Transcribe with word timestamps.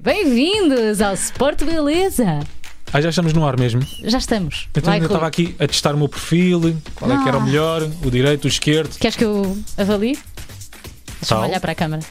Bem-vindos 0.00 1.00
ao 1.00 1.14
Sport 1.14 1.64
Beleza! 1.64 2.40
Ah, 2.92 3.00
já 3.00 3.10
estamos 3.10 3.32
no 3.32 3.46
ar 3.46 3.58
mesmo. 3.58 3.80
Já 4.04 4.18
estamos. 4.18 4.68
Então 4.70 4.82
Vai, 4.84 4.94
ainda 4.94 5.06
Rui. 5.06 5.14
estava 5.16 5.26
aqui 5.26 5.54
a 5.58 5.66
testar 5.66 5.94
o 5.94 5.98
meu 5.98 6.08
perfil, 6.08 6.76
qual 6.94 7.10
é 7.10 7.20
que 7.22 7.28
era 7.28 7.36
o 7.36 7.40
Ah. 7.40 7.44
melhor, 7.44 7.82
o 8.04 8.10
direito, 8.10 8.44
o 8.44 8.48
esquerdo, 8.48 8.96
Queres 8.98 9.16
que 9.16 9.24
eu 9.24 9.58
avalie? 9.76 10.16
Deixa-me 11.20 11.28
Tal. 11.28 11.42
olhar 11.42 11.60
para 11.60 11.72
a 11.72 11.74
câmara. 11.74 12.02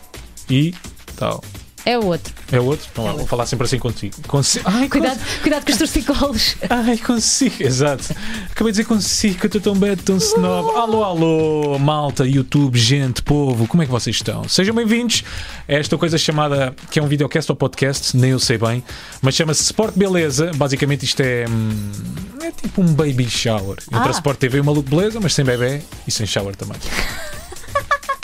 e 0.50 0.74
tal. 1.16 1.44
É 1.90 1.98
o 1.98 2.06
outro. 2.06 2.34
É 2.52 2.60
o 2.60 2.66
outro? 2.66 2.86
Então 2.92 3.06
lá, 3.06 3.14
vou 3.14 3.26
falar 3.26 3.46
sempre 3.46 3.66
assim 3.66 3.80
contigo. 3.80 4.16
Consi 4.28 4.60
Ai, 4.66 4.90
Cuidado, 4.90 5.20
cuidado 5.42 5.64
com 5.66 5.72
os 5.72 5.78
torcicolos. 5.78 6.54
cons- 6.56 6.70
Ai, 6.70 6.98
consigo. 6.98 7.56
Exato. 7.64 8.14
Acabei 8.52 8.74
de 8.74 8.80
dizer 8.80 8.86
consigo, 8.86 9.36
que 9.40 9.46
eu 9.46 9.48
estou 9.48 9.62
tão 9.62 9.76
bad, 9.80 10.02
tão 10.04 10.18
snob. 10.18 10.76
Alô, 10.76 11.04
alô, 11.06 11.80
malta, 11.80 12.26
YouTube, 12.28 12.78
gente, 12.78 13.22
povo, 13.22 13.66
como 13.68 13.84
é 13.84 13.86
que 13.86 13.92
vocês 13.92 14.18
estão? 14.18 14.48
Sejam 14.50 14.76
bem-vindos 14.76 15.24
a 15.68 15.74
esta 15.74 15.98
coisa 15.98 16.18
chamada, 16.18 16.76
que 16.92 17.00
é 17.00 17.02
um 17.04 17.08
videocast 17.08 17.50
ou 17.50 17.56
podcast, 17.56 18.18
nem 18.18 18.32
eu 18.32 18.40
sei 18.40 18.58
bem, 18.58 18.84
mas 19.22 19.36
chama-se 19.36 19.64
Sport 19.64 19.94
Beleza. 19.96 20.52
Basicamente 20.56 21.06
isto 21.06 21.22
é. 21.22 21.46
hum, 21.48 21.92
É 22.42 22.52
tipo 22.52 22.82
um 22.82 22.94
baby 22.94 23.30
shower. 23.30 23.78
Entre 23.88 23.98
Ah. 23.98 24.08
a 24.08 24.12
Sport 24.12 24.38
TV 24.40 24.58
e 24.58 24.62
o 24.62 24.66
Maluco 24.66 24.90
Beleza, 24.90 25.20
mas 25.22 25.34
sem 25.34 25.46
bebê 25.46 25.82
e 26.06 26.12
sem 26.12 26.26
shower 26.28 26.54
também. 26.56 26.78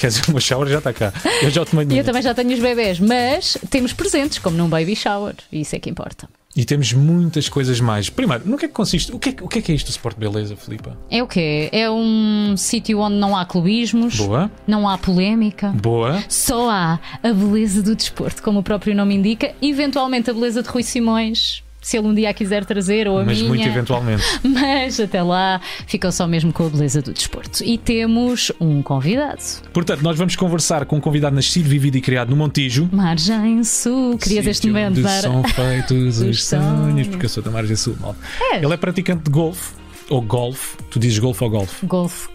Quer 0.04 0.08
dizer, 0.08 0.24
meu 0.30 0.42
shower 0.42 0.68
já 0.68 0.80
está 0.80 0.92
cá. 0.92 1.14
Eu 1.42 1.50
já 1.50 1.64
tomei 1.64 1.88
E 1.96 1.98
eu 1.98 2.04
também 2.04 2.22
já 2.22 2.34
tenho 2.34 2.52
os 2.54 2.60
bebés, 2.60 3.00
mas 3.00 3.58
temos 3.70 3.94
presentes, 3.94 4.38
como 4.38 4.58
num 4.58 4.68
baby 4.68 4.98
shower. 4.98 5.34
E 5.50 5.62
isso 5.62 5.78
é 5.78 5.80
que 5.80 5.90
importa. 5.90 6.28
E 6.54 6.66
temos 6.66 6.92
muitas 6.92 7.48
coisas 7.48 7.80
mais. 7.80 8.10
Primeiro, 8.10 8.44
no 8.46 8.58
que 8.58 8.66
é 8.66 8.68
que 8.68 8.74
consiste? 8.74 9.14
O 9.14 9.18
que 9.18 9.30
é, 9.30 9.32
que- 9.32 9.44
o 9.44 9.48
que 9.48 9.60
é, 9.60 9.62
que 9.62 9.72
é 9.72 9.76
isto 9.76 9.88
do 9.88 9.92
Sport 9.92 10.18
Beleza, 10.18 10.58
Filipa? 10.58 10.98
É 11.10 11.24
o 11.24 11.28
quê? 11.28 11.70
É 11.72 11.90
um 11.90 12.54
sítio 12.58 13.00
onde 13.00 13.16
não 13.16 13.36
há 13.36 13.46
clubismos, 13.46 14.18
Boa, 14.18 14.52
não 14.68 14.88
há 14.90 14.98
polémica. 14.98 15.70
boa. 15.70 16.22
Só 16.28 16.70
há 16.70 17.00
a 17.24 17.34
beleza 17.34 17.82
do 17.82 17.96
desporto, 17.96 18.44
como 18.44 18.60
o 18.60 18.64
próprio 18.64 18.94
nome 18.94 19.16
indica, 19.16 19.52
eventualmente 19.62 20.30
a 20.30 20.34
beleza 20.34 20.62
de 20.62 20.68
Rui 20.70 20.84
Simões, 20.84 21.63
se 21.84 21.98
ele 21.98 22.08
um 22.08 22.14
dia 22.14 22.30
a 22.30 22.34
quiser 22.34 22.66
trazer, 22.66 23.08
ou 23.08 23.20
a 23.20 23.26
Mas 23.26 23.38
minha. 23.38 23.50
muito 23.50 23.68
eventualmente. 23.68 24.24
Mas 24.44 25.00
até 25.00 25.22
lá 25.22 25.62
ficam 25.86 26.12
só 26.12 26.26
mesmo 26.26 26.52
com 26.52 26.66
a 26.66 26.70
beleza 26.70 27.02
do 27.02 27.14
desporto. 27.14 27.64
E 27.64 27.78
temos 27.78 28.52
um 28.60 28.82
convidado. 28.82 29.44
Portanto, 29.72 30.02
nós 30.02 30.18
vamos 30.18 30.36
conversar 30.36 30.86
com 30.86 30.96
um 30.98 31.02
convidado 31.02 31.36
nascido, 31.36 31.68
vivido 31.68 31.98
e 31.98 32.02
criado 32.02 32.30
no 32.30 32.36
Montijo. 32.36 32.90
Margem 32.92 33.64
Sul. 33.64 34.18
Querias 34.18 34.48
este 34.48 34.68
momento 34.68 35.02
dar. 35.02 35.22
são 35.22 35.44
feitos 35.54 36.20
os 36.20 36.34
os 36.34 36.44
sonhos, 36.46 37.08
porque 37.08 37.26
eu 37.26 37.30
sou 37.30 37.44
da 37.44 37.52
Margem 37.52 37.76
Sul. 37.76 37.96
mal. 38.00 38.16
És. 38.54 38.64
Ele 38.64 38.74
é 38.74 38.78
praticante 38.78 39.24
de 39.24 39.30
golfe, 39.30 39.74
ou 40.10 40.22
golfe. 40.22 40.78
Tu 40.90 41.00
dizes 41.00 41.20
golfe 41.20 41.44
ou 41.44 41.50
golfe? 41.50 41.86
Golfe. 41.86 42.30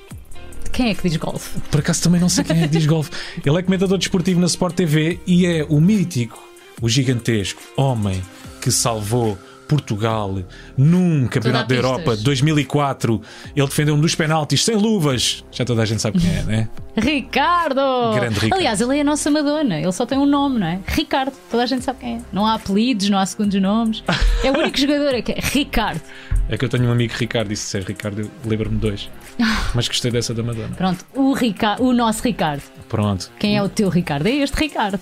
Quem 0.72 0.90
é 0.90 0.94
que 0.94 1.08
diz 1.08 1.16
golfe? 1.16 1.58
Por 1.70 1.80
acaso 1.80 2.02
também 2.02 2.20
não 2.20 2.28
sei 2.28 2.44
quem 2.44 2.56
é 2.58 2.68
que 2.68 2.68
diz 2.76 2.86
golfe. 2.86 3.10
Ele 3.44 3.58
é 3.58 3.62
comentador 3.62 3.98
desportivo 3.98 4.38
na 4.40 4.46
Sport 4.46 4.74
TV 4.76 5.18
e 5.26 5.46
é 5.46 5.64
o 5.68 5.80
mítico, 5.80 6.38
o 6.80 6.88
gigantesco 6.88 7.60
homem 7.76 8.22
que 8.68 8.72
salvou 8.72 9.38
Portugal 9.66 10.38
num 10.76 11.26
Campeonato 11.26 11.68
da. 11.68 11.74
Europa 11.74 12.16
de 12.16 12.22
2004. 12.22 13.20
Ele 13.56 13.66
defendeu 13.66 13.94
um 13.94 14.00
dos 14.00 14.14
penaltis 14.14 14.62
sem 14.62 14.76
luvas. 14.76 15.42
Já 15.50 15.64
toda 15.64 15.80
a 15.80 15.84
gente 15.86 16.02
sabe 16.02 16.18
quem 16.18 16.36
é, 16.36 16.42
né? 16.42 16.68
Ricardo! 16.94 17.80
Grande 18.14 18.40
Ricardo. 18.40 18.54
Aliás, 18.54 18.80
ele 18.82 18.98
é 18.98 19.00
a 19.00 19.04
nossa 19.04 19.30
Madonna. 19.30 19.80
Ele 19.80 19.92
só 19.92 20.04
tem 20.04 20.18
um 20.18 20.26
nome, 20.26 20.58
não 20.58 20.66
é? 20.66 20.80
Ricardo. 20.86 21.32
Toda 21.50 21.62
a 21.62 21.66
gente 21.66 21.82
sabe 21.82 22.00
quem 22.00 22.16
é. 22.16 22.20
Não 22.30 22.44
há 22.44 22.54
apelidos, 22.54 23.08
não 23.08 23.18
há 23.18 23.24
segundos 23.24 23.58
nomes. 23.58 24.04
É 24.44 24.50
o 24.50 24.56
único 24.60 24.78
jogador 24.78 25.22
que 25.22 25.32
é 25.32 25.40
Ricardo. 25.40 26.02
É 26.50 26.58
que 26.58 26.64
eu 26.66 26.68
tenho 26.68 26.84
um 26.84 26.92
amigo 26.92 27.14
Ricardo 27.16 27.50
e 27.50 27.56
se 27.56 27.64
disser 27.64 27.84
Ricardo, 27.86 28.20
eu 28.20 28.30
lembro-me 28.44 28.76
dois. 28.76 29.08
Mas 29.74 29.88
gostei 29.88 30.10
dessa 30.10 30.34
da 30.34 30.42
Madonna. 30.42 30.74
Pronto, 30.76 31.06
o, 31.14 31.32
Rica... 31.32 31.76
o 31.80 31.94
nosso 31.94 32.22
Ricardo. 32.22 32.62
Pronto. 32.86 33.30
Quem 33.38 33.56
é 33.56 33.62
o 33.62 33.68
teu 33.68 33.88
Ricardo? 33.88 34.26
É 34.26 34.32
este 34.32 34.56
Ricardo. 34.56 35.00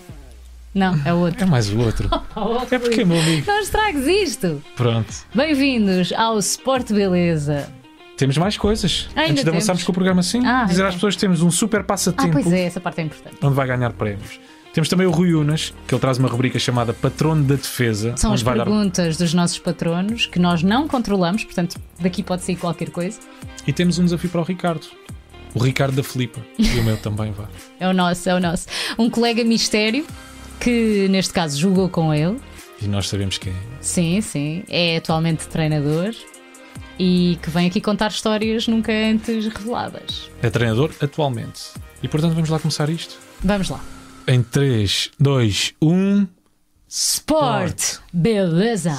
Não, 0.76 0.94
é 1.06 1.14
o 1.14 1.16
outro. 1.20 1.42
É 1.42 1.46
mais 1.46 1.70
o 1.72 1.78
outro. 1.78 2.06
É 2.70 2.78
porque 2.78 3.00
é 3.00 3.04
meu 3.06 3.18
amigo. 3.18 3.46
Não 3.46 3.60
estragues 3.60 4.06
isto! 4.06 4.62
Pronto. 4.76 5.10
Bem-vindos 5.34 6.12
ao 6.12 6.38
Sport 6.38 6.92
Beleza. 6.92 7.72
Temos 8.14 8.36
mais 8.36 8.58
coisas. 8.58 9.08
Ainda 9.16 9.32
Antes 9.32 9.44
de 9.44 9.48
avançarmos 9.48 9.82
com 9.84 9.90
o 9.92 9.94
programa, 9.94 10.22
sim. 10.22 10.44
Ah, 10.44 10.64
Dizer 10.64 10.82
ok. 10.82 10.88
às 10.88 10.94
pessoas 10.96 11.14
que 11.14 11.20
temos 11.22 11.40
um 11.40 11.50
super 11.50 11.80
Ah, 11.80 11.84
passatempo 11.84 12.32
pois 12.34 12.52
é, 12.52 12.64
essa 12.64 12.78
parte 12.78 13.00
é 13.00 13.04
importante. 13.04 13.36
onde 13.42 13.54
vai 13.54 13.66
ganhar 13.66 13.90
prémios. 13.94 14.38
Temos 14.74 14.90
também 14.90 15.06
o 15.06 15.10
Rui 15.10 15.32
Unas, 15.32 15.72
que 15.88 15.94
ele 15.94 16.00
traz 16.00 16.18
uma 16.18 16.28
rubrica 16.28 16.58
chamada 16.58 16.92
Patrono 16.92 17.42
da 17.44 17.54
Defesa. 17.54 18.12
São 18.18 18.34
as 18.34 18.42
vai 18.42 18.58
dar... 18.58 18.64
perguntas 18.64 19.16
dos 19.16 19.32
nossos 19.32 19.58
patronos 19.58 20.26
que 20.26 20.38
nós 20.38 20.62
não 20.62 20.86
controlamos, 20.86 21.42
portanto, 21.42 21.80
daqui 21.98 22.22
pode 22.22 22.42
sair 22.42 22.56
qualquer 22.56 22.90
coisa. 22.90 23.18
E 23.66 23.72
temos 23.72 23.98
um 23.98 24.04
desafio 24.04 24.28
para 24.28 24.42
o 24.42 24.44
Ricardo. 24.44 24.86
O 25.54 25.58
Ricardo 25.58 25.96
da 25.96 26.02
Filipa. 26.02 26.42
E 26.58 26.78
o 26.78 26.84
meu 26.84 26.98
também 26.98 27.32
vai. 27.32 27.46
É 27.80 27.88
o 27.88 27.94
nosso, 27.94 28.28
é 28.28 28.34
o 28.34 28.40
nosso. 28.40 28.66
Um 28.98 29.08
colega 29.08 29.42
mistério 29.42 30.04
que, 30.60 31.08
neste 31.08 31.32
caso, 31.32 31.58
jogou 31.58 31.88
com 31.88 32.12
ele. 32.12 32.38
E 32.80 32.86
nós 32.86 33.08
sabemos 33.08 33.38
quem 33.38 33.52
é. 33.52 33.56
Sim, 33.80 34.20
sim. 34.20 34.64
É 34.68 34.96
atualmente 34.98 35.46
treinador 35.48 36.14
e 36.98 37.38
que 37.42 37.50
vem 37.50 37.66
aqui 37.66 37.80
contar 37.80 38.08
histórias 38.08 38.66
nunca 38.68 38.92
antes 38.92 39.46
reveladas. 39.46 40.30
É 40.42 40.50
treinador 40.50 40.90
atualmente. 41.00 41.62
E 42.02 42.08
portanto 42.08 42.34
vamos 42.34 42.50
lá 42.50 42.58
começar 42.58 42.88
isto. 42.88 43.16
Vamos 43.42 43.68
lá. 43.68 43.80
Em 44.26 44.40
um. 44.40 44.42
3, 44.42 45.10
2, 45.18 45.74
1. 45.80 46.26
Sport! 46.88 47.98
Beleza! 48.12 48.96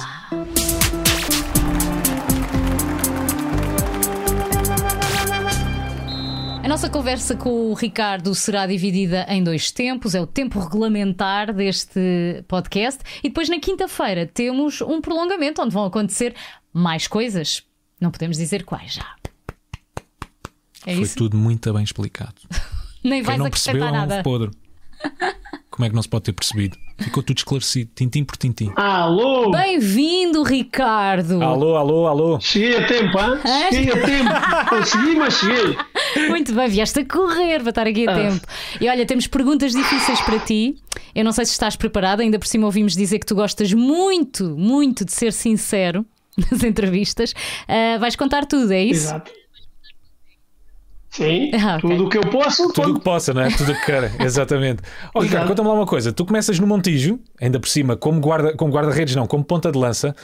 Nossa 6.78 6.90
conversa 6.90 7.34
com 7.34 7.72
o 7.72 7.74
Ricardo 7.74 8.32
será 8.36 8.64
dividida 8.64 9.26
em 9.28 9.42
dois 9.42 9.72
tempos. 9.72 10.14
É 10.14 10.20
o 10.20 10.26
tempo 10.28 10.60
regulamentar 10.60 11.52
deste 11.52 12.44
podcast. 12.46 13.00
E 13.18 13.28
depois, 13.28 13.48
na 13.48 13.58
quinta-feira, 13.58 14.26
temos 14.32 14.80
um 14.80 15.00
prolongamento 15.00 15.60
onde 15.60 15.74
vão 15.74 15.84
acontecer 15.84 16.36
mais 16.72 17.08
coisas. 17.08 17.64
Não 18.00 18.12
podemos 18.12 18.36
dizer 18.36 18.62
quais 18.62 18.92
já. 18.92 19.16
É 20.86 20.94
Foi 20.94 21.02
isso? 21.02 21.16
tudo 21.16 21.36
muito 21.36 21.72
bem 21.72 21.82
explicado. 21.82 22.36
Nem 23.02 23.14
Quem 23.14 23.22
vais 23.24 23.38
não 23.40 23.50
percebeu 23.50 23.82
acrescentar 23.82 23.88
é 23.88 23.90
um 23.90 24.08
nada. 24.08 24.14
ovo 24.14 24.22
podre. 24.22 24.50
Como 25.78 25.86
é 25.86 25.90
que 25.90 25.94
não 25.94 26.02
se 26.02 26.08
pode 26.08 26.24
ter 26.24 26.32
percebido? 26.32 26.76
Ficou 26.98 27.22
tudo 27.22 27.36
esclarecido, 27.38 27.88
tintim 27.94 28.24
por 28.24 28.36
tintim. 28.36 28.72
Alô? 28.74 29.52
Bem-vindo, 29.52 30.42
Ricardo! 30.42 31.40
Alô, 31.40 31.76
alô, 31.76 32.06
alô. 32.08 32.40
Cheguei 32.40 32.78
a 32.78 32.84
tempo, 32.88 33.16
hã? 33.16 33.40
Cheguei 33.70 33.92
a 33.92 34.04
tempo. 34.04 34.68
Consegui, 34.70 35.14
mas 35.14 35.34
cheguei. 35.34 35.76
Muito 36.30 36.52
bem, 36.52 36.68
vieste 36.68 36.98
a 36.98 37.04
correr 37.06 37.60
para 37.60 37.68
estar 37.68 37.86
aqui 37.86 38.08
a 38.08 38.10
Ah. 38.10 38.14
tempo. 38.16 38.44
E 38.80 38.88
olha, 38.88 39.06
temos 39.06 39.28
perguntas 39.28 39.70
difíceis 39.70 40.20
para 40.22 40.40
ti. 40.40 40.74
Eu 41.14 41.24
não 41.24 41.30
sei 41.30 41.44
se 41.44 41.52
estás 41.52 41.76
preparado, 41.76 42.22
ainda 42.22 42.40
por 42.40 42.48
cima 42.48 42.66
ouvimos 42.66 42.96
dizer 42.96 43.20
que 43.20 43.26
tu 43.26 43.36
gostas 43.36 43.72
muito, 43.72 44.56
muito 44.58 45.04
de 45.04 45.12
ser 45.12 45.32
sincero 45.32 46.04
nas 46.50 46.64
entrevistas. 46.64 47.32
Ah, 47.68 47.98
vais 48.00 48.16
contar 48.16 48.46
tudo, 48.46 48.72
é 48.72 48.82
isso? 48.82 49.06
Exato. 49.10 49.30
Sim, 51.18 51.50
Ah, 51.54 51.76
ok. 51.76 51.90
tudo 51.90 52.06
o 52.06 52.08
que 52.08 52.18
eu 52.18 52.22
posso, 52.22 52.68
Tudo 52.72 52.80
o 52.80 52.84
conto. 52.86 52.98
que 52.98 53.04
possa, 53.04 53.34
não 53.34 53.42
é? 53.42 53.48
Tudo 53.50 53.72
o 53.72 53.74
que 53.74 53.84
queira, 53.86 54.10
exatamente. 54.20 54.82
Ó 55.14 55.20
Ricardo, 55.20 55.48
conta-me 55.48 55.68
lá 55.68 55.74
uma 55.74 55.86
coisa. 55.86 56.12
Tu 56.12 56.24
começas 56.24 56.58
no 56.58 56.66
Montijo, 56.66 57.18
ainda 57.40 57.58
por 57.58 57.68
cima, 57.68 57.96
como 57.96 58.20
guarda- 58.20 58.54
como 58.56 58.72
guarda-redes, 58.72 59.14
não, 59.16 59.26
como 59.26 59.42
ponta 59.44 59.70
de 59.72 59.78
lança. 59.78 60.14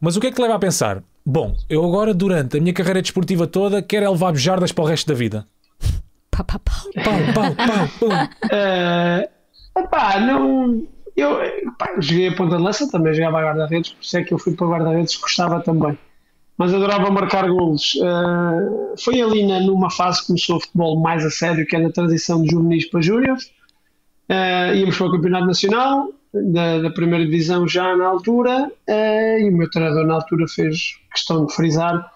Mas 0.00 0.16
o 0.16 0.20
que 0.20 0.26
é 0.26 0.30
que 0.30 0.36
te 0.36 0.42
leva 0.42 0.54
a 0.56 0.58
pensar? 0.58 1.02
Bom, 1.24 1.54
eu 1.70 1.84
agora, 1.84 2.12
durante 2.12 2.58
a 2.58 2.60
minha 2.60 2.74
carreira 2.74 3.00
desportiva 3.00 3.46
toda, 3.46 3.80
quero 3.80 4.04
é 4.04 4.08
levar 4.10 4.32
bujardas 4.32 4.72
para 4.72 4.84
o 4.84 4.86
resto 4.86 5.06
da 5.08 5.14
vida. 5.14 5.46
Pá, 6.30 6.42
pá, 6.44 6.58
pá. 6.58 6.72
Pau, 7.04 7.14
pau, 7.32 7.54
pau, 7.54 7.88
pum. 8.00 8.48
Eh, 8.50 9.28
epá, 9.78 10.18
não. 10.20 10.84
Eu 11.16 11.40
epá, 11.42 11.94
joguei 12.00 12.28
a 12.28 12.34
ponta 12.34 12.56
de 12.56 12.62
lança, 12.62 12.90
também 12.90 13.14
jogava 13.14 13.38
a 13.38 13.42
guarda-redes, 13.44 13.92
por 13.92 14.02
isso 14.02 14.18
é 14.18 14.24
que 14.24 14.34
eu 14.34 14.38
fui 14.38 14.52
para 14.54 14.66
guarda-redes, 14.66 15.14
gostava 15.16 15.60
também. 15.60 15.96
Mas 16.56 16.72
adorava 16.72 17.10
marcar 17.10 17.48
golos. 17.48 17.94
Eh, 18.00 18.94
foi 19.02 19.20
ali 19.20 19.44
na, 19.46 19.60
numa 19.60 19.90
fase 19.90 20.20
que 20.20 20.26
começou 20.28 20.56
o 20.56 20.60
futebol 20.60 21.00
mais 21.00 21.24
a 21.24 21.30
sério, 21.30 21.66
que 21.66 21.74
é 21.76 21.80
na 21.80 21.90
transição 21.90 22.42
de 22.42 22.50
juvenis 22.50 22.88
para 22.88 23.00
júniores. 23.00 23.50
Eh, 24.28 24.76
íamos 24.76 24.96
para 24.96 25.06
o 25.08 25.12
Campeonato 25.12 25.46
Nacional, 25.46 26.08
da, 26.32 26.78
da 26.82 26.90
primeira 26.90 27.24
divisão 27.24 27.66
já 27.66 27.96
na 27.96 28.06
altura, 28.06 28.70
eh, 28.86 29.40
e 29.42 29.48
o 29.48 29.56
meu 29.56 29.68
treinador 29.70 30.06
na 30.06 30.14
altura 30.14 30.46
fez 30.48 30.96
questão 31.12 31.46
de 31.46 31.54
frisar 31.54 32.10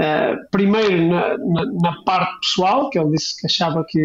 Uh, 0.00 0.38
primeiro 0.52 1.08
na, 1.08 1.36
na- 1.38 1.72
na 1.82 2.02
parte 2.04 2.38
pessoal, 2.42 2.88
que 2.88 2.96
ele 3.00 3.10
disse 3.10 3.36
que 3.40 3.46
achava 3.48 3.84
que 3.84 4.00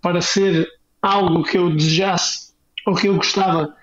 para 0.00 0.22
ser 0.22 0.66
algo 1.02 1.42
que 1.42 1.58
eu 1.58 1.68
desejasse 1.68 2.54
ou 2.86 2.94
que 2.94 3.08
eu 3.08 3.16
gostava 3.16 3.76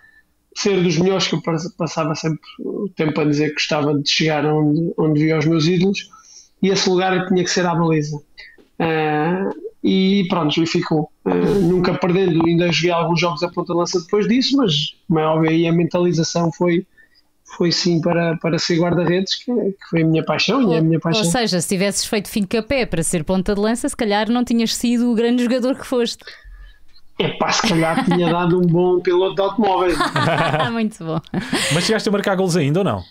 ser 0.55 0.81
dos 0.83 0.97
melhores, 0.97 1.27
que 1.27 1.35
eu 1.35 1.41
pas- 1.41 1.71
passava 1.75 2.13
sempre 2.15 2.41
o 2.59 2.89
tempo 2.95 3.19
a 3.21 3.25
dizer 3.25 3.49
que 3.49 3.53
gostava 3.55 3.93
de 3.97 4.09
chegar 4.09 4.45
onde, 4.45 4.93
onde 4.97 5.23
via 5.23 5.37
os 5.37 5.45
meus 5.45 5.65
ídolos, 5.65 6.09
e 6.61 6.69
esse 6.69 6.89
lugar 6.89 7.27
tinha 7.27 7.43
que 7.43 7.49
ser 7.49 7.65
à 7.65 7.73
baliza. 7.73 8.17
Uh, 8.17 9.49
e 9.83 10.25
pronto, 10.27 10.61
e 10.61 10.65
ficou. 10.67 11.09
Uh, 11.25 11.59
nunca 11.61 11.93
perdendo, 11.93 12.45
ainda 12.45 12.71
joguei 12.71 12.91
alguns 12.91 13.19
jogos 13.19 13.41
a 13.43 13.49
ponta 13.49 13.73
de 13.73 13.79
lança 13.79 13.99
depois 14.01 14.27
disso, 14.27 14.57
mas 14.57 14.95
como 15.07 15.19
é 15.19 15.25
óbvio, 15.25 15.49
aí 15.49 15.67
a 15.67 15.71
mentalização 15.73 16.51
foi, 16.51 16.85
foi 17.57 17.71
sim 17.71 18.01
para, 18.01 18.37
para 18.37 18.59
ser 18.59 18.77
guarda-redes, 18.79 19.35
que, 19.35 19.53
que 19.53 19.89
foi 19.89 20.01
a 20.01 20.05
minha 20.05 20.23
paixão 20.23 20.71
e 20.71 20.75
é 20.75 20.79
a 20.79 20.81
minha 20.81 20.97
Ou 20.97 21.01
paixão. 21.01 21.23
seja, 21.25 21.61
se 21.61 21.67
tivesses 21.67 22.05
feito 22.05 22.27
fim 22.29 22.41
de 22.41 22.47
capé 22.47 22.85
para 22.85 23.01
ser 23.03 23.23
ponta 23.23 23.55
de 23.55 23.61
lança, 23.61 23.87
se 23.87 23.95
calhar 23.95 24.29
não 24.29 24.43
tinhas 24.43 24.75
sido 24.75 25.11
o 25.11 25.15
grande 25.15 25.43
jogador 25.43 25.75
que 25.75 25.85
foste. 25.85 26.23
É 27.21 27.29
pá, 27.37 27.51
se 27.51 27.67
calhar 27.67 28.03
tinha 28.05 28.31
dado 28.31 28.57
um 28.57 28.61
bom 28.61 28.99
piloto 28.99 29.35
de 29.35 29.41
automóveis. 29.41 29.97
Muito 30.71 31.03
bom. 31.03 31.19
Mas 31.73 31.85
chegaste 31.85 32.09
a 32.09 32.11
marcar 32.11 32.35
gols 32.35 32.55
ainda 32.55 32.79
ou 32.79 32.85
não? 32.85 33.03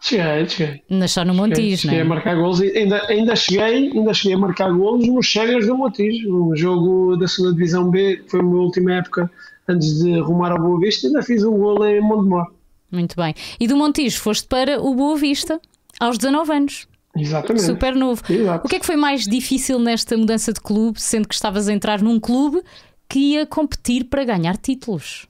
Cheguei, 0.00 0.48
cheguei. 0.48 0.82
Ainda 0.90 1.06
só 1.06 1.24
no 1.24 1.32
Montijo, 1.32 1.60
cheguei, 1.60 1.76
cheguei 1.76 2.00
a 2.00 2.04
não 2.04 2.12
é? 2.12 2.14
marcar 2.16 2.34
gols 2.34 2.60
e 2.60 2.76
ainda, 2.76 3.06
ainda, 3.06 3.36
cheguei, 3.36 3.92
ainda 3.92 4.12
cheguei 4.12 4.34
a 4.34 4.38
marcar 4.38 4.72
golos 4.72 5.06
nos 5.06 5.26
Chegas 5.26 5.66
do 5.66 5.76
Montijo, 5.76 6.50
um 6.50 6.56
jogo 6.56 7.16
da 7.16 7.28
segunda 7.28 7.54
Divisão 7.54 7.88
B, 7.88 8.16
que 8.16 8.30
foi 8.30 8.40
a 8.40 8.42
minha 8.42 8.60
última 8.60 8.94
época 8.94 9.30
antes 9.68 10.02
de 10.02 10.18
rumar 10.18 10.50
ao 10.50 10.58
Boa 10.58 10.80
Vista, 10.80 11.06
ainda 11.06 11.22
fiz 11.22 11.44
um 11.44 11.56
gol 11.56 11.86
em 11.86 12.00
Montemor. 12.00 12.50
Muito 12.90 13.14
bem. 13.14 13.32
E 13.60 13.68
do 13.68 13.76
Montijo 13.76 14.20
foste 14.20 14.48
para 14.48 14.80
o 14.82 14.92
Boa 14.92 15.16
Vista 15.16 15.60
aos 16.00 16.18
19 16.18 16.52
anos. 16.52 16.88
Exatamente. 17.16 17.64
Super 17.64 17.94
novo. 17.94 18.22
Exato. 18.28 18.66
O 18.66 18.68
que 18.68 18.76
é 18.76 18.80
que 18.80 18.86
foi 18.86 18.96
mais 18.96 19.24
difícil 19.24 19.78
nesta 19.78 20.16
mudança 20.16 20.52
de 20.52 20.60
clube, 20.60 21.00
sendo 21.00 21.28
que 21.28 21.34
estavas 21.34 21.68
a 21.68 21.72
entrar 21.72 22.00
num 22.02 22.18
clube 22.18 22.62
que 23.08 23.18
ia 23.34 23.46
competir 23.46 24.04
para 24.04 24.24
ganhar 24.24 24.56
títulos? 24.56 25.26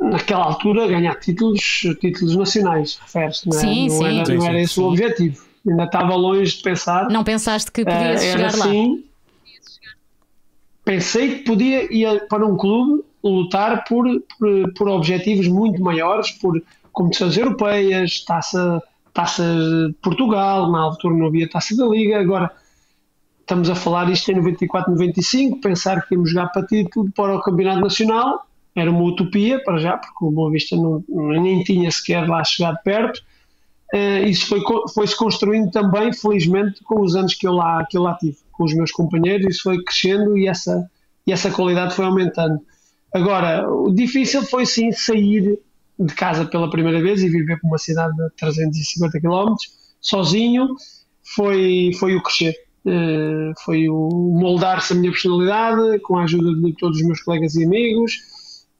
naquela 0.00 0.44
altura 0.44 0.86
ganhar 0.86 1.14
títulos, 1.16 1.60
títulos 2.00 2.36
nacionais, 2.36 2.98
refere-se, 3.02 3.48
não, 3.48 3.56
é? 3.56 3.60
Sim, 3.60 3.88
não, 3.88 3.96
sim. 3.96 4.04
Era, 4.20 4.34
não 4.34 4.46
era 4.46 4.54
sim, 4.58 4.60
esse 4.62 4.74
sim. 4.74 4.80
o 4.80 4.84
objetivo. 4.88 5.46
Ainda 5.68 5.84
estava 5.84 6.14
longe 6.14 6.56
de 6.56 6.62
pensar. 6.62 7.08
Não 7.10 7.24
pensaste 7.24 7.72
que 7.72 7.84
podias 7.84 8.22
Eh, 8.22 8.28
era 8.28 8.50
chegar 8.50 8.58
lá? 8.58 8.66
assim. 8.66 9.04
Pensei 10.84 11.38
que 11.38 11.44
podia 11.44 11.92
ir 11.92 12.28
para 12.28 12.46
um 12.46 12.56
clube 12.56 13.02
lutar 13.24 13.84
por, 13.84 14.06
por, 14.38 14.72
por 14.74 14.88
objetivos 14.88 15.48
muito 15.48 15.82
maiores, 15.82 16.30
por 16.30 16.62
competições 16.96 17.36
europeias, 17.36 18.24
taça, 18.24 18.82
taça 19.12 19.42
de 19.44 19.94
Portugal, 20.00 20.72
na 20.72 20.80
altura 20.80 21.14
não 21.14 21.26
havia 21.26 21.48
taça 21.48 21.76
da 21.76 21.86
Liga, 21.86 22.18
agora 22.18 22.50
estamos 23.40 23.68
a 23.68 23.74
falar 23.74 24.10
isto 24.10 24.32
em 24.32 24.36
94, 24.36 24.90
95, 24.90 25.60
pensar 25.60 26.00
que 26.08 26.14
íamos 26.14 26.30
jogar 26.30 26.48
para 26.48 26.66
título 26.66 27.12
para 27.14 27.36
o 27.36 27.42
Campeonato 27.42 27.82
Nacional 27.82 28.46
era 28.74 28.90
uma 28.90 29.04
utopia 29.04 29.62
para 29.62 29.78
já, 29.78 29.96
porque 29.96 30.24
o 30.24 30.30
Boa 30.30 30.50
Vista 30.50 30.74
não, 30.74 31.04
nem 31.08 31.62
tinha 31.62 31.90
sequer 31.90 32.28
lá 32.28 32.42
chegado 32.44 32.78
perto. 32.82 33.22
Uh, 33.94 34.26
isso 34.26 34.46
foi, 34.48 34.60
foi-se 34.92 35.16
construindo 35.16 35.70
também, 35.70 36.12
felizmente, 36.12 36.82
com 36.84 37.00
os 37.00 37.14
anos 37.14 37.34
que 37.34 37.46
eu, 37.46 37.52
lá, 37.52 37.86
que 37.86 37.96
eu 37.96 38.02
lá 38.02 38.14
tive, 38.14 38.36
com 38.52 38.64
os 38.64 38.74
meus 38.74 38.90
companheiros, 38.90 39.46
isso 39.46 39.62
foi 39.62 39.82
crescendo 39.82 40.36
e 40.36 40.46
essa, 40.46 40.90
e 41.26 41.32
essa 41.32 41.50
qualidade 41.50 41.94
foi 41.94 42.04
aumentando. 42.04 42.60
Agora, 43.14 43.70
o 43.70 43.90
difícil 43.90 44.42
foi 44.42 44.66
sim 44.66 44.92
sair 44.92 45.58
de 45.98 46.14
casa 46.14 46.44
pela 46.44 46.70
primeira 46.70 47.00
vez 47.00 47.22
e 47.22 47.28
viver 47.28 47.58
para 47.58 47.68
uma 47.68 47.78
cidade 47.78 48.14
de 48.16 48.30
350 48.36 49.20
km, 49.20 49.54
sozinho, 50.00 50.68
foi, 51.34 51.90
foi 51.98 52.14
o 52.14 52.22
crescer. 52.22 52.54
Uh, 52.84 53.52
foi 53.64 53.88
o 53.88 54.08
moldar-se 54.38 54.92
a 54.92 54.96
minha 54.96 55.10
personalidade, 55.10 55.98
com 56.00 56.18
a 56.18 56.22
ajuda 56.22 56.54
de 56.54 56.72
todos 56.76 57.00
os 57.00 57.04
meus 57.04 57.20
colegas 57.20 57.56
e 57.56 57.64
amigos, 57.64 58.12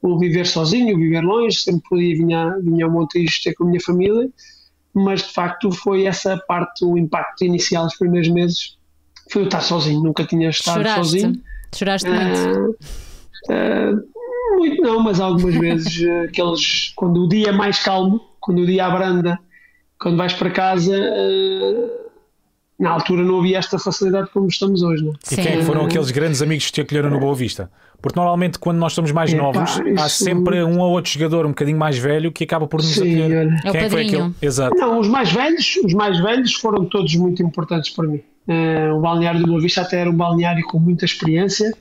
o 0.01 0.17
viver 0.17 0.45
sozinho, 0.45 0.95
o 0.95 0.99
viver 0.99 1.21
longe, 1.21 1.57
sempre 1.57 1.81
podia 1.89 2.15
vinha, 2.15 2.57
vinha 2.61 2.85
ao 2.85 2.91
Montijo 2.91 3.43
ter 3.43 3.53
com 3.53 3.65
a 3.65 3.67
minha 3.67 3.81
família, 3.81 4.29
mas 4.93 5.23
de 5.23 5.33
facto 5.33 5.71
foi 5.71 6.05
essa 6.05 6.37
parte, 6.47 6.85
o 6.85 6.97
impacto 6.97 7.43
inicial 7.43 7.85
dos 7.85 7.97
primeiros 7.97 8.29
meses, 8.29 8.77
foi 9.29 9.41
eu 9.41 9.45
estar 9.47 9.61
sozinho, 9.61 10.01
nunca 10.01 10.25
tinha 10.25 10.49
estado 10.49 10.75
Choraste. 10.75 11.03
sozinho. 11.03 11.41
Choraste 11.75 12.09
muito? 12.09 12.77
Uh, 13.49 13.93
uh, 13.93 14.16
muito 14.57 14.81
não, 14.81 14.99
mas 15.01 15.19
algumas 15.19 15.55
vezes 15.59 15.99
uh, 16.01 16.25
aqueles, 16.25 16.91
quando 16.95 17.23
o 17.23 17.27
dia 17.29 17.49
é 17.49 17.51
mais 17.51 17.79
calmo, 17.83 18.19
quando 18.39 18.59
o 18.59 18.65
dia 18.65 18.85
abranda, 18.85 19.37
quando 19.99 20.17
vais 20.17 20.33
para 20.33 20.49
casa, 20.51 20.95
na 22.79 22.91
altura 22.91 23.23
não 23.23 23.39
havia 23.39 23.57
esta 23.57 23.79
facilidade 23.79 24.29
como 24.31 24.47
estamos 24.47 24.83
hoje. 24.83 25.03
Não? 25.03 25.13
E 25.31 25.35
quem 25.35 25.59
é 25.59 25.63
foram 25.63 25.85
aqueles 25.85 26.11
grandes 26.11 26.41
amigos 26.41 26.67
que 26.67 26.71
te 26.73 26.81
acolheram 26.81 27.09
no 27.09 27.19
Boa 27.19 27.33
Vista? 27.33 27.71
Porque 27.99 28.19
normalmente 28.19 28.59
quando 28.59 28.77
nós 28.77 28.93
somos 28.93 29.11
mais 29.11 29.33
Epá, 29.33 29.41
novos, 29.41 29.79
há 29.79 30.05
isso- 30.05 30.23
sempre 30.23 30.63
um 30.63 30.79
ou 30.79 30.91
outro 30.91 31.11
jogador 31.11 31.45
um 31.47 31.49
bocadinho 31.49 31.77
mais 31.79 31.97
velho 31.97 32.31
que 32.31 32.43
acaba 32.43 32.67
por 32.67 32.77
nos 32.77 32.85
Sim, 32.93 33.19
acolher. 33.21 33.39
olha. 33.47 33.59
É 33.65 33.69
o 33.69 33.71
Quem 33.71 33.81
é 33.81 33.83
que 33.85 33.89
foi 33.89 34.05
aquele? 34.05 34.31
Exato. 34.39 34.75
Não, 34.77 34.99
os 34.99 35.07
mais 35.07 35.31
velhos, 35.31 35.79
os 35.83 35.93
mais 35.95 36.19
velhos 36.19 36.53
foram 36.53 36.85
todos 36.85 37.15
muito 37.15 37.41
importantes 37.41 37.89
para 37.89 38.07
mim. 38.07 38.21
Eh, 38.47 38.91
o 38.93 39.01
balneário 39.01 39.39
do 39.41 39.47
Boa 39.47 39.59
Vista 39.59 39.81
até 39.81 39.99
era 40.01 40.09
um 40.09 40.15
balneário 40.15 40.63
com 40.67 40.77
muita 40.79 41.03
experiência. 41.05 41.73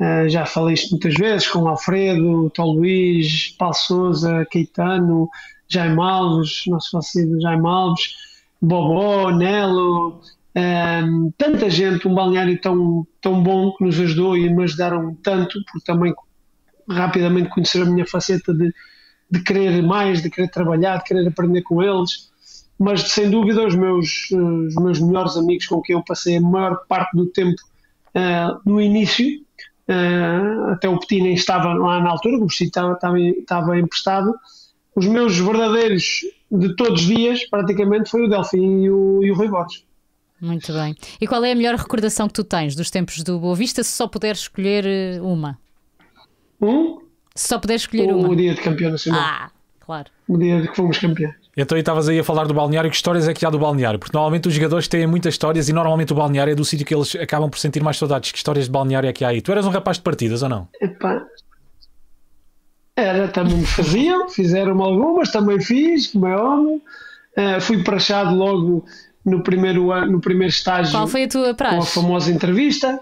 Eh, 0.00 0.30
já 0.30 0.46
falei 0.46 0.74
isto 0.74 0.92
muitas 0.92 1.14
vezes 1.14 1.46
com 1.46 1.68
Alfredo, 1.68 2.48
Tó 2.50 2.64
Luís, 2.64 3.54
Paulo 3.58 3.74
Souza, 3.74 4.46
Caetano, 4.50 5.28
Jaime 5.68 6.00
Alves, 6.00 6.62
nosso 6.66 6.90
falecido 6.92 7.40
Jaime 7.40 7.66
Alves, 7.66 8.14
Bobó, 8.62 9.30
Nelo, 9.30 10.22
eh, 10.54 11.02
tanta 11.36 11.68
gente, 11.68 12.08
um 12.08 12.14
balneário 12.14 12.58
tão, 12.62 13.06
tão 13.20 13.42
bom 13.42 13.72
que 13.76 13.84
nos 13.84 14.00
ajudou 14.00 14.38
e 14.38 14.48
me 14.48 14.64
ajudaram 14.64 15.14
tanto, 15.22 15.62
porque 15.70 15.84
também 15.84 16.14
rapidamente 16.88 17.50
conheceram 17.50 17.86
a 17.86 17.90
minha 17.90 18.06
faceta 18.06 18.54
de, 18.54 18.72
de 19.30 19.42
querer 19.42 19.82
mais, 19.82 20.22
de 20.22 20.30
querer 20.30 20.48
trabalhar, 20.48 20.96
de 20.98 21.04
querer 21.04 21.28
aprender 21.28 21.60
com 21.62 21.82
eles. 21.82 22.30
Mas 22.78 23.02
sem 23.12 23.28
dúvida, 23.30 23.66
os 23.66 23.74
meus, 23.74 24.30
os 24.30 24.74
meus 24.76 24.98
melhores 24.98 25.36
amigos 25.36 25.66
com 25.66 25.82
quem 25.82 25.94
eu 25.94 26.02
passei 26.02 26.38
a 26.38 26.40
maior 26.40 26.86
parte 26.88 27.14
do 27.14 27.26
tempo 27.26 27.60
eh, 28.14 28.48
no 28.64 28.80
início, 28.80 29.26
eh, 29.90 30.72
até 30.72 30.88
o 30.88 30.98
Petit 30.98 31.22
nem 31.22 31.34
estava 31.34 31.72
lá 31.74 32.00
na 32.00 32.10
altura, 32.10 32.36
o 32.36 32.46
Petit 32.46 32.64
estava, 32.66 32.92
estava, 32.94 33.18
estava 33.20 33.78
emprestado. 33.78 34.32
Os 34.94 35.06
meus 35.06 35.38
verdadeiros 35.38 36.20
de 36.50 36.74
todos 36.76 37.00
os 37.02 37.06
dias, 37.06 37.44
praticamente, 37.48 38.10
foi 38.10 38.24
o 38.24 38.28
Delfim 38.28 38.82
e 38.84 38.90
o, 38.90 39.22
e 39.22 39.30
o 39.30 39.34
Rui 39.34 39.48
Borges. 39.48 39.84
Muito 40.40 40.72
bem. 40.72 40.94
E 41.20 41.26
qual 41.26 41.44
é 41.44 41.52
a 41.52 41.54
melhor 41.54 41.74
recordação 41.74 42.26
que 42.26 42.34
tu 42.34 42.42
tens 42.44 42.74
dos 42.74 42.90
tempos 42.90 43.22
do 43.22 43.38
Boa 43.38 43.54
Vista, 43.54 43.82
se 43.84 43.92
só 43.92 44.08
puderes 44.08 44.40
escolher 44.40 44.86
eh, 44.86 45.20
uma? 45.20 45.58
Um, 46.60 47.00
Se 47.34 47.48
só 47.48 47.58
puderes 47.58 47.82
escolher 47.82 48.12
o, 48.12 48.18
uma. 48.18 48.36
dia 48.36 48.54
de 48.54 48.60
campeão 48.60 48.90
nacional, 48.90 49.20
Ah, 49.22 49.50
claro. 49.80 50.10
o 50.28 50.36
dia 50.38 50.60
de 50.60 50.68
que 50.68 50.76
fomos 50.76 50.98
campeões. 50.98 51.34
Então 51.56 51.74
aí 51.74 51.80
estavas 51.80 52.08
aí 52.08 52.18
a 52.18 52.24
falar 52.24 52.46
do 52.46 52.54
balneário, 52.54 52.88
que 52.90 52.96
histórias 52.96 53.26
é 53.28 53.34
que 53.34 53.44
há 53.44 53.50
do 53.50 53.58
balneário? 53.58 53.98
Porque 53.98 54.16
normalmente 54.16 54.48
os 54.48 54.54
jogadores 54.54 54.86
têm 54.86 55.06
muitas 55.06 55.34
histórias 55.34 55.68
e 55.68 55.72
normalmente 55.72 56.12
o 56.12 56.16
balneário 56.16 56.52
é 56.52 56.54
do 56.54 56.64
sítio 56.64 56.86
que 56.86 56.94
eles 56.94 57.14
acabam 57.16 57.50
por 57.50 57.58
sentir 57.58 57.82
mais 57.82 57.98
saudades. 57.98 58.30
Que 58.30 58.38
histórias 58.38 58.66
de 58.66 58.70
balneário 58.70 59.08
é 59.08 59.12
que 59.12 59.24
há 59.24 59.28
aí? 59.28 59.40
Tu 59.40 59.50
eras 59.50 59.66
um 59.66 59.70
rapaz 59.70 59.96
de 59.96 60.02
partidas 60.04 60.42
ou 60.42 60.48
não? 60.48 60.68
Epá. 60.80 61.26
Era, 62.96 63.28
também 63.28 63.56
me 63.56 63.66
faziam, 63.66 64.28
fizeram 64.28 64.80
algumas, 64.82 65.30
também 65.32 65.60
fiz, 65.60 66.08
como 66.08 66.26
é 66.26 66.36
óbvio. 66.36 66.82
Eh, 67.36 67.60
fui 67.60 67.82
prachado 67.82 68.34
logo 68.34 68.84
no 69.24 69.42
primeiro, 69.42 69.90
ano, 69.90 70.12
no 70.12 70.20
primeiro 70.20 70.52
estágio 70.52 70.92
Qual 70.92 71.06
foi 71.06 71.24
a 71.24 71.28
tua 71.28 71.44
com 71.44 71.50
a 71.50 71.54
praxe? 71.54 71.94
famosa 71.94 72.30
entrevista. 72.30 73.00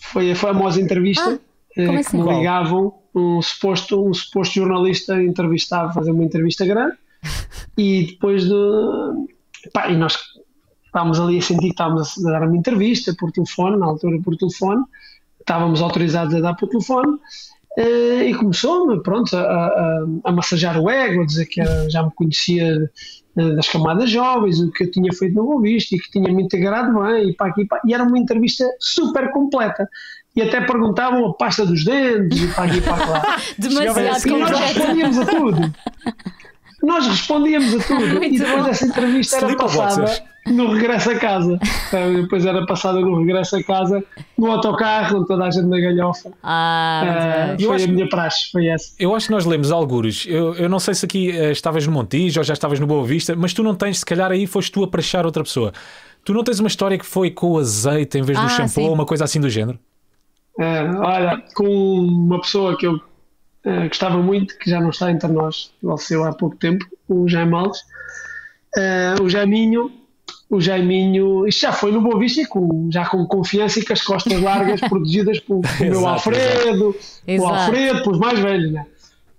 Foi 0.00 0.30
a 0.32 0.36
famosa 0.36 0.80
entrevista 0.80 1.40
eh, 1.76 1.86
como 1.86 1.98
que 1.98 2.06
assim? 2.06 2.16
me 2.18 2.24
Qual? 2.24 2.38
ligavam 2.38 2.94
um 3.14 3.40
suposto, 3.42 4.06
um 4.06 4.14
suposto 4.14 4.54
jornalista 4.54 5.20
entrevistava, 5.22 5.92
fazer 5.92 6.10
uma 6.10 6.24
entrevista 6.24 6.64
grande 6.64 6.96
e 7.78 8.06
depois 8.12 8.44
de. 8.44 8.54
Pá, 9.72 9.88
e 9.88 9.96
nós 9.96 10.16
estávamos 10.86 11.18
ali 11.18 11.38
a 11.38 11.42
sentir 11.42 11.66
que 11.66 11.70
estávamos 11.72 12.24
a 12.24 12.30
dar 12.30 12.42
uma 12.46 12.56
entrevista 12.56 13.14
por 13.18 13.32
telefone, 13.32 13.76
na 13.78 13.86
altura 13.86 14.18
por 14.22 14.36
telefone, 14.36 14.84
estávamos 15.40 15.82
autorizados 15.82 16.34
a 16.34 16.40
dar 16.40 16.54
por 16.54 16.68
telefone. 16.68 17.18
eh, 17.76 18.28
e 18.28 18.34
começou-me, 18.34 19.02
pronto, 19.02 19.36
a, 19.36 19.40
a, 19.42 20.04
a 20.24 20.32
massajar 20.32 20.78
o 20.80 20.88
ego, 20.88 21.22
a 21.22 21.26
dizer 21.26 21.46
que 21.46 21.60
era- 21.60 21.90
já 21.90 22.02
me 22.04 22.10
conhecia 22.14 22.88
eh, 23.36 23.50
das 23.56 23.68
camadas 23.68 24.08
jovens, 24.10 24.60
o 24.60 24.70
que 24.70 24.84
eu 24.84 24.90
tinha 24.92 25.12
feito 25.12 25.34
no 25.34 25.44
Boa 25.44 25.60
Vista 25.60 25.96
e 25.96 25.98
que 25.98 26.08
tinha 26.12 26.32
me 26.32 26.42
integrado 26.44 26.96
bem, 27.02 27.30
e, 27.30 27.34
pá, 27.34 27.48
aqui, 27.48 27.64
pá. 27.66 27.80
e 27.84 27.92
era 27.92 28.04
uma 28.04 28.16
entrevista 28.18 28.64
super 28.78 29.32
completa. 29.32 29.88
E 30.36 30.42
até 30.42 30.60
perguntavam 30.60 31.26
a 31.26 31.34
pasta 31.34 31.64
dos 31.66 31.84
dentes, 31.84 32.40
e 32.42 32.46
para 32.54 32.64
aqui 32.64 32.78
e 32.78 32.80
para 32.80 33.06
lá. 33.06 33.22
Demasiado 33.58 33.98
E 34.00 34.02
nós 34.08 34.24
completa. 34.24 34.56
respondíamos 34.58 35.18
a 35.18 35.26
tudo. 35.26 35.74
Nós 36.84 37.06
respondíamos 37.06 37.74
a 37.74 37.78
tudo. 37.84 38.04
E 38.24 38.38
depois 38.38 38.66
essa 38.68 38.86
entrevista 38.86 39.36
era 39.36 39.56
passada 39.56 40.22
no 40.46 40.72
regresso 40.74 41.10
a 41.10 41.14
casa. 41.18 41.58
Então, 41.88 42.14
Depois 42.22 42.44
era 42.44 42.66
passada 42.66 43.00
no 43.00 43.18
regresso 43.18 43.56
a 43.56 43.62
casa, 43.62 44.04
no 44.36 44.50
autocarro, 44.50 45.20
com 45.20 45.24
toda 45.24 45.44
a 45.44 45.50
gente 45.50 45.66
na 45.66 45.80
galhofa. 45.80 46.30
Ah. 46.42 47.56
Eu 47.58 47.68
foi 47.68 47.76
acho- 47.76 47.84
a 47.86 47.88
minha 47.88 48.08
praxe, 48.08 48.50
foi 48.52 48.66
essa. 48.66 48.92
Eu 48.98 49.14
acho 49.14 49.26
que 49.26 49.32
nós 49.32 49.44
lemos 49.46 49.72
algures. 49.72 50.26
Eu, 50.28 50.54
eu 50.56 50.68
não 50.68 50.78
sei 50.78 50.94
se 50.94 51.04
aqui 51.06 51.30
eh, 51.30 51.50
estavas 51.52 51.86
no 51.86 51.92
Montijo 51.92 52.40
ou 52.40 52.44
já 52.44 52.52
estavas 52.52 52.78
no 52.78 52.86
Boa 52.86 53.04
Vista, 53.04 53.34
mas 53.34 53.52
tu 53.54 53.62
não 53.62 53.74
tens, 53.74 54.00
se 54.00 54.04
calhar 54.06 54.30
aí 54.30 54.46
foste 54.46 54.70
tu 54.70 54.84
a 54.84 54.88
prachar 54.88 55.24
outra 55.24 55.42
pessoa. 55.42 55.72
Tu 56.24 56.32
não 56.34 56.44
tens 56.44 56.58
uma 56.60 56.68
história 56.68 56.98
que 56.98 57.06
foi 57.06 57.30
com 57.30 57.52
o 57.52 57.58
azeite 57.58 58.18
em 58.18 58.22
vez 58.22 58.38
do 58.38 58.44
Ah, 58.44 58.48
shampoo 58.48 58.68
sim. 58.82 58.86
ou 58.88 58.92
uma 58.94 59.06
coisa 59.06 59.24
assim 59.24 59.40
do 59.40 59.48
género? 59.48 59.78
Ah, 60.60 61.00
olha, 61.04 61.42
com 61.54 61.66
uma 61.66 62.40
pessoa 62.40 62.76
que 62.76 62.86
eu 62.86 63.00
ah, 63.64 63.88
gostava 63.88 64.18
muito, 64.18 64.58
que 64.58 64.68
já 64.68 64.80
não 64.80 64.90
está 64.90 65.10
entre 65.10 65.28
nós, 65.28 65.72
faleceu 65.82 66.24
há 66.24 66.32
pouco 66.32 66.56
tempo, 66.56 66.84
o 67.08 67.28
Jaime 67.28 67.54
Alves. 67.54 67.80
Ah, 68.76 69.14
o 69.22 69.28
Jaiminho, 69.28 69.90
o 70.50 70.60
Jaiminho, 70.60 71.46
isto 71.46 71.62
já 71.62 71.72
foi 71.72 71.90
no 71.90 72.00
Boa 72.00 72.18
Vista, 72.18 72.46
com, 72.48 72.88
já 72.90 73.06
com 73.06 73.26
confiança 73.26 73.80
e 73.80 73.84
com 73.84 73.92
as 73.92 74.02
costas 74.02 74.40
largas, 74.40 74.80
protegidas 74.88 75.40
pelo, 75.40 75.62
pelo 75.78 76.00
meu 76.00 76.06
Alfredo, 76.06 76.96
o. 77.26 77.46
Alfredo, 77.46 78.02
pelos 78.02 78.18
mais 78.18 78.38
velhos. 78.38 78.72
Né? 78.72 78.86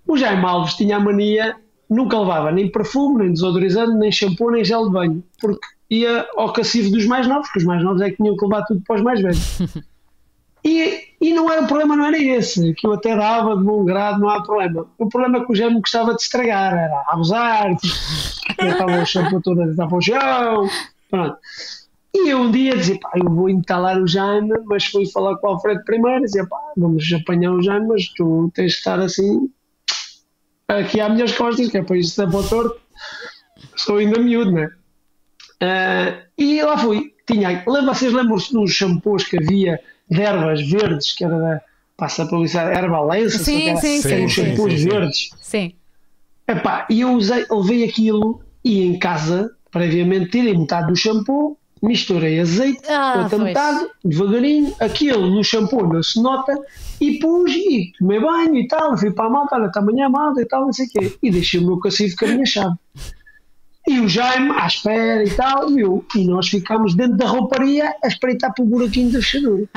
O 0.07 0.17
Jaime 0.17 0.43
Alves 0.43 0.73
tinha 0.73 0.97
a 0.97 0.99
mania, 0.99 1.55
nunca 1.89 2.19
levava 2.19 2.51
nem 2.51 2.69
perfume, 2.69 3.23
nem 3.23 3.33
desodorizante, 3.33 3.95
nem 3.97 4.11
shampoo, 4.11 4.51
nem 4.51 4.63
gel 4.63 4.85
de 4.85 4.91
banho, 4.91 5.23
porque 5.39 5.67
ia 5.89 6.27
ao 6.35 6.51
cacifo 6.51 6.89
dos 6.89 7.05
mais 7.05 7.27
novos, 7.27 7.47
porque 7.47 7.59
os 7.59 7.65
mais 7.65 7.83
novos 7.83 8.01
é 8.01 8.09
que 8.09 8.17
tinham 8.17 8.35
que 8.35 8.43
levar 8.43 8.63
tudo 8.65 8.81
para 8.85 8.95
os 8.95 9.01
mais 9.01 9.21
velhos. 9.21 9.59
E, 10.65 11.09
e 11.21 11.31
não 11.31 11.51
era 11.51 11.61
o 11.61 11.67
problema, 11.67 11.95
não 11.95 12.07
era 12.07 12.17
esse, 12.17 12.73
que 12.73 12.87
eu 12.87 12.93
até 12.93 13.15
dava 13.15 13.55
de 13.55 13.63
bom 13.63 13.85
grado, 13.85 14.19
não 14.19 14.29
há 14.29 14.41
problema. 14.41 14.87
O 14.97 15.07
problema 15.07 15.37
é 15.37 15.45
que 15.45 15.51
o 15.51 15.55
Jaime 15.55 15.79
gostava 15.79 16.15
de 16.15 16.23
estragar, 16.23 16.73
era 16.73 17.03
abusar, 17.07 17.71
estava 18.59 18.99
o 18.99 19.05
shampoo 19.05 19.39
todo 19.43 19.61
a 19.61 19.67
deitar 19.67 19.87
para 19.87 19.97
o 19.97 20.01
chão, 20.01 20.67
pronto. 21.11 21.37
E 22.15 22.29
eu 22.29 22.39
um 22.39 22.49
dia 22.49 22.75
dizia, 22.75 22.97
pá, 22.99 23.11
eu 23.15 23.29
vou 23.29 23.47
entalar 23.47 24.01
o 24.01 24.07
Jaime, 24.07 24.53
mas 24.65 24.85
fui 24.85 25.05
falar 25.05 25.37
com 25.37 25.47
o 25.47 25.51
Alfredo 25.51 25.83
primeiro, 25.85 26.21
dizia, 26.21 26.47
pá, 26.47 26.57
vamos 26.75 27.13
apanhar 27.13 27.51
o 27.51 27.61
Jaime, 27.61 27.87
mas 27.87 28.07
tu 28.07 28.49
tens 28.55 28.73
que 28.73 28.79
estar 28.79 28.99
assim, 28.99 29.47
aqui 30.67 30.99
às 30.99 31.13
minhas 31.13 31.37
costas, 31.37 31.69
que 31.69 31.77
é 31.77 31.83
para 31.83 31.97
isto 31.97 32.23
o 32.23 32.43
torto, 32.49 32.81
sou 33.75 33.97
ainda 33.97 34.19
miúdo, 34.19 34.51
né? 34.51 34.71
Uh, 35.61 36.25
e 36.39 36.63
lá 36.63 36.75
fui, 36.75 37.13
tinha, 37.27 37.63
vocês 37.65 38.11
lembram-se 38.11 38.51
dos 38.51 38.71
shampoos 38.71 39.25
que 39.25 39.37
havia 39.37 39.79
de 40.09 40.21
ervas 40.21 40.61
verdes, 40.67 41.13
que 41.13 41.23
era 41.23 41.37
da, 41.37 41.61
passa 41.97 42.23
a 42.23 42.27
publicidade, 42.27 42.77
Herbalense, 42.77 43.43
sim, 43.43 43.69
era, 43.69 43.77
sim, 43.77 44.01
sim, 44.01 44.27
shampoos 44.27 44.73
sim, 44.73 44.77
sim. 44.77 44.89
verdes. 44.89 45.29
Sim. 45.41 45.73
Epá, 46.47 46.85
e 46.89 47.01
eu 47.01 47.13
usei, 47.13 47.45
levei 47.49 47.83
aquilo 47.83 48.41
e 48.63 48.83
em 48.83 48.99
casa, 48.99 49.51
previamente, 49.71 50.31
tirei 50.31 50.55
metade 50.57 50.87
do 50.87 50.95
shampoo, 50.95 51.57
misturei 51.81 52.39
azeite, 52.39 52.81
Ah, 52.89 53.21
outra 53.23 53.37
metade, 53.39 53.87
devagarinho, 54.03 54.73
aquilo 54.79 55.27
no 55.29 55.43
shampoo 55.43 55.87
não 55.87 56.01
se 56.01 56.21
nota, 56.21 56.53
e 57.01 57.19
pus 57.19 57.51
e 57.51 57.91
tomei 57.97 58.19
banho 58.19 58.55
e 58.55 58.67
tal, 58.67 58.97
fui 58.97 59.11
para 59.11 59.25
a 59.25 59.29
malta, 59.29 59.55
olha, 59.55 59.67
está 59.67 59.79
amanhã 59.79 60.05
a 60.05 60.09
malta 60.09 60.41
e 60.41 60.45
tal, 60.45 60.65
não 60.65 60.73
sei 60.73 60.85
o 60.85 60.89
quê, 60.89 61.17
e 61.21 61.31
deixei 61.31 61.59
o 61.59 61.65
meu 61.65 61.79
cacifo 61.79 62.15
com 62.17 62.25
a 62.25 62.29
minha 62.29 62.45
chave. 62.45 62.75
E 63.87 63.99
o 63.99 64.07
Jaime, 64.09 64.51
à 64.51 64.65
espera 64.67 65.23
e 65.23 65.29
tal, 65.29 65.69
viu, 65.69 66.03
e 66.15 66.25
nós 66.27 66.47
ficámos 66.49 66.95
dentro 66.95 67.17
da 67.17 67.27
rouparia 67.27 67.93
a 68.03 68.07
espreitar 68.07 68.53
para 68.53 68.63
o 68.63 68.67
buraquinho 68.67 69.11
da 69.11 69.19
fechadura. 69.19 69.63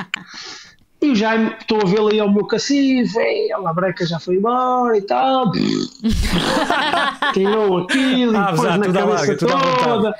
E 1.01 1.11
o 1.11 1.15
Jaime, 1.15 1.55
estou 1.61 1.81
a 1.81 1.85
vê-lo 1.85 2.09
aí 2.09 2.19
ao 2.19 2.29
meu 2.29 2.45
cacifo, 2.45 3.21
a 3.55 3.59
labreca 3.59 4.05
já 4.05 4.19
foi 4.19 4.35
embora 4.35 4.99
e 4.99 5.03
tal. 5.03 5.53
Tirou 7.33 7.79
aquilo 7.85 8.37
Ah, 8.37 8.51
e 8.53 8.57
pôs 8.57 8.65
abusar, 8.67 8.79
na 8.79 8.87
cabeça 8.87 9.07
larga, 9.07 9.37
tudo 9.37 9.53
à 9.53 9.57
vontade. 9.59 9.85
toda. 9.85 10.15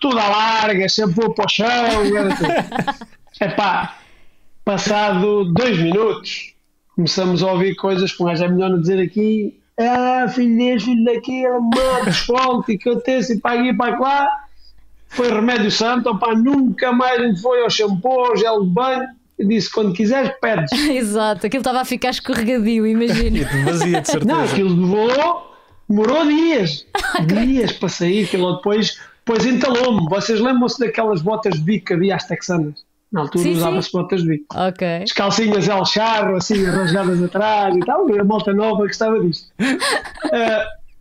Tudo 0.00 0.18
à 0.18 0.28
larga, 0.28 0.88
shampoo 0.88 1.34
para 1.34 1.44
o 1.44 1.48
chão. 1.50 1.66
era 2.16 2.34
tudo. 2.34 3.06
Epá, 3.42 3.98
passado 4.64 5.44
dois 5.52 5.78
minutos, 5.78 6.54
começamos 6.96 7.42
a 7.42 7.52
ouvir 7.52 7.74
coisas 7.76 8.10
que 8.10 8.22
um 8.22 8.26
gajo 8.26 8.44
é 8.44 8.48
melhor 8.48 8.70
não 8.70 8.80
dizer 8.80 9.00
aqui. 9.02 9.59
Ah, 9.80 10.28
filho 10.28 10.56
deste, 10.58 10.90
filho 10.90 11.04
daquele, 11.04 11.48
mano, 11.48 12.04
desconto, 12.04 12.70
e 12.70 12.76
que 12.76 12.88
eu 12.88 13.00
tenho, 13.00 13.22
e 13.22 13.38
para 13.38 13.60
aqui, 13.60 13.74
para 13.74 13.98
lá. 13.98 14.28
Foi 15.08 15.28
remédio 15.28 15.70
santo, 15.70 16.10
opá, 16.10 16.34
nunca 16.34 16.92
mais 16.92 17.20
gente 17.20 17.40
foi 17.40 17.62
ao 17.62 17.70
shampoo, 17.70 18.26
ao 18.26 18.36
gel 18.36 18.62
de 18.62 18.70
banho. 18.70 19.08
Eu 19.38 19.48
disse, 19.48 19.72
quando 19.72 19.94
quiseres, 19.94 20.32
pedes. 20.40 20.70
Exato, 20.88 21.46
aquilo 21.46 21.62
estava 21.62 21.80
a 21.80 21.84
ficar 21.84 22.10
escorregadio, 22.10 22.86
imagina. 22.86 23.48
Vazia, 23.64 24.00
de 24.02 24.06
certeza. 24.06 24.32
Não, 24.32 24.44
aquilo 24.44 24.68
demorou, 24.68 25.54
demorou 25.88 26.26
dias. 26.26 26.86
Dias 27.26 27.72
para 27.72 27.88
sair, 27.88 28.26
aquilo 28.26 28.56
depois, 28.56 29.00
depois 29.24 29.46
entalou-me. 29.46 30.06
Vocês 30.10 30.40
lembram-se 30.40 30.78
daquelas 30.78 31.22
botas 31.22 31.54
de 31.54 31.60
bico 31.60 31.86
que 31.86 31.94
havia 31.94 32.16
às 32.16 32.24
texanas? 32.24 32.84
Na 33.12 33.22
altura 33.22 33.48
usava-se 33.48 33.90
botas 33.92 34.22
de 34.22 34.28
bico. 34.28 34.56
ok. 34.56 35.02
As 35.02 35.12
calcinhas 35.12 35.66
El 35.68 35.84
Charro, 35.84 36.36
assim, 36.36 36.64
arranjadas 36.66 37.20
atrás 37.22 37.74
e 37.76 37.80
tal. 37.80 38.06
A 38.08 38.24
malta 38.24 38.52
nova 38.52 38.86
gostava 38.86 39.18
disto. 39.20 39.52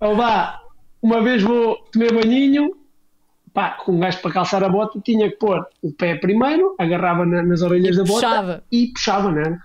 Uh, 0.01 0.15
vá, 0.15 0.59
uma 1.01 1.21
vez 1.21 1.43
vou 1.43 1.75
tomar 1.91 2.13
banhinho, 2.13 2.71
pá, 3.53 3.71
com 3.71 3.91
um 3.91 3.99
gajo 3.99 4.19
para 4.21 4.31
calçar 4.31 4.63
a 4.63 4.69
bota, 4.69 4.97
tinha 5.03 5.29
que 5.29 5.35
pôr 5.35 5.65
o 5.83 5.91
pé 5.91 6.15
primeiro, 6.15 6.73
agarrava 6.79 7.25
na- 7.25 7.43
nas 7.43 7.61
orelhas 7.61 7.97
da 7.97 8.03
bota 8.05 8.25
puxava. 8.27 8.63
e 8.71 8.87
puxava, 8.93 9.29
né? 9.31 9.59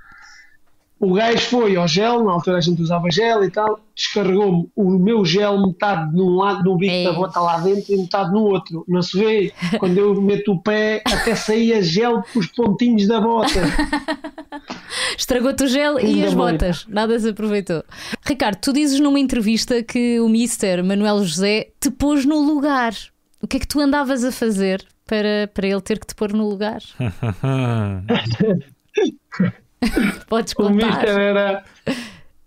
O 1.00 1.12
gajo 1.12 1.38
foi 1.50 1.76
ao 1.76 1.86
gel, 1.88 2.24
na 2.24 2.32
altura 2.32 2.58
a 2.58 2.60
gente 2.60 2.80
usava 2.80 3.10
gel 3.10 3.44
e 3.44 3.50
tal, 3.50 3.80
descarregou-me 3.94 4.70
o 4.74 4.90
meu 4.90 5.24
gel 5.24 5.60
metade 5.60 6.16
num 6.16 6.36
lado 6.36 6.62
do 6.62 6.76
bico 6.76 6.94
Ei. 6.94 7.04
da 7.04 7.12
bota 7.12 7.40
lá 7.40 7.58
dentro 7.58 7.92
e 7.92 7.96
metade 7.98 8.32
no 8.32 8.44
outro. 8.44 8.84
Não 8.88 9.02
se 9.02 9.18
vê, 9.18 9.52
quando 9.78 9.98
eu 9.98 10.18
meto 10.22 10.52
o 10.52 10.62
pé, 10.62 11.02
até 11.04 11.34
saía 11.34 11.82
gel 11.82 12.22
pelos 12.32 12.46
pontinhos 12.46 13.06
da 13.06 13.20
bota. 13.20 13.50
Estragou-te 15.18 15.64
o 15.64 15.68
gel 15.68 15.98
e 15.98 16.06
Ainda 16.06 16.28
as 16.28 16.34
bem. 16.34 16.52
botas. 16.52 16.86
Nada 16.88 17.18
se 17.18 17.28
aproveitou. 17.28 17.82
Ricardo, 18.24 18.58
tu 18.60 18.72
dizes 18.72 19.00
numa 19.00 19.18
entrevista 19.20 19.82
que 19.82 20.20
o 20.20 20.28
Mister 20.28 20.82
Manuel 20.82 21.22
José 21.24 21.68
te 21.80 21.90
pôs 21.90 22.24
no 22.24 22.38
lugar. 22.40 22.94
O 23.42 23.46
que 23.46 23.58
é 23.58 23.60
que 23.60 23.68
tu 23.68 23.78
andavas 23.80 24.24
a 24.24 24.32
fazer 24.32 24.82
para, 25.04 25.50
para 25.52 25.66
ele 25.66 25.80
ter 25.82 25.98
que 25.98 26.06
te 26.06 26.14
pôr 26.14 26.32
no 26.32 26.48
lugar? 26.48 26.78
Podes 30.28 30.52
O 30.52 30.56
contar. 30.56 30.86
Mister 30.86 31.18
era. 31.18 31.64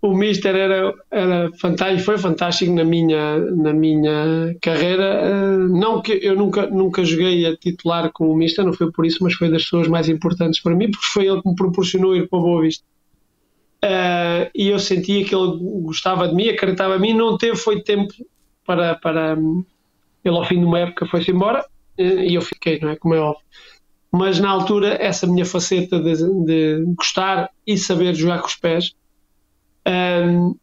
O 0.00 0.14
Mister 0.16 0.54
era, 0.54 0.94
era 1.10 1.50
fantástico, 1.60 2.04
foi 2.04 2.18
fantástico 2.18 2.72
na 2.72 2.84
minha, 2.84 3.38
na 3.38 3.72
minha 3.72 4.56
carreira. 4.62 5.22
Eh, 5.24 5.56
Não 5.70 6.00
que 6.00 6.12
eu 6.22 6.36
nunca, 6.36 6.68
nunca 6.68 7.04
joguei 7.04 7.44
a 7.46 7.56
titular 7.56 8.12
com 8.12 8.30
o 8.30 8.36
Mister, 8.36 8.64
não 8.64 8.72
foi 8.72 8.92
por 8.92 9.04
isso, 9.04 9.18
mas 9.24 9.34
foi 9.34 9.50
das 9.50 9.64
pessoas 9.64 9.88
mais 9.88 10.08
importantes 10.08 10.60
para 10.62 10.76
mim, 10.76 10.90
porque 10.90 11.06
foi 11.12 11.26
ele 11.26 11.42
que 11.42 11.48
me 11.48 11.56
proporcionou 11.56 12.14
ir 12.14 12.28
para 12.28 12.38
o 12.38 12.42
Boa 12.42 12.62
Vista. 12.62 12.84
Eh, 13.82 14.50
e 14.54 14.68
eu 14.68 14.78
sentia 14.78 15.24
que 15.24 15.34
ele 15.34 15.58
gostava 15.82 16.28
de 16.28 16.34
mim, 16.34 16.48
acreditava 16.48 16.96
em 16.96 17.00
mim, 17.00 17.12
não 17.14 17.36
teve 17.36 17.56
foi 17.56 17.82
tempo 17.82 18.12
para, 18.64 18.94
para 18.96 19.36
ele 20.24 20.36
ao 20.36 20.44
fim 20.44 20.58
de 20.60 20.64
uma 20.64 20.78
época 20.80 21.06
foi-se 21.06 21.30
embora 21.30 21.64
eh, 21.96 22.26
e 22.26 22.34
eu 22.34 22.40
fiquei, 22.42 22.78
não 22.80 22.90
é? 22.90 22.96
Como 22.96 23.14
é 23.14 23.18
óbvio. 23.20 23.44
Mas 24.10 24.40
na 24.40 24.48
altura, 24.48 24.96
essa 25.00 25.26
minha 25.26 25.44
faceta 25.44 26.00
de, 26.00 26.16
de 26.44 26.84
gostar 26.96 27.50
e 27.66 27.76
saber 27.76 28.14
jogar 28.14 28.40
com 28.40 28.46
os 28.46 28.54
pés 28.54 28.94
Ahm, 29.88 30.54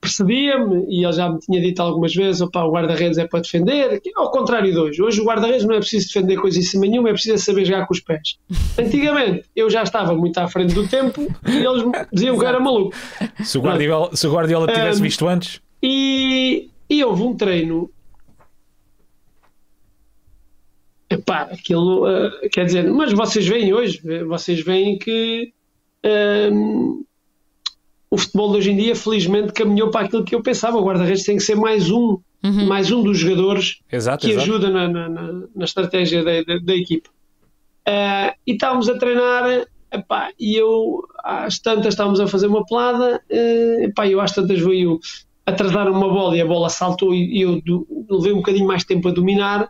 percebia-me 0.00 0.86
e 0.88 1.04
ele 1.04 1.12
já 1.12 1.30
me 1.30 1.38
tinha 1.38 1.60
dito 1.60 1.80
algumas 1.80 2.14
vezes: 2.14 2.40
opá, 2.40 2.64
o 2.64 2.72
guarda-redes 2.72 3.18
é 3.18 3.26
para 3.26 3.40
defender, 3.40 3.92
é 3.92 4.00
ao 4.16 4.30
contrário 4.30 4.72
de 4.72 4.78
hoje. 4.78 5.02
Hoje 5.02 5.20
o 5.20 5.24
guarda-redes 5.24 5.64
não 5.64 5.74
é 5.74 5.78
preciso 5.78 6.06
defender 6.06 6.36
coisa 6.36 6.58
em 6.58 6.62
cima 6.62 6.86
nenhuma, 6.86 7.10
é 7.10 7.12
preciso 7.12 7.44
saber 7.44 7.66
jogar 7.66 7.86
com 7.86 7.92
os 7.92 8.00
pés. 8.00 8.38
Antigamente 8.78 9.44
eu 9.54 9.68
já 9.68 9.82
estava 9.82 10.14
muito 10.14 10.38
à 10.38 10.48
frente 10.48 10.74
do 10.74 10.88
tempo 10.88 11.20
e 11.46 11.56
eles 11.56 11.84
me 11.84 11.92
diziam 12.12 12.38
que 12.38 12.44
era 12.44 12.58
maluco. 12.58 12.94
Se 13.42 13.58
o 13.58 13.60
Guardiola, 13.60 14.16
se 14.16 14.26
o 14.26 14.32
Guardiola 14.32 14.66
tivesse 14.66 15.00
Um, 15.00 15.02
visto 15.02 15.28
antes, 15.28 15.60
E, 15.82 16.70
e 16.88 17.04
houve 17.04 17.22
um 17.22 17.34
treino. 17.36 17.90
Epá, 21.14 21.42
aquilo 21.42 22.06
ah, 22.06 22.30
quer 22.50 22.66
dizer, 22.66 22.90
mas 22.90 23.12
vocês 23.12 23.46
veem 23.46 23.72
hoje, 23.72 24.00
vocês 24.26 24.60
veem 24.60 24.98
que 24.98 25.52
ahm, 26.04 27.02
o 28.10 28.18
futebol 28.18 28.52
de 28.52 28.58
hoje 28.58 28.70
em 28.70 28.76
dia, 28.76 28.94
felizmente, 28.94 29.52
caminhou 29.52 29.90
para 29.90 30.06
aquilo 30.06 30.24
que 30.24 30.34
eu 30.34 30.42
pensava. 30.42 30.78
O 30.78 30.84
guarda-redes 30.84 31.24
tem 31.24 31.36
que 31.36 31.42
ser 31.42 31.56
mais 31.56 31.90
um, 31.90 32.18
mais 32.66 32.90
um 32.92 33.02
dos 33.02 33.18
jogadores 33.18 33.80
exato, 33.90 34.26
que 34.26 34.32
exato. 34.32 34.44
ajuda 34.44 34.70
na, 34.70 34.88
na, 34.88 35.08
na- 35.08 35.64
estratégia 35.64 36.22
da, 36.22 36.42
da, 36.42 36.58
da 36.58 36.74
equipa. 36.74 37.10
Ah, 37.86 38.34
e 38.46 38.52
estávamos 38.52 38.88
a 38.88 38.98
treinar, 38.98 39.66
epá, 39.92 40.30
e 40.38 40.54
eu 40.56 41.02
às 41.22 41.58
tantas 41.58 41.94
estávamos 41.94 42.20
a 42.20 42.26
fazer 42.26 42.46
uma 42.46 42.64
pelada, 42.64 43.22
eh, 43.28 43.84
epá, 43.84 44.06
eu 44.06 44.20
às 44.20 44.32
tantas 44.32 44.60
veio 44.60 44.98
atrasar 45.46 45.90
uma 45.90 46.08
bola 46.08 46.36
e 46.36 46.40
a 46.40 46.46
bola 46.46 46.68
saltou 46.70 47.14
e 47.14 47.40
eu 47.40 47.60
levei 48.08 48.32
um 48.32 48.36
bocadinho 48.36 48.66
mais 48.66 48.84
tempo 48.84 49.08
a 49.08 49.12
dominar. 49.12 49.68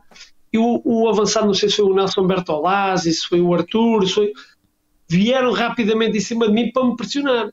E 0.54 0.58
o, 0.58 0.80
o 0.84 1.08
avançado, 1.08 1.46
não 1.46 1.54
sei 1.54 1.68
se 1.68 1.74
foi 1.74 1.86
o 1.86 1.94
Nelson 1.94 2.28
Bertolazzi, 2.28 3.12
se 3.12 3.26
foi 3.26 3.40
o 3.40 3.52
Arthur, 3.52 4.06
se 4.06 4.14
foi... 4.14 4.32
vieram 5.08 5.50
rapidamente 5.52 6.16
em 6.16 6.20
cima 6.20 6.46
de 6.46 6.54
mim 6.54 6.70
para 6.70 6.86
me 6.86 6.94
pressionar. 6.94 7.50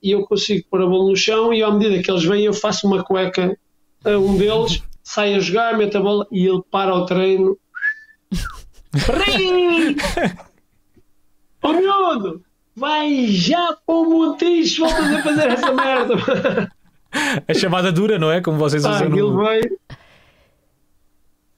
E 0.00 0.12
eu 0.12 0.24
consigo 0.24 0.64
pôr 0.70 0.80
a 0.80 0.86
bola 0.86 1.10
no 1.10 1.16
chão 1.16 1.52
e 1.52 1.60
à 1.60 1.68
medida 1.72 2.00
que 2.00 2.08
eles 2.08 2.22
vêm 2.22 2.44
eu 2.44 2.54
faço 2.54 2.86
uma 2.86 3.02
cueca 3.02 3.58
a 4.04 4.10
um 4.10 4.38
deles, 4.38 4.80
sai 5.02 5.34
a 5.34 5.40
jogar, 5.40 5.76
mete 5.76 5.96
a 5.96 6.00
bola 6.00 6.24
e 6.30 6.46
ele 6.46 6.62
para 6.70 6.94
o 6.94 7.04
treino. 7.04 7.58
Ô 11.62 11.72
miúdo, 11.72 12.44
vai 12.76 13.26
já 13.26 13.76
para 13.84 13.94
o 13.96 14.04
Montijo, 14.04 14.84
voltas 14.84 15.12
a 15.14 15.22
fazer 15.22 15.48
essa 15.48 15.72
merda. 15.72 16.70
A 17.48 17.54
chamada 17.54 17.90
dura, 17.90 18.20
não 18.20 18.30
é? 18.30 18.40
Como 18.40 18.56
vocês 18.56 18.84
Ah, 18.84 18.92
usam 18.92 19.08
no... 19.08 19.34
foi. 19.34 19.60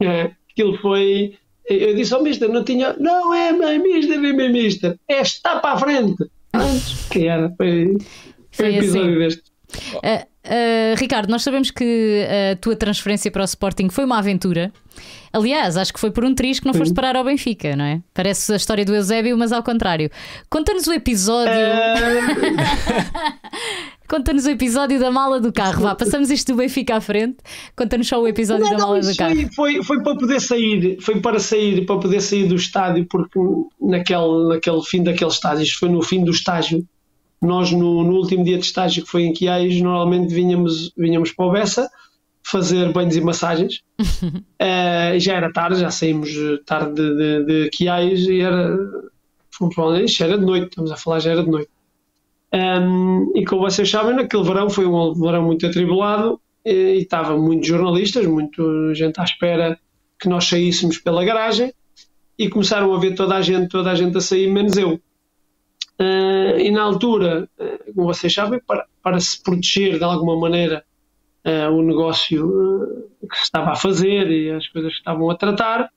É, 0.00 0.30
aquilo 0.58 0.76
foi. 0.78 1.38
Eu 1.68 1.94
disse 1.94 2.12
ao 2.12 2.22
Mister, 2.22 2.48
não 2.48 2.64
tinha. 2.64 2.94
Não 2.98 3.32
é, 3.32 3.48
é 3.50 3.78
Mister, 3.78 4.16
é 4.16 4.32
meu 4.32 4.50
Mister. 4.50 4.98
É 5.06 5.20
está 5.20 5.60
para 5.60 5.74
a 5.74 5.78
frente. 5.78 6.24
Antes, 6.52 7.06
que 7.10 7.26
era. 7.26 7.52
Foi, 7.56 7.96
Foi 8.50 8.70
um 8.70 8.76
episódio 8.76 9.10
assim. 9.10 9.18
deste. 9.18 9.42
Ah, 10.02 10.26
ah, 10.44 10.94
Ricardo, 10.96 11.28
nós 11.28 11.42
sabemos 11.42 11.70
que 11.70 12.26
a 12.52 12.56
tua 12.56 12.74
transferência 12.74 13.30
para 13.30 13.42
o 13.42 13.44
Sporting 13.44 13.90
foi 13.90 14.04
uma 14.04 14.18
aventura. 14.18 14.72
Aliás, 15.30 15.76
acho 15.76 15.92
que 15.92 16.00
foi 16.00 16.10
por 16.10 16.24
um 16.24 16.34
triz 16.34 16.58
que 16.58 16.66
não 16.66 16.72
foste 16.72 16.94
parar 16.94 17.14
ao 17.14 17.22
Benfica, 17.22 17.76
não 17.76 17.84
é? 17.84 18.00
Parece 18.14 18.50
a 18.52 18.56
história 18.56 18.84
do 18.84 18.94
Eusébio, 18.94 19.36
mas 19.36 19.52
ao 19.52 19.62
contrário. 19.62 20.10
Conta-nos 20.48 20.86
o 20.86 20.92
episódio. 20.94 21.52
Ah, 21.52 21.94
Conta-nos 24.08 24.46
o 24.46 24.50
episódio 24.50 24.98
da 24.98 25.10
mala 25.10 25.38
do 25.38 25.52
carro. 25.52 25.82
Vá, 25.82 25.94
passamos 25.94 26.30
isto 26.30 26.52
do 26.52 26.56
Benfica 26.56 26.96
à 26.96 27.00
frente. 27.00 27.36
Conta-nos 27.76 28.08
só 28.08 28.20
o 28.20 28.26
episódio 28.26 28.64
Não, 28.64 28.70
da 28.70 28.78
não, 28.78 28.86
mala 28.88 29.00
do 29.00 29.16
carro. 29.16 29.34
foi, 29.54 29.82
foi, 29.82 30.02
para 30.02 30.16
poder 30.16 30.40
sair, 30.40 30.98
foi 31.00 31.20
para 31.20 31.38
sair, 31.38 31.84
para 31.84 31.98
poder 31.98 32.20
sair 32.22 32.48
do 32.48 32.54
estádio, 32.54 33.06
porque 33.06 33.38
naquele, 33.80 34.48
naquele 34.48 34.82
fim 34.82 35.02
daquele 35.02 35.30
estágio, 35.30 35.62
isto 35.62 35.78
foi 35.78 35.90
no 35.90 36.02
fim 36.02 36.24
do 36.24 36.30
estágio, 36.30 36.86
nós 37.40 37.70
no, 37.70 38.02
no 38.02 38.14
último 38.14 38.42
dia 38.44 38.56
de 38.56 38.64
estágio 38.64 39.04
que 39.04 39.10
foi 39.10 39.24
em 39.24 39.32
Quiais, 39.32 39.80
normalmente 39.80 40.32
vinhamos, 40.32 40.90
vinhamos 40.96 41.30
para 41.30 41.44
o 41.44 41.52
Bessa 41.52 41.88
fazer 42.42 42.90
banhos 42.92 43.16
e 43.16 43.20
massagens. 43.20 43.82
Eh, 44.60 45.20
já 45.20 45.34
era 45.36 45.52
tarde, 45.52 45.78
já 45.78 45.88
saímos 45.88 46.30
tarde 46.66 46.94
de, 46.94 47.14
de, 47.14 47.44
de 47.44 47.70
Quiais 47.70 48.26
e 48.26 48.40
era, 48.40 48.76
fomos 49.52 49.72
para 49.72 49.84
onde? 49.84 50.22
Era 50.22 50.36
de 50.36 50.44
noite, 50.44 50.66
estamos 50.70 50.90
a 50.90 50.96
falar, 50.96 51.20
já 51.20 51.30
era 51.30 51.44
de 51.44 51.48
noite. 51.48 51.70
Um, 52.52 53.32
e 53.34 53.44
como 53.44 53.62
vocês 53.62 53.90
sabem, 53.90 54.16
naquele 54.16 54.42
verão 54.42 54.70
foi 54.70 54.86
um 54.86 55.12
verão 55.14 55.42
muito 55.42 55.66
atribulado 55.66 56.40
e, 56.64 56.98
estava 56.98 57.36
muitos 57.36 57.68
jornalistas, 57.68 58.26
muita 58.26 58.94
gente 58.94 59.20
à 59.20 59.24
espera 59.24 59.78
que 60.18 60.28
nós 60.28 60.46
saíssemos 60.46 60.98
pela 60.98 61.24
garagem 61.24 61.72
e 62.38 62.48
começaram 62.48 62.94
a 62.94 62.98
ver 62.98 63.14
toda 63.14 63.36
a 63.36 63.42
gente, 63.42 63.68
toda 63.68 63.90
a 63.90 63.94
gente 63.94 64.16
a 64.16 64.20
sair, 64.20 64.48
menos 64.48 64.76
eu. 64.76 65.00
Uh, 66.00 66.58
e 66.58 66.70
na 66.70 66.82
altura, 66.82 67.48
uh, 67.58 67.92
como 67.92 68.06
vocês 68.06 68.32
sabem, 68.32 68.60
para, 68.64 68.86
para 69.02 69.18
se 69.18 69.42
proteger 69.42 69.98
de 69.98 70.04
alguma 70.04 70.38
maneira 70.38 70.84
uh, 71.44 71.72
o 71.72 71.82
negócio 71.82 73.06
que 73.28 73.36
se 73.36 73.42
estava 73.42 73.72
a 73.72 73.76
fazer 73.76 74.30
e 74.30 74.50
as 74.50 74.68
coisas 74.68 74.92
que 74.92 74.98
estavam 74.98 75.28
a 75.28 75.36
tratar, 75.36 75.90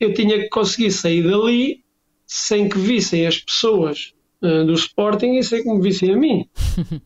eu 0.00 0.14
tinha 0.14 0.38
que 0.38 0.48
conseguir 0.48 0.90
sair 0.90 1.22
dali 1.22 1.84
sem 2.26 2.68
que 2.68 2.78
vissem 2.78 3.26
as 3.26 3.38
pessoas 3.38 4.14
uh, 4.44 4.64
do 4.64 4.74
Sporting 4.74 5.34
e 5.38 5.42
sem 5.42 5.62
que 5.62 5.68
me 5.72 5.80
vissem 5.80 6.12
a 6.12 6.16
mim. 6.16 6.46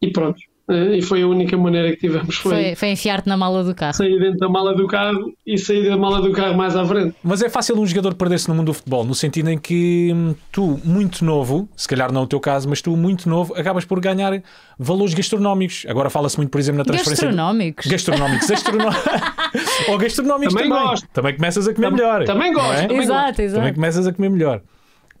e 0.00 0.10
pronto. 0.12 0.38
Uh, 0.68 0.94
e 0.94 1.02
foi 1.02 1.22
a 1.22 1.26
única 1.26 1.56
maneira 1.56 1.90
que 1.90 1.96
tivemos. 1.96 2.36
Foi, 2.36 2.52
Foi, 2.52 2.74
foi 2.76 2.88
enfiar-te 2.92 3.28
na 3.28 3.36
mala 3.36 3.64
do 3.64 3.74
carro. 3.74 3.94
sair 3.94 4.16
dentro 4.20 4.38
da 4.38 4.48
mala 4.48 4.72
do 4.74 4.86
carro 4.86 5.32
e 5.44 5.58
sair 5.58 5.88
da 5.90 5.96
mala 5.96 6.22
do 6.22 6.30
carro 6.30 6.56
mais 6.56 6.76
à 6.76 6.84
frente. 6.86 7.16
Mas 7.22 7.42
é 7.42 7.48
fácil 7.48 7.76
um 7.78 7.84
jogador 7.84 8.14
perder-se 8.14 8.48
no 8.48 8.54
mundo 8.54 8.66
do 8.66 8.72
futebol, 8.72 9.04
no 9.04 9.12
sentido 9.12 9.50
em 9.50 9.58
que 9.58 10.12
hum, 10.14 10.34
tu, 10.52 10.80
muito 10.84 11.24
novo, 11.24 11.68
se 11.76 11.88
calhar 11.88 12.12
não 12.12 12.20
é 12.20 12.24
o 12.24 12.26
teu 12.28 12.38
caso, 12.38 12.68
mas 12.68 12.80
tu, 12.80 12.96
muito 12.96 13.28
novo, 13.28 13.52
acabas 13.56 13.84
por 13.84 13.98
ganhar 14.00 14.40
valores 14.78 15.12
gastronómicos. 15.14 15.84
Agora 15.88 16.08
fala-se 16.08 16.36
muito, 16.36 16.50
por 16.50 16.60
exemplo, 16.60 16.78
na 16.78 16.84
transferência. 16.84 17.26
Gastronómicos. 17.26 17.86
Gastronómicos. 17.86 18.48
Gastrono... 18.48 18.84
Ou 19.90 19.98
gastronómicos 19.98 20.54
Também 20.54 20.70
também. 20.70 20.86
gosto. 20.86 21.08
Também 21.12 21.34
começas 21.34 21.66
a 21.68 21.74
comer 21.74 21.88
Tam- 21.90 21.96
melhor. 21.96 22.24
também 22.24 22.52
gosto, 22.52 22.72
é? 22.72 22.86
também 22.86 23.02
Exato, 23.02 23.32
Também 23.32 23.46
exato. 23.46 23.74
começas 23.74 24.06
a 24.06 24.12
comer 24.12 24.30
melhor. 24.30 24.62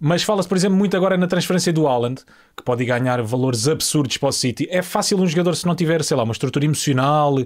Mas 0.04 0.24
fala-se, 0.24 0.48
por 0.48 0.56
exemplo, 0.56 0.76
muito 0.76 0.96
agora 0.96 1.16
na 1.16 1.28
transferência 1.28 1.72
do 1.72 1.86
Haaland, 1.86 2.22
que 2.56 2.64
pode 2.64 2.84
ganhar 2.84 3.22
valores 3.22 3.68
absurdos 3.68 4.16
para 4.16 4.30
o 4.30 4.32
City. 4.32 4.66
É 4.68 4.82
fácil 4.82 5.16
um 5.16 5.28
jogador, 5.28 5.54
se 5.54 5.64
não 5.64 5.76
tiver, 5.76 6.02
sei 6.02 6.16
lá, 6.16 6.24
uma 6.24 6.32
estrutura 6.32 6.64
emocional, 6.64 7.36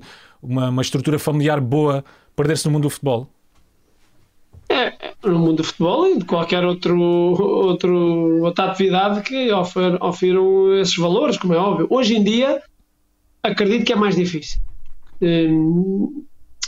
uma, 0.43 0.71
uma 0.71 0.81
estrutura 0.81 1.19
familiar 1.19 1.61
boa, 1.61 2.03
perder-se 2.35 2.65
no 2.65 2.73
mundo 2.73 2.85
do 2.85 2.91
futebol. 2.91 3.29
É, 4.71 4.87
é, 4.87 5.15
no 5.23 5.39
mundo 5.39 5.57
do 5.57 5.65
futebol 5.65 6.09
e 6.09 6.19
de 6.19 6.25
qualquer 6.25 6.65
outro, 6.65 6.99
outro, 6.99 8.43
outra 8.43 8.71
atividade 8.71 9.21
que 9.21 9.53
ofer, 9.53 9.99
esses 10.81 10.97
valores, 10.97 11.37
como 11.37 11.53
é 11.53 11.59
óbvio. 11.59 11.87
Hoje 11.91 12.17
em 12.17 12.25
dia, 12.25 12.63
acredito 13.43 13.85
que 13.85 13.93
é 13.93 13.97
mais 13.97 14.17
difícil. 14.17 14.59
Hum, 15.21 16.25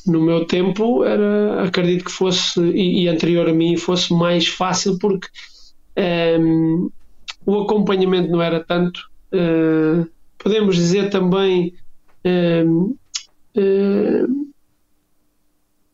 no 0.06 0.20
meu 0.20 0.44
tempo, 0.44 1.02
era, 1.02 1.64
acredito 1.64 2.04
que 2.04 2.12
fosse, 2.12 2.60
e, 2.60 3.04
e 3.04 3.08
anterior 3.08 3.48
a 3.48 3.54
mim, 3.54 3.78
fosse 3.78 4.12
mais 4.12 4.46
fácil 4.46 4.98
porque 4.98 5.28
hum, 6.40 6.90
o 7.44 7.60
acompanhamento 7.60 8.30
não 8.30 8.42
era 8.42 8.62
tanto. 8.62 9.00
Uh, 9.32 10.08
podemos 10.38 10.76
dizer 10.76 11.10
também 11.10 11.74
hum, 12.24 12.96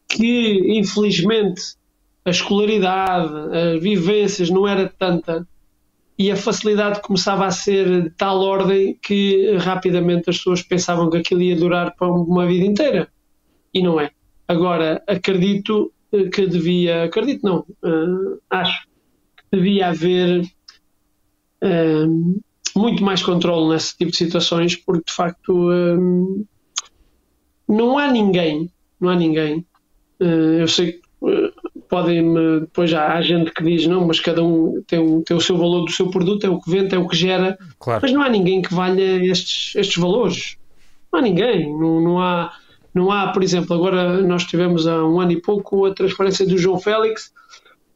que, 0.08 0.78
infelizmente, 0.78 1.74
a 2.24 2.30
escolaridade, 2.30 3.32
as 3.56 3.82
vivências 3.82 4.50
não 4.50 4.66
era 4.66 4.88
tanta 4.88 5.46
e 6.18 6.30
a 6.30 6.36
facilidade 6.36 7.02
começava 7.02 7.44
a 7.44 7.50
ser 7.50 8.02
de 8.02 8.10
tal 8.10 8.40
ordem 8.40 8.96
que 9.02 9.56
rapidamente 9.56 10.30
as 10.30 10.36
pessoas 10.38 10.62
pensavam 10.62 11.10
que 11.10 11.16
aquilo 11.16 11.42
ia 11.42 11.56
durar 11.56 11.94
para 11.96 12.08
uma 12.08 12.46
vida 12.46 12.64
inteira. 12.64 13.08
E 13.72 13.82
não 13.82 14.00
é. 14.00 14.10
Agora, 14.46 15.02
acredito 15.06 15.92
eh, 16.12 16.28
que 16.28 16.46
devia, 16.46 17.04
acredito 17.04 17.42
não, 17.44 17.66
eh, 17.84 18.38
acho 18.48 18.86
devia 19.54 19.88
haver 19.88 20.42
eh, 21.60 22.06
muito 22.76 23.02
mais 23.04 23.22
controle 23.22 23.68
nesse 23.72 23.96
tipo 23.96 24.10
de 24.10 24.16
situações, 24.16 24.76
porque 24.76 25.04
de 25.06 25.12
facto 25.12 25.70
eh, 25.72 25.96
não 27.68 27.98
há 27.98 28.10
ninguém, 28.10 28.70
não 29.00 29.08
há 29.10 29.16
ninguém. 29.16 29.64
Eh, 30.20 30.62
eu 30.62 30.68
sei 30.68 30.92
que 30.92 31.00
eh, 31.26 31.52
podem 31.88 32.34
depois 32.60 32.90
já 32.90 33.12
há 33.14 33.20
gente 33.22 33.50
que 33.52 33.62
diz 33.62 33.86
não, 33.86 34.06
mas 34.06 34.20
cada 34.20 34.42
um 34.42 34.82
tem, 34.86 34.98
um 34.98 35.22
tem 35.22 35.36
o 35.36 35.40
seu 35.40 35.56
valor 35.56 35.84
do 35.84 35.90
seu 35.92 36.10
produto, 36.10 36.44
é 36.44 36.50
o 36.50 36.60
que 36.60 36.70
vende, 36.70 36.94
é 36.94 36.98
o 36.98 37.06
que 37.08 37.16
gera, 37.16 37.56
Claro. 37.78 38.00
mas 38.02 38.12
não 38.12 38.22
há 38.22 38.28
ninguém 38.28 38.60
que 38.62 38.74
valha 38.74 39.24
estes, 39.24 39.74
estes 39.76 39.96
valores. 39.96 40.56
Não 41.12 41.20
há 41.20 41.22
ninguém. 41.22 41.70
Não, 41.70 42.00
não 42.00 42.20
há, 42.20 42.52
não 42.92 43.10
há, 43.12 43.28
por 43.28 43.42
exemplo, 43.42 43.74
agora 43.74 44.20
nós 44.22 44.44
tivemos 44.44 44.86
há 44.86 45.04
um 45.04 45.20
ano 45.20 45.32
e 45.32 45.40
pouco 45.40 45.84
a 45.86 45.94
transferência 45.94 46.44
do 46.46 46.58
João 46.58 46.80
Félix 46.80 47.32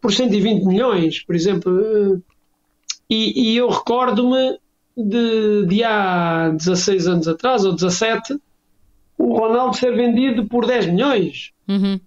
por 0.00 0.12
120 0.12 0.64
milhões, 0.64 1.20
por 1.24 1.34
exemplo. 1.34 1.80
eh, 1.80 2.20
E, 3.11 3.52
e 3.52 3.56
eu 3.56 3.70
recordo-me 3.70 4.58
de, 4.94 5.66
de 5.66 5.82
há 5.82 6.50
16 6.50 7.06
anos 7.06 7.28
atrás, 7.28 7.64
ou 7.64 7.72
17, 7.72 8.37
o 9.16 9.38
Ronaldo 9.38 9.76
ser 9.76 9.94
vendido 9.94 10.46
por 10.46 10.66
10 10.66 10.87
milhões. 10.88 11.52
Uhum. 11.66 11.98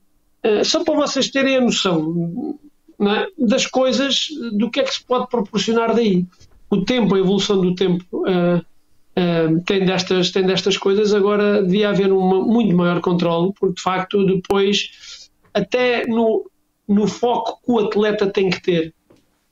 Uh, 0.46 0.64
só 0.64 0.84
para 0.84 0.96
vocês 0.96 1.30
terem 1.30 1.58
a 1.58 1.62
noção 1.62 2.60
é, 3.00 3.28
das 3.38 3.66
coisas, 3.66 4.28
do 4.54 4.70
que 4.70 4.80
é 4.80 4.84
que 4.84 4.94
se 4.94 5.04
pode 5.04 5.28
proporcionar 5.28 5.96
daí. 5.96 6.26
O 6.70 6.84
tempo, 6.86 7.16
a 7.16 7.20
evolução 7.20 7.60
do 7.60 7.74
tempo 7.74 8.06
uh, 8.14 8.58
uh, 8.60 9.62
tem, 9.66 9.86
destas, 9.86 10.30
tem 10.32 10.46
destas 10.46 10.78
coisas, 10.78 11.14
agora 11.14 11.64
devia 11.64 11.90
haver 11.90 12.14
um 12.14 12.46
muito 12.46 12.76
maior 12.76 13.02
controle, 13.02 13.54
porque 13.60 13.76
de 13.76 13.82
facto 13.82 14.24
depois, 14.26 15.30
até 15.54 16.06
no, 16.06 16.50
no 16.92 17.08
foco 17.08 17.60
que 17.64 17.72
o 17.72 17.80
atleta 17.80 18.28
tem 18.28 18.50
que 18.50 18.62
ter, 18.62 18.94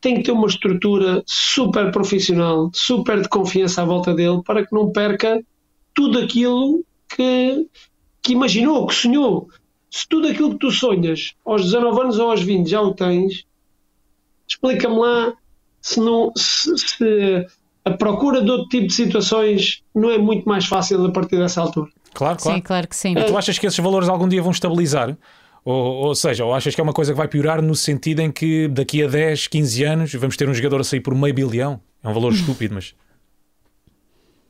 tem 0.01 0.15
que 0.15 0.23
ter 0.23 0.31
uma 0.31 0.47
estrutura 0.47 1.23
super 1.25 1.91
profissional, 1.91 2.69
super 2.73 3.21
de 3.21 3.29
confiança 3.29 3.81
à 3.81 3.85
volta 3.85 4.13
dele, 4.13 4.41
para 4.43 4.65
que 4.65 4.73
não 4.73 4.91
perca 4.91 5.41
tudo 5.93 6.19
aquilo 6.19 6.83
que, 7.15 7.67
que 8.21 8.33
imaginou, 8.33 8.87
que 8.87 8.95
sonhou 8.95 9.49
se 9.91 10.07
tudo 10.07 10.27
aquilo 10.27 10.51
que 10.51 10.59
tu 10.59 10.71
sonhas 10.71 11.33
aos 11.45 11.63
19 11.63 12.01
anos 12.01 12.19
ou 12.19 12.31
aos 12.31 12.41
20 12.41 12.69
já 12.69 12.81
o 12.81 12.93
tens, 12.93 13.45
explica-me 14.47 14.97
lá 14.97 15.33
se, 15.81 15.99
não, 15.99 16.31
se, 16.35 16.77
se, 16.77 17.47
a 17.83 17.91
procura 17.91 18.41
de 18.41 18.51
outro 18.51 18.69
tipo 18.69 18.87
de 18.87 18.93
situações 18.93 19.81
não 19.95 20.11
é 20.11 20.17
muito 20.17 20.47
mais 20.47 20.65
fácil 20.65 21.03
a 21.05 21.11
partir 21.11 21.37
dessa 21.37 21.61
altura. 21.61 21.89
Claro, 22.13 22.37
claro. 22.37 22.57
Sim, 22.57 22.61
claro 22.61 22.87
que 22.87 22.95
sim. 22.95 23.13
Tu 23.15 23.37
achas 23.37 23.57
que 23.57 23.65
esses 23.65 23.79
valores 23.79 24.09
algum 24.09 24.27
dia 24.27 24.41
vão 24.41 24.51
estabilizar? 24.51 25.17
Ou, 25.71 26.07
ou 26.07 26.15
seja, 26.15 26.43
ou 26.45 26.53
achas 26.55 26.73
que 26.73 26.81
é 26.81 26.83
uma 26.83 26.93
coisa 26.93 27.11
que 27.11 27.17
vai 27.17 27.27
piorar 27.27 27.61
no 27.61 27.75
sentido 27.75 28.21
em 28.21 28.31
que 28.31 28.67
daqui 28.67 29.03
a 29.03 29.07
10, 29.07 29.45
15 29.47 29.83
anos 29.83 30.13
vamos 30.15 30.35
ter 30.35 30.49
um 30.49 30.53
jogador 30.53 30.81
a 30.81 30.83
sair 30.83 30.99
por 30.99 31.13
meio 31.13 31.31
bilhão? 31.33 31.79
É 32.03 32.09
um 32.09 32.13
valor 32.13 32.33
estúpido, 32.33 32.73
mas. 32.73 32.95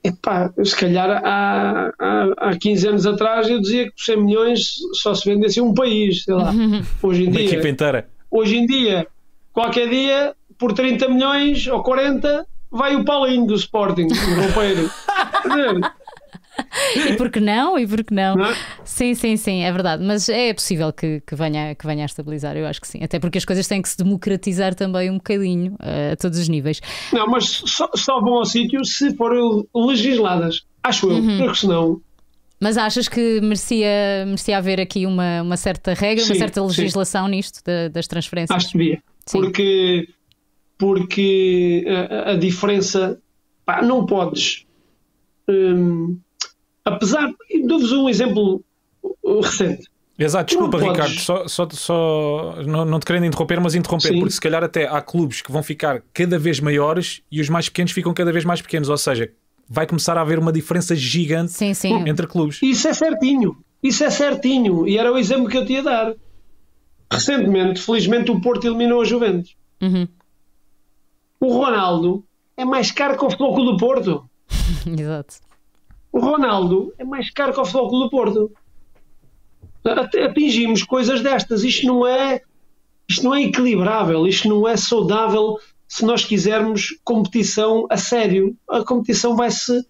Epá, 0.01 0.49
se 0.63 0.73
calhar 0.77 1.09
há, 1.25 1.91
há, 1.99 2.27
há 2.37 2.57
15 2.57 2.87
anos 2.87 3.05
atrás 3.05 3.49
eu 3.49 3.59
dizia 3.59 3.83
que 3.87 3.91
por 3.91 4.01
100 4.01 4.23
milhões 4.23 4.75
só 4.93 5.13
se 5.13 5.29
vendesse 5.29 5.59
um 5.59 5.73
país, 5.73 6.23
sei 6.23 6.35
lá. 6.35 6.53
Hoje 7.03 7.23
em 7.25 7.27
Uma 7.31 7.41
equipa 7.41 7.61
dia, 7.63 7.71
inteira. 7.71 8.09
hoje 8.31 8.55
em 8.55 8.65
dia, 8.65 9.05
qualquer 9.51 9.89
dia, 9.89 10.33
por 10.57 10.71
30 10.71 11.09
milhões 11.09 11.67
ou 11.67 11.83
40, 11.83 12.47
vai 12.71 12.95
o 12.95 13.03
Paulinho 13.03 13.45
do 13.45 13.55
Sporting, 13.55 14.07
o 14.07 14.41
roupeiro. 14.41 14.89
E 17.09 17.13
por 17.15 17.29
que 17.29 17.39
não? 17.39 17.77
E 17.77 17.87
por 17.87 18.03
que 18.03 18.13
não? 18.13 18.35
Não 18.35 18.45
é? 18.45 18.55
Sim, 18.83 19.13
sim, 19.13 19.37
sim, 19.37 19.61
é 19.63 19.71
verdade. 19.71 20.03
Mas 20.03 20.27
é 20.29 20.53
possível 20.53 20.91
que, 20.91 21.21
que, 21.25 21.35
venha, 21.35 21.75
que 21.75 21.85
venha 21.85 22.03
a 22.03 22.05
estabilizar, 22.05 22.55
eu 22.57 22.65
acho 22.67 22.81
que 22.81 22.87
sim. 22.87 23.03
Até 23.03 23.19
porque 23.19 23.37
as 23.37 23.45
coisas 23.45 23.67
têm 23.67 23.81
que 23.81 23.89
se 23.89 23.97
democratizar 23.97 24.73
também 24.75 25.09
um 25.09 25.15
bocadinho, 25.15 25.75
eh, 25.81 26.11
a 26.13 26.15
todos 26.15 26.37
os 26.39 26.47
níveis. 26.49 26.81
Não, 27.13 27.27
mas 27.27 27.45
só, 27.65 27.89
só 27.95 28.19
vão 28.21 28.35
ao 28.35 28.45
sítio 28.45 28.83
se 28.85 29.15
forem 29.15 29.63
legisladas. 29.75 30.61
Acho 30.83 31.11
eu, 31.11 31.21
porque 31.37 31.55
senão. 31.59 32.01
Mas 32.61 32.77
achas 32.77 33.07
que 33.07 33.39
merecia, 33.41 34.23
merecia 34.25 34.57
haver 34.57 34.81
aqui 34.81 35.05
uma, 35.05 35.41
uma 35.41 35.55
certa 35.57 35.93
regra, 35.93 36.23
uma 36.25 36.33
Sim, 36.33 36.39
certa 36.39 36.59
sim. 36.61 36.67
legislação 36.67 37.27
nisto 37.27 37.61
da- 37.63 37.87
das 37.87 38.05
transferências? 38.07 38.55
Acho 38.57 38.71
que 38.71 38.77
devia. 38.77 39.01
Sim. 39.25 39.39
Porque, 39.41 40.07
porque 40.77 41.85
a, 41.87 42.31
a 42.31 42.35
diferença. 42.35 43.19
Pá, 43.65 43.81
não 43.81 44.05
podes. 44.05 44.65
hum, 45.47 46.19
apesar. 46.89 47.31
Dou-vos 47.65 47.91
um 47.91 48.09
exemplo 48.09 48.63
uh, 49.03 49.39
recente. 49.41 49.87
Exato, 50.17 50.47
desculpa, 50.47 50.77
Não 50.77 50.87
podes. 50.87 51.01
Ricardo, 51.01 51.21
só, 51.21 51.47
só, 51.47 51.67
só 51.71 52.55
não, 52.65 52.83
não 52.83 52.99
te 52.99 53.05
querendo 53.05 53.25
interromper, 53.25 53.61
mas 53.61 53.73
interromper, 53.73 54.09
Sim. 54.09 54.19
porque 54.19 54.33
se 54.33 54.41
calhar 54.41 54.61
até 54.61 54.85
há 54.85 55.01
clubes 55.01 55.41
que 55.41 55.49
vão 55.49 55.63
ficar 55.63 56.03
cada 56.13 56.37
vez 56.37 56.59
maiores 56.59 57.21
e 57.31 57.39
os 57.39 57.47
mais 57.47 57.69
pequenos 57.69 57.93
ficam 57.93 58.13
cada 58.13 58.31
vez 58.33 58.43
mais 58.43 58.61
pequenos. 58.61 58.89
Ou 58.89 58.97
seja, 58.97 59.31
vai 59.67 59.87
começar 59.87 60.17
a 60.17 60.21
haver 60.21 60.37
uma 60.37 60.51
diferença 60.51 60.93
gigante 60.93 61.53
Sim, 61.53 61.73
sim. 61.73 61.93
entre 62.05 62.27
clubes. 62.27 62.59
Isso 62.61 62.87
é 62.89 62.93
certinho. 62.93 63.55
Isso 63.81 64.03
é 64.03 64.09
certinho. 64.09 64.85
E 64.85 64.97
era 64.97 65.09
o 65.09 65.17
exemplo 65.17 65.47
que 65.47 65.57
eu 65.57 65.65
te 65.65 65.73
ia 65.73 65.83
dar. 65.83 66.13
Recentemente, 67.11 67.81
felizmente, 67.81 68.29
o 68.29 68.41
Porto 68.41 68.67
eliminou 68.67 69.01
a 69.01 69.05
Juventus. 69.05 69.55
Uhum. 69.81 70.05
O 71.39 71.53
Ronaldo 71.53 72.25
é 72.57 72.65
mais 72.65 72.91
caro 72.91 73.17
que 73.17 73.23
o 73.23 73.29
Futebol 73.29 73.55
Clube 73.55 73.71
do 73.71 73.77
Porto. 73.77 74.29
Exato. 74.85 75.35
O 76.11 76.19
Ronaldo 76.19 76.93
é 76.97 77.03
mais 77.03 77.29
caro 77.29 77.53
que 77.53 77.59
o 77.59 77.65
Futebol 77.65 77.89
Clube 77.89 78.05
do 78.05 78.09
Porto. 78.09 78.51
Atingimos 80.25 80.83
coisas 80.83 81.21
destas. 81.21 81.63
Isto 81.63 81.87
não 81.87 82.05
é, 82.05 82.41
isto 83.07 83.23
não 83.23 83.35
é 83.35 83.43
equilibrável. 83.43 84.27
Isto 84.27 84.49
não 84.49 84.67
é 84.67 84.75
saudável 84.75 85.57
se 85.87 86.05
nós 86.05 86.25
quisermos 86.25 86.99
competição 87.03 87.85
a 87.89 87.97
sério. 87.97 88.55
A 88.69 88.83
competição 88.83 89.35
vai-se 89.35 89.85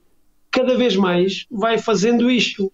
cada 0.51 0.75
vez 0.75 0.95
mais 0.95 1.45
vai 1.49 1.77
fazendo 1.77 2.29
isto. 2.29 2.71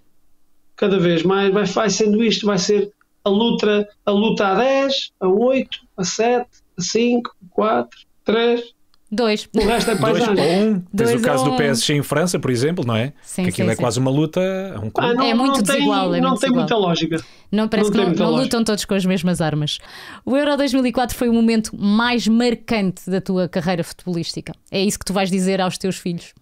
Cada 0.75 0.99
vez 0.99 1.23
mais 1.23 1.53
vai, 1.53 1.65
vai 1.65 1.89
sendo 1.89 2.23
isto. 2.23 2.45
Vai 2.45 2.58
ser 2.58 2.91
a 3.23 3.29
luta, 3.29 3.88
a 4.05 4.12
luta 4.12 4.47
a 4.47 4.55
10, 4.55 5.13
a 5.19 5.27
8, 5.27 5.79
a 5.97 6.03
7, 6.03 6.47
a 6.77 6.81
5, 6.81 7.29
a 7.29 7.49
4, 7.49 7.99
3. 8.23 8.75
Dois. 9.11 9.47
O 9.55 9.59
resto 9.59 9.91
é 9.91 9.95
Dois 9.95 10.17
paisagem. 10.19 10.43
ou 10.43 10.51
um. 10.67 10.79
Tens 10.79 11.09
Dois 11.09 11.21
o 11.21 11.23
caso 11.23 11.43
a 11.45 11.47
do 11.47 11.53
um. 11.53 11.57
PSG 11.57 11.93
em 11.93 12.01
França, 12.03 12.39
por 12.39 12.49
exemplo, 12.49 12.83
não 12.85 12.95
é? 12.95 13.13
Sim, 13.21 13.43
que 13.43 13.49
aquilo 13.49 13.67
sim, 13.67 13.71
é 13.71 13.75
sim. 13.75 13.81
quase 13.81 13.99
uma 13.99 14.09
luta 14.11 14.41
a 14.75 14.79
um 14.79 14.91
Ah, 14.97 15.13
não, 15.13 15.23
É 15.23 15.33
muito 15.33 15.57
não 15.57 15.63
tem, 15.63 15.75
desigual, 15.75 16.15
é 16.15 16.19
não 16.19 16.29
muito 16.29 16.41
tem 16.41 16.49
desigual. 16.49 16.59
muita 16.59 16.75
lógica. 16.75 17.17
Não, 17.51 17.67
parece 17.67 17.89
Não 17.91 17.95
que 17.97 18.03
tem 18.05 18.07
não, 18.09 18.15
não 18.25 18.31
lógica. 18.31 18.43
lutam 18.43 18.63
todos 18.63 18.83
com 18.83 18.93
as 18.95 19.05
mesmas 19.05 19.41
armas. 19.41 19.77
O 20.25 20.35
Euro 20.35 20.57
2004 20.57 21.15
foi 21.15 21.29
o 21.29 21.33
momento 21.33 21.75
mais 21.77 22.27
marcante 22.27 23.07
da 23.09 23.21
tua 23.21 23.47
carreira 23.47 23.83
futebolística. 23.83 24.53
É 24.71 24.81
isso 24.81 24.97
que 24.97 25.05
tu 25.05 25.13
vais 25.13 25.29
dizer 25.29 25.61
aos 25.61 25.77
teus 25.77 25.97
filhos. 25.97 26.33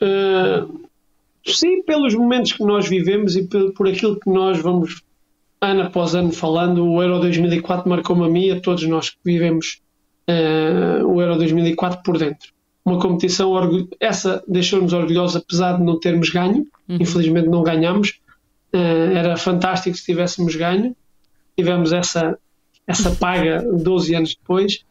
Uh, 0.00 0.80
sim, 1.46 1.82
pelos 1.82 2.14
momentos 2.14 2.52
que 2.52 2.64
nós 2.64 2.88
vivemos 2.88 3.36
e 3.36 3.44
por, 3.44 3.72
por 3.72 3.88
aquilo 3.88 4.18
que 4.18 4.28
nós 4.30 4.58
vamos 4.58 5.02
ano 5.60 5.82
após 5.82 6.14
ano 6.14 6.32
falando, 6.32 6.84
o 6.86 7.02
Euro 7.02 7.20
2004 7.20 7.88
marcou-me 7.88 8.24
a 8.26 8.28
mim 8.28 8.46
e 8.46 8.52
a 8.52 8.60
todos 8.60 8.86
nós 8.86 9.10
que 9.10 9.16
vivemos 9.24 9.80
uh, 10.28 11.06
o 11.06 11.20
Euro 11.20 11.36
2004 11.36 12.02
por 12.02 12.18
dentro. 12.18 12.52
Uma 12.84 12.98
competição, 13.00 13.52
essa 13.98 14.44
deixou-nos 14.46 14.92
orgulhosos 14.92 15.36
apesar 15.36 15.76
de 15.76 15.82
não 15.82 15.98
termos 15.98 16.30
ganho, 16.30 16.66
infelizmente 16.88 17.48
não 17.48 17.62
ganhamos. 17.62 18.20
Uh, 18.72 19.12
era 19.12 19.36
fantástico 19.36 19.96
se 19.96 20.04
tivéssemos 20.04 20.54
ganho. 20.54 20.94
Tivemos 21.56 21.92
essa, 21.92 22.38
essa 22.86 23.10
paga 23.10 23.62
12 23.62 24.14
anos 24.14 24.36
depois. 24.36 24.84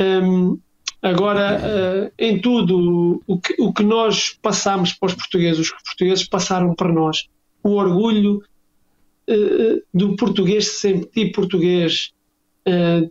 Um, 0.00 0.58
agora, 1.02 1.60
eh, 1.62 2.12
em 2.18 2.40
tudo 2.40 3.22
o 3.26 3.38
que, 3.38 3.54
o 3.58 3.70
que 3.70 3.82
nós 3.82 4.30
passamos 4.40 4.94
para 4.94 5.08
os 5.08 5.14
portugueses, 5.14 5.60
os 5.60 5.70
portugueses 5.70 6.26
passaram 6.26 6.74
para 6.74 6.90
nós, 6.90 7.28
o 7.62 7.72
orgulho 7.72 8.42
do 9.92 10.16
português 10.16 10.68
se 10.68 10.80
sentir 10.80 11.32
português, 11.32 12.12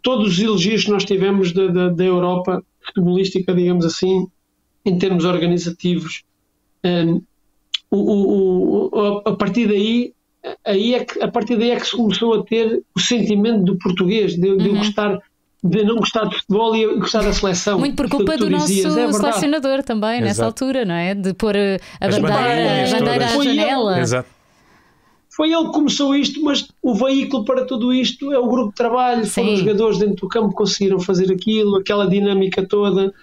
todos 0.04 0.34
os 0.34 0.40
elogios 0.40 0.84
que 0.86 0.92
nós 0.92 1.06
tivemos 1.06 1.52
da, 1.52 1.68
da, 1.68 1.90
da 1.90 2.04
Europa 2.04 2.64
futebolística, 2.86 3.54
digamos 3.54 3.86
assim, 3.86 4.28
em 4.86 4.98
termos 4.98 5.26
organizativos, 5.26 6.24
eh, 6.84 7.06
o, 7.92 7.98
o, 7.98 8.90
o- 8.94 9.22
a, 9.26 9.36
partir 9.36 9.68
daí 9.68 10.14
aí 10.66 10.94
é 10.94 11.04
que, 11.04 11.22
a 11.22 11.28
partir 11.28 11.58
daí 11.58 11.72
é 11.72 11.76
que 11.76 11.86
se 11.86 11.96
começou 11.96 12.34
a 12.34 12.44
ter 12.44 12.82
o 12.96 13.00
sentimento 13.00 13.64
do 13.64 13.78
português, 13.78 14.34
de, 14.36 14.56
de 14.58 14.68
eu 14.70 14.76
gostar, 14.76 15.20
de 15.64 15.84
não 15.84 15.98
gostar 15.98 16.26
de 16.26 16.38
futebol 16.38 16.76
e 16.76 16.86
gostar 16.98 17.24
da 17.24 17.34
seleção. 17.34 17.78
Muito 17.80 17.96
por 17.96 18.08
culpa 18.10 18.38
do 18.38 18.50
nosso 18.50 18.72
é 18.72 19.12
selecionador 19.12 19.84
também, 19.84 20.22
nessa 20.22 20.44
Exato. 20.44 20.64
altura, 20.66 20.86
não 20.86 20.96
é? 20.96 21.14
De 21.14 21.34
pôr 21.34 21.56
eh, 21.56 21.78
a 22.00 22.08
As 22.08 22.18
bandeira, 22.18 22.96
a 22.96 23.00
bandeira 23.00 23.26
à 23.26 23.44
janela. 23.44 24.00
Exato. 24.00 24.30
Foi 25.40 25.54
ele 25.54 25.68
que 25.68 25.72
começou 25.72 26.14
isto, 26.14 26.44
mas 26.44 26.68
o 26.84 26.94
veículo 26.94 27.46
para 27.46 27.64
tudo 27.64 27.94
isto 27.94 28.30
é 28.34 28.38
o 28.38 28.46
grupo 28.50 28.72
de 28.72 28.76
trabalho, 28.76 29.26
foram 29.26 29.48
Sim. 29.48 29.54
os 29.54 29.60
jogadores 29.62 29.98
dentro 29.98 30.16
do 30.18 30.28
campo 30.28 30.50
que 30.50 30.56
conseguiram 30.56 31.00
fazer 31.00 31.32
aquilo, 31.32 31.78
aquela 31.78 32.06
dinâmica 32.10 32.66
toda. 32.68 33.14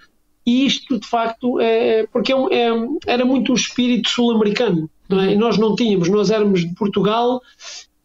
E 0.47 0.65
isto, 0.65 0.99
de 0.99 1.07
facto, 1.07 1.61
é 1.61 2.07
porque 2.11 2.33
é 2.33 2.37
um- 2.37 2.49
é- 2.51 2.89
era 3.07 3.23
muito 3.27 3.53
o 3.53 3.55
espírito 3.55 4.09
sul-americano. 4.09 4.89
não 5.11 5.21
é? 5.21 5.35
E 5.35 5.37
nós 5.37 5.59
não 5.59 5.77
tínhamos, 5.77 6.09
nós 6.09 6.31
éramos 6.31 6.63
de 6.67 6.75
Portugal, 6.75 7.41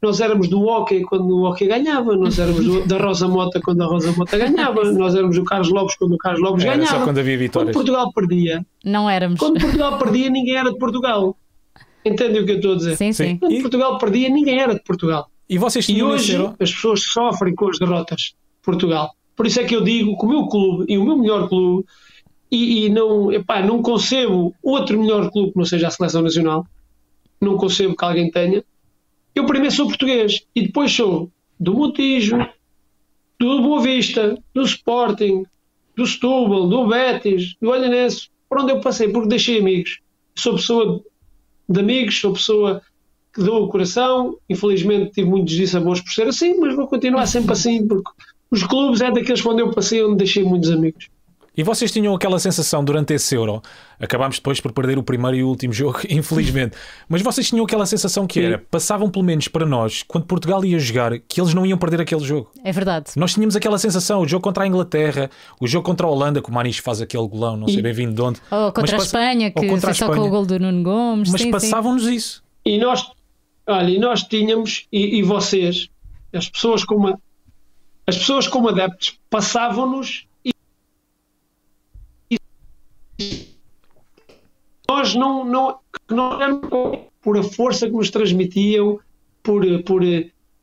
nós 0.04 0.20
éramos 0.20 0.48
do 0.50 0.62
hockey 0.68 1.02
quando 1.04 1.30
o 1.36 1.44
hockey 1.50 1.66
ganhava, 1.68 2.16
nós 2.18 2.38
éramos 2.38 2.64
do- 2.66 2.86
da 2.86 2.98
Rosa 2.98 3.28
Mota 3.30 3.60
quando 3.62 3.82
a 3.82 3.86
Rosa 3.86 4.12
Mota 4.18 4.38
ganhava, 4.38 4.84
nós 4.92 5.16
éramos 5.16 5.36
do 5.38 5.44
Carlos 5.46 5.70
Lopes 5.70 5.96
quando 5.98 6.14
o 6.14 6.18
Carlos 6.18 6.42
Lopes 6.42 6.64
Era 6.66 6.76
ganhava. 6.78 6.98
só 7.00 7.04
quando 7.04 7.18
havia 7.20 7.36
Quando 7.38 7.42
vitórias. 7.44 7.74
Portugal 7.76 8.12
perdia, 8.14 8.66
Não 8.84 9.10
éramos. 9.10 9.40
quando 9.40 9.60
Portugal 9.60 9.98
perdia, 9.98 10.30
ninguém 10.30 10.58
era 10.58 10.72
de 10.72 10.78
Portugal. 10.78 11.36
Entendem 12.04 12.42
o 12.42 12.46
que 12.46 12.52
eu 12.54 12.56
estou 12.58 12.74
a 12.74 12.78
dizer? 12.78 12.96
Sim, 12.98 13.14
sim. 13.14 13.38
Quando 13.38 13.54
E- 13.54 13.62
Portugal 13.62 13.98
perdia, 13.98 14.30
ninguém 14.30 14.60
era 14.60 14.74
de 14.74 14.84
Portugal. 14.84 15.30
E 15.50 15.58
vocês 15.58 15.88
E 15.90 16.02
hoje 16.02 16.36
as 16.60 16.72
pessoas 16.74 17.04
sofrem 17.04 17.54
com 17.54 17.70
as 17.70 17.78
derrotas 17.78 18.20
de 18.22 18.36
Portugal. 18.64 19.12
Por 19.36 19.46
isso 19.46 19.60
é 19.60 19.64
que 19.64 19.76
eu 19.76 19.84
digo 19.84 20.18
que 20.18 20.26
o 20.26 20.30
meu 20.30 20.48
clube 20.48 20.86
e 20.88 20.98
o 20.98 21.04
meu 21.04 21.18
melhor 21.18 21.48
clube, 21.50 21.86
e, 22.52 22.86
e 22.86 22.90
não, 22.90 23.32
epá, 23.32 23.62
não 23.62 23.82
concebo 23.82 24.54
outro 24.62 25.00
melhor 25.00 25.30
clube 25.32 25.52
que 25.52 25.58
não 25.58 25.66
seja 25.66 25.88
a 25.88 25.92
seleção 25.92 26.22
nacional, 26.22 26.66
não 27.40 27.58
concebo 27.58 27.96
que 27.96 28.06
alguém 28.06 28.30
tenha. 28.32 28.64
Eu 29.34 29.46
primeiro 29.46 29.74
sou 29.74 29.88
português 29.88 30.42
e 30.56 30.64
depois 30.64 30.92
sou 30.92 31.30
do 31.60 31.74
Montijo, 31.74 32.38
do 33.40 33.62
Boa 33.62 33.82
Vista, 33.82 34.38
do 34.54 34.62
Sporting, 34.64 35.44
do 35.96 36.06
Setúbal, 36.06 36.68
do 36.68 36.88
Betis, 36.88 37.56
do 37.62 37.70
Olhanense, 37.70 38.30
por 38.50 38.60
onde 38.62 38.72
eu 38.74 38.80
passei, 38.82 39.10
porque 39.10 39.28
deixei 39.30 39.60
amigos. 39.60 40.00
Sou 40.36 40.56
pessoa 40.56 41.04
de 41.72 41.80
amigos, 41.80 42.20
sou 42.20 42.34
pessoa 42.34 42.82
que 43.34 43.42
dou 43.42 43.64
o 43.64 43.70
coração. 43.70 44.38
Infelizmente 44.50 45.12
tive 45.12 45.30
muitos 45.30 45.54
dissabores 45.54 46.02
por 46.02 46.12
ser 46.12 46.28
assim, 46.28 46.58
mas 46.60 46.76
vou 46.76 46.88
continuar 46.88 47.26
sempre 47.26 47.54
assim, 47.54 47.88
porque 47.88 48.10
os 48.50 48.64
clubes 48.64 49.02
é 49.02 49.12
daqueles 49.12 49.46
onde 49.46 49.62
eu 49.62 49.72
passei 49.72 50.04
onde 50.04 50.18
deixei 50.18 50.44
muitos 50.44 50.70
amigos. 50.70 51.08
E 51.56 51.64
vocês 51.64 51.92
tinham 51.92 52.16
aquela 52.16 52.40
sensação 52.40 52.82
durante 52.84 53.14
esse 53.14 53.36
Euro? 53.36 53.62
Acabámos 54.00 54.38
depois 54.38 54.62
por 54.62 54.72
perder 54.72 54.98
o 54.98 55.04
primeiro 55.04 55.36
e 55.36 55.44
o 55.44 55.50
último 55.50 55.74
jogo, 55.74 56.00
infelizmente. 56.10 56.78
Mas 57.10 57.22
vocês 57.22 57.50
tinham 57.50 57.66
aquela 57.66 57.86
sensação 57.86 58.26
que 58.26 58.40
era, 58.40 58.58
passavam 58.72 59.10
pelo 59.10 59.26
menos 59.26 59.50
para 59.50 59.66
nós, 59.66 60.02
quando 60.08 60.26
Portugal 60.26 60.64
ia 60.64 60.80
jogar, 60.80 61.20
que 61.20 61.42
eles 61.42 61.54
não 61.54 61.66
iam 61.66 61.78
perder 61.78 62.00
aquele 62.00 62.22
jogo. 62.24 62.50
É 62.64 62.72
verdade. 62.72 63.12
Nós 63.18 63.34
tínhamos 63.34 63.54
aquela 63.58 63.78
sensação, 63.78 64.22
o 64.22 64.28
jogo 64.28 64.42
contra 64.42 64.64
a 64.64 64.68
Inglaterra, 64.68 65.30
o 65.60 65.68
jogo 65.68 65.86
contra 65.86 66.08
a 66.08 66.10
Holanda, 66.10 66.42
que 66.42 66.50
o 66.50 66.54
Manis 66.54 66.78
faz 66.78 67.02
aquele 67.02 67.28
golão, 67.28 67.58
não 67.58 67.68
sei 67.68 67.80
E- 67.80 67.82
bem 67.82 67.92
vindo 67.94 68.14
de 68.16 68.22
onde. 68.22 68.40
Ou 68.50 68.72
contra 68.72 68.82
a 68.82 68.82
Mas 68.84 68.92
passa- 68.92 69.06
Espanha, 69.06 69.52
ou 69.54 69.62
que 69.62 69.68
contra 69.70 69.92
a 69.92 69.94
só 69.94 70.06
com 70.06 70.12
Espanha. 70.14 70.28
o 70.30 70.32
gol 70.32 70.46
do 70.46 70.58
Nuno 70.58 70.84
Gomes. 70.84 71.32
Mas 71.32 71.46
passavam-nos 71.48 72.06
isso. 72.08 72.42
E 72.66 72.78
nós, 72.78 73.06
olha, 73.68 73.90
e 73.90 74.00
nós 74.00 74.24
tínhamos, 74.24 74.88
e, 74.90 75.18
e 75.20 75.22
vocês, 75.24 75.90
as 76.34 76.48
pessoas 76.50 76.86
como, 76.86 77.20
as 78.08 78.18
pessoas 78.18 78.48
como 78.48 78.70
adeptos, 78.70 79.20
passavam-nos 79.30 80.26
nós 84.92 85.16
não, 85.16 85.46
não, 86.10 86.42
éramos 86.42 87.00
por 87.22 87.38
a 87.38 87.44
força 87.44 87.88
que 87.88 87.94
nos 87.94 88.10
transmitiam, 88.10 89.00
por, 89.42 89.64
por, 89.84 90.02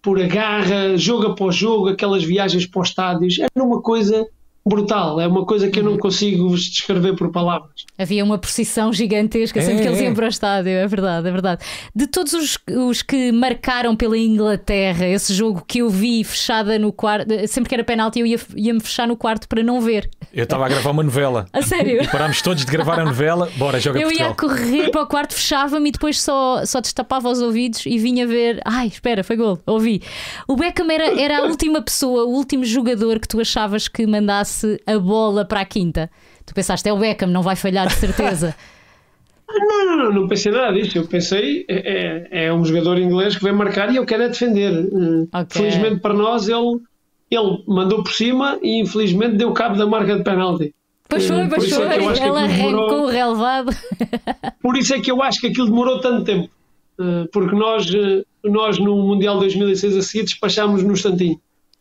por 0.03 0.21
a 0.21 0.27
garra, 0.27 0.97
jogo 0.97 1.29
após 1.29 1.57
jogo, 1.57 1.89
aquelas 1.89 2.23
viagens 2.23 2.67
para 2.67 2.83
os 2.83 2.89
estádios, 2.89 3.39
era 3.39 3.65
uma 3.65 3.81
coisa 3.81 4.27
brutal, 4.69 5.21
é 5.21 5.27
uma 5.27 5.45
coisa 5.47 5.69
que 5.69 5.81
eu 5.81 5.85
não 5.85 5.97
consigo 5.97 6.49
vos 6.49 6.63
descrever 6.65 7.17
por 7.17 7.31
palavras. 7.33 7.71
Havia 7.99 8.23
uma 8.25 8.39
procissão 8.39 8.93
gigantesca 8.93 9.61
sempre 9.61 9.79
É, 9.79 9.83
que 9.83 9.89
eles 9.89 10.01
é. 10.01 10.05
iam 10.05 10.15
para 10.15 10.27
o 10.27 10.29
estádio, 10.29 10.71
é 10.71 10.87
verdade, 10.87 11.27
é 11.29 11.33
verdade. 11.33 11.65
De 11.95 12.07
todos 12.07 12.33
os, 12.35 12.59
os 12.89 13.03
que 13.03 13.33
marcaram 13.33 13.97
pela 13.97 14.17
Inglaterra, 14.17 15.07
esse 15.07 15.33
jogo 15.35 15.65
que 15.67 15.79
eu 15.79 15.91
vi 15.91 16.23
fechada 16.25 16.79
no 16.79 16.93
quarto, 16.93 17.27
sempre 17.49 17.69
que 17.69 17.75
era 17.75 17.85
penalti, 17.85 18.21
eu 18.21 18.27
ia- 18.27 18.39
ia-me 18.57 18.81
fechar 18.81 19.07
no 19.09 19.17
quarto 19.17 19.49
para 19.49 19.63
não 19.63 19.81
ver. 19.81 20.09
Eu 20.33 20.45
estava 20.45 20.67
a 20.67 20.69
gravar 20.69 20.91
uma 20.91 21.03
novela. 21.03 21.47
A 21.53 21.63
sério? 21.63 22.03
E 22.03 22.07
parámos 22.09 22.43
todos 22.43 22.65
de 22.65 22.71
gravar 22.71 23.01
a 23.01 23.05
novela. 23.05 23.51
Bora, 23.57 23.81
joga 23.81 23.99
Eu 24.01 24.13
ia 24.13 24.27
Portugal. 24.35 24.57
correr 24.59 24.91
para 24.91 25.03
o 25.03 25.07
quarto, 25.07 25.35
fechava-me 25.35 25.89
e 25.89 25.93
depois 25.93 26.21
só, 26.21 26.65
só 26.67 26.81
destapava 26.81 27.29
os 27.31 27.41
ouvidos 27.41 27.85
e 27.87 27.99
vinha 27.99 28.27
ver. 28.27 28.61
Ai, 28.65 28.89
espera, 28.89 29.25
foi 29.25 29.37
gol, 29.37 29.59
ouvi. 29.67 30.03
O 30.47 30.55
Beckham 30.57 30.91
era, 30.91 31.21
era 31.21 31.39
a 31.39 31.43
última 31.43 31.81
pessoa, 31.83 32.25
o 32.25 32.31
último 32.35 32.65
jogador 32.65 33.19
que 33.19 33.27
tu 33.29 33.41
achavas 33.41 33.89
que 33.89 34.07
mandasse 34.07 34.58
a 34.87 34.99
bola 34.99 35.45
para 35.45 35.61
a 35.61 35.65
quinta. 35.65 36.11
Tu 36.47 36.55
pensaste, 36.55 36.89
é 36.89 36.93
o 36.93 36.97
Beckham, 36.99 37.29
não 37.29 37.43
vai 37.43 37.57
falhar 37.57 37.87
de 37.87 37.95
certeza. 37.95 38.55
Não, 39.51 39.87
não, 39.87 39.97
não, 39.97 40.13
não 40.13 40.29
pensei 40.29 40.53
nada 40.53 40.71
disso. 40.75 40.99
Eu 40.99 41.07
pensei, 41.09 41.65
é, 41.69 42.27
é- 42.33 42.45
é 42.49 42.53
um 42.53 42.63
jogador 42.67 42.99
inglês 42.99 43.35
que 43.35 43.43
vem 43.43 43.53
marcar 43.55 43.91
e 43.91 43.97
eu 43.97 44.05
quero 44.05 44.25
é 44.25 44.29
defender. 44.29 44.71
Hum, 44.93 45.27
Ok. 45.33 45.63
Felizmente 45.63 46.01
para 46.01 46.13
nós, 46.13 46.47
ele, 46.51 46.79
ele 47.31 47.65
mandou 47.67 48.03
por 48.03 48.13
cima 48.13 48.59
e 48.63 48.79
infelizmente 48.83 49.37
deu 49.37 49.51
cabo 49.55 49.79
da 49.79 49.87
marca 49.87 50.17
de 50.19 50.23
penalti. 50.23 50.75
Pois 51.09 51.27
foi, 51.27 51.37
Hum, 51.45 51.49
pois 51.49 51.71
foi. 51.73 51.83
é 51.87 51.89
que 51.99 52.05
eu 52.05 52.09
acho 52.11 52.21
que 52.21 52.27
Ela 52.29 52.45
aquilo 52.45 52.61
arrancou 52.67 52.81
demorou- 52.81 53.05
o 53.05 53.09
relevado. 53.11 53.71
Por 54.61 54.77
isso 54.77 54.95
é 54.95 55.01
que 55.01 55.11
eu 55.11 55.23
acho 55.23 55.41
que 55.41 55.47
aquilo 55.47 55.67
demorou 55.67 55.99
tanto 55.99 56.25
tempo. 56.25 56.51
Uh, 57.01 57.27
Porque 57.33 57.57
nós, 57.57 57.87
nós 58.45 58.79
no 58.79 58.97
Mundial 59.03 59.39
2006 59.39 59.97
a 59.97 60.03
seguir 60.03 60.25
despachámos 60.25 60.83
no 60.83 60.93
instantinho. 60.93 61.41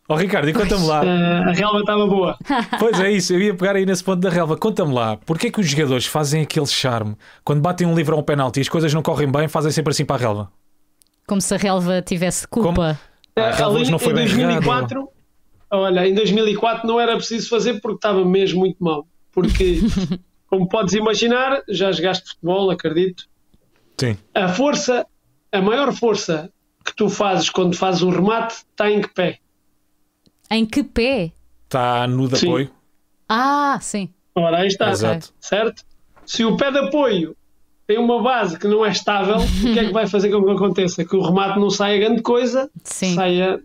Ó 0.09 0.15
Ricardo, 0.15 0.47
e 0.47 0.53
conta-me 0.53 0.87
lá. 0.87 1.03
Uh, 1.03 1.49
a 1.49 1.51
relva 1.51 1.79
estava 1.79 2.07
boa. 2.07 2.37
Pois 2.79 2.97
é 2.99 3.11
isso, 3.11 3.33
eu 3.33 3.41
ia 3.41 3.53
pegar 3.53 3.75
aí 3.75 3.85
nesse 3.85 4.03
ponto 4.03 4.21
da 4.21 4.29
relva. 4.29 4.55
Conta-me 4.55 4.93
lá, 4.93 5.17
porquê 5.17 5.47
é 5.47 5.51
que 5.51 5.59
os 5.59 5.67
jogadores 5.67 6.05
fazem 6.05 6.41
aquele 6.41 6.65
charme? 6.65 7.15
Quando 7.43 7.59
batem 7.59 7.85
um 7.85 7.93
livro 7.93 8.15
a 8.15 8.19
um 8.19 8.23
penalti 8.23 8.57
e 8.57 8.61
as 8.61 8.69
coisas 8.69 8.93
não 8.93 9.01
correm 9.01 9.29
bem, 9.29 9.49
fazem 9.49 9.71
sempre 9.71 9.91
assim 9.91 10.05
para 10.05 10.15
a 10.15 10.19
relva? 10.19 10.51
Como 11.27 11.41
se 11.41 11.53
a 11.53 11.57
relva 11.57 12.01
tivesse 12.01 12.47
culpa. 12.47 12.97
Ah, 13.35 13.41
a 13.41 13.51
relva 13.51 13.79
Ali, 13.79 13.91
não 13.91 13.99
foi 13.99 14.13
em 14.13 14.15
bem 14.15 14.25
2004, 14.27 15.09
olha, 15.71 16.07
em 16.07 16.13
2004 16.13 16.87
não 16.87 16.99
era 16.99 17.15
preciso 17.17 17.49
fazer 17.49 17.81
porque 17.81 17.97
estava 17.97 18.23
mesmo 18.23 18.59
muito 18.61 18.81
mal. 18.81 19.05
Porque, 19.33 19.81
como 20.47 20.69
podes 20.69 20.93
imaginar, 20.93 21.61
já 21.67 21.91
jogaste 21.91 22.29
futebol, 22.29 22.71
acredito. 22.71 23.25
Sim. 23.99 24.17
A 24.33 24.47
força, 24.47 25.05
a 25.51 25.61
maior 25.61 25.91
força 25.91 26.49
que 26.85 26.95
tu 26.95 27.09
fazes 27.09 27.49
quando 27.49 27.75
fazes 27.75 28.01
um 28.01 28.09
remate 28.09 28.53
está 28.53 28.89
em 28.89 29.01
que 29.01 29.09
pé? 29.09 29.39
Em 30.49 30.65
que 30.65 30.83
pé? 30.83 31.31
Está 31.65 32.07
no 32.07 32.27
de 32.27 32.37
Sim. 32.37 32.47
apoio. 32.47 32.69
Ah, 33.27 33.77
sim. 33.81 34.09
Ora, 34.35 34.59
aí 34.59 34.67
está, 34.67 34.89
Exato. 34.89 35.33
certo? 35.39 35.83
Se 36.25 36.45
o 36.45 36.55
pé 36.55 36.71
de 36.71 36.77
apoio 36.77 37.35
tem 37.85 37.97
uma 37.97 38.21
base 38.21 38.57
que 38.59 38.67
não 38.67 38.85
é 38.85 38.89
estável, 38.89 39.37
o 39.37 39.73
que 39.73 39.79
é 39.79 39.85
que 39.85 39.93
vai 39.93 40.07
fazer 40.07 40.29
com 40.29 40.43
que 40.43 40.51
aconteça? 40.51 41.03
Que 41.05 41.15
o 41.15 41.21
remate 41.21 41.59
não 41.59 41.69
saia 41.69 41.97
grande 41.99 42.21
coisa, 42.21 42.69
Sim. 42.83 43.15
saia. 43.15 43.61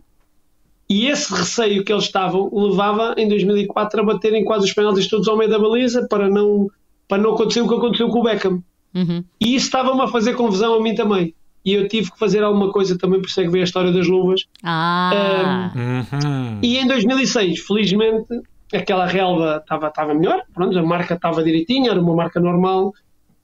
E 0.89 1.07
esse 1.07 1.33
receio 1.33 1.83
que 1.83 1.91
eles 1.91 2.05
estavam 2.05 2.49
levava 2.53 3.15
em 3.17 3.27
2004 3.27 4.01
a 4.01 4.03
baterem 4.03 4.43
quase 4.43 4.65
os 4.65 4.73
penaltis 4.73 5.07
todos 5.07 5.27
ao 5.27 5.37
meio 5.37 5.49
da 5.49 5.57
baliza 5.59 6.07
para 6.09 6.29
não, 6.29 6.69
para 7.07 7.21
não 7.21 7.33
acontecer 7.33 7.61
o 7.61 7.67
que 7.67 7.75
aconteceu 7.75 8.09
com 8.09 8.19
o 8.19 8.23
Beckham. 8.23 8.61
Uhum. 8.93 9.23
E 9.39 9.55
isso 9.55 9.65
estava-me 9.65 10.01
a 10.01 10.07
fazer 10.07 10.33
confusão 10.35 10.75
a 10.75 10.81
mim 10.81 10.93
também. 10.93 11.33
E 11.65 11.73
eu 11.73 11.87
tive 11.87 12.11
que 12.11 12.19
fazer 12.19 12.43
alguma 12.43 12.71
coisa 12.71 12.97
também, 12.97 13.21
por 13.21 13.27
isso 13.27 13.39
é 13.39 13.43
que 13.43 13.49
veio 13.49 13.63
a 13.63 13.65
história 13.65 13.91
das 13.91 14.07
luvas. 14.07 14.41
Ah, 14.63 15.71
Uhum. 15.75 16.59
E 16.61 16.77
em 16.77 16.87
2006, 16.87 17.61
felizmente, 17.61 18.41
aquela 18.73 19.05
relva 19.05 19.57
estava 19.61 19.87
estava 19.87 20.13
melhor, 20.13 20.41
pronto, 20.53 20.77
a 20.77 20.83
marca 20.83 21.13
estava 21.13 21.43
direitinha, 21.43 21.91
era 21.91 22.01
uma 22.01 22.15
marca 22.15 22.39
normal 22.39 22.93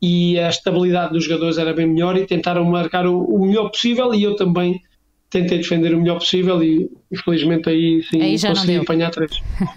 e 0.02 0.40
a 0.40 0.50
estabilidade 0.50 1.14
dos 1.14 1.26
jogadores 1.26 1.58
era 1.58 1.74
bem 1.74 1.88
melhor 1.88 2.18
e 2.18 2.26
tentaram 2.26 2.64
marcar 2.66 3.06
o, 3.06 3.24
o 3.24 3.46
melhor 3.46 3.70
possível 3.70 4.14
e 4.14 4.24
eu 4.24 4.36
também 4.36 4.82
tentei 5.30 5.60
defender 5.60 5.94
o 5.94 6.00
melhor 6.00 6.18
possível 6.20 6.62
e 6.64 6.90
infelizmente 7.12 7.70
aí 7.70 8.02
sim 8.04 8.22
Aí 8.22 8.42
consegui 8.42 8.78
apanhar 8.78 9.12
três. 9.12 9.32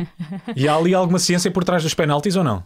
E 0.57 0.67
há 0.67 0.75
ali 0.77 0.95
alguma 0.95 1.19
ciência 1.19 1.51
por 1.51 1.65
trás 1.65 1.83
dos 1.83 1.95
penaltis 1.95 2.37
ou 2.37 2.45
não? 2.45 2.65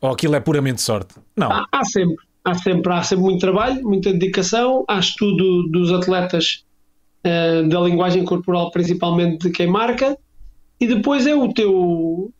Ou 0.00 0.10
aquilo 0.10 0.34
é 0.34 0.40
puramente 0.40 0.82
sorte? 0.82 1.14
Não. 1.36 1.50
Há, 1.50 1.66
há 1.72 1.84
sempre, 1.84 2.16
há 2.44 2.54
sempre, 2.54 2.92
há 2.92 3.02
sempre 3.02 3.24
muito 3.24 3.40
trabalho, 3.40 3.82
muita 3.82 4.12
dedicação, 4.12 4.84
há 4.88 4.98
estudo 4.98 5.68
dos 5.68 5.92
atletas 5.92 6.64
eh, 7.24 7.62
da 7.64 7.80
linguagem 7.80 8.24
corporal, 8.24 8.70
principalmente 8.70 9.46
de 9.46 9.50
quem 9.50 9.66
marca, 9.66 10.18
e 10.80 10.86
depois 10.86 11.26
é 11.26 11.34
o 11.34 11.52
teu 11.52 12.32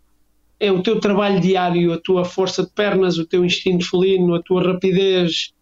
é 0.58 0.70
o 0.70 0.80
teu 0.80 1.00
trabalho 1.00 1.40
diário, 1.40 1.92
a 1.92 1.98
tua 1.98 2.24
força 2.24 2.62
de 2.62 2.70
pernas, 2.70 3.18
o 3.18 3.26
teu 3.26 3.44
instinto 3.44 3.84
felino, 3.90 4.34
a 4.34 4.42
tua 4.42 4.62
rapidez, 4.62 5.52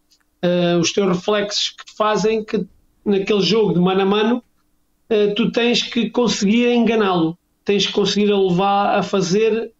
eh, 0.42 0.76
os 0.76 0.92
teus 0.92 1.08
reflexos 1.08 1.70
que 1.70 1.96
fazem 1.96 2.44
que 2.44 2.66
naquele 3.04 3.40
jogo 3.40 3.72
de 3.72 3.80
mano 3.80 4.02
a 4.02 4.04
mano 4.04 4.44
eh, 5.08 5.28
tu 5.28 5.50
tens 5.52 5.82
que 5.82 6.10
conseguir 6.10 6.70
enganá-lo, 6.70 7.38
tens 7.64 7.86
que 7.86 7.92
conseguir 7.92 8.30
a 8.30 8.38
levar 8.38 8.98
a 8.98 9.02
fazer 9.02 9.72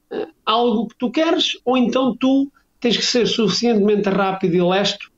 algo 0.44 0.88
que 0.88 0.96
tu 0.98 1.10
queres, 1.10 1.58
ou 1.64 1.76
então 1.76 2.16
tu 2.16 2.50
tens 2.80 2.96
que 2.96 3.04
ser 3.04 3.26
suficientemente 3.26 4.08
rápido 4.08 4.54
e 4.56 4.62
lesto 4.62 5.10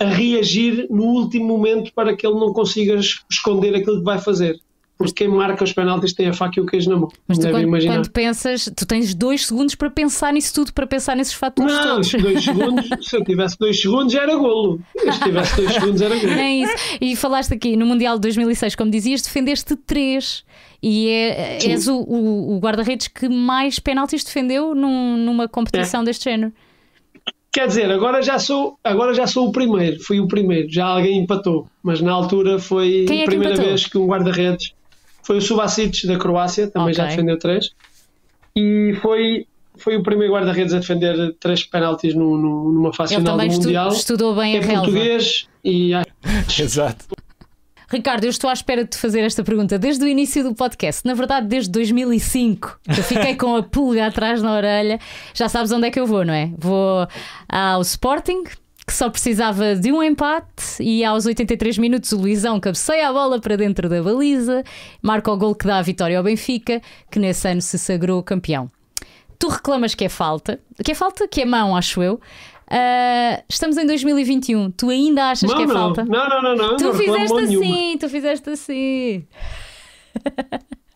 a 0.00 0.04
reagir 0.06 0.86
no 0.90 1.04
último 1.04 1.46
momento 1.46 1.92
para 1.92 2.14
que 2.16 2.26
ele 2.26 2.38
não 2.38 2.52
consiga 2.52 2.94
es- 2.94 3.20
esconder 3.30 3.74
aquilo 3.74 3.98
que 3.98 4.04
vai 4.04 4.18
fazer. 4.18 4.58
Porque 4.96 5.12
quem 5.24 5.28
marca 5.28 5.62
os 5.62 5.72
penaltis 5.72 6.12
tem 6.12 6.26
a 6.26 6.32
faca 6.32 6.58
e 6.58 6.62
o 6.62 6.66
queijo 6.66 6.90
na 6.90 6.96
mão. 6.96 7.08
mas 7.28 7.38
tu 7.38 7.48
quando, 7.48 7.62
imaginar. 7.62 7.94
quando 7.98 8.10
pensas, 8.10 8.68
tu 8.76 8.84
tens 8.84 9.14
dois 9.14 9.46
segundos 9.46 9.76
para 9.76 9.88
pensar 9.88 10.32
nisso 10.32 10.52
tudo, 10.52 10.72
para 10.72 10.88
pensar 10.88 11.14
nesses 11.14 11.34
fatores 11.34 11.72
Não, 11.72 11.84
todos. 11.84 12.12
os 12.14 12.20
dois 12.22 12.44
segundos, 12.44 12.88
se 13.08 13.16
eu 13.16 13.22
tivesse 13.24 13.56
dois 13.60 13.80
segundos 13.80 14.12
era 14.12 14.34
golo. 14.34 14.80
Se 15.12 15.20
tivesse 15.20 15.54
dois 15.56 15.72
segundos 15.72 16.00
era 16.02 16.16
golo. 16.16 16.34
Nem 16.34 16.64
isso. 16.64 16.74
E 17.00 17.14
falaste 17.14 17.54
aqui 17.54 17.76
no 17.76 17.86
Mundial 17.86 18.16
de 18.16 18.22
2006, 18.22 18.74
como 18.74 18.90
dizias, 18.90 19.22
defendeste 19.22 19.76
três. 19.76 20.44
E 20.82 21.08
é, 21.08 21.58
és 21.64 21.86
o, 21.86 21.94
o- 22.00 22.56
o 22.56 22.58
guarda-redes 22.58 23.06
que 23.06 23.28
mais 23.28 23.78
penaltis 23.78 24.24
defendeu 24.24 24.74
num- 24.74 25.16
numa 25.16 25.44
É. 25.44 25.48
competição 25.48 26.02
deste 26.02 26.24
género. 26.24 26.52
Quer 27.58 27.66
dizer, 27.66 27.90
agora 27.90 28.22
já 28.22 28.38
sou, 28.38 28.78
agora 28.84 29.12
já 29.12 29.26
sou 29.26 29.48
o 29.48 29.50
primeiro, 29.52 29.98
fui 30.00 30.20
o 30.20 30.28
primeiro, 30.28 30.68
já 30.70 30.86
alguém 30.86 31.18
empatou, 31.18 31.66
mas 31.82 32.00
na 32.00 32.12
altura 32.12 32.60
foi 32.60 33.04
é 33.10 33.22
a 33.22 33.24
primeira 33.24 33.54
empatou? 33.54 33.64
vez 33.70 33.84
que 33.84 33.98
um 33.98 34.06
guarda-redes 34.06 34.72
foi 35.24 35.38
o 35.38 35.40
Subasic 35.40 36.06
da 36.06 36.16
Croácia, 36.16 36.70
também 36.70 36.94
já 36.94 37.02
Ok. 37.02 37.16
defendeu 37.16 37.36
três, 37.36 37.70
e 38.54 38.96
foi, 39.02 39.44
foi 39.76 39.96
o 39.96 40.04
primeiro 40.04 40.34
guarda-redes 40.34 40.72
a 40.72 40.78
defender 40.78 41.34
três 41.40 41.64
penaltis 41.64 42.14
no, 42.14 42.36
no- 42.38 42.72
numa 42.72 42.92
fase 42.92 43.14
Ele 43.14 43.22
final 43.22 43.36
do 43.36 43.42
estu- 43.44 43.62
Mundial. 43.64 43.88
estudou 43.88 44.34
bem 44.36 44.54
é 44.54 44.58
a 44.58 44.62
relva. 44.62 44.82
português 44.84 45.48
e 45.64 45.94
acho 45.94 46.06
Exato. 46.62 47.06
Ricardo, 47.90 48.24
eu 48.24 48.30
estou 48.30 48.50
à 48.50 48.52
espera 48.52 48.84
de 48.84 48.90
te 48.90 48.98
fazer 48.98 49.20
esta 49.20 49.42
pergunta 49.42 49.78
desde 49.78 50.04
o 50.04 50.08
início 50.08 50.44
do 50.44 50.54
podcast. 50.54 51.06
Na 51.06 51.14
verdade, 51.14 51.46
desde 51.46 51.70
2005. 51.70 52.80
que 52.84 53.00
Eu 53.00 53.04
fiquei 53.04 53.34
com 53.34 53.56
a 53.56 53.62
pulga 53.62 54.06
atrás 54.06 54.42
na 54.42 54.52
orelha. 54.52 55.00
Já 55.32 55.48
sabes 55.48 55.72
onde 55.72 55.86
é 55.86 55.90
que 55.90 55.98
eu 55.98 56.06
vou, 56.06 56.22
não 56.22 56.34
é? 56.34 56.50
Vou 56.58 57.08
ao 57.48 57.80
Sporting, 57.80 58.44
que 58.44 58.92
só 58.92 59.08
precisava 59.08 59.74
de 59.74 59.90
um 59.90 60.02
empate, 60.02 60.80
e 60.80 61.02
aos 61.02 61.24
83 61.24 61.78
minutos 61.78 62.12
o 62.12 62.18
Luizão 62.18 62.60
cabeceia 62.60 63.08
a 63.08 63.12
bola 63.12 63.40
para 63.40 63.56
dentro 63.56 63.88
da 63.88 64.02
baliza, 64.02 64.62
marca 65.00 65.32
o 65.32 65.36
gol 65.38 65.54
que 65.54 65.66
dá 65.66 65.78
a 65.78 65.82
vitória 65.82 66.18
ao 66.18 66.24
Benfica, 66.24 66.82
que 67.10 67.18
nesse 67.18 67.48
ano 67.48 67.62
se 67.62 67.78
sagrou 67.78 68.22
campeão. 68.22 68.70
Tu 69.38 69.48
reclamas 69.48 69.94
que 69.94 70.04
é 70.04 70.08
falta, 70.10 70.60
que 70.84 70.92
é 70.92 70.94
falta, 70.94 71.26
que 71.26 71.40
é 71.40 71.46
mão, 71.46 71.74
acho 71.74 72.02
eu. 72.02 72.20
Ah, 72.70 73.42
estamos 73.48 73.76
em 73.78 73.86
2021. 73.86 74.70
Tu 74.72 74.90
ainda 74.90 75.30
achas 75.30 75.48
não, 75.48 75.56
que 75.56 75.62
é 75.62 75.66
não, 75.66 75.74
falta? 75.74 76.04
não, 76.04 76.28
não, 76.28 76.42
não, 76.42 76.56
não, 76.56 76.76
Tu 76.76 76.84
não 76.84 76.94
fizeste 76.94 77.28
mão 77.34 77.40
nenhuma. 77.40 77.64
assim, 77.66 77.98
tu 77.98 78.08
fizeste 78.08 78.50
assim. 78.50 79.26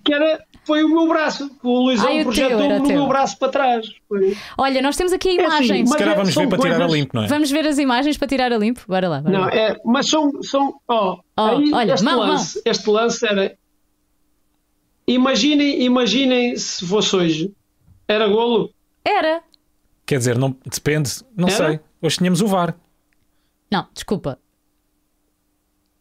Que 0.04 0.12
era, 0.12 0.42
foi 0.66 0.82
o 0.82 0.88
meu 0.88 1.06
braço, 1.08 1.48
o 1.62 1.78
Luizão 1.84 2.08
Ai, 2.08 2.14
o 2.14 2.16
teu, 2.16 2.24
projetou 2.24 2.60
era 2.60 2.74
o 2.74 2.78
no 2.80 2.86
teu. 2.86 2.96
meu 2.96 3.06
braço 3.06 3.38
para 3.38 3.48
trás. 3.50 3.86
Foi- 4.08 4.36
Olha, 4.58 4.82
nós 4.82 4.96
temos 4.96 5.12
aqui 5.12 5.38
É 5.38 5.44
assim. 5.46 5.86
Se 5.86 5.96
calhar 5.96 6.14
é- 6.14 6.16
vamos 6.16 6.34
ver 6.34 6.48
para 6.48 6.58
tirar 6.58 6.74
a 6.74 6.78
coisas- 6.80 6.92
limpo, 6.98 7.16
não 7.16 7.22
é? 7.22 7.26
Vamos 7.28 7.50
ver 7.50 7.66
as 7.68 7.78
imagens 7.78 8.18
para 8.18 8.26
tirar 8.28 8.52
a 8.52 8.58
limpo? 8.58 8.80
Bora 8.88 9.08
lá. 9.08 9.20
Bora 9.20 9.32
Não, 9.38 9.44
lá. 9.46 9.54
é, 9.54 9.76
mas 9.84 10.08
são, 10.08 10.30
são 10.42 10.74
ó, 10.88 11.18
Oh, 11.38 11.40
aí 11.42 11.72
olha, 11.72 11.94
este, 11.94 12.04
mão, 12.04 12.18
lance, 12.18 12.60
este 12.66 12.90
lance 12.90 13.24
era. 13.26 13.56
Imaginem, 15.06 15.82
imaginem 15.82 16.56
se 16.56 16.86
fosse 16.86 17.14
hoje. 17.16 17.52
Era 18.08 18.26
golo. 18.28 18.70
Era. 19.04 19.42
Quer 20.12 20.18
dizer, 20.18 20.36
não, 20.36 20.54
depende, 20.70 21.10
não 21.34 21.48
Era? 21.48 21.56
sei. 21.56 21.80
Hoje 22.02 22.18
tínhamos 22.18 22.42
o 22.42 22.46
VAR. 22.46 22.76
Não, 23.70 23.86
desculpa. 23.94 24.38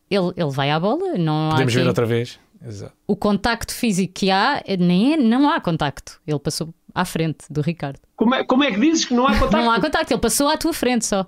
Ele, 0.10 0.34
ele 0.36 0.50
vai 0.52 0.69
à 0.69 0.78
bola, 0.78 1.17
não 1.17 1.47
há 1.47 1.52
Podemos 1.52 1.74
aqui- 1.74 1.82
ver 1.82 1.88
outra 1.88 2.06
vez. 2.06 2.38
Exato. 2.62 2.91
O 3.08 3.15
contacto 3.15 3.74
físico 3.74 4.13
que 4.13 4.30
há, 4.30 4.62
é- 4.67 4.76
nem 4.76 5.13
é- 5.13 5.17
não 5.17 5.50
há 5.50 5.62
contacto. 5.62 6.19
Ele 6.28 6.39
passou 6.39 6.74
à 6.93 7.06
frente 7.06 7.45
do 7.50 7.62
Ricardo. 7.62 8.02
Como 8.17 8.36
é, 8.36 8.43
como 8.43 8.65
é 8.65 8.71
que 8.74 8.82
dizes 8.82 9.06
que 9.06 9.13
não 9.13 9.26
há 9.26 9.32
contacto? 9.32 9.56
Não 9.56 9.71
há 9.71 9.80
contacto, 9.80 10.12
ele 10.13 10.19
passou 10.19 10.50
à 10.50 10.58
tua 10.58 10.74
frente 10.74 11.06
só. 11.06 11.26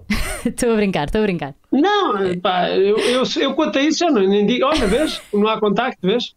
Estou 0.44 0.72
a 0.72 0.76
brincar, 0.76 1.06
estou 1.06 1.22
a 1.22 1.24
brincar. 1.24 1.54
Não, 1.72 2.38
pá, 2.42 2.68
eu, 2.68 2.98
eu, 2.98 3.22
eu 3.40 3.54
quanto 3.54 3.78
a 3.78 3.82
isso 3.82 4.00
já 4.00 4.10
não, 4.10 4.20
nem 4.28 4.44
digo. 4.44 4.66
Olha, 4.66 4.86
vês? 4.86 5.22
Não 5.32 5.48
há 5.48 5.58
contacto, 5.58 6.06
vês? 6.06 6.34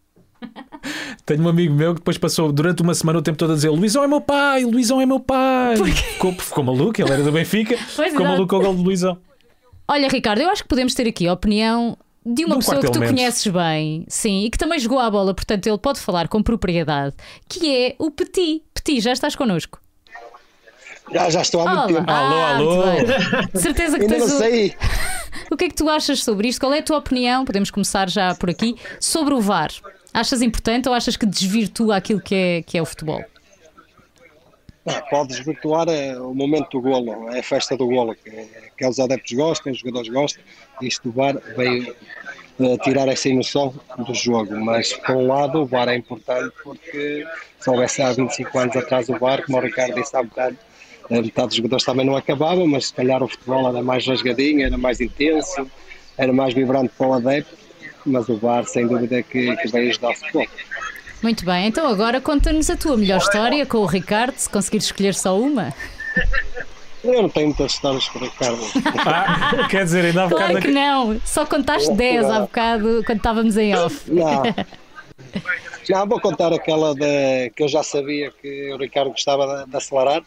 Tenho 1.26 1.42
um 1.42 1.48
amigo 1.48 1.74
meu 1.74 1.94
que 1.94 2.00
depois 2.00 2.16
passou 2.18 2.50
durante 2.52 2.82
uma 2.82 2.94
semana 2.94 3.18
o 3.18 3.22
tempo 3.22 3.36
todo 3.38 3.52
a 3.52 3.54
dizer 3.54 3.68
Luizão 3.70 4.02
é 4.02 4.06
meu 4.06 4.20
pai, 4.20 4.64
Luizão 4.64 5.00
é 5.00 5.06
meu 5.06 5.20
pai. 5.20 5.76
Ficou, 5.76 6.32
ficou 6.32 6.64
maluco, 6.64 7.00
ele 7.00 7.10
era 7.12 7.22
do 7.22 7.32
Benfica. 7.32 7.76
Pois, 7.96 8.10
ficou 8.10 8.24
exato. 8.24 8.24
maluco 8.24 8.48
com 8.48 8.56
o 8.56 8.60
gol 8.60 8.74
do 8.74 8.82
Luizão. 8.82 9.18
Olha, 9.86 10.08
Ricardo, 10.08 10.40
eu 10.40 10.50
acho 10.50 10.62
que 10.62 10.68
podemos 10.68 10.94
ter 10.94 11.06
aqui 11.08 11.26
a 11.26 11.32
opinião 11.32 11.96
de 12.24 12.44
uma 12.44 12.50
De 12.50 12.56
um 12.56 12.58
pessoa 12.58 12.80
que 12.80 12.90
tu 12.90 12.98
conheces 12.98 13.46
bem, 13.46 14.04
sim, 14.08 14.44
e 14.44 14.50
que 14.50 14.58
também 14.58 14.78
jogou 14.78 14.98
à 14.98 15.10
bola, 15.10 15.34
portanto 15.34 15.66
ele 15.66 15.78
pode 15.78 15.98
falar 16.00 16.28
com 16.28 16.42
propriedade, 16.42 17.14
que 17.48 17.74
é 17.74 17.94
o 17.98 18.10
Petit. 18.10 18.62
Petit, 18.74 19.00
já 19.00 19.12
estás 19.12 19.34
connosco. 19.34 19.80
Já, 21.12 21.30
já 21.30 21.40
estou 21.40 21.62
há 21.66 21.74
muito 21.86 21.90
Olá. 21.90 22.00
tempo. 22.00 22.10
Alô, 22.10 22.36
Ah, 22.36 22.54
alô. 22.56 22.86
muito. 22.86 23.52
De 23.54 23.60
certeza 23.62 23.96
que 23.98 24.02
Ainda 24.04 24.18
não 24.18 24.26
tens 24.26 24.34
o... 24.34 24.38
sei. 24.38 24.74
o 25.50 25.56
que 25.56 25.64
é 25.64 25.68
que 25.68 25.74
tu 25.74 25.88
achas 25.88 26.22
sobre 26.22 26.48
isto? 26.48 26.60
Qual 26.60 26.72
é 26.74 26.80
a 26.80 26.82
tua 26.82 26.98
opinião? 26.98 27.46
Podemos 27.46 27.70
começar 27.70 28.10
já 28.10 28.34
por 28.34 28.50
aqui. 28.50 28.76
Sobre 29.00 29.32
o 29.32 29.40
VAR. 29.40 29.70
Achas 30.18 30.42
importante 30.42 30.88
ou 30.88 30.94
achas 30.96 31.16
que 31.16 31.24
desvirtua 31.24 31.96
aquilo 31.96 32.20
que 32.20 32.34
é, 32.34 32.62
que 32.62 32.76
é 32.76 32.82
o 32.82 32.84
futebol? 32.84 33.22
Pode 35.10 35.28
desvirtuar 35.28 35.88
eh, 35.88 36.18
o 36.18 36.34
momento 36.34 36.70
do 36.70 36.80
golo, 36.80 37.30
é 37.30 37.38
a 37.38 37.42
festa 37.42 37.76
do 37.76 37.86
golo, 37.86 38.16
que, 38.16 38.48
que 38.76 38.84
os 38.84 38.98
adeptos 38.98 39.32
gostam, 39.36 39.70
os 39.70 39.78
jogadores 39.78 40.08
gostam. 40.08 40.42
Isto 40.82 41.08
do 41.08 41.14
VAR 41.14 41.36
veio 41.56 41.94
eh, 42.58 42.76
tirar 42.78 43.06
essa 43.06 43.28
emoção 43.28 43.72
do 43.96 44.12
jogo. 44.12 44.56
Mas, 44.56 44.92
por 44.92 45.14
um 45.14 45.28
lado, 45.28 45.60
o 45.60 45.66
VAR 45.66 45.88
é 45.88 45.94
importante 45.94 46.52
porque 46.64 47.24
se 47.60 47.70
houvesse 47.70 48.02
há 48.02 48.10
25 48.12 48.58
anos 48.58 48.76
atrás 48.76 49.08
o 49.08 49.16
VAR, 49.16 49.44
como 49.44 49.58
o 49.58 49.60
Ricardo 49.60 49.94
disse 49.94 50.16
há 50.16 50.22
bocado, 50.24 50.58
eh, 51.10 51.22
metade 51.22 51.46
dos 51.46 51.56
jogadores 51.58 51.84
também 51.84 52.04
não 52.04 52.16
acabava, 52.16 52.66
mas 52.66 52.88
se 52.88 52.94
calhar 52.94 53.22
o 53.22 53.28
futebol 53.28 53.68
era 53.68 53.84
mais 53.84 54.04
rasgadinho, 54.04 54.66
era 54.66 54.76
mais 54.76 55.00
intenso, 55.00 55.70
era 56.16 56.32
mais 56.32 56.54
vibrante 56.54 56.92
para 56.98 57.06
o 57.06 57.12
adepto. 57.12 57.57
Mas 58.08 58.28
o 58.28 58.36
VAR 58.36 58.64
sem 58.64 58.86
dúvida 58.86 59.22
que, 59.22 59.54
que 59.56 59.68
vai 59.68 59.88
ajudar 59.88 60.10
o 60.10 60.14
futebol. 60.14 60.46
Muito 61.22 61.44
bem, 61.44 61.66
então 61.66 61.86
agora 61.86 62.20
conta-nos 62.20 62.70
a 62.70 62.76
tua 62.76 62.96
melhor 62.96 63.18
história 63.18 63.66
com 63.66 63.78
o 63.78 63.86
Ricardo, 63.86 64.36
se 64.36 64.48
conseguires 64.48 64.86
escolher 64.86 65.14
só 65.14 65.38
uma. 65.38 65.74
Eu 67.02 67.22
não 67.22 67.28
tenho 67.28 67.46
muitas 67.48 67.72
histórias 67.72 68.08
com 68.08 68.18
o 68.18 68.22
Ricardo. 68.22 68.60
Ah, 69.06 69.68
quer 69.68 69.84
dizer, 69.84 70.04
ainda 70.04 70.24
há 70.24 70.28
bocado. 70.28 70.50
Claro 70.50 70.66
que 70.66 70.72
não, 70.72 71.20
só 71.24 71.46
contaste 71.46 71.92
10 71.92 72.24
há 72.24 72.40
bocado 72.40 73.02
quando 73.04 73.18
estávamos 73.18 73.56
em 73.56 73.74
off. 73.74 74.10
Não. 74.10 74.42
Não, 75.88 76.06
vou 76.06 76.20
contar 76.20 76.52
aquela 76.52 76.94
de, 76.94 77.50
que 77.56 77.62
eu 77.62 77.68
já 77.68 77.82
sabia 77.82 78.30
que 78.30 78.72
o 78.72 78.76
Ricardo 78.76 79.10
gostava 79.10 79.64
de, 79.64 79.70
de 79.70 79.76
acelerar 79.76 80.22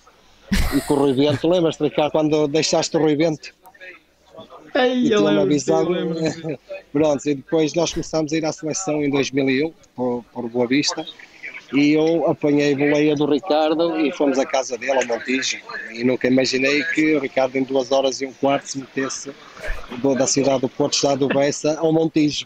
e 0.75 0.81
com 0.81 0.95
o 0.95 0.97
Rui 0.97 1.13
Bento. 1.13 1.47
Lembras-te, 1.47 1.83
Ricardo, 1.83 2.11
quando 2.11 2.47
deixaste 2.47 2.97
o 2.97 2.99
Rui 2.99 3.15
Bento? 3.15 3.53
Ei, 4.75 5.07
E 5.07 5.11
eu 5.11 5.23
lembro, 5.23 5.53
eu 5.53 5.89
lembro. 5.89 6.59
Pronto, 6.93 7.29
e 7.29 7.35
depois 7.35 7.73
nós 7.73 7.91
começámos 7.91 8.31
a 8.33 8.37
ir 8.37 8.45
à 8.45 8.51
seleção 8.51 9.03
em 9.03 9.09
2001, 9.09 9.73
por, 9.95 10.23
por 10.33 10.49
Boa 10.49 10.67
Vista, 10.67 11.05
e 11.73 11.93
eu 11.93 12.27
apanhei 12.29 12.73
a 12.73 12.77
boleia 12.77 13.15
do 13.15 13.25
Ricardo 13.25 13.97
e 13.99 14.11
fomos 14.11 14.37
à 14.37 14.45
casa 14.45 14.77
dele, 14.77 14.91
ao 14.93 15.05
Montijo. 15.05 15.57
E 15.93 16.03
nunca 16.03 16.27
imaginei 16.27 16.83
que 16.83 17.15
o 17.15 17.19
Ricardo, 17.19 17.55
em 17.57 17.63
duas 17.63 17.91
horas 17.91 18.21
e 18.21 18.25
um 18.25 18.33
quarto, 18.33 18.65
se 18.67 18.77
metesse 18.79 19.31
do- 20.01 20.15
da 20.15 20.27
cidade 20.27 20.61
do 20.61 20.69
Porto, 20.69 20.93
estado 20.95 21.27
do 21.27 21.33
Bessa, 21.33 21.77
ao 21.79 21.91
Montijo. 21.93 22.43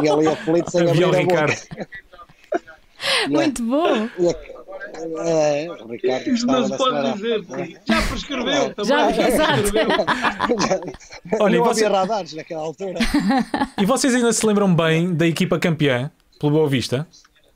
Vinha 0.00 0.12
ali 0.12 0.26
aflito 0.28 0.70
sem 0.70 0.82
abrir 0.82 1.04
a 1.04 1.08
o 1.08 1.12
boca. 1.12 1.18
Ricardo. 1.20 1.56
Muito 3.28 3.62
bom. 3.62 4.08
É, 5.18 5.68
o 5.70 5.86
Ricardo 5.88 6.28
Isto 6.30 6.46
não 6.46 6.64
se 6.64 6.72
de 6.72 6.76
pode 6.78 7.12
dizer. 7.14 7.44
Já 7.86 8.02
prescreveu 8.08 8.74
também. 8.74 8.84
Já, 8.86 9.10
exato. 9.28 9.62
Olha, 11.40 11.58
não 11.58 11.64
você- 11.64 11.84
havia 11.84 11.98
radares 11.98 12.34
naquela 12.34 12.62
altura. 12.62 12.98
E 13.80 13.84
vocês 13.86 14.14
ainda 14.14 14.32
se 14.32 14.46
lembram 14.46 14.74
bem 14.74 15.14
da 15.14 15.26
equipa 15.26 15.58
campeã 15.58 16.10
pelo 16.40 16.52
Boa 16.52 16.68
Vista? 16.68 17.06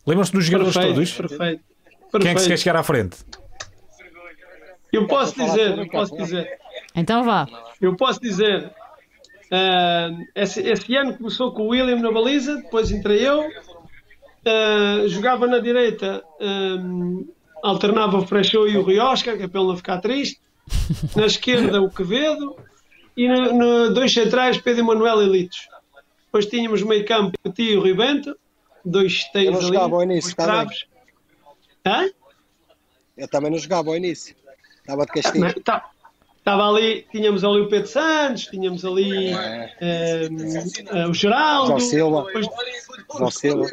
Lembram-se 0.06 0.32
dos 0.32 0.44
jogadores 0.44 0.74
Perfeito, 0.74 0.94
todos? 0.94 1.12
perfeito. 1.36 1.62
Quem 2.20 2.30
é 2.30 2.34
que 2.34 2.40
se 2.40 2.46
quer 2.46 2.50
perfeito. 2.50 2.58
chegar 2.60 2.76
à 2.78 2.82
frente? 2.82 3.16
Eu 4.92 5.06
posso 5.06 5.34
dizer, 5.36 5.78
eu 5.78 5.88
posso 5.88 6.16
dizer. 6.16 6.48
Então 6.96 7.22
vá. 7.22 7.46
Eu 7.80 7.94
posso 7.96 8.20
dizer, 8.20 8.72
ah, 9.52 10.10
esse, 10.34 10.60
esse 10.62 10.96
ano 10.96 11.16
começou 11.16 11.52
com 11.52 11.62
o 11.62 11.68
William 11.68 11.96
na 12.00 12.10
baliza, 12.10 12.56
depois 12.56 12.90
entrei 12.90 13.24
eu, 13.26 13.46
ah, 14.44 15.04
jogava 15.06 15.46
na 15.46 15.60
direita, 15.60 16.24
ah, 16.40 16.76
alternava 17.62 18.18
o 18.18 18.26
Freixou 18.26 18.68
e 18.68 18.76
o 18.76 18.82
Rui 18.82 18.98
Oscar, 18.98 19.36
que 19.36 19.42
é 19.44 19.48
para 19.48 19.60
ele 19.60 19.68
não 19.70 19.76
ficar 19.76 20.00
triste, 20.00 20.40
na 21.16 21.26
esquerda 21.26 21.80
o 21.82 21.90
Quevedo 21.90 22.56
e 23.16 23.28
no, 23.28 23.52
no- 23.52 23.94
dois 23.94 24.12
centrais 24.12 24.58
Pedro 24.58 24.84
Manuel 24.84 25.22
e 25.22 25.26
Litos. 25.26 25.68
Depois 26.26 26.46
tínhamos 26.46 26.82
meio 26.82 27.04
campo 27.04 27.36
Petit 27.42 27.72
e 27.72 27.76
o 27.76 27.80
Rui 27.80 27.94
Bento, 27.94 28.36
dois 28.84 29.24
não 29.34 29.40
ali, 29.42 29.60
jogava 29.62 29.96
ao 29.96 30.02
início, 30.02 30.36
tá 30.36 30.44
traves. 30.44 30.84
Hã? 31.84 32.08
Eu 33.16 33.28
também 33.28 33.50
não 33.50 33.58
jogava 33.58 33.90
ao 33.90 33.96
início. 33.96 34.34
Estava 34.80 35.04
de 35.06 35.12
castigo. 35.12 35.44
Não, 35.44 35.52
tá- 35.62 35.90
Estava 36.38 36.66
ali, 36.70 37.06
tínhamos 37.12 37.44
ali 37.44 37.60
o 37.60 37.68
Pedro 37.68 37.86
Santos, 37.86 38.46
tínhamos 38.46 38.82
ali 38.82 39.28
É. 39.28 39.74
eh, 39.78 40.28
eh, 40.86 41.06
o 41.06 41.12
Geraldo, 41.12 41.78
Silva. 41.80 42.24
depois 42.24 43.34
Silva. 43.34 43.66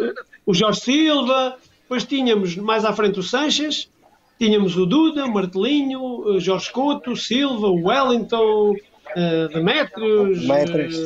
o 0.46 0.54
Jorge 0.54 0.82
Silva, 0.82 1.58
depois 1.88 2.04
tínhamos 2.04 2.58
mais 2.58 2.84
à 2.84 2.92
frente 2.92 3.18
o 3.18 3.24
Sanches, 3.24 3.90
tínhamos 4.38 4.76
o 4.76 4.86
Duda, 4.86 5.26
o 5.26 5.34
Martelinho, 5.34 6.38
Jorge 6.38 6.70
Couto, 6.70 7.16
Silva, 7.16 7.68
o 7.68 7.88
Wellington, 7.88 8.74
uh, 8.74 9.48
Demetrios. 9.54 10.42
Demetrios. 10.42 10.98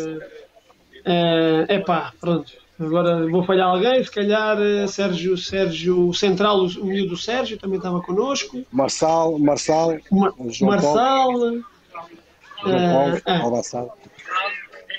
É 1.05 1.75
epá, 1.75 2.11
pronto. 2.19 2.51
Agora 2.79 3.29
vou 3.29 3.43
falhar 3.43 3.67
alguém, 3.67 4.03
se 4.03 4.09
calhar 4.09 4.57
Sérgio, 4.87 5.37
Sérgio 5.37 6.11
Central, 6.15 6.65
o, 6.65 6.85
miúdo 6.85 7.15
Sérgio 7.15 7.59
também 7.59 7.77
estava 7.77 8.01
connosco. 8.01 8.63
Marçal, 8.71 9.37
Marçal, 9.37 9.99
Ma- 10.11 10.33
João 10.49 10.71
Marçal. 10.71 11.31
João 11.39 13.13
eh, 13.15 13.19
Paulo. 13.19 13.43
Alvaçado. 13.43 13.91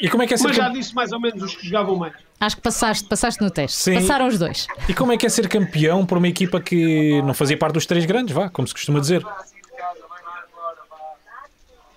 E 0.02 0.08
como 0.10 0.24
é 0.24 0.26
que 0.26 0.34
é 0.34 0.36
ser 0.36 0.48
Mas 0.48 0.56
já 0.56 0.64
campeão? 0.64 0.80
disse 0.80 0.94
mais 0.96 1.12
ou 1.12 1.20
menos 1.20 1.40
os 1.44 1.54
que 1.54 1.64
jogavam 1.64 1.94
mais. 1.94 2.12
Acho 2.40 2.56
que 2.56 2.62
passaste, 2.62 3.08
passaste 3.08 3.40
no 3.40 3.52
teste. 3.52 3.78
Sim. 3.78 3.94
Passaram 3.94 4.26
os 4.26 4.36
dois. 4.36 4.66
E 4.88 4.92
como 4.92 5.12
é 5.12 5.16
que 5.16 5.24
é 5.24 5.28
ser 5.28 5.48
campeão 5.48 6.04
por 6.04 6.18
uma 6.18 6.26
equipa 6.26 6.60
que 6.60 7.22
não 7.22 7.32
fazia 7.32 7.56
parte 7.56 7.74
dos 7.74 7.86
três 7.86 8.04
grandes, 8.04 8.34
vá, 8.34 8.50
como 8.50 8.66
se 8.66 8.74
costuma 8.74 8.98
dizer? 8.98 9.24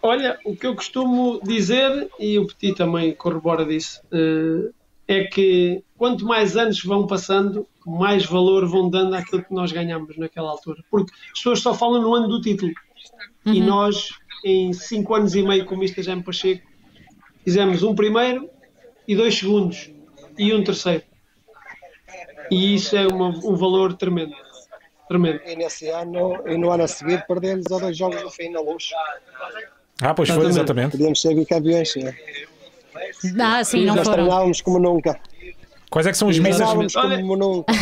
Olha, 0.03 0.37
o 0.45 0.55
que 0.55 0.67
eu 0.67 0.75
costumo 0.75 1.39
dizer, 1.43 2.07
e 2.19 2.37
o 2.37 2.45
Petit 2.45 2.75
também 2.75 3.15
corrobora 3.15 3.65
disso, 3.65 4.01
eh, 4.11 4.69
é 5.07 5.23
que 5.23 5.83
quanto 5.97 6.25
mais 6.25 6.55
anos 6.55 6.83
vão 6.83 7.07
passando, 7.07 7.67
mais 7.83 8.23
valor 8.23 8.67
vão 8.67 8.87
dando 8.87 9.15
àquilo 9.15 9.43
que 9.43 9.51
nós 9.51 9.71
ganhamos 9.71 10.15
naquela 10.15 10.51
altura. 10.51 10.83
Porque 10.91 11.11
as 11.33 11.39
pessoas 11.39 11.59
só 11.59 11.73
falam 11.73 12.03
no 12.03 12.13
ano 12.13 12.27
do 12.27 12.39
título. 12.39 12.71
E 13.47 13.59
nós, 13.61 14.09
em 14.43 14.73
cinco 14.73 15.15
anos 15.15 15.33
e 15.33 15.41
meio 15.41 15.65
com 15.65 15.73
o 15.73 15.77
Mr. 15.77 16.03
Jaime 16.03 16.23
Pacheco, 16.23 16.74
fizemos 17.45 17.81
um 17.83 17.95
primeiro 17.95 18.49
e 19.07 19.15
dois 19.15 19.37
segundos 19.37 19.89
e 20.37 20.53
um 20.53 20.61
terceiro. 20.63 21.03
E 22.51 22.75
isso 22.75 22.95
é 22.97 23.07
uma- 23.07 23.29
um 23.29 23.55
valor 23.55 23.93
tremendo. 23.93 24.33
Tremendo. 25.07 25.39
E 25.45 25.55
nesse 25.55 25.87
ano, 25.89 26.37
e 26.47 26.57
no 26.57 26.71
ano 26.71 26.83
a 26.83 26.87
seguir, 26.87 27.23
perdemos 27.27 27.65
a 27.71 27.77
dois 27.79 27.95
jogos 27.95 28.21
no 28.23 28.29
fim 28.31 28.49
na 28.49 28.59
luz. 28.59 28.89
Ah, 30.01 30.13
pois 30.13 30.27
foi, 30.29 30.37
Exatamente. 30.39 30.57
exatamente. 30.57 30.91
Podíamos 30.91 31.21
ser 31.21 31.35
bicampeões. 31.35 31.95
né? 31.95 32.13
Ah, 33.39 33.63
sim, 33.63 33.85
não 33.85 33.95
Nós 33.95 34.03
foram. 34.07 34.23
treinávamos 34.23 34.61
como 34.61 34.79
nunca. 34.79 35.19
Quais 35.89 36.07
é 36.07 36.11
que 36.11 36.17
são 36.17 36.27
os 36.27 36.37
Olha- 36.39 37.17
como 37.21 37.35
nunca. 37.37 37.73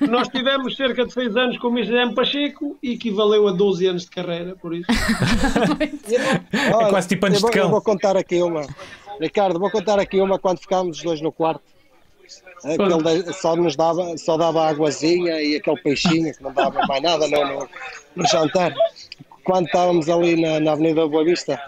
Nós 0.00 0.26
tivemos 0.28 0.74
cerca 0.76 1.06
de 1.06 1.12
seis 1.12 1.36
anos 1.36 1.58
com 1.58 1.68
o 1.68 1.78
Mr. 1.78 2.12
Pacheco 2.14 2.76
e 2.82 2.94
equivaleu 2.94 3.46
a 3.46 3.52
12 3.52 3.86
anos 3.86 4.02
de 4.04 4.10
carreira, 4.10 4.56
por 4.56 4.74
isso. 4.74 4.86
Olha, 6.74 6.88
quase 6.90 7.08
tipo 7.08 7.26
vou, 7.28 7.36
de 7.50 7.56
cão. 7.56 7.62
eu 7.64 7.70
vou 7.70 7.80
contar 7.80 8.16
aqui 8.16 8.42
uma. 8.42 8.66
Ricardo, 9.20 9.58
vou 9.58 9.70
contar 9.70 9.98
aqui 9.98 10.20
uma 10.20 10.38
quando 10.38 10.58
ficámos 10.58 10.98
os 10.98 11.02
dois 11.02 11.20
no 11.20 11.32
quarto. 11.32 11.62
Aquele 12.64 13.32
só 13.32 13.56
nos 13.56 13.74
dava, 13.74 14.16
só 14.16 14.36
dava 14.36 14.68
águazinha 14.68 15.42
e 15.42 15.56
aquele 15.56 15.80
peixinho 15.82 16.32
que 16.32 16.42
não 16.42 16.52
dava 16.52 16.86
mais 16.86 17.02
nada 17.02 17.26
no, 17.26 17.44
no, 17.44 17.68
no 18.16 18.26
jantar. 18.28 18.72
Quando 19.44 19.66
estávamos 19.66 20.08
ali 20.08 20.40
na, 20.40 20.60
na 20.60 20.72
Avenida 20.72 21.06
Boa 21.08 21.24
Vista, 21.24 21.60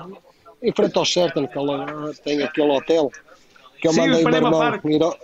em 0.63 0.73
frente 0.73 0.97
ao 0.97 1.05
Sheraton, 1.05 1.49
que 1.49 1.59
ele, 1.59 2.15
tem 2.23 2.43
aquele 2.43 2.71
hotel, 2.71 3.11
que 3.81 3.89
eu 3.89 3.93
Sim, 3.93 4.01
mandei 4.01 4.25
o 4.25 4.29
meu 4.29 4.35
irmão 4.37 4.81
ir 4.85 5.03
ao, 5.03 5.19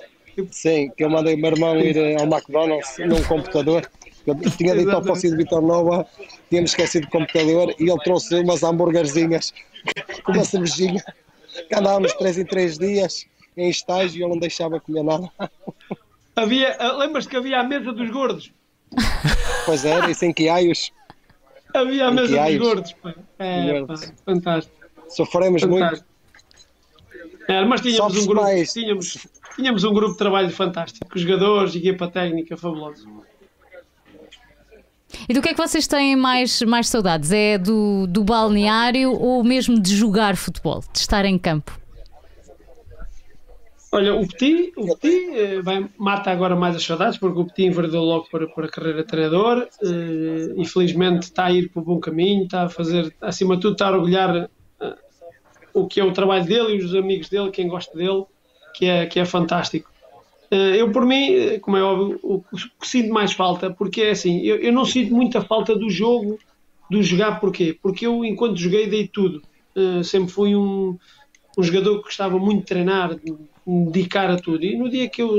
Sim, 0.51 0.91
que 0.97 1.05
eu 1.05 1.11
mandei 1.11 1.35
o 1.35 1.39
meu 1.39 1.53
irmão 1.53 1.79
ir 1.79 2.21
ao 2.21 2.27
McDonald's 2.27 2.99
num 2.99 3.23
computador. 3.25 3.89
Eu 4.27 4.35
tinha 4.57 4.75
dito 4.75 4.91
ao. 4.91 5.03
Fóssil 5.03 5.31
de 5.31 5.37
Vitor 5.39 5.63
Nova, 5.63 6.07
tínhamos 6.49 6.71
esquecido 6.71 7.05
o 7.05 7.11
computador 7.11 7.75
e 7.79 7.91
ele 7.91 7.99
trouxe 8.05 8.39
umas 8.39 8.63
hambúrguerzinhas 8.63 9.53
com 10.25 10.33
uma 10.33 10.45
cervejinha. 10.45 11.03
Andávamos 11.75 12.13
três 12.15 12.39
em 12.39 12.45
três 12.45 12.79
dias 12.79 13.27
em 13.57 13.69
estágio 13.69 14.21
e 14.21 14.23
ele 14.23 14.31
não 14.31 14.39
deixava 14.39 14.81
comer 14.81 15.03
nada. 15.03 15.31
Havia, 16.37 16.77
ah, 16.79 16.93
lembras-te 16.93 17.29
que 17.31 17.37
havia 17.37 17.61
a 17.61 17.65
mesa 17.65 17.93
dos 17.93 18.09
gordos? 18.11 18.53
Pois 19.67 19.85
era, 19.85 20.11
e 20.11 20.15
sem 20.15 20.33
quiaios. 20.33 20.93
Havia 21.75 22.07
a 22.07 22.11
mesa 22.11 22.23
dos 22.23 22.31
quiaios. 22.37 22.63
gordos. 22.63 22.93
Pá. 22.95 23.15
É, 23.39 23.73
pá, 23.73 23.79
Gordos. 23.79 24.13
fantástico. 24.25 24.77
Sofremos 25.09 25.63
muito. 25.65 25.85
fantástico. 25.85 26.11
É, 27.49 27.65
mas 27.65 27.81
tínhamos 27.81 28.17
um, 28.17 28.27
grupo, 28.27 28.43
mais. 28.43 28.73
tínhamos, 28.73 29.27
tínhamos 29.57 29.85
um 29.85 29.93
grupo 29.93 30.13
de 30.13 30.19
trabalho 30.19 30.51
fantástico. 30.51 31.19
Jogadores, 31.19 31.75
equipa 31.75 32.09
técnica 32.09 32.57
fabulosa. 32.57 33.07
E 35.31 35.33
do 35.33 35.41
que 35.41 35.51
é 35.51 35.55
que 35.55 35.59
vocês 35.59 35.87
têm 35.87 36.17
mais, 36.17 36.61
mais 36.63 36.89
saudades? 36.89 37.31
É 37.31 37.57
do, 37.57 38.05
do 38.09 38.25
balneário 38.25 39.13
ou 39.13 39.45
mesmo 39.45 39.81
de 39.81 39.95
jogar 39.95 40.37
futebol, 40.37 40.83
de 40.93 40.99
estar 40.99 41.25
em 41.25 41.39
campo? 41.39 41.79
Olha, 43.93 44.17
o 44.17 44.27
Petit, 44.27 44.73
o 44.77 44.97
Petit 44.97 45.31
eh, 45.33 45.63
vai, 45.63 45.89
mata 45.97 46.33
agora 46.33 46.57
mais 46.57 46.75
as 46.75 46.83
saudades, 46.83 47.17
porque 47.17 47.39
o 47.39 47.45
Petit 47.45 47.67
enverdou 47.67 48.05
logo 48.05 48.27
para, 48.29 48.49
para 48.49 48.67
a 48.67 48.69
carreira 48.69 49.03
de 49.03 49.07
treinador. 49.07 49.69
eh, 49.85 50.53
infelizmente 50.57 51.23
está 51.23 51.45
a 51.45 51.53
ir 51.53 51.69
para 51.69 51.81
o 51.81 51.85
bom 51.85 52.01
caminho, 52.01 52.43
está 52.43 52.65
a 52.65 52.69
fazer, 52.69 53.15
acima 53.21 53.55
de 53.55 53.63
tudo, 53.63 53.75
está 53.75 53.87
a 53.87 53.93
orgulhar 53.93 54.51
eh, 54.81 54.95
o 55.73 55.87
que 55.87 56.01
é 56.01 56.05
o 56.05 56.13
trabalho 56.13 56.45
dele 56.45 56.75
e 56.75 56.85
os 56.85 56.93
amigos 56.93 57.29
dele, 57.29 57.53
quem 57.53 57.69
gosta 57.69 57.97
dele, 57.97 58.25
que 58.75 58.87
é, 58.87 59.07
que 59.07 59.21
é 59.21 59.25
fantástico. 59.25 59.90
Eh, 60.51 60.81
eu, 60.81 60.91
por 60.91 61.07
mim, 61.07 61.33
eh, 61.33 61.59
como 61.61 61.77
é 61.77 61.83
óbvio, 61.83 62.19
o 62.23 62.43
que 62.43 62.87
sinto 62.87 63.13
mais 63.13 63.33
falta, 63.33 63.71
porque 63.71 64.03
é 64.03 64.11
assim, 64.11 64.41
eu, 64.41 64.57
eu 64.57 64.73
não 64.73 64.85
sinto 64.85 65.15
muita 65.15 65.41
falta 65.41 65.77
do 65.77 65.89
jogo, 65.89 66.39
do 66.91 67.03
jogar, 67.03 67.39
porquê? 67.39 67.79
Porque 67.81 68.07
eu, 68.07 68.25
enquanto 68.25 68.57
joguei, 68.57 68.89
dei 68.89 69.07
tudo. 69.07 69.43
Eh, 69.77 70.03
sempre 70.03 70.33
fui 70.33 70.57
um, 70.57 70.99
um 71.57 71.63
jogador 71.63 71.99
que 71.99 72.05
gostava 72.05 72.37
muito 72.39 72.61
de 72.61 72.67
treinar, 72.67 73.15
de 73.15 73.33
me 73.65 73.91
dedicar 73.93 74.29
a 74.29 74.37
tudo. 74.37 74.65
E 74.65 74.77
no 74.77 74.91
dia 74.91 75.09
que 75.09 75.23
eu, 75.23 75.31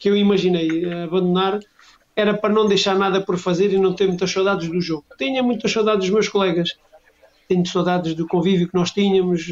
que 0.00 0.08
eu 0.08 0.16
imaginei 0.16 0.90
abandonar, 1.04 1.60
era 2.16 2.32
para 2.32 2.52
não 2.52 2.66
deixar 2.66 2.96
nada 2.98 3.20
por 3.20 3.36
fazer 3.38 3.72
e 3.72 3.78
não 3.78 3.94
ter 3.94 4.06
muitas 4.06 4.30
saudades 4.30 4.68
do 4.68 4.80
jogo. 4.80 5.04
Tinha 5.18 5.42
muitas 5.42 5.70
saudades 5.70 6.06
dos 6.06 6.10
meus 6.10 6.28
colegas, 6.28 6.74
tenho 7.48 7.66
saudades 7.66 8.14
do 8.14 8.26
convívio 8.26 8.68
que 8.68 8.74
nós 8.74 8.90
tínhamos 8.90 9.46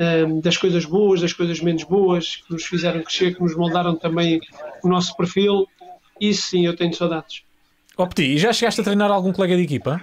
um, 0.00 0.40
das 0.40 0.56
coisas 0.56 0.84
boas, 0.84 1.20
das 1.20 1.32
coisas 1.32 1.60
menos 1.60 1.84
boas, 1.84 2.36
que 2.36 2.52
nos 2.52 2.64
fizeram 2.64 3.02
crescer, 3.02 3.34
que 3.34 3.42
nos 3.42 3.54
moldaram 3.54 3.94
também 3.94 4.40
o 4.82 4.88
nosso 4.88 5.14
perfil. 5.16 5.68
Isso 6.18 6.48
sim, 6.48 6.66
eu 6.66 6.74
tenho 6.74 6.94
saudades. 6.94 7.42
Ó 7.96 8.06
Petit, 8.06 8.34
e 8.34 8.38
já 8.38 8.52
chegaste 8.52 8.80
a 8.80 8.84
treinar 8.84 9.10
algum 9.10 9.32
colega 9.32 9.56
de 9.56 9.62
equipa? 9.62 10.00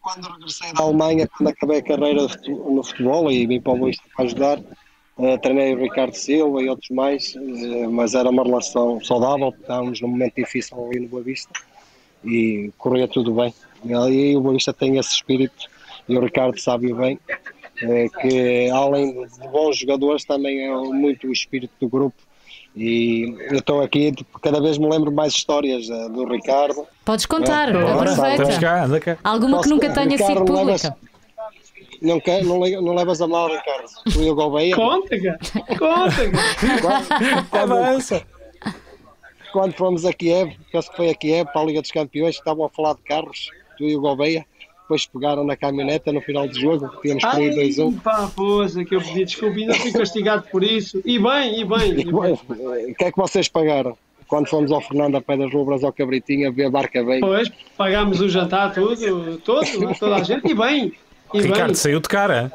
Quando 0.00 0.26
regressei 0.26 0.72
da 0.72 0.82
Alemanha, 0.82 1.28
quando 1.28 1.48
acabei 1.48 1.78
a 1.78 1.82
carreira 1.82 2.26
no 2.46 2.82
futebol 2.82 3.30
e 3.30 3.46
vim 3.46 3.60
para 3.60 3.72
o 3.72 3.78
Boista 3.78 4.02
para 4.14 4.24
ajudar, 4.24 4.58
uh, 4.58 5.38
treinei 5.40 5.74
o 5.74 5.80
Ricardo 5.80 6.14
Silva 6.14 6.62
e 6.62 6.68
outros 6.68 6.90
mais, 6.90 7.34
uh, 7.34 7.90
mas 7.90 8.14
era 8.14 8.28
uma 8.28 8.42
relação 8.42 9.02
saudável, 9.02 9.54
estávamos 9.58 10.00
num 10.00 10.08
momento 10.08 10.34
difícil 10.36 10.82
ali 10.86 11.00
no 11.00 11.08
Boa 11.08 11.22
Vista 11.22 11.52
e 12.22 12.70
corria 12.78 13.08
tudo 13.08 13.34
bem. 13.34 13.52
E 13.82 13.94
aí 13.94 14.36
o 14.36 14.40
Boa 14.40 14.54
Vista 14.54 14.72
tem 14.72 14.98
esse 14.98 15.14
espírito 15.14 15.68
e 16.06 16.16
o 16.16 16.20
Ricardo 16.20 16.58
sabe 16.58 16.92
bem 16.92 17.18
que 18.20 18.70
além 18.70 19.26
de 19.26 19.48
bons 19.48 19.78
jogadores 19.78 20.24
também 20.24 20.66
é 20.66 20.74
muito 20.74 21.26
o 21.26 21.32
espírito 21.32 21.72
do 21.80 21.88
grupo 21.88 22.22
e 22.76 23.36
eu 23.50 23.58
estou 23.58 23.80
aqui, 23.82 24.12
cada 24.42 24.60
vez 24.60 24.78
me 24.78 24.88
lembro 24.88 25.12
mais 25.12 25.32
histórias 25.32 25.88
uh, 25.88 26.08
do 26.08 26.24
Ricardo. 26.26 26.84
Podes 27.04 27.24
contar, 27.24 27.72
é, 27.72 27.92
aproveita. 27.92 28.60
Cá, 28.60 28.84
anda 28.84 28.98
cá. 28.98 29.16
Alguma 29.22 29.58
Posso, 29.58 29.68
que 29.68 29.74
nunca 29.74 29.92
tenha 29.92 30.08
Ricardo, 30.08 30.38
sido 30.38 30.44
pública. 30.44 30.96
Não, 32.02 32.20
quer, 32.20 32.42
não, 32.42 32.58
não 32.58 32.94
levas 32.94 33.22
a 33.22 33.28
mal, 33.28 33.48
Ricardo. 33.48 33.88
Tu 34.12 34.22
e 34.22 34.30
o 34.30 34.34
Gouveia. 34.34 34.74
Conta. 34.74 35.16
Conta, 35.78 36.30
cara. 36.30 37.44
Quando, 37.48 38.24
quando 39.52 39.72
fomos 39.74 40.04
a 40.04 40.12
Kiev, 40.12 40.56
penso 40.72 40.90
que 40.90 40.96
foi 40.96 41.10
a 41.10 41.14
Kiev 41.14 41.48
para 41.52 41.62
a 41.62 41.64
Liga 41.64 41.80
dos 41.80 41.92
Campeões, 41.92 42.34
estavam 42.34 42.64
a 42.64 42.68
falar 42.68 42.94
de 42.94 43.02
carros, 43.02 43.50
tu 43.78 43.84
e 43.84 43.96
o 43.96 44.00
Gouveia 44.00 44.44
depois 44.84 45.06
pegaram 45.06 45.44
na 45.44 45.56
caminhoneta 45.56 46.12
no 46.12 46.20
final 46.20 46.46
do 46.46 46.58
jogo, 46.58 46.90
tínhamos 47.00 47.24
perdido 47.24 47.56
2-1. 47.56 48.02
Pá, 48.02 48.30
poça, 48.34 48.84
que 48.84 48.94
eu 48.94 49.00
pedi 49.00 49.24
desculpa, 49.24 49.56
ainda 49.56 49.74
fui 49.74 49.92
castigado 49.92 50.46
por 50.50 50.62
isso. 50.62 51.00
E 51.04 51.18
bem, 51.18 51.60
e 51.60 51.64
bem. 51.64 52.00
E 52.00 52.04
bem. 52.04 52.90
O 52.90 52.94
que 52.94 53.04
é 53.04 53.10
que 53.10 53.16
vocês 53.16 53.48
pagaram? 53.48 53.96
Quando 54.28 54.46
fomos 54.46 54.70
ao 54.70 54.80
Fernando 54.80 55.16
a 55.16 55.22
Pé 55.22 55.36
das 55.36 55.52
Lubras 55.52 55.82
ao 55.82 55.92
Cabritinho 55.92 56.48
a 56.48 56.52
ver 56.52 56.66
a 56.66 56.70
barca 56.70 57.02
bem. 57.02 57.20
Pois, 57.20 57.50
pagámos 57.76 58.20
o 58.20 58.28
jantar, 58.28 58.74
tudo, 58.74 59.38
todo, 59.38 59.66
toda 59.98 60.16
a 60.16 60.22
gente, 60.22 60.50
e 60.50 60.54
bem. 60.54 60.92
E 61.32 61.40
Ricardo 61.40 61.66
bem. 61.66 61.74
saiu 61.74 62.00
de 62.00 62.08
cara 62.08 62.52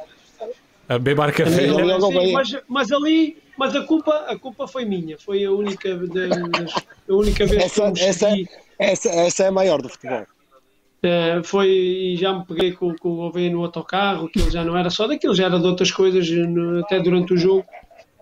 a 0.87 0.93
beber 0.93 1.15
barca 1.15 1.45
velha. 1.45 1.73
Sim, 1.73 2.31
mas, 2.31 2.57
mas, 2.67 2.91
ali, 2.91 3.37
mas 3.57 3.75
a 3.75 3.81
culpa, 3.81 4.25
a 4.27 4.37
culpa 4.37 4.67
foi 4.67 4.85
minha, 4.85 5.17
foi 5.17 5.43
a 5.45 5.51
única, 5.51 5.89
a 5.89 7.13
única 7.13 7.45
vez 7.45 7.63
essa, 7.63 7.91
que 7.91 8.01
eu 8.01 8.07
essa, 8.07 8.27
essa, 8.77 9.09
essa 9.09 9.43
é 9.43 9.47
a 9.47 9.51
maior 9.51 9.81
do 9.81 9.89
futebol. 9.89 10.25
Uh, 10.99 11.41
foi 11.45 11.69
e 11.69 12.17
já 12.17 12.33
me 12.33 12.45
peguei 12.45 12.73
com, 12.73 12.93
com 12.95 13.09
o 13.13 13.15
Gouveia 13.15 13.49
no 13.49 13.63
autocarro, 13.63 14.29
que 14.29 14.39
ele 14.39 14.51
já 14.51 14.65
não 14.65 14.77
era 14.77 14.89
só 14.89 15.07
daquilo, 15.07 15.33
já 15.33 15.45
era 15.45 15.57
de 15.57 15.65
outras 15.65 15.91
coisas, 15.91 16.29
no, 16.29 16.79
até 16.79 16.99
durante 16.99 17.33
o 17.33 17.37
jogo. 17.37 17.65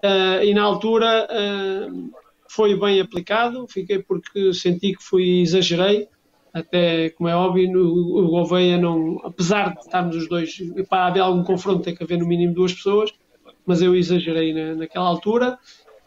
Uh, 0.03 0.43
e 0.43 0.53
na 0.53 0.61
altura 0.61 1.27
uh, 1.27 2.11
foi 2.47 2.79
bem 2.79 3.01
aplicado, 3.01 3.67
fiquei 3.67 3.99
porque 3.99 4.53
senti 4.53 4.93
que 4.93 5.03
fui 5.03 5.41
exagerei, 5.41 6.07
até 6.53 7.09
como 7.11 7.27
é 7.27 7.35
óbvio, 7.35 7.71
no, 7.71 8.19
o 8.19 8.27
Gouveia 8.27 8.77
não, 8.77 9.19
apesar 9.23 9.73
de 9.73 9.79
estarmos 9.79 10.15
os 10.15 10.29
dois, 10.29 10.55
para 10.87 11.07
haver 11.07 11.21
algum 11.21 11.43
confronto 11.43 11.81
tem 11.81 11.95
que 11.95 12.03
haver 12.03 12.19
no 12.19 12.27
mínimo 12.27 12.53
duas 12.53 12.73
pessoas, 12.73 13.11
mas 13.65 13.81
eu 13.81 13.95
exagerei 13.95 14.53
na, 14.53 14.75
naquela 14.75 15.07
altura 15.07 15.57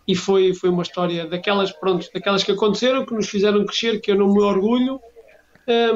e 0.06 0.14
foi, 0.14 0.54
foi 0.54 0.70
uma 0.70 0.82
história 0.82 1.26
daquelas, 1.26 1.72
pronto, 1.72 2.08
daquelas 2.12 2.42
que 2.42 2.52
aconteceram, 2.52 3.04
que 3.04 3.14
nos 3.14 3.28
fizeram 3.28 3.64
crescer, 3.64 4.00
que 4.00 4.10
eu 4.10 4.16
não 4.16 4.32
me 4.32 4.40
orgulho, 4.40 5.00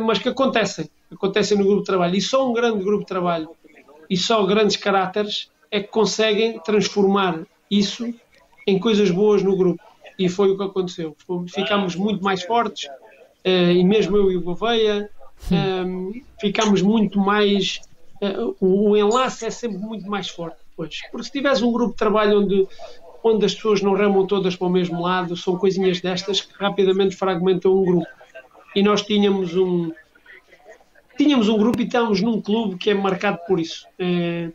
mas 0.04 0.18
que 0.18 0.28
acontecem, 0.28 0.88
acontecem 1.12 1.58
no 1.58 1.64
grupo 1.64 1.80
de 1.80 1.86
trabalho. 1.86 2.14
E 2.14 2.20
só 2.20 2.48
um 2.48 2.52
grande 2.52 2.84
grupo 2.84 3.00
de 3.00 3.08
trabalho 3.08 3.50
e 4.08 4.16
só 4.16 4.44
grandes 4.44 4.76
caráteres 4.76 5.50
é 5.70 5.80
que 5.80 5.88
conseguem 5.88 6.60
transformar 6.60 7.40
isso 7.70 8.12
em 8.66 8.78
coisas 8.78 9.10
boas 9.10 9.42
no 9.42 9.56
grupo. 9.56 9.82
E 10.18 10.28
foi 10.28 10.50
o 10.50 10.56
que 10.56 10.62
aconteceu. 10.62 11.16
Ficámos 11.48 11.96
muito 11.96 12.22
mais 12.22 12.42
fortes, 12.44 12.88
eh, 13.42 13.72
e 13.72 13.84
mesmo 13.84 14.16
eu 14.16 14.30
e 14.30 14.36
o 14.36 14.42
Gouveia, 14.42 15.10
eh, 15.50 16.20
ficámos 16.40 16.80
muito 16.82 17.18
mais. 17.18 17.80
O 18.60 18.96
enlace 18.96 19.44
é 19.44 19.50
sempre 19.50 19.78
muito 19.78 20.08
mais 20.08 20.28
forte 20.28 20.56
depois. 20.70 21.00
Porque 21.10 21.26
se 21.26 21.32
tivesse 21.32 21.62
um 21.64 21.72
grupo 21.72 21.90
de 21.90 21.96
trabalho 21.96 22.40
onde, 22.40 22.66
onde 23.22 23.44
as 23.44 23.54
pessoas 23.54 23.82
não 23.82 23.92
remam 23.94 24.26
todas 24.26 24.56
para 24.56 24.66
o 24.66 24.70
mesmo 24.70 25.02
lado, 25.02 25.36
são 25.36 25.58
coisinhas 25.58 26.00
destas 26.00 26.40
que 26.40 26.54
rapidamente 26.54 27.16
fragmentam 27.16 27.76
um 27.76 27.84
grupo 27.84 28.06
e 28.74 28.82
nós 28.82 29.02
tínhamos 29.02 29.56
um 29.56 29.92
tínhamos 31.16 31.48
um 31.48 31.56
grupo 31.56 31.80
e 31.80 31.84
estávamos 31.84 32.20
num 32.20 32.40
clube 32.40 32.76
que 32.76 32.90
é 32.90 32.94
marcado 32.94 33.38
por 33.46 33.60
isso. 33.60 33.86
É, 33.98 34.50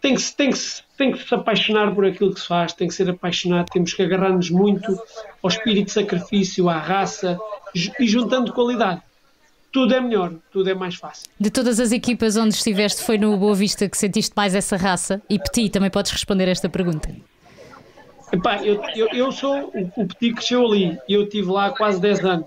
tem, 0.00 0.14
que, 0.14 0.22
tem, 0.32 0.50
que, 0.50 0.58
tem 0.96 1.12
que 1.12 1.28
se 1.28 1.34
apaixonar 1.34 1.94
por 1.94 2.06
aquilo 2.06 2.32
que 2.32 2.40
se 2.40 2.46
faz, 2.46 2.72
tem 2.72 2.88
que 2.88 2.94
ser 2.94 3.10
apaixonado, 3.10 3.66
temos 3.66 3.92
que 3.92 4.02
agarrar-nos 4.02 4.50
muito 4.50 4.98
ao 5.42 5.50
espírito 5.50 5.86
de 5.86 5.92
sacrifício, 5.92 6.68
à 6.68 6.78
raça 6.78 7.38
e 7.74 8.06
juntando 8.06 8.52
qualidade. 8.52 9.02
Tudo 9.72 9.94
é 9.94 10.00
melhor, 10.00 10.32
tudo 10.50 10.70
é 10.70 10.74
mais 10.74 10.94
fácil. 10.94 11.28
De 11.38 11.50
todas 11.50 11.78
as 11.78 11.92
equipas 11.92 12.36
onde 12.36 12.54
estiveste, 12.54 13.02
foi 13.02 13.18
no 13.18 13.36
Boa 13.36 13.54
Vista 13.54 13.86
que 13.88 13.98
sentiste 13.98 14.32
mais 14.34 14.54
essa 14.54 14.76
raça? 14.76 15.20
E 15.28 15.38
Petit, 15.38 15.68
também 15.70 15.90
podes 15.90 16.12
responder 16.12 16.48
esta 16.48 16.68
pergunta. 16.68 17.14
Epá, 18.32 18.62
eu, 18.64 18.82
eu, 18.94 19.08
eu 19.08 19.32
sou 19.32 19.70
o, 19.74 20.02
o 20.02 20.06
Petit 20.06 20.34
cresceu 20.34 20.66
ali 20.66 20.98
eu 21.08 21.22
estive 21.24 21.48
lá 21.48 21.66
há 21.66 21.70
quase 21.70 22.00
10 22.00 22.24
anos. 22.24 22.46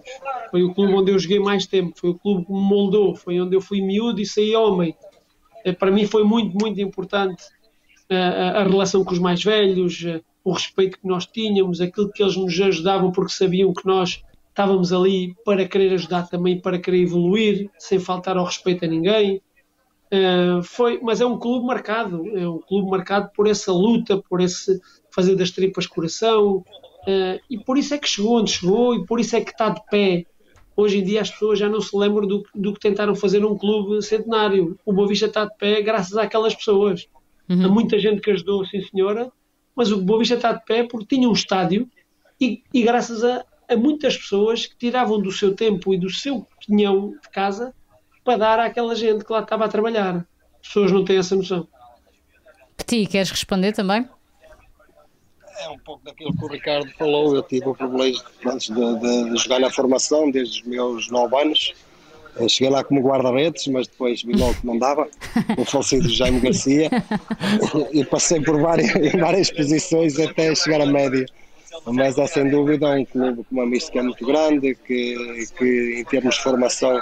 Foi 0.52 0.64
o 0.64 0.74
clube 0.74 0.94
onde 0.94 1.12
eu 1.12 1.20
joguei 1.20 1.40
mais 1.40 1.66
tempo, 1.66 1.94
foi 1.96 2.10
o 2.10 2.16
clube 2.16 2.46
que 2.46 2.52
me 2.52 2.60
moldou, 2.60 3.16
foi 3.16 3.40
onde 3.40 3.56
eu 3.56 3.62
fui 3.62 3.82
miúdo 3.82 4.20
e 4.20 4.26
saí 4.26 4.56
homem. 4.56 4.96
Eh, 5.64 5.72
para 5.72 5.92
mim 5.92 6.06
foi 6.06 6.24
muito, 6.24 6.58
muito 6.60 6.80
importante 6.82 7.44
a, 8.10 8.14
eh, 8.14 8.18
a, 8.18 8.62
a 8.62 8.64
relação 8.64 9.04
com 9.04 9.14
os 9.14 9.20
mais 9.20 9.44
velhos, 9.44 10.04
eh, 10.06 10.22
o 10.44 10.52
respeito 10.52 11.00
que 11.00 11.08
nós 11.08 11.26
tínhamos, 11.26 11.80
aquilo 11.80 12.12
que 12.12 12.24
eles 12.24 12.36
nos 12.36 12.60
ajudavam 12.60 13.12
porque 13.12 13.32
sabiam 13.32 13.74
que 13.74 13.86
nós 13.86 14.24
estávamos 14.50 14.92
ali 14.92 15.36
para 15.46 15.68
querer 15.68 15.94
ajudar 15.94 16.28
também, 16.28 16.60
para 16.60 16.80
querer 16.80 17.04
evoluir, 17.04 17.70
sem 17.78 18.00
faltar 18.00 18.36
ao 18.36 18.46
respeito 18.46 18.84
a 18.84 18.88
ninguém. 18.88 19.42
Uh, 20.12 20.64
foi, 20.64 21.00
mas 21.04 21.22
é 21.22 21.26
um 21.26 21.38
clube 21.38 21.68
marcado, 21.68 22.28
é 22.36 22.50
um 22.50 22.58
clube 22.58 22.90
marcado 22.90 23.30
por 23.34 23.48
essa 23.48 23.72
luta, 23.72 24.18
por 24.18 24.42
esse 24.42 24.82
fazer 25.12 25.36
das 25.36 25.52
tripas 25.52 25.88
coração, 25.88 26.58
uh, 26.58 27.40
e 27.50 27.58
por 27.58 27.78
isso 27.78 27.94
é 27.94 27.98
que 27.98 28.08
chegou 28.08 28.40
onde 28.40 28.52
chegou, 28.52 28.96
e 28.96 29.06
por 29.06 29.20
isso 29.20 29.36
é 29.36 29.42
que 29.42 29.52
está 29.52 29.70
de 29.70 29.82
pé. 29.90 30.26
Hoje 30.76 31.00
em 31.00 31.04
dia 31.04 31.22
as 31.22 31.30
pessoas 31.30 31.60
já 31.60 31.68
não 31.68 31.82
se 31.82 31.96
lembram 31.96 32.26
do, 32.26 32.44
do 32.56 32.74
que 32.74 32.80
tentaram 32.80 33.14
fazer 33.14 33.40
num 33.40 33.58
clube 33.58 34.02
centenário. 34.02 34.80
O 34.86 34.94
Boa 34.94 35.08
Vista 35.08 35.26
está 35.26 35.46
de 35.46 35.56
pé 35.58 35.82
graças 35.82 36.16
àquelas 36.16 36.56
pessoas. 36.56 37.08
Uhum. 37.50 37.66
Há 37.66 37.68
muita 37.68 38.00
gente 38.00 38.22
que 38.22 38.32
ajudou, 38.32 38.66
sim 38.66 38.82
senhora, 38.82 39.32
mas 39.76 39.92
o 39.92 40.02
Boa 40.02 40.20
Vista 40.20 40.36
está 40.36 40.54
de 40.54 40.64
pé 40.64 40.84
porque 40.84 41.16
tinha 41.16 41.28
um 41.28 41.34
estádio 41.34 41.90
e, 42.40 42.64
e 42.74 42.82
graças 42.84 43.24
a, 43.24 43.44
a 43.68 43.76
muitas 43.76 44.18
pessoas 44.18 44.68
que 44.68 44.78
tiravam 44.78 45.20
do 45.20 45.32
seu 45.32 45.54
tempo 45.54 45.94
e 45.94 45.98
do 45.98 46.10
seu 46.10 46.48
pinhão 46.66 47.10
de 47.22 47.30
casa 47.30 47.74
para 48.24 48.38
dar 48.38 48.60
àquela 48.60 48.96
gente 48.96 49.26
que 49.26 49.34
lá 49.34 49.42
estava 49.42 49.66
a 49.66 49.68
trabalhar. 49.68 50.26
As 50.62 50.68
pessoas 50.68 50.92
não 50.92 51.04
têm 51.04 51.18
essa 51.18 51.36
noção. 51.36 51.68
Petit, 52.78 53.06
queres 53.08 53.32
responder 53.32 53.74
também? 53.74 54.08
É 55.62 55.70
um 55.70 55.78
pouco 55.80 56.04
daquilo 56.06 56.34
que 56.36 56.46
o 56.46 56.48
Ricardo 56.48 56.90
falou. 56.98 57.36
Eu 57.36 57.44
tive 57.44 57.68
o 57.68 57.76
privilégio 57.76 58.22
antes 58.46 58.68
de, 58.68 59.00
de, 59.00 59.30
de 59.32 59.38
jogar 59.38 59.60
na 59.60 59.70
formação 59.70 60.32
desde 60.32 60.62
os 60.62 60.68
meus 60.68 61.10
9 61.10 61.36
anos. 61.36 61.74
Eu 62.38 62.48
cheguei 62.48 62.72
lá 62.72 62.84
como 62.84 63.02
guarda-redes, 63.02 63.68
mas 63.68 63.88
depois 63.88 64.24
vi 64.24 64.34
logo 64.34 64.54
que 64.54 64.66
não 64.66 64.78
dava, 64.78 65.10
o 65.58 65.66
falecido 65.66 66.08
Jaime 66.08 66.40
Garcia, 66.40 66.90
e 67.92 68.06
passei 68.06 68.40
por 68.42 68.62
várias, 68.62 68.90
várias 69.20 69.52
posições 69.52 70.18
até 70.18 70.56
chegar 70.56 70.82
à 70.82 70.86
média. 70.86 71.26
Mas 71.86 72.18
é 72.18 72.28
sem 72.28 72.50
dúvida 72.50 72.90
um 72.92 73.06
clube 73.06 73.44
com 73.44 73.56
uma 73.56 73.66
mística 73.66 74.02
muito 74.02 74.26
grande, 74.26 74.76
que, 74.76 75.46
que 75.58 76.00
em 76.00 76.06
termos 76.06 76.36
de 76.36 76.44
formação 76.44 77.00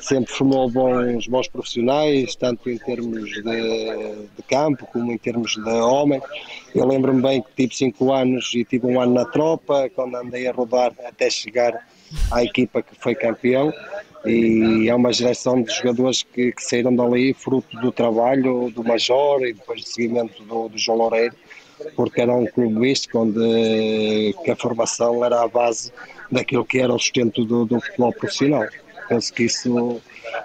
sempre 0.00 0.32
formou 0.32 0.70
bons, 0.70 1.26
bons 1.26 1.48
profissionais, 1.48 2.34
tanto 2.36 2.70
em 2.70 2.78
termos 2.78 3.30
de, 3.30 3.42
de, 3.42 4.42
campo 4.48 4.86
como 4.92 5.12
em 5.12 5.18
termos 5.18 5.54
de 5.54 5.70
homem. 5.70 6.20
Eu 6.74 6.86
lembro-me 6.86 7.22
bem 7.22 7.42
que 7.42 7.48
tive 7.56 7.74
5 7.74 8.12
anos 8.12 8.52
e 8.54 8.64
tive 8.64 8.86
um 8.86 9.00
ano 9.00 9.14
na 9.14 9.24
tropa, 9.24 9.90
quando 9.94 10.16
andei 10.16 10.46
a 10.46 10.52
rodar 10.52 10.92
até 11.04 11.30
chegar 11.30 11.86
à 12.30 12.44
equipa 12.44 12.82
que 12.82 12.94
foi 12.94 13.14
campeão. 13.14 13.72
E 14.24 14.88
é 14.88 14.94
uma 14.94 15.12
geração 15.12 15.62
de 15.62 15.72
jogadores 15.72 16.22
que, 16.22 16.50
que 16.50 16.62
saíram 16.62 16.94
dali 16.94 17.32
fruto 17.32 17.76
do 17.80 17.92
trabalho 17.92 18.70
do 18.70 18.82
Major 18.82 19.42
e 19.42 19.52
depois 19.52 19.82
do 19.82 19.88
seguimento 19.88 20.42
do, 20.42 20.68
do 20.68 20.76
João 20.76 20.98
Loureiro, 20.98 21.34
porque 21.94 22.22
era 22.22 22.34
um 22.34 22.44
clube 22.46 22.74
místico 22.74 23.20
onde 23.20 24.34
a 24.50 24.56
formação 24.56 25.24
era 25.24 25.42
a 25.42 25.48
base 25.48 25.92
daquilo 26.30 26.64
que 26.64 26.78
era 26.78 26.92
o 26.92 26.98
sustento 26.98 27.44
do, 27.44 27.64
do 27.64 27.80
futebol 27.80 28.12
profissional. 28.12 28.66
Penso 29.08 29.32
que 29.32 29.44
isso 29.44 30.00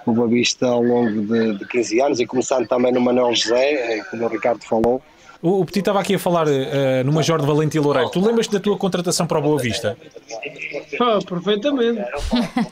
o 0.06 0.12
Boa 0.12 0.28
Vista 0.28 0.66
ao 0.66 0.82
longo 0.82 1.22
de, 1.22 1.58
de 1.58 1.66
15 1.66 2.00
anos 2.00 2.20
e 2.20 2.26
começando 2.26 2.66
também 2.66 2.92
no 2.92 3.00
Manuel 3.00 3.34
José, 3.34 3.98
eh, 3.98 4.04
como 4.10 4.24
o 4.24 4.28
Ricardo 4.28 4.62
falou, 4.64 5.02
O, 5.42 5.60
o 5.60 5.66
Petit 5.66 5.80
estava 5.80 6.00
aqui 6.00 6.14
a 6.14 6.18
falar 6.20 6.46
uh, 6.46 7.04
no 7.04 7.12
Major 7.12 7.40
de 7.40 7.46
Valentim 7.46 7.78
Loureiro. 7.78 8.08
Tu 8.10 8.20
lembras-te 8.20 8.52
da 8.52 8.60
tua 8.60 8.78
contratação 8.78 9.26
para 9.26 9.40
o 9.40 9.42
Boa 9.42 9.58
Vista? 9.58 9.98
Oh, 11.00 11.24
perfeitamente. 11.24 12.00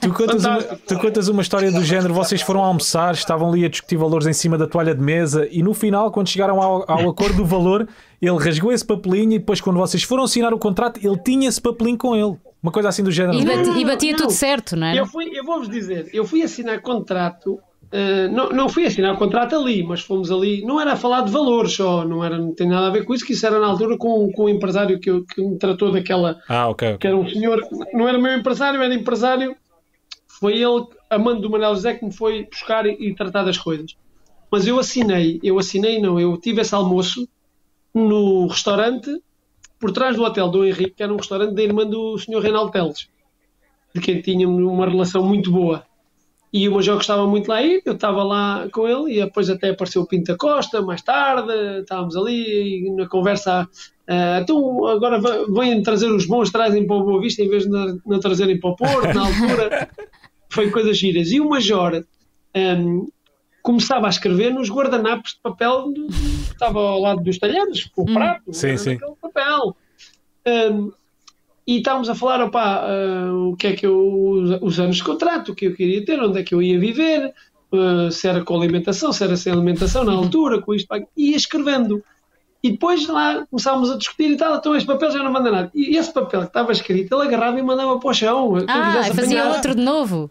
Tu 0.00 0.12
contas, 0.12 0.44
uma, 0.44 0.62
tu 0.62 0.98
contas 1.00 1.28
uma 1.28 1.42
história 1.42 1.72
do 1.72 1.82
género: 1.82 2.14
vocês 2.14 2.40
foram 2.40 2.62
almoçar, 2.62 3.12
estavam 3.14 3.48
ali 3.48 3.64
a 3.64 3.68
discutir 3.68 3.96
valores 3.96 4.28
em 4.28 4.32
cima 4.32 4.56
da 4.56 4.68
toalha 4.68 4.94
de 4.94 5.02
mesa 5.02 5.48
e 5.50 5.64
no 5.64 5.74
final, 5.74 6.12
quando 6.12 6.28
chegaram 6.28 6.62
ao, 6.62 6.84
ao 6.88 7.10
acordo 7.10 7.38
do 7.38 7.44
valor, 7.44 7.88
ele 8.22 8.38
rasgou 8.38 8.72
esse 8.72 8.84
papelinho 8.84 9.32
e 9.32 9.38
depois, 9.40 9.60
quando 9.60 9.78
vocês 9.78 10.04
foram 10.04 10.22
assinar 10.22 10.54
o 10.54 10.58
contrato, 10.58 11.00
ele 11.02 11.18
tinha 11.18 11.48
esse 11.48 11.60
papelinho 11.60 11.98
com 11.98 12.14
ele. 12.14 12.36
Uma 12.62 12.70
coisa 12.72 12.88
assim 12.90 13.02
do 13.02 13.10
género. 13.10 13.38
E, 13.38 13.44
bati, 13.44 13.70
e 13.70 13.84
batia 13.84 14.10
Não, 14.12 14.16
tudo 14.18 14.30
não. 14.30 14.36
certo, 14.36 14.76
não 14.76 14.86
é? 14.86 14.98
Eu, 14.98 15.06
fui, 15.06 15.30
eu 15.32 15.44
vou-vos 15.44 15.68
dizer, 15.68 16.10
eu 16.12 16.24
fui 16.26 16.42
assinar 16.42 16.80
contrato, 16.82 17.58
eh, 17.90 18.28
não, 18.28 18.50
não 18.50 18.68
fui 18.68 18.84
assinar 18.86 19.16
contrato 19.16 19.56
ali, 19.56 19.82
mas 19.82 20.00
fomos 20.02 20.30
ali, 20.30 20.62
não 20.62 20.80
era 20.80 20.92
a 20.92 20.96
falar 20.96 21.22
de 21.22 21.30
valores 21.30 21.72
só, 21.72 22.04
não, 22.04 22.22
era, 22.24 22.36
não 22.36 22.54
tem 22.54 22.68
nada 22.68 22.88
a 22.88 22.90
ver 22.90 23.04
com 23.04 23.14
isso, 23.14 23.24
que 23.24 23.32
isso 23.32 23.46
era 23.46 23.58
na 23.58 23.66
altura 23.66 23.96
com, 23.96 24.30
com 24.32 24.44
o 24.44 24.48
empresário 24.48 25.00
que, 25.00 25.08
eu- 25.10 25.24
que 25.24 25.40
me 25.40 25.56
tratou 25.58 25.90
daquela, 25.90 26.38
Ah, 26.48 26.68
ok. 26.68 26.98
que 26.98 27.06
era 27.06 27.16
um 27.16 27.26
senhor, 27.28 27.60
não 27.94 28.06
era 28.08 28.18
meu 28.18 28.32
empresário, 28.36 28.82
era 28.82 28.94
empresário, 28.94 29.56
foi 30.38 30.54
ele, 30.54 30.86
amando 31.08 31.40
do 31.42 31.50
Manuel 31.50 31.74
José, 31.74 31.94
que 31.94 32.04
me 32.04 32.12
foi 32.12 32.46
buscar 32.50 32.84
e, 32.86 32.92
e 33.00 33.14
tratar 33.14 33.42
das 33.44 33.56
coisas. 33.58 33.94
Mas 34.50 34.66
eu 34.66 34.78
assinei, 34.78 35.38
eu 35.42 35.58
assinei 35.58 36.00
não, 36.00 36.18
eu 36.20 36.36
tive 36.36 36.60
esse 36.60 36.74
almoço 36.74 37.26
no 37.94 38.46
restaurante, 38.48 39.10
por 39.80 39.92
trás 39.92 40.14
do 40.14 40.22
hotel 40.22 40.48
do 40.48 40.64
Henrique, 40.64 40.94
que 40.96 41.02
era 41.02 41.12
um 41.12 41.16
restaurante 41.16 41.54
da 41.54 41.62
irmã 41.62 41.86
do 41.86 42.18
senhor 42.18 42.42
Reinaldo 42.42 42.70
Teles, 42.70 43.08
de 43.94 44.00
quem 44.00 44.20
tínhamos 44.20 44.62
uma 44.62 44.86
relação 44.86 45.24
muito 45.26 45.50
boa. 45.50 45.84
E 46.52 46.68
o 46.68 46.74
Major 46.74 46.96
gostava 46.96 47.26
muito 47.26 47.48
lá 47.48 47.62
ir, 47.62 47.80
eu 47.84 47.94
estava 47.94 48.22
lá 48.24 48.68
com 48.72 48.86
ele 48.86 49.18
e 49.18 49.24
depois 49.24 49.48
até 49.48 49.70
apareceu 49.70 50.02
o 50.02 50.06
Pinta 50.06 50.36
Costa, 50.36 50.82
mais 50.82 51.00
tarde, 51.00 51.52
estávamos 51.80 52.16
ali 52.16 52.86
e 52.86 52.90
na 52.90 53.08
conversa, 53.08 53.68
ah, 54.08 54.40
então 54.42 54.84
agora 54.86 55.20
vêm 55.48 55.80
trazer 55.80 56.10
os 56.10 56.26
bons, 56.26 56.50
trazem 56.50 56.86
para 56.86 56.96
o 56.96 57.04
Boa 57.04 57.20
Vista 57.20 57.40
em 57.42 57.48
vez 57.48 57.62
de 57.62 58.00
não 58.04 58.18
trazerem 58.18 58.58
para 58.58 58.70
o 58.70 58.76
Porto, 58.76 59.14
na 59.14 59.26
altura, 59.26 59.88
foi 60.50 60.70
coisas 60.70 60.98
giras. 60.98 61.30
E 61.30 61.40
o 61.40 61.48
Major 61.48 62.04
ahm, 62.52 63.06
começava 63.62 64.06
a 64.06 64.10
escrever 64.10 64.52
nos 64.52 64.70
guardanapos 64.70 65.32
de 65.32 65.40
papel 65.42 65.92
do- 65.92 66.06
que 66.06 66.52
estava 66.52 66.78
ao 66.80 67.00
lado 67.00 67.22
dos 67.22 67.38
talheres, 67.38 67.84
com 67.94 68.02
o 68.02 68.12
prato, 68.12 68.52
Sim, 68.52 68.76
sim. 68.76 68.98
papel. 69.20 69.76
Ahm, 70.46 70.90
e 71.66 71.78
estávamos 71.78 72.08
a 72.08 72.14
falar, 72.14 72.42
opá, 72.42 72.84
ah, 72.86 73.32
o 73.32 73.56
que 73.56 73.66
é 73.68 73.72
que 73.74 73.86
eu, 73.86 74.58
os 74.62 74.80
anos 74.80 74.96
de 74.96 75.04
contrato, 75.04 75.52
o 75.52 75.54
que 75.54 75.66
eu 75.66 75.74
queria 75.74 76.04
ter, 76.04 76.20
onde 76.20 76.40
é 76.40 76.42
que 76.42 76.54
eu 76.54 76.60
ia 76.62 76.78
viver, 76.78 77.32
ah, 77.72 78.10
se 78.10 78.26
era 78.26 78.42
com 78.42 78.56
alimentação, 78.56 79.12
se 79.12 79.22
era 79.22 79.36
sem 79.36 79.52
alimentação 79.52 80.02
na 80.04 80.12
altura, 80.12 80.60
com 80.60 80.74
isto, 80.74 80.88
pá, 80.88 80.98
ia 81.16 81.36
escrevendo. 81.36 82.02
E 82.62 82.72
depois 82.72 83.06
lá 83.08 83.46
começávamos 83.50 83.90
a 83.90 83.96
discutir 83.96 84.30
e 84.32 84.36
tal, 84.36 84.56
então 84.56 84.74
este 84.74 84.86
papel 84.86 85.10
já 85.10 85.22
não 85.22 85.32
manda 85.32 85.50
nada. 85.50 85.70
E 85.74 85.96
esse 85.96 86.12
papel 86.12 86.40
que 86.42 86.46
estava 86.48 86.72
escrito, 86.72 87.14
ele 87.14 87.22
agarrava 87.28 87.58
e 87.58 87.62
mandava 87.62 87.98
para 87.98 88.10
o 88.10 88.12
chão. 88.12 88.54
Ah, 88.68 89.02
fazia 89.14 89.40
apanhar, 89.42 89.56
outro 89.56 89.74
de 89.74 89.80
novo. 89.82 90.28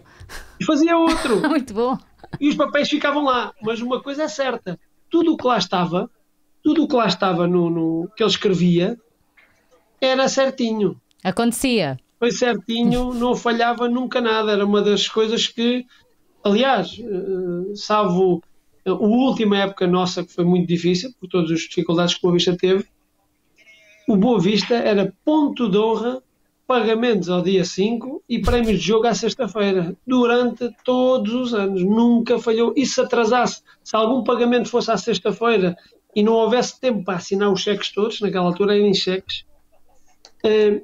E 0.60 0.66
fazia 0.66 0.96
outro. 0.98 1.40
Muito 1.50 1.74
bom. 1.74 1.98
E 2.40 2.50
os 2.50 2.56
papéis 2.56 2.90
ficavam 2.90 3.24
lá. 3.24 3.54
Mas 3.62 3.82
uma 3.82 4.02
coisa 4.02 4.24
é 4.24 4.28
certa: 4.28 4.80
tudo 5.10 5.34
o 5.34 5.38
que 5.38 5.48
lá 5.48 5.58
estava, 5.58 6.10
tudo 6.64 6.84
o 6.84 6.88
que 6.88 6.96
lá 6.96 7.08
estava 7.08 7.48
no, 7.48 7.70
no- 7.70 8.10
que 8.16 8.24
ele 8.24 8.30
escrevia, 8.30 8.98
era 10.02 10.28
certinho. 10.28 11.00
Acontecia. 11.24 12.00
Foi 12.18 12.32
certinho, 12.32 13.14
não 13.14 13.36
falhava 13.36 13.88
nunca 13.88 14.20
nada. 14.20 14.52
Era 14.52 14.66
uma 14.66 14.82
das 14.82 15.08
coisas 15.08 15.48
que, 15.48 15.86
aliás, 16.44 17.00
eh, 17.00 17.76
salvo 17.76 18.44
a 18.86 18.92
última 18.94 19.58
época 19.58 19.86
nossa, 19.88 20.24
que 20.24 20.34
foi 20.34 20.44
muito 20.44 20.68
difícil, 20.68 21.12
por 21.20 21.28
todas 21.30 21.52
as 21.52 21.60
dificuldades 21.62 22.14
que 22.16 22.20
o 22.20 22.24
Boa 22.24 22.34
Vista 22.34 22.58
teve, 22.58 22.86
o 24.08 24.18
Boa 24.18 24.40
Vista 24.40 24.76
era 24.76 25.14
ponto 25.24 25.70
de 25.70 25.78
honra, 25.78 26.22
pagamentos 26.70 27.32
ao 27.32 27.42
dia 27.42 27.66
5 27.66 28.24
e 28.30 28.40
prémios 28.40 28.80
de 28.80 28.86
jogo 28.86 29.08
à 29.08 29.16
sexta-feira, 29.16 29.98
durante 30.06 30.70
todos 30.86 31.34
os 31.34 31.52
anos. 31.52 31.84
Nunca 31.84 32.38
falhou. 32.38 32.76
E 32.78 32.86
se 32.86 33.02
atrasasse, 33.02 33.64
se 33.84 33.96
algum 33.96 34.24
pagamento 34.24 34.70
fosse 34.70 34.92
à 34.92 34.96
sexta-feira 34.96 35.76
e 36.16 36.22
não 36.22 36.34
houvesse 36.34 36.80
tempo 36.80 37.04
para 37.04 37.16
assinar 37.16 37.52
os 37.52 37.62
cheques 37.62 37.92
todos, 37.92 38.22
naquela 38.22 38.46
altura 38.46 38.78
eram 38.78 38.86
em 38.86 38.94
cheques, 38.94 39.46
eh, 40.46 40.84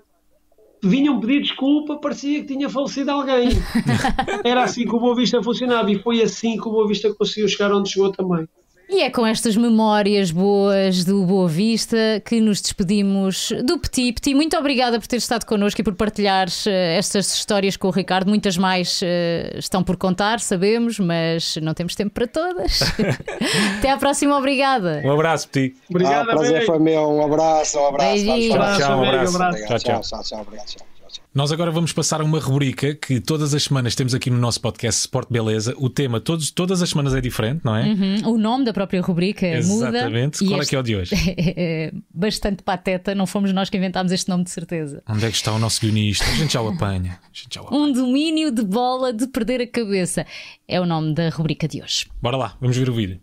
vinham 0.81 1.19
pedir 1.19 1.43
desculpa, 1.43 1.97
parecia 1.97 2.41
que 2.41 2.47
tinha 2.47 2.67
falecido 2.67 3.11
alguém. 3.11 3.49
Era 4.43 4.63
assim 4.63 4.85
que 4.85 4.95
o 4.95 4.99
Boa 4.99 5.15
Vista 5.15 5.43
funcionava 5.43 5.91
e 5.91 6.01
foi 6.01 6.19
assim 6.19 6.59
que 6.59 6.67
o 6.67 6.71
Boa 6.71 6.87
Vista 6.87 7.13
conseguiu 7.13 7.47
chegar 7.47 7.71
onde 7.71 7.91
chegou 7.91 8.11
também. 8.11 8.47
E 8.95 9.01
é 9.01 9.09
com 9.09 9.27
estas 9.27 9.57
memórias 9.57 10.31
boas 10.31 11.03
do 11.03 11.25
Boa 11.25 11.49
Vista 11.49 11.97
que 12.23 12.39
nos 12.39 12.61
despedimos 12.61 13.51
do 13.65 13.77
Petit. 13.77 14.13
Petit, 14.13 14.33
muito 14.33 14.55
obrigada 14.55 14.97
por 15.01 15.05
ter 15.05 15.17
estado 15.17 15.45
connosco 15.45 15.81
e 15.81 15.83
por 15.83 15.93
partilhar 15.95 16.47
eh, 16.65 16.95
estas 16.97 17.35
histórias 17.35 17.75
com 17.75 17.89
o 17.89 17.91
Ricardo. 17.91 18.29
Muitas 18.29 18.55
mais 18.57 19.01
eh, 19.03 19.53
estão 19.57 19.83
por 19.83 19.97
contar, 19.97 20.39
sabemos, 20.39 20.97
mas 20.97 21.57
não 21.57 21.73
temos 21.73 21.93
tempo 21.93 22.13
para 22.13 22.25
todas. 22.25 22.79
Até 23.79 23.89
à 23.91 23.97
próxima, 23.97 24.37
obrigada. 24.37 25.01
Um 25.03 25.11
abraço, 25.11 25.49
Petit. 25.49 25.75
Ah, 25.77 25.85
Obrigado, 25.89 26.23
o 26.23 26.27
prazer 26.27 26.55
amigo. 26.55 26.65
foi 26.71 26.79
meu. 26.79 27.01
Um 27.09 27.25
abraço, 27.25 27.77
um 27.77 27.87
abraço. 27.87 28.23
Tchau, 28.23 28.77
tchau, 28.77 28.99
um 28.99 29.03
abraço. 29.03 29.35
abraço. 29.35 29.57
Tchau, 29.57 29.67
Tchau, 29.67 29.79
tchau. 29.79 30.01
tchau, 30.01 30.23
tchau, 30.23 30.41
obrigado. 30.41 30.65
Tchau, 30.67 30.77
tchau, 30.77 30.87
tchau. 30.87 30.94
Nós 31.35 31.51
agora 31.51 31.69
vamos 31.69 31.91
passar 31.91 32.21
a 32.21 32.23
uma 32.23 32.39
rubrica 32.39 32.95
que 32.95 33.19
todas 33.19 33.53
as 33.53 33.63
semanas 33.63 33.93
temos 33.93 34.15
aqui 34.15 34.29
no 34.29 34.37
nosso 34.37 34.61
podcast 34.61 35.01
Sport 35.01 35.27
Beleza. 35.29 35.75
O 35.77 35.89
tema 35.89 36.21
todos, 36.21 36.49
todas 36.49 36.81
as 36.81 36.89
semanas 36.89 37.13
é 37.13 37.19
diferente, 37.19 37.59
não 37.61 37.75
é? 37.75 37.87
Uhum, 37.87 38.29
O 38.35 38.37
nome 38.37 38.63
da 38.63 38.71
própria 38.71 39.01
rubrica 39.01 39.45
muda. 39.65 39.89
Exatamente. 39.89 40.45
Qual 40.45 40.57
é 40.57 40.61
este 40.61 40.69
que 40.69 40.75
é 40.77 40.79
o 40.79 40.81
de 40.81 40.95
hoje? 40.95 41.11
é 41.37 41.91
bastante 42.09 42.63
pateta, 42.63 43.13
não 43.13 43.27
fomos 43.27 43.51
nós 43.51 43.69
que 43.69 43.75
inventámos 43.75 44.13
este 44.13 44.29
nome 44.29 44.45
de 44.45 44.49
certeza. 44.51 45.03
Onde 45.09 45.25
é 45.25 45.29
que 45.29 45.35
está 45.35 45.51
o 45.51 45.59
nosso 45.59 45.81
guionista? 45.81 46.23
A 46.23 46.35
gente 46.35 46.53
já 46.53 46.61
o 46.61 46.69
apanha. 46.69 47.19
A 47.21 47.27
gente 47.33 47.53
já 47.55 47.61
o 47.63 47.65
apanha. 47.67 47.81
Um 47.81 47.91
domínio 47.91 48.49
de 48.49 48.63
bola 48.63 49.11
de 49.11 49.27
perder 49.27 49.59
a 49.59 49.67
cabeça. 49.67 50.25
É 50.65 50.79
o 50.79 50.85
nome 50.85 51.13
da 51.13 51.27
rubrica 51.27 51.67
de 51.67 51.81
hoje. 51.83 52.05
Bora 52.21 52.37
lá, 52.37 52.55
vamos 52.61 52.77
ver 52.77 52.89
o 52.89 52.93
vídeo. 52.93 53.19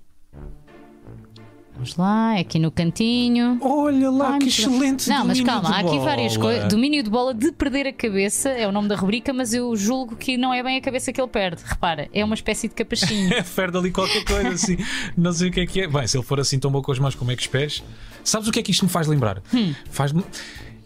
Vamos 1.74 1.96
lá, 1.96 2.36
é 2.36 2.40
aqui 2.40 2.58
no 2.58 2.70
cantinho. 2.70 3.58
Olha 3.60 4.10
lá, 4.10 4.32
Ai, 4.32 4.38
que 4.40 4.48
excelente 4.48 5.08
Não, 5.08 5.24
mas 5.24 5.40
calma, 5.40 5.70
há 5.70 5.80
aqui 5.80 5.98
várias 5.98 6.36
coisas. 6.36 6.68
Domínio 6.68 7.02
de 7.02 7.08
bola 7.10 7.32
de 7.32 7.50
perder 7.50 7.86
a 7.86 7.92
cabeça 7.92 8.50
é 8.50 8.68
o 8.68 8.72
nome 8.72 8.88
da 8.88 8.94
rubrica, 8.94 9.32
mas 9.32 9.54
eu 9.54 9.74
julgo 9.74 10.14
que 10.14 10.36
não 10.36 10.52
é 10.52 10.62
bem 10.62 10.76
a 10.76 10.80
cabeça 10.80 11.12
que 11.12 11.20
ele 11.20 11.28
perde. 11.28 11.62
Repara, 11.64 12.08
é 12.12 12.24
uma 12.24 12.34
espécie 12.34 12.68
de 12.68 12.74
capachinho. 12.74 13.32
É, 13.32 13.42
Ferde 13.42 13.78
ali 13.78 13.90
qualquer 13.90 14.24
coisa 14.24 14.48
assim. 14.54 14.76
Não 15.16 15.32
sei 15.32 15.48
o 15.48 15.52
que 15.52 15.60
é 15.60 15.66
que 15.66 15.80
é. 15.80 15.88
Bem, 15.88 16.06
se 16.06 16.16
ele 16.16 16.24
for 16.24 16.38
assim 16.38 16.58
tão 16.58 16.70
bom 16.70 16.82
com 16.82 16.92
as 16.92 16.98
mãos 16.98 17.14
como 17.14 17.30
é 17.30 17.36
que 17.36 17.42
os 17.42 17.48
pés. 17.48 17.82
Sabes 18.22 18.46
o 18.48 18.52
que 18.52 18.60
é 18.60 18.62
que 18.62 18.70
isto 18.70 18.84
me 18.84 18.90
faz 18.90 19.06
lembrar? 19.06 19.42
Hum. 19.54 19.74
Faz-me. 19.90 20.22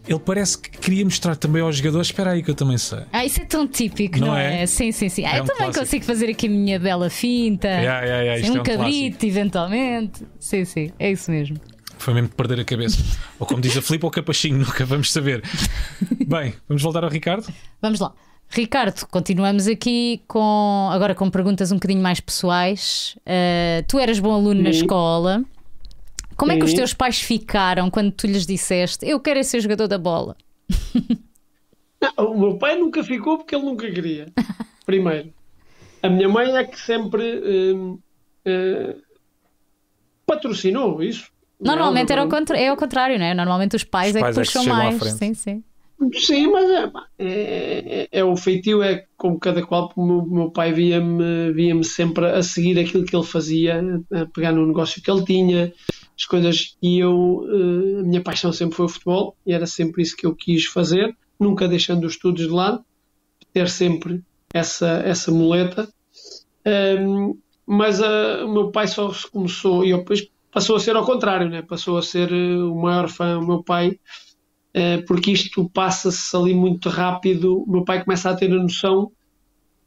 Ele 0.06 0.18
parece 0.20 0.56
que 0.58 0.70
queria 0.70 1.04
mostrar 1.04 1.34
também 1.36 1.60
aos 1.62 1.76
jogadores. 1.76 2.06
Espera 2.08 2.30
aí 2.30 2.42
que 2.42 2.50
eu 2.50 2.54
também 2.54 2.78
sei. 2.78 3.00
ah, 3.12 3.24
isso 3.24 3.40
é 3.40 3.44
tão 3.44 3.66
típico, 3.66 4.18
Não 4.20 4.28
não, 4.28 4.36
é? 4.36 4.62
é? 4.62 4.66
Sim, 4.66 4.92
sim, 4.92 5.08
sim. 5.08 5.24
Ah, 5.24 5.36
É 5.36 5.38
eu 5.38 5.42
um 5.42 5.46
também 5.46 5.64
clássico. 5.64 5.84
consigo 5.84 6.04
fazer 6.04 6.30
aqui 6.30 6.46
a 6.46 6.50
minha 6.50 6.78
bela 6.78 7.10
finta. 7.10 7.66
Yeah, 7.68 8.02
yeah, 8.06 8.22
yeah, 8.22 8.52
um 8.52 8.56
é 8.56 8.60
um 8.60 8.62
cabrito, 8.62 9.26
eventualmente. 9.26 10.24
Sim, 10.38 10.64
sim, 10.64 10.92
é 10.98 11.10
isso 11.10 11.30
mesmo. 11.30 11.56
Foi 11.98 12.12
mesmo 12.14 12.28
de 12.28 12.34
perder 12.34 12.60
a 12.60 12.64
cabeça. 12.64 13.02
ou 13.40 13.46
como 13.46 13.60
diz 13.60 13.76
a 13.76 13.82
Filipe, 13.82 14.04
ou 14.04 14.10
capachinho, 14.10 14.58
nunca 14.58 14.84
vamos 14.84 15.10
saber. 15.12 15.42
Bem, 16.26 16.54
vamos 16.68 16.82
voltar 16.82 17.02
ao 17.02 17.10
Ricardo? 17.10 17.46
Vamos 17.82 17.98
lá. 17.98 18.12
Ricardo, 18.48 19.04
continuamos 19.10 19.66
aqui 19.66 20.22
com 20.28 20.88
agora 20.92 21.16
com 21.16 21.28
perguntas 21.28 21.72
um 21.72 21.76
bocadinho 21.76 22.00
mais 22.00 22.20
pessoais. 22.20 23.16
Uh, 23.26 23.82
tu 23.88 23.98
eras 23.98 24.20
bom 24.20 24.32
aluno 24.32 24.62
na 24.62 24.72
Sim. 24.72 24.82
escola. 24.82 25.42
Como 26.36 26.52
é 26.52 26.56
que 26.58 26.64
os 26.64 26.70
Sim. 26.70 26.76
teus 26.76 26.92
pais 26.94 27.20
ficaram 27.20 27.90
quando 27.90 28.12
tu 28.12 28.26
lhes 28.26 28.46
disseste 28.46 29.08
eu 29.08 29.18
quero 29.20 29.38
é 29.38 29.42
ser 29.42 29.60
jogador 29.60 29.86
da 29.88 29.98
bola? 29.98 30.36
Não, 32.18 32.32
o 32.32 32.38
meu 32.38 32.58
pai 32.58 32.76
nunca 32.76 33.02
ficou 33.02 33.38
porque 33.38 33.54
ele 33.54 33.64
nunca 33.64 33.90
queria. 33.90 34.26
Primeiro. 34.84 35.32
A 36.02 36.08
minha 36.08 36.28
mãe 36.28 36.54
é 36.56 36.64
que 36.64 36.78
sempre 36.78 37.40
hum, 37.74 37.98
eh, 38.44 38.96
patrocinou 40.26 41.02
isso. 41.02 41.30
Normalmente 41.58 42.12
era 42.12 42.20
Não, 42.22 42.28
ao 42.30 42.30
contra- 42.38 42.58
é 42.58 42.68
ao 42.68 42.76
contrário, 42.76 43.18
não 43.18 43.24
é? 43.24 43.34
Normalmente 43.34 43.74
os 43.76 43.84
pais, 43.84 44.10
Os 44.10 44.16
é 44.16 44.20
pais 44.20 44.34
que 44.34 44.40
é 44.40 44.44
que 44.44 44.48
puxam 44.48 44.62
chegam 44.62 44.76
à 44.78 44.82
mais. 44.84 45.02
Sim, 45.14 45.34
sim. 45.34 45.64
Sim, 46.12 46.48
mas 46.48 46.70
é, 46.70 46.90
é, 47.18 48.02
é- 48.02 48.08
é 48.20 48.24
o 48.24 48.36
feitio, 48.36 48.82
é 48.82 49.06
como 49.16 49.38
cada 49.40 49.64
qual. 49.64 49.90
O 49.96 50.04
meu, 50.04 50.26
meu 50.26 50.50
pai 50.50 50.70
via-me 50.72 51.52
via 51.54 51.82
sempre 51.82 52.26
a 52.26 52.42
seguir 52.42 52.78
aquilo 52.78 53.06
que 53.06 53.16
ele 53.16 53.24
fazia, 53.24 53.82
a 54.12 54.26
pegar 54.26 54.52
no 54.52 54.66
negócio 54.66 55.00
que 55.02 55.10
ele 55.10 55.24
tinha, 55.24 55.72
as 56.18 56.24
coisas. 56.24 56.76
E 56.82 56.98
eu, 56.98 57.46
eh, 57.48 58.00
a 58.00 58.02
minha 58.02 58.22
paixão 58.22 58.52
sempre 58.52 58.76
foi 58.76 58.86
o 58.86 58.88
futebol 58.88 59.36
e 59.46 59.52
era 59.52 59.66
sempre 59.66 60.02
isso 60.02 60.16
que 60.16 60.26
eu 60.26 60.34
quis 60.34 60.66
fazer, 60.66 61.16
nunca 61.38 61.68
deixando 61.68 62.04
os 62.04 62.14
estudos 62.14 62.46
de 62.46 62.52
lado, 62.52 62.84
ter 63.52 63.68
sempre 63.68 64.22
essa, 64.52 65.02
essa 65.04 65.30
muleta. 65.30 65.88
Ahm, 66.64 67.34
mas 67.66 68.00
ah, 68.00 68.44
o 68.44 68.52
meu 68.52 68.70
pai 68.70 68.86
só 68.88 69.12
começou, 69.32 69.84
e 69.84 69.92
depois 69.96 70.28
passou 70.52 70.76
a 70.76 70.80
ser 70.80 70.96
ao 70.96 71.04
contrário, 71.04 71.48
né? 71.50 71.62
passou 71.62 71.98
a 71.98 72.02
ser 72.02 72.32
eh, 72.32 72.56
o 72.62 72.74
maior 72.74 73.08
fã, 73.08 73.38
o 73.38 73.46
meu 73.46 73.62
pai 73.62 73.98
eh, 74.76 74.98
porque 75.06 75.30
isto 75.32 75.70
passa-se 75.70 76.36
ali 76.36 76.52
muito 76.52 76.90
rápido. 76.90 77.62
O 77.62 77.70
meu 77.70 77.82
pai 77.82 78.04
começa 78.04 78.28
a 78.28 78.36
ter 78.36 78.52
a 78.52 78.62
noção 78.62 79.10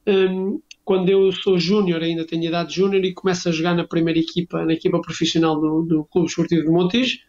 hum, 0.07 0.59
quando 0.89 1.07
eu 1.07 1.31
sou 1.31 1.59
júnior, 1.59 2.01
ainda 2.01 2.25
tenho 2.25 2.45
idade 2.45 2.73
júnior, 2.73 3.05
e 3.05 3.13
começo 3.13 3.47
a 3.47 3.51
jogar 3.51 3.75
na 3.75 3.83
primeira 3.83 4.19
equipa, 4.19 4.65
na 4.65 4.73
equipa 4.73 4.99
profissional 4.99 5.55
do, 5.55 5.83
do 5.83 6.03
Clube 6.05 6.27
Esportivo 6.27 6.63
de 6.63 6.67
Montijo. 6.71 7.19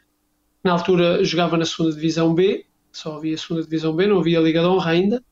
na 0.65 0.73
altura 0.73 1.23
jogava 1.23 1.59
na 1.59 1.67
segunda 1.67 1.95
Divisão 1.95 2.33
B, 2.33 2.65
só 2.91 3.19
havia 3.19 3.35
a 3.35 3.37
segunda 3.37 3.63
Divisão 3.63 3.95
B, 3.95 4.07
não 4.07 4.19
havia 4.19 4.41
Liga 4.41 4.63
de 4.63 4.67
Honra 4.67 4.93
ainda. 4.93 5.23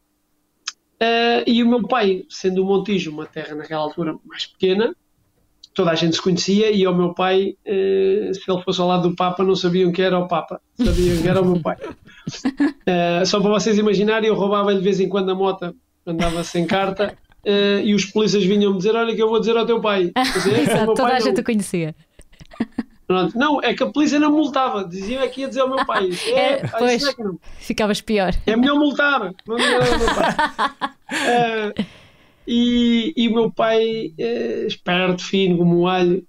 Uh, 1.01 1.41
e 1.47 1.63
o 1.63 1.69
meu 1.71 1.89
pai, 1.89 2.27
sendo 2.29 2.63
o 2.63 2.67
Montijo 2.67 3.11
uma 3.11 3.25
terra 3.25 3.55
naquela 3.55 3.81
altura 3.81 4.15
mais 4.27 4.45
pequena, 4.45 4.95
toda 5.73 5.91
a 5.91 5.95
gente 5.95 6.17
se 6.17 6.21
conhecia 6.21 6.71
e 6.71 6.87
o 6.87 6.95
meu 6.95 7.15
pai, 7.15 7.57
uh, 7.67 8.35
se 8.35 8.43
ele 8.47 8.63
fosse 8.63 8.79
ao 8.79 8.89
lado 8.89 9.09
do 9.09 9.17
Papa, 9.17 9.43
não 9.43 9.57
sabiam 9.57 9.91
que 9.91 10.03
era 10.03 10.19
o 10.19 10.29
Papa, 10.29 10.61
sabiam 10.77 11.23
que 11.23 11.29
era 11.29 11.41
o 11.41 11.47
meu 11.47 11.63
pai. 11.63 11.79
Uh, 11.83 13.25
só 13.25 13.41
para 13.41 13.49
vocês 13.49 13.79
imaginarem, 13.79 14.29
eu 14.29 14.35
roubava 14.35 14.75
de 14.75 14.83
vez 14.83 15.01
em 15.01 15.09
quando 15.09 15.31
a 15.31 15.35
moto, 15.35 15.75
andava 16.07 16.45
sem 16.45 16.67
carta, 16.67 17.17
e 17.85 17.95
os 17.95 18.05
polícias 18.05 18.45
vinham-me 18.45 18.77
dizer: 18.79 18.95
Olha, 18.95 19.15
que 19.15 19.23
eu 19.23 19.29
vou 19.29 19.41
dizer 19.41 19.57
ao 19.57 19.65
teu 19.67 19.81
pai. 19.81 20.13
Dizer, 20.35 20.61
Exato, 20.61 20.87
toda 20.87 21.03
pai, 21.03 21.17
a 21.17 21.21
gente 21.21 21.37
não. 21.37 21.41
o 21.41 21.45
conhecia. 21.45 21.95
Pronto. 23.09 23.39
Não, 23.39 23.63
é 23.63 23.73
que 23.73 23.83
a 23.83 23.87
polícia 23.87 24.21
não 24.21 24.31
multava, 24.31 24.85
diziam 24.85 25.23
é 25.23 25.29
que 25.29 25.41
ia 25.41 25.49
dizer 25.49 25.61
ao 25.63 25.69
meu 25.69 25.85
pai. 25.87 26.11
É, 26.29 26.53
É, 26.53 26.69
pois. 26.79 27.03
é 27.03 27.23
não. 27.23 27.39
Ficavas 27.59 28.03
pior. 28.03 28.35
É 28.47 28.55
melhor 28.55 28.77
multar. 28.77 29.33
Não 29.47 29.57
meu 29.57 30.15
pai. 30.15 30.35
Ah, 31.09 31.73
e, 32.47 33.15
e 33.17 33.29
o 33.29 33.33
meu 33.33 33.51
pai, 33.51 34.13
eh, 34.19 34.65
esperto, 34.67 35.25
fino 35.25 35.57
como 35.57 35.81
um 35.81 35.87
alho, 35.87 36.23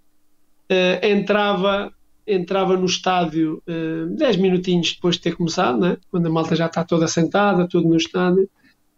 eh, 0.69 1.09
entrava, 1.11 1.91
entrava 2.25 2.77
no 2.77 2.85
estádio 2.85 3.61
eh, 3.67 4.05
10 4.11 4.37
minutinhos 4.37 4.93
depois 4.93 5.15
de 5.15 5.21
ter 5.23 5.35
começado, 5.35 5.79
né? 5.79 5.97
quando 6.09 6.27
a 6.27 6.29
malta 6.29 6.55
já 6.55 6.67
está 6.67 6.85
toda 6.85 7.09
sentada, 7.09 7.67
tudo 7.67 7.89
no 7.89 7.97
estádio, 7.97 8.49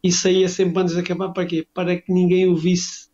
e 0.03 0.11
saía 0.11 0.49
sempre 0.49 0.81
antes 0.81 0.95
de 0.95 1.01
acabar 1.01 1.29
para 1.33 1.45
quê? 1.45 1.65
Para 1.73 1.95
que 1.99 2.11
ninguém 2.11 2.47
o 2.47 2.55
visse 2.55 3.09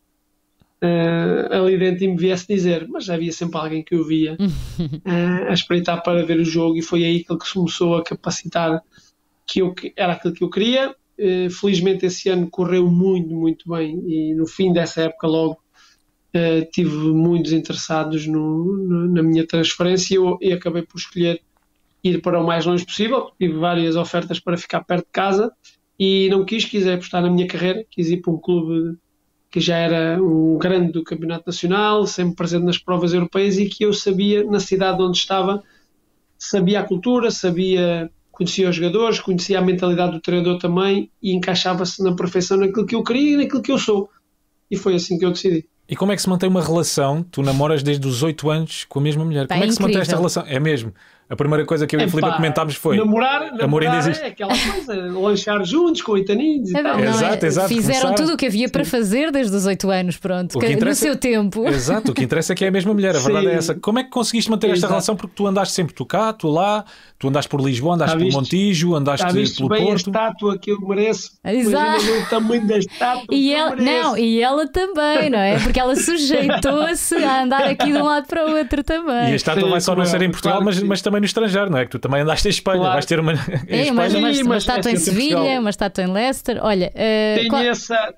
eh, 0.81 1.47
ali 1.51 1.77
dentro 1.77 2.03
e 2.03 2.07
me 2.07 2.17
viesse 2.17 2.47
dizer, 2.47 2.87
mas 2.87 3.09
havia 3.09 3.31
sempre 3.31 3.57
alguém 3.59 3.83
que 3.83 3.95
o 3.95 4.03
via 4.05 4.37
eh, 5.05 5.47
a 5.49 5.53
espreitar 5.53 6.03
para 6.03 6.25
ver 6.25 6.39
o 6.39 6.45
jogo 6.45 6.77
e 6.77 6.81
foi 6.81 7.03
aí 7.03 7.23
que 7.23 7.31
ele 7.31 7.39
começou 7.53 7.95
a 7.95 8.03
capacitar 8.03 8.81
que 9.47 9.61
eu, 9.61 9.73
era 9.95 10.13
aquilo 10.13 10.33
que 10.33 10.43
eu 10.43 10.49
queria. 10.49 10.95
Eh, 11.17 11.49
felizmente 11.49 12.05
esse 12.05 12.29
ano 12.29 12.49
correu 12.49 12.89
muito, 12.89 13.33
muito 13.33 13.69
bem 13.69 13.99
e 14.07 14.35
no 14.35 14.47
fim 14.47 14.71
dessa 14.73 15.01
época 15.03 15.27
logo 15.27 15.57
eh, 16.33 16.61
tive 16.71 16.95
muitos 17.13 17.51
interessados 17.53 18.27
no, 18.27 18.65
no- 18.77 19.13
na 19.13 19.23
minha 19.23 19.45
transferência 19.47 20.13
e 20.15 20.17
eu, 20.17 20.37
e 20.41 20.53
acabei 20.53 20.83
por 20.83 20.97
escolher 20.97 21.41
ir 22.03 22.21
para 22.21 22.39
o 22.39 22.45
mais 22.45 22.65
longe 22.65 22.85
possível. 22.85 23.31
Tive 23.39 23.53
várias 23.57 23.95
ofertas 23.95 24.39
para 24.39 24.57
ficar 24.57 24.83
perto 24.83 25.05
de 25.05 25.11
casa 25.11 25.51
e 25.99 26.29
não 26.29 26.45
quis, 26.45 26.65
quis 26.65 26.87
apostar 26.87 27.21
na 27.21 27.29
minha 27.29 27.47
carreira, 27.47 27.85
quis 27.89 28.09
ir 28.09 28.17
para 28.17 28.31
um 28.33 28.37
clube 28.37 28.97
que 29.49 29.59
já 29.59 29.77
era 29.77 30.21
um 30.21 30.57
grande 30.57 30.91
do 30.91 31.03
Campeonato 31.03 31.45
Nacional, 31.47 32.05
sempre 32.05 32.35
presente 32.35 32.65
nas 32.65 32.77
provas 32.77 33.13
europeias 33.13 33.57
e 33.57 33.67
que 33.67 33.85
eu 33.85 33.93
sabia, 33.93 34.43
na 34.43 34.59
cidade 34.59 35.01
onde 35.01 35.17
estava, 35.17 35.63
sabia 36.37 36.81
a 36.81 36.83
cultura, 36.83 37.31
sabia, 37.31 38.11
conhecia 38.31 38.69
os 38.69 38.75
jogadores, 38.75 39.19
conhecia 39.19 39.57
a 39.57 39.61
mentalidade 39.61 40.11
do 40.11 40.19
treinador 40.21 40.59
também 40.59 41.09
e 41.23 41.33
encaixava-se 41.33 42.03
na 42.03 42.13
perfeição 42.15 42.57
naquilo 42.57 42.85
que 42.85 42.95
eu 42.95 43.03
queria 43.03 43.33
e 43.33 43.37
naquilo 43.37 43.61
que 43.61 43.71
eu 43.71 43.77
sou. 43.79 44.09
E 44.69 44.75
foi 44.75 44.95
assim 44.95 45.17
que 45.17 45.25
eu 45.25 45.31
decidi. 45.31 45.65
E 45.89 45.95
como 45.95 46.11
é 46.11 46.15
que 46.15 46.21
se 46.21 46.29
mantém 46.29 46.49
uma 46.49 46.61
relação? 46.61 47.23
Tu 47.23 47.41
namoras 47.41 47.81
desde 47.81 48.05
os 48.05 48.21
8 48.21 48.49
anos 48.49 48.83
com 48.83 48.99
a 48.99 49.01
mesma 49.01 49.23
mulher. 49.23 49.47
Pá, 49.47 49.55
Como 49.55 49.63
é 49.63 49.67
que 49.67 49.73
se 49.73 49.81
mantém 49.81 50.01
esta 50.01 50.15
incrível. 50.15 50.17
relação? 50.29 50.43
É 50.45 50.59
mesmo. 50.59 50.93
A 51.29 51.35
primeira 51.35 51.65
coisa 51.65 51.85
que 51.85 51.93
eu 51.95 51.99
e 51.99 52.03
a 52.03 52.07
Filipe 52.07 52.31
comentámos 52.35 52.75
foi. 52.75 52.95
Namorar, 52.95 53.41
Amor 53.43 53.57
namorar 53.57 53.93
ainda 53.95 53.99
existe. 54.09 54.23
é 54.23 54.27
aquela 54.27 54.53
coisa, 54.57 54.93
lanchar 55.11 55.63
juntos 55.65 56.01
com 56.01 56.13
oitaninhos 56.13 56.69
e 56.71 56.77
É, 56.77 56.81
tal. 56.81 56.97
não 56.97 57.03
é? 57.03 57.07
Exato, 57.09 57.45
exato, 57.45 57.67
Fizeram 57.67 58.01
começar- 58.01 58.15
tudo 58.23 58.33
o 58.33 58.37
que 58.37 58.45
havia 58.45 58.69
para 58.69 58.85
fazer 58.85 59.29
desde 59.31 59.53
os 59.55 59.65
8 59.65 59.89
anos, 59.89 60.15
pronto. 60.17 60.57
O 60.57 60.59
que 60.61 60.75
que- 60.75 60.85
No 60.85 60.95
seu 60.95 61.17
tempo. 61.17 61.67
Exato, 61.67 62.11
o 62.11 62.15
que 62.15 62.23
interessa 62.23 62.53
é 62.53 62.55
que 62.55 62.63
é 62.63 62.69
a 62.69 62.71
mesma 62.71 62.93
mulher, 62.93 63.13
a 63.15 63.19
verdade 63.19 63.45
Sim. 63.45 63.51
é 63.51 63.55
essa. 63.55 63.75
Como 63.75 63.99
é 63.99 64.03
que 64.05 64.09
conseguiste 64.09 64.49
manter 64.49 64.67
esta 64.67 64.77
Exato. 64.77 64.93
relação? 64.93 65.15
Porque 65.17 65.33
tu 65.35 65.45
andaste 65.45 65.73
sempre 65.73 65.93
tu 65.93 66.05
cá, 66.05 66.31
tu 66.31 66.47
lá, 66.49 66.85
tu 67.19 67.27
andaste 67.27 67.49
por 67.49 67.59
Lisboa, 67.59 67.95
andaste 67.95 68.17
por? 68.17 68.31
Montijo, 68.31 68.95
andaste 68.95 69.25
Já 69.27 69.33
viste 69.33 69.57
pelo 69.57 69.67
bem 69.69 69.83
a 69.83 69.85
Porto. 69.87 70.07
estátua 70.07 70.57
que 70.57 70.71
eu 70.71 70.79
mereço? 70.79 71.31
Exato. 71.43 72.01
Imagina 72.03 72.17
o 72.25 72.29
tamanho 72.29 72.67
da 72.67 72.77
estátua 72.77 73.25
E 73.35 73.53
ela, 73.53 73.75
não, 73.75 74.17
e 74.17 74.41
ela 74.41 74.65
também, 74.67 75.29
não 75.29 75.39
é? 75.39 75.59
Porque 75.59 75.77
ela 75.79 75.93
sujeitou-se 75.95 77.15
a 77.15 77.43
andar 77.43 77.63
aqui 77.63 77.91
de 77.91 77.97
um 77.97 78.05
lado 78.05 78.27
para 78.27 78.45
o 78.47 78.55
outro 78.57 78.81
também. 78.83 79.29
E 79.29 79.33
a 79.33 79.35
estátua 79.35 79.63
Sim, 79.63 79.69
vai 79.69 79.81
só 79.81 79.93
não 79.95 80.05
ser 80.05 80.21
em 80.21 80.29
Portugal, 80.31 80.59
claro 80.61 80.65
mas, 80.65 80.81
mas 80.83 81.01
também 81.01 81.16
no 81.19 81.25
estrangeiro, 81.25 81.69
não 81.69 81.77
é? 81.77 81.85
Que 81.85 81.91
tu 81.91 81.99
também 81.99 82.21
andaste 82.21 82.47
em 82.47 82.51
Espanha, 82.51 82.79
Claro. 82.79 82.93
vais 82.93 83.05
ter 83.05 83.19
uma. 83.19 83.33
É, 83.33 83.91
uma, 83.91 84.05
Espanha. 84.05 84.19
uma, 84.19 84.33
Sim, 84.33 84.41
uma 84.43 84.49
mas 84.55 84.63
estátua 84.63 84.91
em 84.91 84.95
Sevilha, 84.97 85.59
uma 85.59 85.69
estátua 85.69 86.03
em 86.03 86.11
Leicester. 86.11 86.59
Olha, 86.61 86.91
eh, 86.95 87.35
tenho 87.37 87.49
qual- 87.49 87.63
essa 87.63 88.13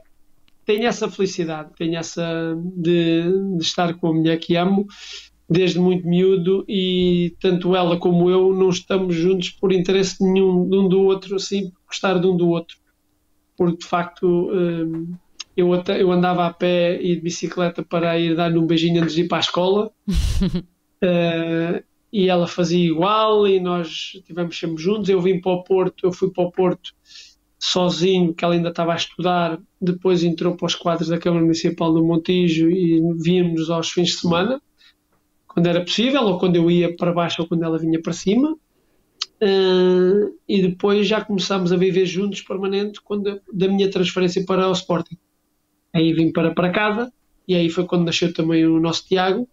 tenho 0.66 0.86
essa 0.86 1.10
felicidade 1.10 1.70
tenho 1.78 1.98
essa 1.98 2.56
de, 2.76 3.24
de 3.58 3.64
estar 3.64 3.92
com 3.96 4.08
a 4.10 4.14
mulher 4.14 4.38
que 4.38 4.56
amo 4.56 4.86
desde 5.50 5.80
muito 5.80 6.08
miúdo 6.08 6.64
e 6.70 7.36
tanto 7.42 7.76
ela 7.76 7.98
como 7.98 8.30
eu 8.30 8.54
não 8.54 8.70
estamos 8.70 9.16
juntos 9.16 9.50
por 9.50 9.72
interesse 9.74 10.24
nenhum 10.24 10.70
de 10.70 10.78
um 10.78 10.88
do 10.88 11.02
outro 11.02 11.36
assim 11.38 11.72
por 11.72 11.80
gostar 11.88 12.20
de 12.20 12.28
um 12.28 12.38
do 12.38 12.50
outro 12.50 12.78
porque 13.58 13.78
de 13.78 13.86
facto 13.88 14.28
hum, 14.54 15.12
eu, 15.58 15.74
até- 15.74 16.00
eu 16.00 16.12
andava 16.12 16.46
a 16.46 16.54
pé 16.54 17.02
e 17.02 17.16
de 17.16 17.22
bicicleta 17.22 17.82
para 17.82 18.20
ir 18.20 18.36
dar-lhe 18.36 18.60
um 18.60 18.68
beijinho 18.68 19.02
antes 19.02 19.16
de 19.16 19.22
ir 19.22 19.28
para 19.28 19.40
a 19.40 19.42
escola 19.42 19.90
Eh, 21.02 21.84
e 22.12 22.28
ela 22.28 22.48
fazia 22.48 22.86
igual 22.86 23.48
e 23.48 23.60
nós 23.60 24.14
estivemos 24.16 24.58
sempre 24.58 24.82
juntos 24.82 25.10
eu 25.10 25.22
vim 25.22 25.40
para 25.40 25.52
o 25.52 25.64
Porto, 25.64 26.06
eu 26.06 26.12
fui 26.12 26.32
para 26.32 26.44
o 26.44 26.52
Porto 26.52 26.94
sozinho, 27.60 28.34
que 28.34 28.44
ela 28.44 28.54
ainda 28.54 28.70
estava 28.70 28.94
a 28.94 28.96
estudar, 28.96 29.60
depois 29.82 30.24
entrou 30.24 30.56
para 30.56 30.66
os 30.66 30.76
quadros 30.76 31.10
da 31.10 31.20
Câmara 31.20 31.44
Municipal 31.44 31.94
do 31.94 32.04
Montijo 32.04 32.72
e 32.72 33.02
víamos 33.22 33.70
aos 33.70 33.92
fins 33.92 34.10
de 34.10 34.18
semana, 34.18 34.62
quando 35.46 35.68
era 35.68 35.84
possível, 35.84 36.24
ou 36.24 36.40
quando 36.40 36.56
eu 36.56 36.72
ia 36.72 36.96
para 36.96 37.12
baixo 37.12 37.42
ou 37.42 37.48
quando 37.48 37.64
ela 37.64 37.78
vinha 37.78 38.02
para 38.02 38.14
cima. 38.14 38.56
Eh, 39.42 40.32
e 40.48 40.62
depois 40.62 41.08
já 41.08 41.24
começámos 41.24 41.72
a 41.72 41.78
viver 41.78 42.06
juntos 42.06 42.42
permanente 42.42 43.02
quando, 43.02 43.42
da 43.52 43.68
minha 43.68 43.90
transferência 43.90 44.44
para 44.46 44.68
o 44.68 44.72
Sporting. 44.72 45.18
Aí 45.94 46.14
vim 46.14 46.32
para, 46.32 46.54
para 46.54 46.72
casa 46.72 47.12
e 47.48 47.56
aí 47.56 47.70
foi 47.70 47.86
quando 47.86 48.06
nasceu 48.06 48.34
também 48.34 48.66
o 48.66 48.80
nosso 48.80 49.08
Tiago, 49.08 49.48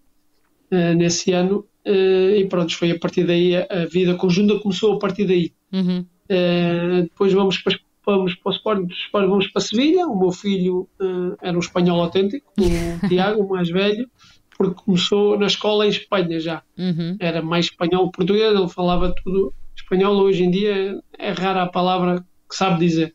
eh, 0.70 0.94
nesse 0.94 1.32
ano. 1.32 1.66
Eh, 1.86 2.40
e 2.40 2.48
pronto, 2.48 2.76
foi 2.76 2.90
a 2.90 2.98
partir 2.98 3.24
daí 3.24 3.54
a, 3.56 3.86
vida 3.88 4.16
conjunta 4.16 4.58
começou 4.58 4.94
a 4.94 4.98
partir 4.98 5.24
daí. 5.24 5.52
Uhum. 5.72 6.04
Uh, 6.28 7.02
depois 7.02 7.32
vamos 7.32 7.58
para, 7.58 7.78
vamos 8.04 8.34
para 8.34 8.50
o 8.50 8.54
Sporting 8.54 8.88
vamos 9.12 9.46
para 9.46 9.62
Sevilha. 9.62 10.08
O 10.08 10.18
meu 10.18 10.32
filho 10.32 10.88
uh, 11.00 11.36
era 11.40 11.56
um 11.56 11.60
espanhol 11.60 12.00
autêntico, 12.00 12.52
o 12.58 13.06
Tiago, 13.08 13.44
o 13.44 13.48
mais 13.48 13.70
velho, 13.70 14.10
porque 14.58 14.82
começou 14.84 15.38
na 15.38 15.46
escola 15.46 15.86
em 15.86 15.90
Espanha 15.90 16.40
já. 16.40 16.62
Uhum. 16.76 17.16
Era 17.20 17.40
mais 17.40 17.66
espanhol 17.66 18.10
português, 18.10 18.52
ele 18.52 18.68
falava 18.68 19.14
tudo 19.22 19.54
espanhol. 19.76 20.16
Hoje 20.16 20.42
em 20.42 20.50
dia 20.50 21.00
é 21.16 21.30
rara 21.30 21.62
a 21.62 21.68
palavra 21.68 22.26
que 22.48 22.56
sabe 22.56 22.80
dizer, 22.80 23.14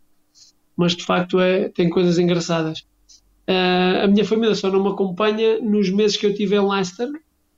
mas 0.78 0.96
de 0.96 1.04
facto 1.04 1.42
é, 1.42 1.68
tem 1.68 1.90
coisas 1.90 2.18
engraçadas. 2.18 2.86
Uh, 3.50 4.06
a 4.06 4.08
minha 4.08 4.24
família 4.24 4.56
só 4.56 4.72
não 4.72 4.82
me 4.82 4.90
acompanha 4.90 5.60
nos 5.60 5.90
meses 5.90 6.16
que 6.16 6.26
eu 6.26 6.34
tive 6.34 6.56
em 6.56 6.66
Leicester, 6.66 7.10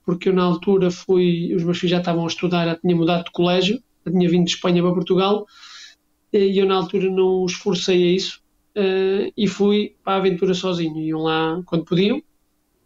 porque 0.04 0.28
eu 0.28 0.32
na 0.32 0.42
altura 0.42 0.90
fui, 0.90 1.54
os 1.54 1.64
meus 1.64 1.78
filhos 1.78 1.92
já 1.92 1.98
estavam 1.98 2.24
a 2.24 2.28
estudar, 2.28 2.66
já 2.66 2.76
tinha 2.76 2.94
mudado 2.94 3.24
de 3.24 3.32
colégio, 3.32 3.82
já 4.04 4.12
tinha 4.12 4.28
vindo 4.28 4.44
de 4.44 4.50
Espanha 4.50 4.82
para 4.82 4.92
Portugal, 4.92 5.46
e 6.32 6.58
eu 6.58 6.66
na 6.66 6.74
altura 6.76 7.08
não 7.10 7.44
os 7.44 7.54
forcei 7.54 8.02
a 8.02 8.10
isso, 8.12 8.40
uh, 8.76 9.32
e 9.36 9.46
fui 9.46 9.94
para 10.04 10.14
a 10.14 10.16
aventura 10.16 10.52
sozinho. 10.52 10.98
Iam 10.98 11.22
lá 11.22 11.62
quando 11.64 11.84
podiam, 11.84 12.22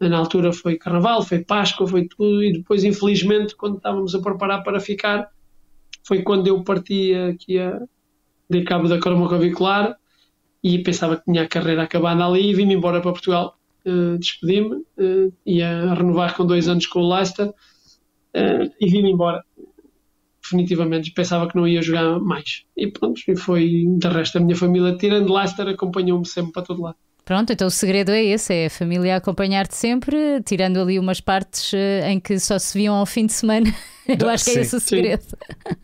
na 0.00 0.18
altura 0.18 0.52
foi 0.52 0.76
Carnaval, 0.76 1.22
foi 1.22 1.44
Páscoa, 1.44 1.86
foi 1.86 2.06
tudo, 2.06 2.42
e 2.42 2.52
depois, 2.52 2.84
infelizmente, 2.84 3.56
quando 3.56 3.78
estávamos 3.78 4.14
a 4.14 4.20
preparar 4.20 4.62
para 4.62 4.78
ficar, 4.78 5.28
foi 6.04 6.22
quando 6.22 6.46
eu 6.46 6.62
parti 6.62 7.12
aqui 7.14 7.58
a, 7.58 7.80
de 8.48 8.62
cabo 8.62 8.88
da 8.88 8.98
cromo 8.98 9.28
clavicular 9.28 9.96
e 10.62 10.78
pensava 10.78 11.16
que 11.16 11.24
tinha 11.24 11.42
a 11.42 11.48
carreira 11.48 11.82
acabada 11.82 12.24
ali 12.24 12.50
e 12.50 12.54
vim-me 12.54 12.74
embora 12.74 13.00
para 13.00 13.12
Portugal. 13.12 13.57
Uh, 13.88 14.18
Despedi-me, 14.18 14.74
uh, 14.98 15.32
ia 15.46 15.94
renovar 15.94 16.36
com 16.36 16.44
dois 16.44 16.68
anos 16.68 16.86
com 16.86 17.00
o 17.00 17.14
Leicester 17.14 17.46
uh, 17.48 17.54
e 18.80 18.86
vim-me 18.90 19.10
embora. 19.12 19.42
Definitivamente, 20.42 21.10
pensava 21.12 21.46
que 21.48 21.56
não 21.56 21.66
ia 21.68 21.82
jogar 21.82 22.18
mais. 22.20 22.64
E 22.76 22.86
pronto, 22.90 23.20
e 23.28 23.36
foi 23.36 23.84
de 23.86 24.08
resto 24.08 24.38
a 24.38 24.40
minha 24.40 24.56
família, 24.56 24.96
tirando 24.96 25.32
Leicester, 25.32 25.68
acompanhou-me 25.68 26.26
sempre 26.26 26.52
para 26.52 26.62
todo 26.62 26.82
lado. 26.82 26.96
Pronto, 27.24 27.52
então 27.52 27.66
o 27.66 27.70
segredo 27.70 28.10
é 28.10 28.24
esse: 28.24 28.54
é 28.54 28.66
a 28.66 28.70
família 28.70 29.16
acompanhar-te 29.16 29.74
sempre, 29.76 30.42
tirando 30.46 30.80
ali 30.80 30.98
umas 30.98 31.20
partes 31.20 31.74
eh, 31.74 32.10
em 32.10 32.18
que 32.18 32.38
só 32.38 32.58
se 32.58 32.78
viam 32.78 32.94
ao 32.94 33.04
fim 33.04 33.26
de 33.26 33.34
semana. 33.34 33.66
Eu 34.08 34.26
acho 34.30 34.44
que 34.46 34.50
é 34.52 34.54
Sim. 34.54 34.60
esse 34.60 34.76
o 34.76 34.80
segredo. 34.80 35.22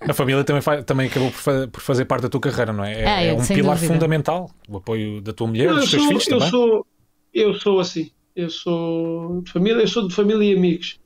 A 0.01 0.15
família 0.15 0.43
também, 0.45 0.63
fa- 0.63 0.83
também 0.83 1.09
acabou 1.09 1.31
por, 1.31 1.37
fa- 1.41 1.69
por 1.71 1.83
fazer 1.83 2.07
parte 2.07 2.23
da 2.23 2.29
tua 2.31 2.41
carreira, 2.41 2.73
não 2.73 2.83
é? 2.83 3.03
É, 3.03 3.07
Ah, 3.07 3.23
é, 3.23 3.29
é 3.29 3.35
um 3.35 3.47
pilar 3.47 3.75
dúvida. 3.75 3.93
fundamental. 3.93 4.51
O 4.67 4.79
apoio 4.79 5.21
da 5.21 5.35
tua 5.35 5.47
mulher, 5.47 5.69
Não, 5.69 5.75
dos 5.75 5.85
eu, 5.85 5.91
teus 5.91 6.03
sou, 6.03 6.09
filhos 6.09 6.27
eu, 6.29 6.39
também. 6.39 6.51
sou, 6.51 6.87
eu 7.35 7.55
sou 7.55 7.81
assim. 7.81 8.11
Eu 8.35 8.51
sou 8.51 9.43
de 9.43 9.51
família, 9.51 9.83
eu 9.83 9.89
sou 9.89 10.09
de 10.09 10.15
família 10.15 10.53
e 10.53 10.57
amigos. 10.57 11.01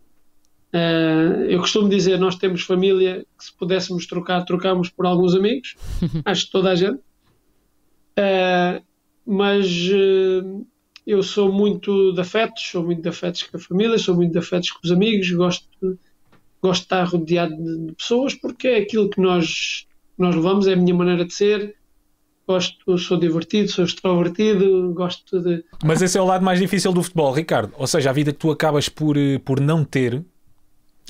Eh, 0.73 1.47
eu 1.49 1.61
costumo 1.61 1.89
dizer, 1.89 2.19
nós 2.19 2.37
temos 2.37 2.63
família 2.63 3.27
que 3.39 3.45
se 3.45 3.57
pudéssemos 3.57 4.07
trocar, 4.07 4.45
trocámos 4.45 4.91
por 4.91 5.07
alguns 5.07 5.35
amigos. 5.35 5.77
Acho 6.25 6.47
que 6.47 6.53
toda 6.53 6.71
a 6.71 6.75
gente. 6.75 7.01
Eh, 8.17 8.83
mas 9.27 9.67
eh, 9.91 10.43
eu 11.07 11.23
sou 11.23 11.53
muito 11.53 12.13
de 12.13 12.21
afetos, 12.21 12.63
sou 12.71 12.85
muito 12.85 13.03
de 13.03 13.09
afetos 13.09 13.43
com 13.43 13.57
a 13.57 13.61
família, 13.61 13.99
sou 13.99 14.15
muito 14.15 14.33
de 14.33 14.39
afetos 14.39 14.71
com 14.71 14.81
os 14.85 14.93
amigos, 14.93 15.31
gosto 15.33 15.69
gosto 16.63 16.81
de 16.81 16.85
estar 16.85 17.05
rodeado 17.05 17.57
de, 17.57 17.87
de 17.87 17.93
pessoas 17.93 18.35
porque 18.35 18.69
é 18.69 18.79
aquilo 18.79 19.09
que 19.09 19.21
nós, 19.21 19.87
nós 20.17 20.35
levamos, 20.35 20.67
é 20.67 20.73
a 20.73 20.77
minha 20.77 20.95
maneira 20.95 21.25
de 21.25 21.33
ser. 21.33 21.77
Gosto, 22.49 22.97
sou 22.97 23.19
divertido, 23.19 23.71
sou 23.71 23.85
extrovertido, 23.85 24.95
gosto 24.95 25.39
de. 25.39 25.63
Mas 25.85 26.01
esse 26.01 26.17
é 26.17 26.23
o 26.23 26.25
lado 26.25 26.43
mais 26.43 26.59
difícil 26.59 26.95
do 26.95 27.03
futebol, 27.03 27.31
Ricardo. 27.31 27.75
Ou 27.77 27.87
seja, 27.87 28.09
a 28.09 28.13
vida 28.13 28.33
que 28.33 28.39
tu 28.39 28.51
acabas 28.51 28.89
por, 28.89 29.19
eh, 29.19 29.39
por 29.39 29.61
não 29.61 29.85
ter, 29.85 30.25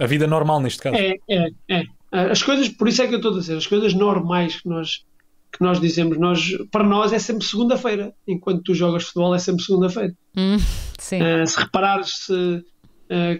a 0.00 0.06
vida 0.06 0.26
normal 0.26 0.60
neste 0.60 0.82
caso. 0.82 0.96
É, 0.96 1.14
é, 1.30 1.50
é. 1.68 1.84
As 2.10 2.42
coisas, 2.42 2.68
por 2.68 2.88
isso 2.88 3.02
é 3.02 3.06
que 3.06 3.14
eu 3.14 3.18
estou 3.18 3.32
a 3.32 3.38
dizer, 3.38 3.56
as 3.56 3.68
coisas 3.68 3.94
normais 3.94 4.60
que 4.60 4.68
nós, 4.68 5.04
que 5.52 5.62
nós 5.62 5.80
dizemos, 5.80 6.18
nós, 6.18 6.50
para 6.72 6.82
nós 6.82 7.12
é 7.12 7.20
sempre 7.20 7.44
segunda-feira. 7.44 8.12
Enquanto 8.26 8.64
tu 8.64 8.74
jogas 8.74 9.04
futebol 9.04 9.32
é 9.32 9.38
sempre 9.38 9.62
segunda-feira. 9.62 10.14
Hum, 10.36 10.56
sim. 10.98 11.20
Uh, 11.22 11.46
se 11.46 11.60
reparares, 11.60 12.24
se, 12.26 12.64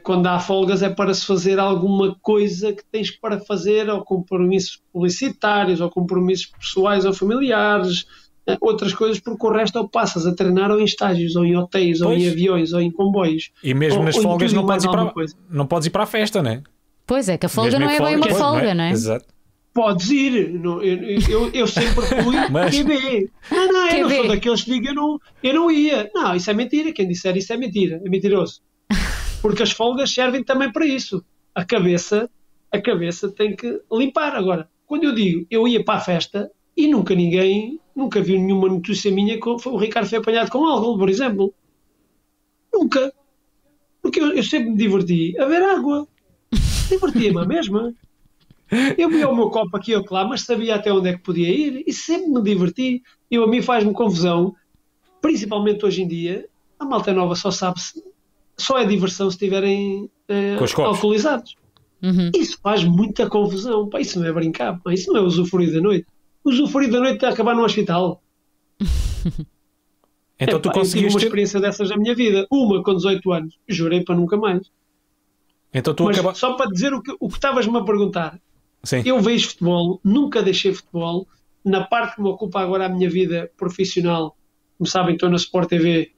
quando 0.03 0.27
há 0.27 0.39
folgas 0.41 0.83
é 0.83 0.89
para 0.89 1.13
se 1.13 1.27
fazer 1.27 1.59
alguma 1.59 2.17
coisa 2.23 2.73
que 2.73 2.83
tens 2.91 3.11
para 3.11 3.39
fazer, 3.41 3.89
ou 3.91 4.03
compromissos 4.05 4.81
publicitários, 4.93 5.81
ou 5.81 5.91
compromissos 5.91 6.47
pessoais 6.59 7.05
ou 7.05 7.13
familiares, 7.13 8.03
uh, 8.49 8.57
outras 8.61 8.95
coisas, 8.95 9.21
porque 9.21 9.47
o 9.47 9.51
resto 9.51 9.77
ou 9.79 9.89
passas 9.89 10.27
a 10.27 10.35
treinar 10.35 10.71
ou 10.71 10.81
em 10.81 10.85
estágios, 10.85 11.37
ou 11.37 11.45
em 11.45 11.57
hotéis, 11.57 12.01
ou 12.01 12.09
Pois. 12.09 12.23
em 12.23 12.29
aviões, 12.31 12.73
ou 12.73 12.81
em 12.81 12.91
comboios. 12.91 13.51
E 13.63 13.75
mesmo 13.75 13.99
Ou- 14.01 14.05
nas 14.07 14.17
ou 14.17 14.23
folgas 14.23 14.53
não 14.53 14.65
podes, 14.65 14.85
ir 14.85 14.91
para, 14.91 15.07
coisa. 15.11 15.35
não 15.51 15.67
podes 15.67 15.87
ir 15.87 15.91
para 15.91 16.03
a 16.05 16.07
festa, 16.07 16.43
né? 16.43 16.63
Pois 17.07 17.29
é, 17.29 17.37
que 17.39 17.47
a 17.47 17.49
folga 17.49 17.71
Mesmo 17.79 17.85
não 17.87 17.93
em 17.93 17.97
é 17.97 18.01
bem 18.01 18.17
uma 18.17 18.29
folga, 18.39 18.75
não 18.75 18.85
é? 18.85 18.91
Exato. 18.91 19.27
Podes 19.75 20.11
ir, 20.11 20.49
não, 20.59 20.83
eu, 20.83 21.21
eu, 21.29 21.51
eu 21.53 21.67
sempre 21.67 22.03
fui 22.23 22.37
Mas- 22.51 22.77
QB. 22.77 23.31
Não, 23.51 23.73
não, 23.73 23.89
eu 23.91 24.09
não 24.09 24.17
sou 24.17 24.29
daqueles 24.29 24.63
que 24.63 24.71
digam 24.73 24.91
eu 24.91 24.95
não, 24.95 25.19
eu 25.43 25.55
não 25.55 25.71
ia. 25.71 26.11
Não, 26.15 26.35
isso 26.35 26.51
é 26.51 26.55
mentira. 26.55 26.93
Quem 26.93 27.07
disser 27.07 27.37
isso 27.37 27.53
é 27.53 27.57
mentira, 27.57 28.01
é 28.05 28.09
mentiroso. 28.09 28.61
Porque 29.41 29.63
as 29.63 29.71
folgas 29.71 30.11
servem 30.11 30.43
também 30.43 30.71
para 30.73 30.87
isso. 30.87 31.25
A 31.55 31.65
cabeça, 31.65 32.29
a 32.71 32.81
cabeça 32.81 33.31
tem 33.31 33.55
que 33.55 33.81
limpar. 33.91 34.35
Agora, 34.35 34.69
quando 34.87 35.05
eu 35.05 35.15
digo 35.15 35.47
eu 35.51 35.67
ia 35.69 35.85
para 35.85 35.99
a 35.99 36.03
festa 36.03 36.51
e 36.77 36.87
nunca 36.87 37.15
ninguém, 37.15 37.81
nunca 37.95 38.21
viu 38.21 38.39
nenhuma 38.39 38.69
notícia 38.69 39.11
minha 39.11 39.41
que 39.41 39.49
o 39.49 39.77
Ricardo 39.77 40.09
foi 40.09 40.19
apanhado 40.19 40.51
com 40.51 40.65
álcool, 40.65 40.99
por 40.99 41.09
exemplo. 41.09 41.55
Nunca. 42.73 43.13
Porque 44.01 44.21
eu, 44.21 44.33
eu 44.33 44.43
sempre 44.43 44.71
me 44.71 44.77
diverti 44.77 45.39
a 45.39 45.45
ver 45.47 45.63
água. 45.63 46.07
Divertia-me 46.89 47.41
a 47.41 47.45
mesma. 47.45 47.95
Eu 48.99 49.09
via 49.09 49.29
o 49.29 49.35
meu 49.35 49.51
copo 49.51 49.77
aqui 49.77 49.95
ou 49.95 50.05
lá, 50.11 50.27
mas 50.27 50.43
sabia 50.43 50.75
até 50.75 50.93
onde 50.93 51.09
é 51.09 51.13
que 51.15 51.23
podia 51.23 51.49
ir 51.49 51.85
e 51.87 51.93
sempre 51.93 52.29
me 52.29 52.43
diverti. 52.43 53.03
Eu, 53.31 53.45
a 53.45 53.47
mim 53.47 53.63
faz-me 53.63 53.93
confusão, 53.93 54.55
principalmente 55.21 55.85
hoje 55.85 56.03
em 56.03 56.09
dia, 56.09 56.47
a 56.79 56.85
malta 56.85 57.13
nova 57.13 57.35
só 57.35 57.51
sabe 57.51 57.81
se, 57.81 58.03
só 58.59 58.79
é 58.79 58.85
diversão 58.85 59.31
se 59.31 59.37
estiverem 59.37 60.11
eh, 60.29 60.57
os 60.61 60.73
copos. 60.75 60.97
alcoolizados. 60.97 61.55
Uhum. 62.03 62.31
Isso 62.37 62.59
faz 62.63 62.85
muita 62.85 63.29
confusão. 63.29 63.89
Pá, 63.89 64.01
isso 64.01 64.19
não 64.19 64.27
é 64.27 64.33
brincar, 64.33 64.81
pá, 64.81 64.93
isso 64.93 65.13
não 65.13 65.21
é 65.21 65.23
usufruir 65.23 65.73
da 65.73 65.81
noite. 65.81 66.07
Usufruir 66.45 66.91
da 66.91 67.01
noite 67.01 67.25
é 67.25 67.29
acabar 67.29 67.55
no 67.55 67.65
hospital. 67.65 68.23
Então 70.41 70.61
tu 70.61 70.69
Epá, 70.69 70.79
eu 70.79 70.85
tive 70.85 70.99
uma 70.99 71.03
conseguiste. 71.03 71.25
experiência 71.25 71.61
dessas 71.61 71.91
na 71.91 71.97
minha 71.97 72.15
vida. 72.15 72.47
Uma 72.49 72.81
com 72.83 72.95
18 72.95 73.33
anos, 73.33 73.59
jurei 73.69 74.05
para 74.05 74.15
nunca 74.15 74.37
mais. 74.37 74.71
Então 75.75 75.93
tu 75.93 76.05
Mas 76.05 76.17
acaba... 76.17 76.35
só 76.35 76.55
para 76.55 76.71
dizer 76.71 76.95
o 76.95 77.03
que, 77.03 77.13
o 77.19 77.29
que 77.29 77.35
estavas-me 77.35 77.77
a 77.77 77.83
perguntar, 77.83 78.41
Sim. 78.85 79.03
eu 79.05 79.21
vejo 79.21 79.49
futebol, 79.49 80.01
nunca 80.05 80.41
deixei 80.41 80.73
futebol. 80.73 81.27
Na 81.65 81.85
parte 81.85 82.15
que 82.15 82.23
me 82.23 82.29
ocupa 82.29 82.61
agora 82.61 82.87
a 82.87 82.89
minha 82.89 83.11
vida 83.11 83.51
profissional, 83.57 84.37
como 84.79 84.87
sabem, 84.89 85.15
estou 85.15 85.29
na 85.29 85.35
Sport 85.37 85.69
TV, 85.69 86.13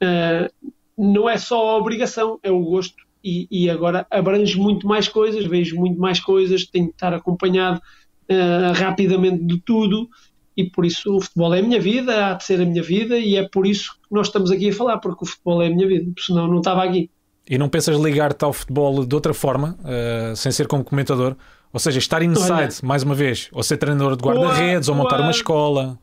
eh, 0.00 0.50
não 0.96 1.28
é 1.28 1.36
só 1.36 1.70
a 1.70 1.76
obrigação, 1.76 2.38
é 2.42 2.50
o 2.50 2.60
gosto. 2.60 3.04
E, 3.22 3.48
e 3.50 3.70
agora 3.70 4.06
abrange 4.10 4.58
muito 4.58 4.86
mais 4.86 5.08
coisas, 5.08 5.46
vejo 5.46 5.76
muito 5.76 5.98
mais 5.98 6.20
coisas, 6.20 6.66
tenho 6.66 6.88
que 6.88 6.92
estar 6.92 7.14
acompanhado 7.14 7.80
eh, 8.28 8.72
rapidamente 8.74 9.44
de 9.44 9.58
tudo. 9.60 10.08
E 10.56 10.64
por 10.64 10.84
isso 10.84 11.16
o 11.16 11.20
futebol 11.20 11.52
é 11.54 11.60
a 11.60 11.62
minha 11.62 11.80
vida, 11.80 12.28
há 12.28 12.34
de 12.34 12.44
ser 12.44 12.60
a 12.60 12.64
minha 12.64 12.82
vida, 12.82 13.18
e 13.18 13.36
é 13.36 13.48
por 13.48 13.66
isso 13.66 13.92
que 13.94 14.14
nós 14.14 14.28
estamos 14.28 14.50
aqui 14.50 14.68
a 14.68 14.72
falar, 14.72 14.98
porque 14.98 15.24
o 15.24 15.26
futebol 15.26 15.60
é 15.62 15.66
a 15.66 15.70
minha 15.70 15.88
vida, 15.88 16.12
senão 16.18 16.46
não 16.46 16.58
estava 16.58 16.84
aqui. 16.84 17.10
E 17.48 17.58
não 17.58 17.68
pensas 17.68 17.98
ligar-te 17.98 18.44
ao 18.44 18.52
futebol 18.52 19.04
de 19.04 19.14
outra 19.14 19.34
forma, 19.34 19.76
eh, 19.84 20.32
sem 20.36 20.52
ser 20.52 20.66
como 20.66 20.84
comentador? 20.84 21.36
Ou 21.72 21.80
seja, 21.80 21.98
estar 21.98 22.22
inside, 22.22 22.52
Olha. 22.52 22.70
mais 22.82 23.02
uma 23.02 23.14
vez, 23.14 23.48
ou 23.52 23.62
ser 23.62 23.78
treinador 23.78 24.16
de 24.16 24.22
guarda-redes, 24.22 24.88
ou 24.88 24.94
Boa, 24.94 25.04
montar 25.04 25.20
uma 25.20 25.32
escola. 25.32 25.98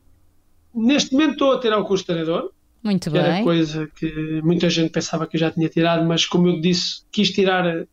Neste 0.74 1.12
momento 1.12 1.32
estou 1.32 1.52
a 1.52 1.60
tirar 1.60 1.78
o 1.78 1.84
curso 1.84 2.02
de 2.02 2.08
treinador, 2.08 2.50
Muito 2.82 3.10
que 3.10 3.16
era 3.16 3.34
bem. 3.34 3.44
coisa 3.44 3.88
que 3.94 4.40
muita 4.42 4.68
gente 4.68 4.90
pensava 4.90 5.26
que 5.26 5.36
eu 5.36 5.40
já 5.40 5.50
tinha 5.50 5.68
tirado, 5.68 6.04
mas 6.06 6.26
como 6.26 6.48
eu 6.48 6.60
disse, 6.60 7.02
quis 7.12 7.30
tirar 7.30 7.64
eh, 7.64 7.86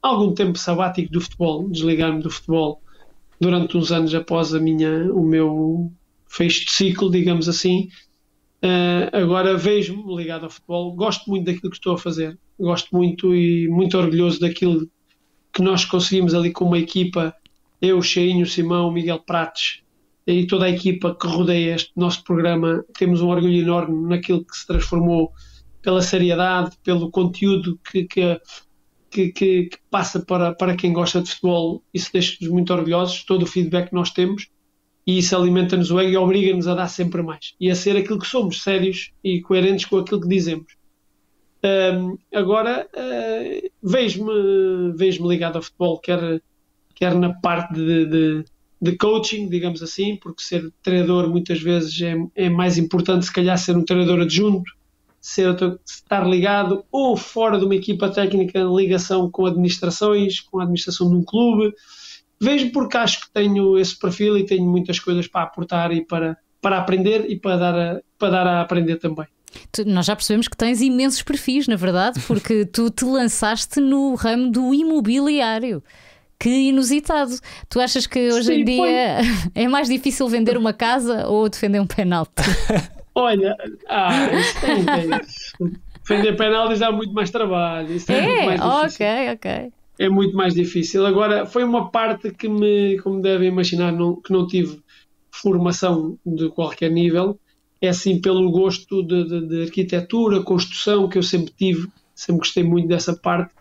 algum 0.00 0.32
tempo 0.32 0.56
sabático 0.56 1.12
do 1.12 1.20
futebol, 1.20 1.68
desligar-me 1.68 2.22
do 2.22 2.30
futebol 2.30 2.80
durante 3.40 3.76
uns 3.76 3.90
anos 3.90 4.14
após 4.14 4.54
a 4.54 4.60
minha, 4.60 5.12
o 5.12 5.24
meu 5.24 5.92
fecho 6.28 6.66
de 6.66 6.72
ciclo, 6.72 7.10
digamos 7.10 7.48
assim. 7.48 7.88
Eh, 8.62 9.10
agora 9.12 9.56
vejo-me 9.56 10.16
ligado 10.16 10.44
ao 10.44 10.50
futebol, 10.50 10.94
gosto 10.94 11.28
muito 11.28 11.46
daquilo 11.46 11.70
que 11.70 11.76
estou 11.76 11.94
a 11.94 11.98
fazer, 11.98 12.38
gosto 12.58 12.94
muito 12.96 13.34
e 13.34 13.66
muito 13.68 13.98
orgulhoso 13.98 14.38
daquilo 14.38 14.88
que 15.52 15.60
nós 15.60 15.84
conseguimos 15.84 16.32
ali 16.32 16.52
com 16.52 16.64
uma 16.64 16.78
equipa, 16.78 17.34
eu, 17.80 18.00
Cheinho, 18.00 18.46
Simão, 18.46 18.92
Miguel 18.92 19.18
Prates 19.18 19.81
e 20.26 20.46
toda 20.46 20.66
a 20.66 20.70
equipa 20.70 21.16
que 21.18 21.26
rodeia 21.26 21.74
este 21.74 21.92
nosso 21.96 22.22
programa, 22.24 22.84
temos 22.98 23.20
um 23.20 23.28
orgulho 23.28 23.60
enorme 23.60 24.08
naquilo 24.08 24.44
que 24.44 24.56
se 24.56 24.66
transformou 24.66 25.32
pela 25.82 26.00
seriedade, 26.02 26.76
pelo 26.84 27.10
conteúdo 27.10 27.78
que, 27.90 28.04
que, 28.04 28.40
que, 29.10 29.32
que- 29.32 29.70
passa 29.90 30.20
para, 30.24 30.54
para 30.54 30.76
quem 30.76 30.92
gosta 30.92 31.20
de 31.20 31.28
futebol. 31.30 31.82
Isso 31.92 32.10
deixa-nos 32.12 32.50
muito 32.52 32.72
orgulhosos, 32.72 33.24
todo 33.24 33.42
o 33.42 33.46
feedback 33.46 33.88
que 33.88 33.94
nós 33.94 34.10
temos, 34.10 34.48
e 35.06 35.18
isso 35.18 35.36
alimenta-nos 35.36 35.90
o 35.90 35.98
ego 36.00 36.10
e 36.12 36.16
obriga-nos 36.16 36.68
a 36.68 36.74
dar 36.74 36.88
sempre 36.88 37.22
mais 37.22 37.54
e 37.60 37.70
a 37.70 37.74
ser 37.74 37.96
aquilo 37.96 38.18
que 38.20 38.26
somos, 38.26 38.62
sérios 38.62 39.10
e 39.24 39.40
coerentes 39.40 39.84
com 39.86 39.98
aquilo 39.98 40.20
que 40.20 40.28
dizemos. 40.28 40.76
Ahm, 41.64 42.16
agora, 42.34 42.88
ah, 42.94 43.68
vejo-me 43.82 44.92
vejo 44.96 45.28
ligado 45.28 45.56
ao 45.56 45.62
futebol, 45.62 45.98
quer, 46.00 46.42
quer 46.94 47.14
na 47.14 47.34
parte 47.34 47.74
de, 47.74 48.06
de, 48.06 48.44
de 48.82 48.96
coaching, 48.96 49.48
digamos 49.48 49.80
assim, 49.80 50.16
porque 50.16 50.42
ser 50.42 50.68
treinador 50.82 51.28
muitas 51.28 51.60
vezes 51.62 52.00
é, 52.02 52.16
é 52.34 52.50
mais 52.50 52.76
importante, 52.76 53.24
se 53.26 53.32
calhar, 53.32 53.56
ser 53.56 53.76
um 53.76 53.84
treinador 53.84 54.20
adjunto, 54.22 54.68
ser, 55.20 55.54
estar 55.86 56.26
ligado 56.26 56.84
ou 56.90 57.16
fora 57.16 57.60
de 57.60 57.64
uma 57.64 57.76
equipa 57.76 58.08
técnica, 58.10 58.58
ligação 58.64 59.30
com 59.30 59.46
administrações, 59.46 60.40
com 60.40 60.58
a 60.58 60.64
administração 60.64 61.08
de 61.08 61.14
um 61.14 61.22
clube. 61.22 61.72
Vejo 62.40 62.72
porque 62.72 62.96
acho 62.96 63.20
que 63.20 63.32
tenho 63.32 63.78
esse 63.78 63.96
perfil 63.96 64.36
e 64.36 64.44
tenho 64.44 64.64
muitas 64.68 64.98
coisas 64.98 65.28
para 65.28 65.42
aportar 65.44 65.92
e 65.92 66.04
para, 66.04 66.36
para 66.60 66.78
aprender 66.78 67.30
e 67.30 67.38
para 67.38 67.56
dar 67.56 67.78
a, 67.78 68.00
para 68.18 68.30
dar 68.30 68.46
a 68.48 68.60
aprender 68.62 68.96
também. 68.96 69.26
Tu- 69.70 69.84
nós 69.84 70.06
já 70.06 70.16
percebemos 70.16 70.48
que 70.48 70.56
tens 70.56 70.80
imensos 70.80 71.22
perfis, 71.22 71.68
na 71.68 71.76
verdade, 71.76 72.18
porque 72.26 72.64
tu 72.66 72.90
te 72.90 73.04
lançaste 73.04 73.80
no 73.80 74.16
ramo 74.16 74.50
do 74.50 74.74
imobiliário. 74.74 75.84
Que 76.42 76.68
inusitado. 76.68 77.32
Tu 77.68 77.80
achas 77.80 78.06
que 78.06 78.32
hoje 78.32 78.52
em 78.52 78.58
Sim, 78.58 78.64
dia 78.64 79.18
é 79.54 79.68
mais 79.68 79.88
difícil 79.88 80.26
vender 80.28 80.56
uma 80.56 80.72
casa 80.72 81.26
ou 81.28 81.48
defender 81.48 81.80
um 81.80 81.86
penalti? 81.86 82.32
Olha, 83.14 83.56
ah, 83.88 84.32
isso 84.32 84.58
tem, 84.60 84.84
tem. 84.84 85.20
Defender 86.02 86.36
penaltis 86.36 86.80
dá 86.80 86.90
muito 86.90 87.12
mais 87.12 87.30
trabalho. 87.30 87.94
Isso 87.94 88.10
é, 88.10 88.20
muito 88.20 88.42
É, 88.42 88.44
mais 88.44 88.60
difícil. 88.60 89.06
ok, 89.06 89.32
ok. 89.34 89.72
é 89.98 90.08
muito 90.08 90.36
mais 90.36 90.54
difícil. 90.54 91.06
Agora, 91.06 91.46
foi 91.46 91.62
uma 91.62 91.90
parte 91.90 92.32
que 92.32 92.48
me, 92.48 92.98
como 93.02 93.20
devem 93.22 93.48
imaginar, 93.48 93.92
não, 93.92 94.20
que 94.20 94.32
não 94.32 94.46
tive 94.46 94.80
formação 95.30 96.18
de 96.26 96.48
qualquer 96.50 96.90
nível. 96.90 97.38
É 97.80 97.88
assim 97.88 98.20
pelo 98.20 98.50
gosto 98.50 99.02
de, 99.02 99.24
de- 99.24 99.46
de 99.48 99.62
arquitetura, 99.64 100.42
construção, 100.42 101.08
que 101.08 101.18
eu 101.18 101.22
sempre 101.22 101.52
tive, 101.56 101.88
sempre 102.14 102.38
gostei 102.40 102.62
muito 102.64 102.88
dessa 102.88 103.14
parte. 103.16 103.52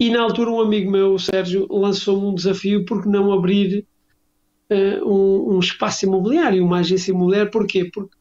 E 0.00 0.08
na 0.08 0.22
altura, 0.22 0.50
um 0.50 0.62
amigo 0.62 0.90
meu, 0.90 1.12
o 1.12 1.18
Sérgio, 1.18 1.66
lançou-me 1.70 2.26
um 2.26 2.34
desafio 2.34 2.86
porque 2.86 3.06
não 3.06 3.30
abrir 3.30 3.86
eh, 4.70 4.98
um, 5.04 5.56
um 5.56 5.58
espaço 5.60 6.06
imobiliário, 6.06 6.64
uma 6.64 6.78
agência 6.78 7.10
imobiliária. 7.10 7.50
Porquê? 7.50 7.84
Porque 7.84 8.16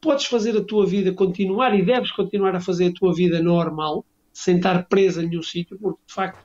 podes 0.00 0.24
fazer 0.24 0.56
a 0.56 0.64
tua 0.64 0.86
vida 0.86 1.12
continuar 1.12 1.78
e 1.78 1.84
deves 1.84 2.10
continuar 2.12 2.56
a 2.56 2.60
fazer 2.60 2.86
a 2.86 2.92
tua 2.94 3.14
vida 3.14 3.42
normal, 3.42 4.06
sem 4.32 4.56
estar 4.56 4.88
presa 4.88 5.22
em 5.22 5.28
nenhum 5.28 5.42
sítio, 5.42 5.78
porque 5.78 6.00
de 6.06 6.14
facto 6.14 6.42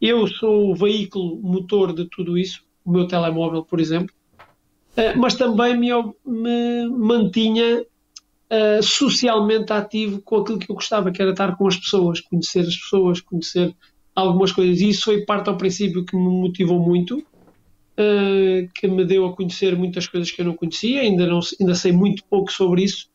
eu 0.00 0.26
sou 0.26 0.72
o 0.72 0.74
veículo 0.74 1.36
motor 1.40 1.94
de 1.94 2.06
tudo 2.10 2.36
isso, 2.36 2.64
o 2.84 2.90
meu 2.90 3.06
telemóvel, 3.06 3.64
por 3.64 3.78
exemplo, 3.78 4.12
eh, 4.96 5.14
mas 5.14 5.34
também 5.36 5.78
me, 5.78 5.90
me 6.24 6.88
mantinha 6.88 7.86
eh, 8.48 8.80
socialmente 8.82 9.72
ativo 9.72 10.20
com 10.22 10.36
aquilo 10.36 10.58
que 10.58 10.70
eu 10.70 10.74
gostava, 10.74 11.10
que 11.10 11.20
era 11.20 11.32
estar 11.32 11.56
com 11.56 11.66
as 11.66 11.76
pessoas, 11.76 12.20
conhecer 12.20 12.60
as 12.60 12.76
pessoas, 12.76 13.20
conhecer 13.20 13.74
algumas 14.14 14.52
coisas. 14.52 14.80
E 14.80 14.88
isso 14.88 15.04
foi 15.04 15.24
parte 15.24 15.48
ao 15.48 15.56
princípio 15.56 16.04
que 16.04 16.16
me 16.16 16.28
motivou 16.28 16.78
muito, 16.78 17.24
eh, 17.96 18.68
que 18.74 18.86
me 18.88 19.04
deu 19.04 19.26
a 19.26 19.34
conhecer 19.34 19.76
muitas 19.76 20.06
coisas 20.06 20.30
que 20.30 20.40
eu 20.40 20.46
não 20.46 20.54
conhecia, 20.54 21.00
ainda, 21.00 21.26
não, 21.26 21.40
ainda 21.60 21.74
sei 21.74 21.92
muito 21.92 22.22
pouco 22.30 22.52
sobre 22.52 22.84
isso. 22.84 23.08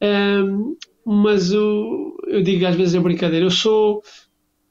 Ehm, 0.00 0.76
mas 1.04 1.50
eu, 1.52 2.16
eu 2.26 2.42
digo 2.42 2.66
às 2.66 2.76
vezes 2.76 2.94
é 2.94 3.00
brincadeira, 3.00 3.46
eu 3.46 3.50
sou 3.50 4.02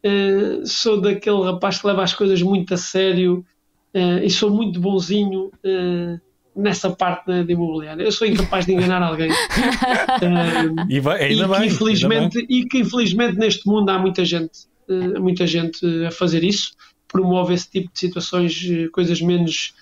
uh, 0.06 0.66
sou 0.66 1.02
daquele 1.02 1.44
rapaz 1.44 1.80
que 1.80 1.88
leva 1.88 2.04
as 2.04 2.14
coisas 2.14 2.42
muito 2.42 2.74
a 2.74 2.78
sério 2.78 3.46
uh, 3.94 4.24
e 4.24 4.30
sou 4.30 4.52
muito 4.52 4.80
bonzinho 4.80 5.48
uh, 5.48 6.22
nessa 6.58 6.90
parte 6.90 7.44
de 7.44 7.54
imobiliária. 7.54 8.04
Eu 8.04 8.12
sou 8.12 8.28
incapaz 8.28 8.66
de 8.66 8.74
enganar 8.74 9.04
alguém. 9.04 9.30
e, 10.90 11.00
vai, 11.00 11.24
ainda 11.26 11.46
e, 11.46 11.48
bem, 11.48 11.60
que 11.60 11.66
infelizmente, 11.68 12.40
ainda 12.40 12.54
e 12.54 12.66
que 12.66 12.80
infelizmente 12.80 13.38
neste 13.38 13.68
mundo 13.68 13.90
há 13.90 14.00
muita 14.00 14.26
gente, 14.26 14.68
muita 15.20 15.46
gente 15.46 15.86
a 16.06 16.12
fazer 16.12 16.44
isso, 16.44 16.72
promove 17.08 17.54
esse 17.54 17.70
tipo 17.70 17.92
de 17.94 18.00
situações, 18.00 18.60
coisas 18.92 19.22
menos 19.22 19.74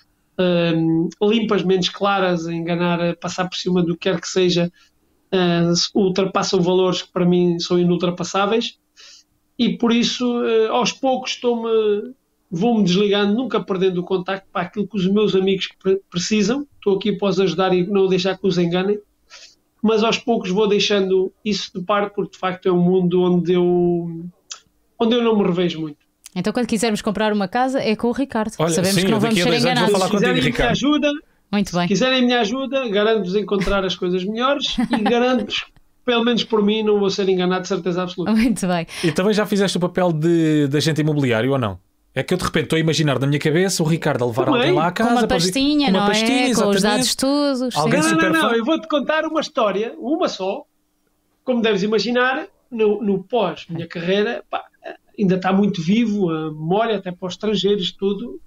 limpas, 1.22 1.62
menos 1.62 1.88
claras, 1.88 2.46
a 2.46 2.52
enganar, 2.52 3.00
a 3.00 3.16
passar 3.16 3.48
por 3.48 3.56
cima 3.56 3.82
do 3.82 3.96
que 3.96 4.10
quer 4.10 4.20
que 4.20 4.28
seja, 4.28 4.70
ultrapassam 5.94 6.60
valores 6.60 7.02
que 7.02 7.12
para 7.12 7.24
mim 7.24 7.58
são 7.58 7.78
inultrapassáveis 7.78 8.78
e 9.58 9.76
por 9.76 9.92
isso 9.92 10.24
uh, 10.42 10.72
aos 10.72 10.92
poucos 10.92 11.32
estou-me 11.32 12.14
vou-me 12.50 12.84
desligando, 12.84 13.34
nunca 13.34 13.60
perdendo 13.60 14.00
o 14.00 14.04
contacto 14.04 14.46
para 14.52 14.62
aquilo 14.62 14.86
que 14.86 14.96
os 14.96 15.06
meus 15.06 15.34
amigos 15.34 15.68
precisam. 16.10 16.66
Estou 16.76 16.96
aqui 16.96 17.12
para 17.12 17.28
os 17.28 17.40
ajudar 17.40 17.72
e 17.74 17.86
não 17.86 18.06
deixar 18.06 18.36
que 18.38 18.46
os 18.46 18.58
enganem. 18.58 18.98
Mas 19.82 20.02
aos 20.02 20.18
poucos 20.18 20.50
vou 20.50 20.66
deixando 20.66 21.32
isso 21.44 21.70
de 21.74 21.84
parte, 21.84 22.14
porque 22.14 22.32
de 22.32 22.38
facto 22.38 22.66
é 22.66 22.72
um 22.72 22.80
mundo 22.80 23.22
onde 23.22 23.52
eu, 23.52 24.26
onde 24.98 25.14
eu 25.14 25.22
não 25.22 25.36
me 25.36 25.44
revejo 25.44 25.80
muito. 25.80 25.98
Então, 26.34 26.52
quando 26.52 26.66
quisermos 26.66 27.00
comprar 27.00 27.32
uma 27.32 27.48
casa, 27.48 27.80
é 27.80 27.96
com 27.96 28.08
o 28.08 28.12
Ricardo. 28.12 28.52
Olha, 28.58 28.70
Sabemos 28.70 28.96
sim, 28.96 29.06
que 29.06 29.10
não 29.10 29.20
vamos 29.20 29.38
ser 29.40 29.54
enganados. 29.54 29.90
Vou 29.90 29.92
falar 29.92 30.06
Se 30.06 30.10
quiserem 30.12 30.36
contigo, 30.36 30.58
minha 30.58 30.70
ajuda, 30.70 31.12
Muito 31.52 31.72
bem. 31.72 31.82
se 31.82 31.88
quiserem 31.88 32.24
minha 32.26 32.40
ajuda, 32.40 32.88
garanto-vos 32.88 33.36
encontrar 33.36 33.84
as 33.84 33.94
coisas 33.94 34.22
melhores 34.24 34.76
e 34.90 35.02
garanto-vos 35.08 35.64
pelo 36.06 36.24
menos 36.24 36.44
por 36.44 36.62
mim, 36.62 36.84
não 36.84 37.00
vou 37.00 37.10
ser 37.10 37.28
enganado 37.28 37.62
de 37.62 37.68
certeza 37.68 38.04
absoluta. 38.04 38.32
Muito 38.32 38.64
bem. 38.66 38.86
E 39.02 39.10
também 39.10 39.34
já 39.34 39.44
fizeste 39.44 39.76
o 39.76 39.80
papel 39.80 40.12
de, 40.12 40.68
de 40.68 40.76
agente 40.76 41.00
imobiliário 41.00 41.50
ou 41.50 41.58
não? 41.58 41.80
É 42.18 42.22
que 42.22 42.32
eu 42.32 42.38
de 42.38 42.44
repente 42.44 42.64
estou 42.64 42.76
a 42.78 42.80
imaginar 42.80 43.18
na 43.18 43.26
minha 43.26 43.38
cabeça 43.38 43.82
o 43.82 43.86
Ricardo 43.86 44.24
a 44.24 44.26
levar 44.26 44.46
Também. 44.46 44.60
alguém 44.60 44.74
lá 44.74 44.86
à 44.86 44.90
casa. 44.90 45.10
Com 45.10 45.16
uma 45.16 45.26
para- 45.28 45.36
pastinha, 45.36 45.90
uma 45.90 45.98
não 46.00 46.06
pastinha, 46.06 46.50
é? 46.50 46.54
Com 46.54 46.68
os 46.70 46.80
dados 46.82 47.14
todos. 47.14 47.76
Alguém. 47.76 48.00
Não, 48.00 48.10
não, 48.12 48.32
não, 48.32 48.40
fã. 48.50 48.56
eu 48.56 48.64
vou-te 48.64 48.88
contar 48.88 49.26
uma 49.26 49.40
história, 49.40 49.94
uma 49.98 50.26
só. 50.26 50.64
Como 51.44 51.60
deves 51.60 51.82
imaginar, 51.82 52.46
no, 52.70 53.02
no 53.02 53.22
pós 53.22 53.66
minha 53.68 53.86
carreira, 53.86 54.42
pá, 54.50 54.64
ainda 55.18 55.36
está 55.36 55.52
muito 55.52 55.82
vivo 55.82 56.30
a 56.30 56.50
memória, 56.50 56.96
até 56.96 57.12
para 57.12 57.26
os 57.28 57.34
estrangeiros, 57.34 57.92
tudo. 57.92 58.40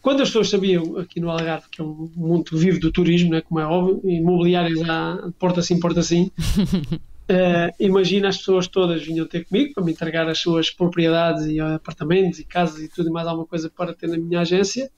Quando 0.00 0.22
as 0.22 0.28
pessoas 0.28 0.48
sabiam 0.48 0.96
aqui 0.96 1.18
no 1.20 1.28
Algarve, 1.30 1.66
que 1.68 1.80
é 1.80 1.84
um 1.84 2.08
mundo 2.16 2.56
vivo 2.56 2.78
do 2.80 2.90
turismo, 2.92 3.32
né, 3.32 3.40
como 3.42 3.60
é 3.60 3.66
óbvio, 3.66 4.00
imobiliários 4.08 4.80
há 4.88 5.18
de 5.26 5.32
porta 5.32 5.60
assim, 5.60 5.78
porta 5.80 5.98
assim, 6.00 6.30
eh, 7.30 7.70
imagina 7.78 8.28
as 8.28 8.38
pessoas 8.38 8.66
todas 8.66 9.04
vinham 9.04 9.24
ter 9.24 9.44
comigo 9.44 9.72
para 9.74 9.84
me 9.84 9.92
entregar 9.92 10.28
as 10.28 10.38
suas 10.40 10.68
propriedades 10.68 11.46
e 11.46 11.60
apartamentos 11.60 12.40
e 12.40 12.44
casas 12.44 12.82
e 12.82 12.88
tudo 12.88 13.08
e 13.08 13.12
mais 13.12 13.26
alguma 13.28 13.46
coisa 13.46 13.70
para 13.70 13.94
ter 13.94 14.08
na 14.08 14.18
minha 14.18 14.40
agência. 14.40 14.90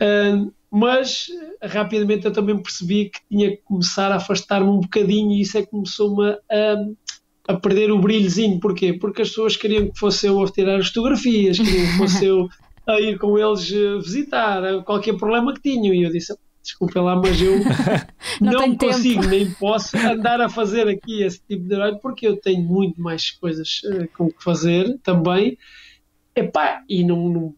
Uh, 0.00 0.50
mas 0.70 1.26
eh, 1.60 1.66
rapidamente 1.66 2.24
eu 2.24 2.32
também 2.32 2.56
percebi 2.56 3.10
que 3.10 3.20
tinha 3.28 3.50
que 3.50 3.62
começar 3.64 4.10
a 4.10 4.16
afastar-me 4.16 4.70
um 4.70 4.80
bocadinho 4.80 5.32
e 5.32 5.42
isso 5.42 5.58
é 5.58 5.62
que 5.62 5.70
começou-me 5.70 6.30
a, 6.30 7.52
a 7.52 7.60
perder 7.60 7.92
o 7.92 7.98
brilhozinho. 7.98 8.58
Porquê? 8.58 8.94
Porque 8.94 9.20
as 9.20 9.28
pessoas 9.28 9.56
queriam 9.56 9.90
que 9.90 9.98
fosse 9.98 10.26
eu 10.26 10.42
a 10.42 10.50
tirar 10.50 10.78
as 10.78 10.88
fotografias, 10.88 11.58
queriam 11.58 11.86
que 11.86 11.98
fosse 11.98 12.24
eu 12.24 12.48
a 12.86 12.98
ir 13.00 13.18
com 13.18 13.38
eles 13.38 13.70
eh, 13.70 13.98
visitar 13.98 14.64
eh, 14.64 14.80
qualquer 14.82 15.16
problema 15.18 15.52
que 15.52 15.60
tinham. 15.60 15.92
E 15.92 16.04
eu 16.04 16.10
disse: 16.10 16.34
desculpem 16.62 17.02
lá, 17.02 17.16
mas 17.16 17.40
eu 17.40 17.58
Não 18.40 18.52
não, 18.52 18.60
tenho 18.60 18.76
tempo." 18.76 18.92
consigo 18.92 19.26
nem 19.26 19.50
posso 19.52 19.96
andar 19.96 20.40
a 20.40 20.48
fazer 20.48 20.88
aqui 20.88 21.22
esse 21.22 21.40
tipo 21.48 21.62
de 21.64 21.68
trabalho 21.70 21.98
porque 22.00 22.26
eu 22.26 22.36
tenho 22.36 22.62
muito 22.62 23.00
mais 23.00 23.30
coisas 23.30 23.80
eh, 23.84 24.06
com 24.16 24.30
que 24.30 24.42
fazer 24.42 24.98
também. 25.02 25.56
Epá, 26.34 26.82
e 26.88 27.02
não, 27.04 27.28
não- 27.28 27.54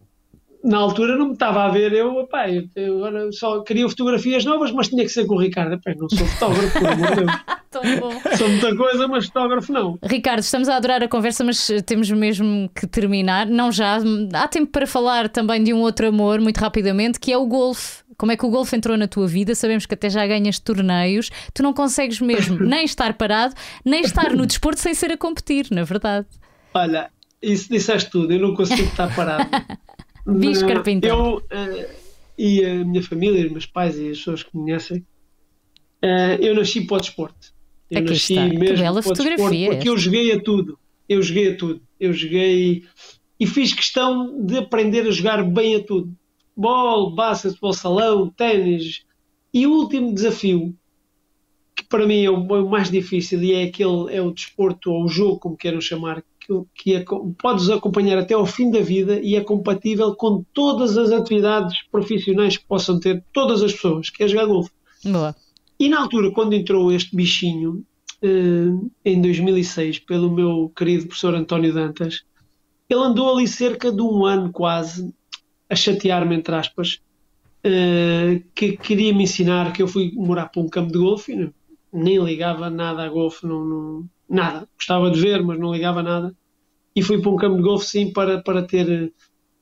na 0.63 0.79
altura 0.79 1.17
não 1.17 1.27
me 1.27 1.33
estava 1.33 1.65
a 1.65 1.69
ver, 1.69 1.93
eu, 1.93 2.21
epá, 2.21 2.49
eu, 2.49 2.69
eu 2.77 3.05
agora 3.05 3.33
só 3.33 3.61
queria 3.63 3.89
fotografias 3.89 4.45
novas, 4.45 4.71
mas 4.71 4.89
tinha 4.89 5.03
que 5.03 5.09
ser 5.09 5.27
com 5.27 5.35
o 5.35 5.39
Ricardo. 5.39 5.81
Eu 5.85 5.97
não 5.97 6.09
sou 6.09 6.27
fotógrafo, 6.27 6.79
por 6.79 6.89
amor 6.89 7.09
de 7.09 7.17
Deus. 7.17 7.33
Tão 7.71 7.83
bom. 7.99 8.37
Sou 8.37 8.49
muita 8.49 8.77
coisa, 8.77 9.09
mas 9.09 9.27
fotógrafo 9.27 9.73
não. 9.73 9.99
Ricardo, 10.03 10.41
estamos 10.41 10.69
a 10.69 10.77
adorar 10.77 11.03
a 11.03 11.09
conversa, 11.09 11.43
mas 11.43 11.69
eh, 11.71 11.81
temos 11.81 12.11
mesmo 12.11 12.71
que 12.75 12.87
terminar. 12.87 13.47
Não 13.47 13.73
já. 13.73 13.99
Há 14.35 14.47
tempo 14.47 14.71
para 14.71 14.87
falar 14.87 15.29
também 15.29 15.65
de 15.65 15.73
um 15.73 15.81
outro 15.81 16.07
amor, 16.07 16.41
muito 16.41 16.59
rapidamente, 16.59 17.19
que 17.19 17.33
é 17.33 17.37
o 17.37 17.47
golfe. 17.47 18.03
Como 18.17 18.31
é 18.31 18.37
que 18.37 18.45
o 18.45 18.51
golfe 18.51 18.77
entrou 18.77 18.97
na 18.97 19.09
tua 19.09 19.27
vida? 19.27 19.55
Sabemos 19.55 19.87
que 19.87 19.95
até 19.95 20.09
já 20.11 20.25
ganhas 20.27 20.59
torneios. 20.59 21.31
Tu 21.55 21.63
não 21.63 21.73
consegues 21.73 22.21
mesmo 22.21 22.61
nem 22.63 22.85
estar 22.85 23.15
parado, 23.15 23.55
nem 23.85 24.03
estar 24.03 24.37
no 24.37 24.47
desporto 24.47 24.81
sem 24.81 24.95
ser 24.95 25.11
a 25.11 25.17
competir, 25.17 25.67
na 25.71 25.83
verdade. 25.83 26.27
Olha, 26.75 27.11
isso 27.43 27.69
disseste 27.71 28.11
tudo, 28.11 28.33
eu 28.33 28.39
não 28.39 28.55
consigo 28.55 28.83
estar 28.83 29.13
parado. 29.17 29.49
Não, 30.27 30.69
Carpinteiro. 30.69 31.17
Eu 31.17 31.43
eh, 31.51 31.91
e 32.39 32.65
a 32.65 32.85
minha 32.85 33.03
família, 33.03 33.47
os 33.47 33.53
meus 33.53 33.67
pais 33.67 33.99
e 33.99 34.11
as 34.11 34.19
pessoas 34.19 34.43
que 34.43 34.57
me 34.57 34.65
conhecem, 34.65 35.05
eh, 36.01 36.39
eu 36.41 36.55
nasci 36.55 36.87
para 36.87 36.97
o 36.97 37.01
desporto. 37.01 37.53
Eu 37.91 38.01
Aqui 38.01 38.11
nasci 38.11 38.33
está. 38.35 38.49
Que 38.49 38.59
mesmo 38.59 38.77
bela 38.77 38.91
o 38.91 38.95
desporto 39.01 39.23
fotografia 39.23 39.71
porque 39.71 39.89
eu 39.89 39.99
joguei 39.99 40.33
a 40.33 40.41
tudo. 40.41 40.79
Eu 41.09 41.23
joguei 41.23 41.53
a 41.53 41.57
tudo. 41.57 41.83
Eu 42.01 42.13
joguei 42.13 42.85
e 43.39 43.47
fiz 43.47 43.73
questão 43.73 44.45
de 44.45 44.59
aprender 44.59 45.07
a 45.07 45.11
jogar 45.11 45.43
bem 45.45 45.77
a 45.77 45.85
tudo. 45.85 46.15
Futebol, 46.55 47.15
basquetebol, 47.15 47.73
salão, 47.73 48.31
ténis. 48.31 49.05
E 49.53 49.67
o 49.67 49.73
último 49.73 50.15
desafio, 50.15 50.75
que 51.75 51.85
para 51.85 52.07
mim 52.07 52.25
é 52.25 52.31
o 52.31 52.37
o 52.37 52.71
mais 52.71 52.91
difícil 52.91 53.43
e 53.43 53.53
é 53.53 53.65
aquele 53.65 54.15
é 54.15 54.23
o 54.23 54.33
desporto 54.33 54.91
ou 54.91 55.05
o 55.05 55.09
jogo, 55.09 55.39
como 55.39 55.57
queiram 55.57 55.81
chamar, 55.81 56.23
que, 56.47 57.01
que 57.01 57.05
podes 57.41 57.69
acompanhar 57.71 58.19
até 58.19 58.35
ao 58.35 58.47
fim 58.47 58.71
da 58.71 58.81
vida 58.81 59.21
e 59.21 59.35
é 59.37 59.41
compatível 59.41 60.15
com 60.15 60.45
todas 60.53 60.97
as 60.97 61.11
atividades 61.11 61.77
profissionais 61.91 62.57
que 62.57 62.65
possam 62.67 62.99
ter 63.01 63.23
todas 63.33 63.63
as 63.63 63.73
pessoas, 63.73 64.11
que 64.11 64.23
é 64.23 64.29
jogar 64.29 64.47
golfe. 64.47 64.71
Boa. 65.05 65.35
E 65.79 65.89
na 65.89 66.01
altura, 66.01 66.31
quando 66.31 66.53
entrou 66.55 66.93
este 66.93 67.15
bichinho, 67.17 67.85
eh, 68.23 68.69
em 69.05 69.21
2006, 69.21 69.99
pelo 70.01 70.31
meu 70.31 70.71
querido 70.77 71.07
professor 71.07 71.35
António 71.35 71.73
Dantas, 71.73 72.23
ele 72.89 73.01
andou 73.01 73.35
ali 73.35 73.49
cerca 73.49 73.91
de 73.91 74.03
um 74.03 74.25
ano 74.25 74.53
quase 74.53 75.13
a 75.69 75.75
chatear-me, 75.75 76.37
entre 76.37 76.55
aspas, 76.55 77.01
eh, 77.65 78.43
que 78.55 78.77
queria 78.77 79.13
me 79.15 79.25
ensinar 79.25 79.73
que 79.73 79.83
eu 79.83 79.89
fui 79.89 80.13
morar 80.15 80.47
para 80.47 80.63
um 80.63 80.69
campo 80.69 80.93
de 80.93 80.99
golfe, 80.99 81.33
e 81.33 81.51
nem 81.93 82.23
ligava 82.23 82.69
nada 82.71 83.03
a 83.03 83.09
golfe, 83.09 83.47
não, 83.47 83.65
não- 83.65 84.05
nada. 84.33 84.69
Gostava 84.77 85.11
de 85.11 85.21
ver, 85.21 85.43
mas 85.45 85.59
não 85.59 85.73
ligava 85.73 86.03
nada. 86.03 86.35
E 86.97 87.03
fui 87.03 87.21
para 87.21 87.31
um 87.31 87.37
campo 87.37 87.57
de 87.57 87.63
golfe, 87.63 87.87
sim, 87.87 88.13
para, 88.13 88.43
para 88.43 88.63
ter 88.67 88.91
eh, 88.91 89.11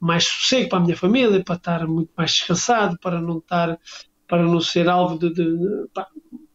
mais 0.01 0.25
sossego 0.27 0.69
para 0.71 0.79
a 0.79 0.83
minha 0.83 0.97
família, 0.97 1.45
para 1.45 1.57
estar 1.57 1.87
muito 1.87 2.11
mais 2.17 2.33
descansado, 2.33 2.99
para 3.01 3.21
não 3.21 3.39
estar, 3.39 3.79
para 4.29 4.43
não 4.45 4.61
ser 4.61 4.89
alvo 4.89 5.19
de, 5.19 5.33
de- 5.33 5.59
de- 5.59 5.89
pá, 5.95 6.07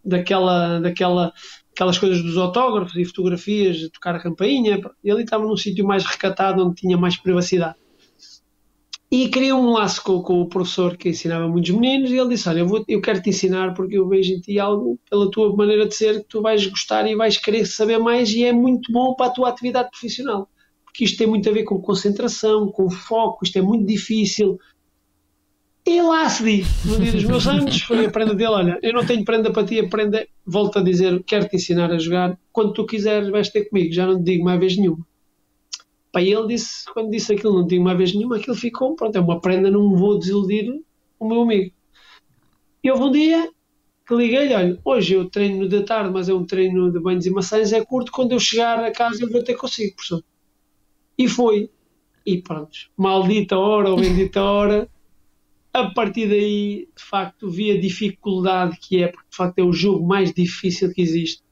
daquela, 0.04 0.80
daquela, 0.80 1.34
aquelas 1.74 1.98
coisas 2.00 2.22
dos 2.24 2.38
autógrafos 2.38 2.96
e 2.98 3.06
fotografias, 3.06 3.78
de 3.78 3.90
tocar 3.92 4.16
a 4.16 4.22
campainha. 4.24 4.80
E 5.04 5.12
ali 5.12 5.24
estava 5.24 5.46
num 5.46 5.58
sítio 5.58 5.86
mais 5.86 6.06
recatado, 6.06 6.66
onde 6.66 6.76
tinha 6.76 6.98
mais 6.98 7.18
privacidade. 7.18 7.76
E 9.12 9.30
criei 9.30 9.54
um 9.54 9.72
laço 9.72 10.04
com, 10.04 10.22
com 10.22 10.42
o 10.42 10.50
professor 10.50 10.98
que 10.98 11.10
ensinava 11.10 11.48
muitos 11.48 11.72
meninos 11.72 12.12
e 12.12 12.18
ele 12.18 12.30
disse, 12.30 12.50
olha, 12.50 12.60
eu, 12.60 12.68
vou, 12.68 12.84
eu 12.88 13.00
quero 13.00 13.22
te 13.22 13.30
ensinar 13.30 13.74
porque 13.74 13.98
eu 13.98 14.08
vejo 14.08 14.34
em 14.34 14.40
ti 14.42 14.60
algo, 14.60 15.00
pela 15.10 15.30
tua 15.30 15.56
maneira 15.56 15.88
de 15.88 15.96
ser, 15.96 16.22
que 16.22 16.28
tu 16.28 16.42
vais 16.42 16.66
gostar 16.66 17.08
e 17.08 17.16
vais 17.16 17.38
querer 17.38 17.66
saber 17.66 18.00
mais 18.00 18.32
e 18.32 18.44
é 18.44 18.52
muito 18.52 18.92
bom 18.92 19.14
para 19.14 19.28
a 19.28 19.30
tua 19.30 19.50
atividade 19.50 19.90
profissional. 19.92 20.50
Porque 20.84 21.06
isto 21.06 21.18
tem 21.18 21.28
muito 21.28 21.48
a 21.48 21.52
ver 21.52 21.64
com 21.64 21.80
concentração, 21.82 22.72
com 22.72 22.90
foco, 22.90 23.46
isto 23.46 23.58
é 23.58 23.62
muito 23.62 23.86
difícil. 23.86 24.58
E 25.88 26.02
lá 26.02 26.28
se 26.28 26.44
diz, 26.44 26.84
no 26.84 26.98
dia 26.98 27.12
dos 27.12 27.24
meus 27.26 27.48
anos, 27.48 27.80
foi 27.84 28.06
a 28.06 28.10
prenda 28.10 28.34
dele, 28.34 28.50
olha, 28.50 28.80
eu 28.82 28.92
não 28.92 29.06
tenho 29.06 29.24
prenda 29.24 29.52
para 29.52 29.64
ti, 29.64 29.80
a 29.80 29.88
prenda, 29.88 30.28
volto 30.44 30.80
a 30.80 30.82
dizer, 30.82 31.24
quero 31.24 31.48
te 31.48 31.58
ensinar 31.58 31.92
a 31.92 32.00
jogar, 32.00 32.40
quando 32.52 32.74
tu 32.74 32.88
quiseres 32.88 33.30
vais 33.30 33.50
ter 33.50 33.66
comigo, 33.66 33.94
já 33.94 34.08
não 34.08 34.18
te 34.18 34.24
digo 34.24 34.44
mais 34.44 34.60
vez 34.60 34.76
nenhuma. 34.76 35.06
Pá, 36.16 36.22
e 36.22 36.32
ele 36.32 36.48
disse, 36.48 36.86
quando 36.94 37.12
disse 37.12 37.34
aquilo, 37.34 37.60
não 37.60 37.68
tinha 37.68 37.82
uma 37.82 37.94
vez 37.94 38.16
nenhuma, 38.16 38.38
aquilo 38.38 38.56
ficou, 38.56 38.96
pronto, 38.96 39.18
é 39.18 39.20
uma 39.20 39.42
prenda, 39.42 39.70
não 39.70 39.90
me 39.90 39.98
vou 39.98 40.18
desiludir 40.18 40.82
o 41.20 41.28
meu 41.28 41.42
amigo. 41.42 41.76
E 42.82 42.90
houve 42.90 43.04
um 43.04 43.12
dia 43.12 43.52
que 44.08 44.16
liguei-lhe, 44.16 44.54
olha, 44.54 44.80
hoje 44.86 45.14
eu 45.14 45.30
treino 45.30 45.68
de 45.68 45.84
tarde, 45.84 46.14
mas 46.14 46.30
é 46.30 46.34
um 46.34 46.46
treino 46.46 46.90
de 46.90 47.02
banhos 47.02 47.26
e 47.26 47.30
maçãs, 47.30 47.74
é 47.74 47.84
curto, 47.84 48.14
quando 48.14 48.32
eu 48.32 48.40
chegar 48.40 48.82
a 48.82 48.94
casa 48.94 49.26
eu 49.26 49.30
vou 49.30 49.44
ter 49.44 49.56
consigo, 49.56 49.94
professor. 49.94 50.24
E 51.18 51.28
foi. 51.28 51.70
E 52.26 52.42
pronto, 52.42 52.72
maldita 52.96 53.58
hora 53.58 53.90
ou 53.90 53.98
bendita 53.98 54.40
hora, 54.42 54.90
a 55.74 55.90
partir 55.90 56.30
daí, 56.30 56.88
de 56.96 57.04
facto, 57.04 57.50
vi 57.50 57.72
a 57.72 57.82
dificuldade 57.82 58.78
que 58.80 59.04
é, 59.04 59.10
porque 59.10 59.32
de 59.32 59.36
facto 59.36 59.60
é 59.60 59.64
o 59.64 59.74
jogo 59.74 60.08
mais 60.08 60.34
difícil 60.34 60.94
que 60.94 61.02
existe. 61.02 61.44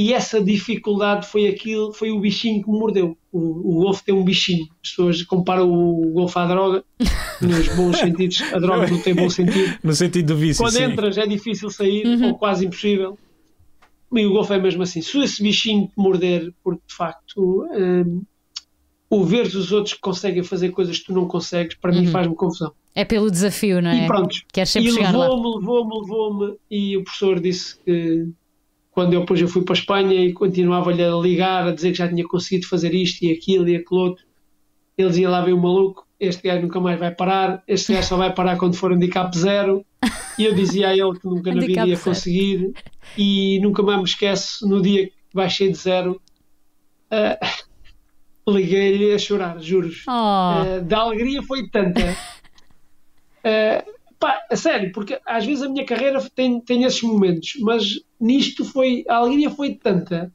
E 0.00 0.14
essa 0.14 0.42
dificuldade 0.42 1.26
foi 1.26 1.46
aquilo, 1.46 1.92
foi 1.92 2.10
o 2.10 2.18
bichinho 2.18 2.64
que 2.64 2.70
me 2.70 2.78
mordeu. 2.78 3.18
O, 3.30 3.38
o 3.38 3.74
golfe 3.82 4.02
tem 4.02 4.14
um 4.14 4.24
bichinho. 4.24 4.66
As 4.82 4.88
pessoas 4.88 5.22
comparam 5.24 5.70
o 5.70 6.10
golfe 6.12 6.38
à 6.38 6.46
droga, 6.46 6.82
nos 7.38 7.68
bons 7.76 7.98
sentidos. 7.98 8.40
A 8.50 8.58
droga 8.58 8.86
não 8.86 8.98
tem 8.98 9.14
bom 9.14 9.28
sentido. 9.28 9.78
No 9.84 9.92
sentido 9.92 10.28
do 10.28 10.36
vício, 10.38 10.64
Quando 10.64 10.72
sim. 10.72 10.84
entras 10.84 11.18
é 11.18 11.26
difícil 11.26 11.68
sair, 11.68 12.06
ou 12.24 12.34
quase 12.38 12.64
impossível. 12.64 13.18
E 14.10 14.24
o 14.24 14.32
golfe 14.32 14.54
é 14.54 14.58
mesmo 14.58 14.82
assim. 14.82 15.02
Se 15.02 15.18
esse 15.18 15.42
bichinho 15.42 15.88
te 15.88 15.92
morder, 15.98 16.50
porque 16.64 16.80
de 16.88 16.94
facto 16.94 17.68
hum, 17.70 18.22
o 19.10 19.22
ver 19.22 19.48
os 19.48 19.70
outros 19.70 19.92
que 19.92 20.00
conseguem 20.00 20.42
fazer 20.42 20.70
coisas 20.70 20.98
que 20.98 21.04
tu 21.04 21.12
não 21.12 21.26
consegues, 21.26 21.76
para 21.76 21.92
mim 21.92 22.06
faz-me 22.06 22.34
confusão. 22.34 22.72
É 22.94 23.04
pelo 23.04 23.30
desafio, 23.30 23.82
não 23.82 23.90
é? 23.90 24.04
E 24.04 24.06
pronto. 24.06 24.34
Queres 24.50 24.70
sempre 24.70 24.88
e 24.88 24.92
levou-me, 24.92 25.58
levou-me, 25.58 26.00
levou-me. 26.00 26.56
E 26.70 26.96
o 26.96 27.04
professor 27.04 27.38
disse 27.38 27.78
que 27.84 28.30
quando 28.90 29.14
eu 29.14 29.20
depois 29.20 29.40
eu 29.40 29.48
fui 29.48 29.62
para 29.62 29.74
a 29.74 29.78
Espanha 29.78 30.14
e 30.14 30.32
continuava-lhe 30.32 31.02
a 31.02 31.14
ligar, 31.14 31.66
a 31.66 31.72
dizer 31.72 31.92
que 31.92 31.98
já 31.98 32.08
tinha 32.08 32.26
conseguido 32.26 32.66
fazer 32.66 32.94
isto 32.94 33.24
e 33.24 33.32
aquilo 33.32 33.68
e 33.68 33.76
aquilo 33.76 34.00
outro, 34.00 34.24
ele 34.98 35.08
dizia 35.08 35.28
lá 35.28 35.42
vem 35.42 35.54
o 35.54 35.58
maluco, 35.60 36.06
este 36.18 36.42
gajo 36.42 36.62
nunca 36.62 36.80
mais 36.80 36.98
vai 36.98 37.14
parar, 37.14 37.62
este 37.66 37.92
gajo 37.92 38.08
só 38.08 38.16
vai 38.16 38.34
parar 38.34 38.58
quando 38.58 38.76
for 38.76 38.92
handicap 38.92 39.36
zero. 39.36 39.84
E 40.38 40.44
eu 40.44 40.54
dizia 40.54 40.88
a 40.88 40.92
ele 40.96 41.18
que 41.18 41.26
nunca 41.26 41.54
na 41.54 41.60
vida 41.60 41.86
ia 41.86 41.98
conseguir 41.98 42.72
e 43.16 43.58
nunca 43.60 43.82
mais 43.82 43.98
me 43.98 44.04
esqueço 44.04 44.66
no 44.68 44.80
dia 44.80 45.06
que 45.06 45.14
baixei 45.34 45.70
de 45.70 45.78
zero. 45.78 46.20
ah, 47.10 47.38
liguei-lhe 48.48 49.12
a 49.12 49.18
chorar, 49.18 49.60
juros. 49.60 50.04
Oh, 50.08 50.10
Uh, 50.10 50.82
da 50.82 50.98
alegria 50.98 51.42
foi 51.42 51.68
tanta. 51.68 52.16
Uh, 53.44 53.99
pá, 54.20 54.38
a 54.50 54.54
sério, 54.54 54.92
porque 54.92 55.18
às 55.26 55.44
vezes 55.44 55.64
a 55.64 55.68
minha 55.68 55.84
carreira 55.84 56.20
tem, 56.34 56.60
tem 56.60 56.84
esses 56.84 57.02
momentos, 57.02 57.54
mas 57.60 57.98
nisto 58.20 58.64
foi. 58.64 59.04
A 59.08 59.16
alegria 59.16 59.50
foi 59.50 59.74
tanta 59.74 60.32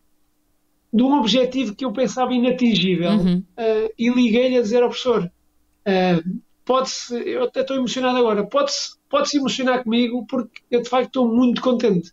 de 0.91 1.03
um 1.03 1.13
objetivo 1.17 1.75
que 1.75 1.85
eu 1.85 1.93
pensava 1.93 2.33
inatingível 2.33 3.11
Uhum. 3.11 3.37
uh, 3.37 3.93
e 3.97 4.09
liguei-lhe 4.09 4.57
a 4.57 4.61
dizer 4.61 4.81
ao 4.81 4.89
professor: 4.89 5.23
uh, 5.23 6.39
pode-se, 6.65 7.15
eu 7.15 7.43
até 7.43 7.61
estou 7.61 7.77
emocionado 7.77 8.17
agora, 8.17 8.45
pode-se 8.45 8.95
pode-se 9.07 9.37
emocionar 9.37 9.83
comigo 9.83 10.25
porque 10.27 10.61
eu 10.69 10.81
de 10.81 10.89
facto 10.89 11.07
estou 11.07 11.33
muito 11.33 11.61
contente 11.61 12.11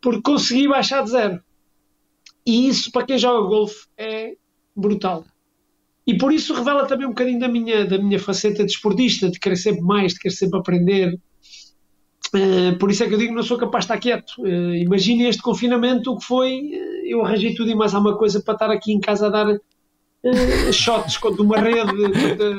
porque 0.00 0.22
consegui 0.22 0.68
baixar 0.68 1.02
de 1.02 1.10
zero. 1.10 1.42
E 2.46 2.68
isso 2.68 2.90
para 2.90 3.06
quem 3.06 3.18
joga 3.18 3.48
golfe 3.48 3.86
é 3.96 4.36
brutal. 4.74 5.24
E 6.06 6.16
por 6.16 6.32
isso 6.32 6.54
revela 6.54 6.86
também 6.86 7.06
um 7.06 7.10
bocadinho 7.10 7.38
da 7.38 7.48
minha, 7.48 7.84
da 7.84 7.98
minha 7.98 8.18
faceta 8.18 8.64
de 8.64 8.72
esportista, 8.72 9.30
de 9.30 9.38
querer 9.38 9.56
sempre 9.56 9.82
mais, 9.82 10.14
de 10.14 10.18
querer 10.20 10.34
sempre 10.34 10.58
aprender. 10.58 11.18
Eh, 12.34 12.72
por 12.78 12.90
isso 12.90 13.02
é 13.04 13.08
que 13.08 13.14
eu 13.14 13.18
digo 13.18 13.34
não 13.34 13.42
sou 13.42 13.58
capaz 13.58 13.84
de 13.84 13.92
estar 13.92 13.98
quieto. 14.00 14.32
Uh, 14.38 14.74
Imaginem 14.76 15.28
este 15.28 15.42
confinamento, 15.42 16.12
o 16.12 16.18
que 16.18 16.24
foi. 16.24 16.52
eh, 16.72 17.12
eu 17.12 17.24
arranjei 17.24 17.54
tudo 17.54 17.70
e 17.70 17.74
mais 17.74 17.94
alguma 17.94 18.16
coisa 18.16 18.40
para 18.42 18.54
estar 18.54 18.70
aqui 18.70 18.92
em 18.92 19.00
casa 19.00 19.26
a 19.26 19.30
dar 19.30 19.48
eh, 20.24 20.72
shots 20.72 21.16
contra 21.18 21.42
uma 21.42 21.58
rede. 21.58 21.90
contra- 21.92 22.56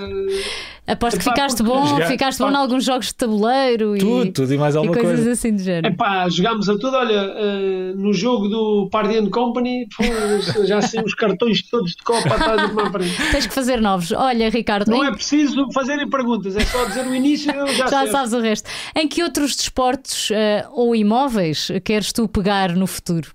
aposto 0.91 1.17
que 1.17 1.23
Epá, 1.23 1.31
ficaste 1.35 1.63
bom, 1.63 1.85
Jogar- 1.85 2.07
ficaste 2.07 2.39
bom 2.39 2.51
em 2.51 2.55
alguns 2.55 2.83
jogos 2.83 3.07
de 3.07 3.15
tabuleiro 3.15 3.97
Tudo, 3.97 4.25
e, 4.25 4.31
tudo 4.31 4.53
e 4.53 4.57
mais 4.57 4.75
e 4.75 4.77
alguma 4.77 4.93
coisas 4.95 5.15
coisa. 5.15 5.31
assim 5.31 5.55
de 5.55 5.63
género. 5.63 5.93
Epá, 5.93 6.27
jogámos 6.29 6.67
a 6.69 6.73
tudo. 6.77 6.95
Olha, 6.95 7.33
eh, 7.37 7.93
no 7.95 8.13
jogo 8.13 8.47
do 8.47 8.89
Party 8.91 9.17
and 9.17 9.29
Company, 9.29 9.87
pô, 9.95 10.03
já 10.65 10.79
assim 10.79 10.99
os 11.03 11.13
cartões 11.13 11.61
todos 11.69 11.91
de 11.91 12.03
copa 12.03 12.35
atrás 12.35 12.67
de 12.67 12.73
uma 12.73 12.91
frente. 12.91 13.31
Tens 13.31 13.47
que 13.47 13.53
fazer 13.53 13.79
novos. 13.81 14.11
Olha, 14.11 14.49
Ricardo, 14.49 14.89
Não 14.89 15.03
em- 15.03 15.07
é 15.07 15.11
preciso 15.11 15.67
fazerem 15.73 16.09
perguntas, 16.09 16.55
é 16.55 16.61
só 16.65 16.83
dizer 16.85 17.05
o 17.07 17.15
início 17.15 17.51
e 17.53 17.57
eu 17.57 17.67
já, 17.67 17.87
já 17.89 17.99
sei. 18.03 18.11
sabes 18.11 18.33
o 18.33 18.39
resto. 18.39 18.69
Em 18.95 19.07
que 19.07 19.23
outros 19.23 19.55
desportos 19.55 20.29
eh, 20.31 20.65
ou 20.71 20.95
imóveis 20.95 21.69
queres 21.83 22.11
tu 22.11 22.27
pegar 22.27 22.75
no 22.75 22.87
futuro? 22.87 23.31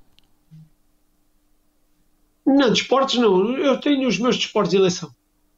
Não, 2.47 2.71
desportos 2.71 3.17
não. 3.17 3.57
Eu 3.57 3.79
tenho 3.81 4.07
os 4.09 4.19
meus 4.19 4.37
desportos 4.37 4.71
de 4.71 4.77
eleição, 4.77 5.11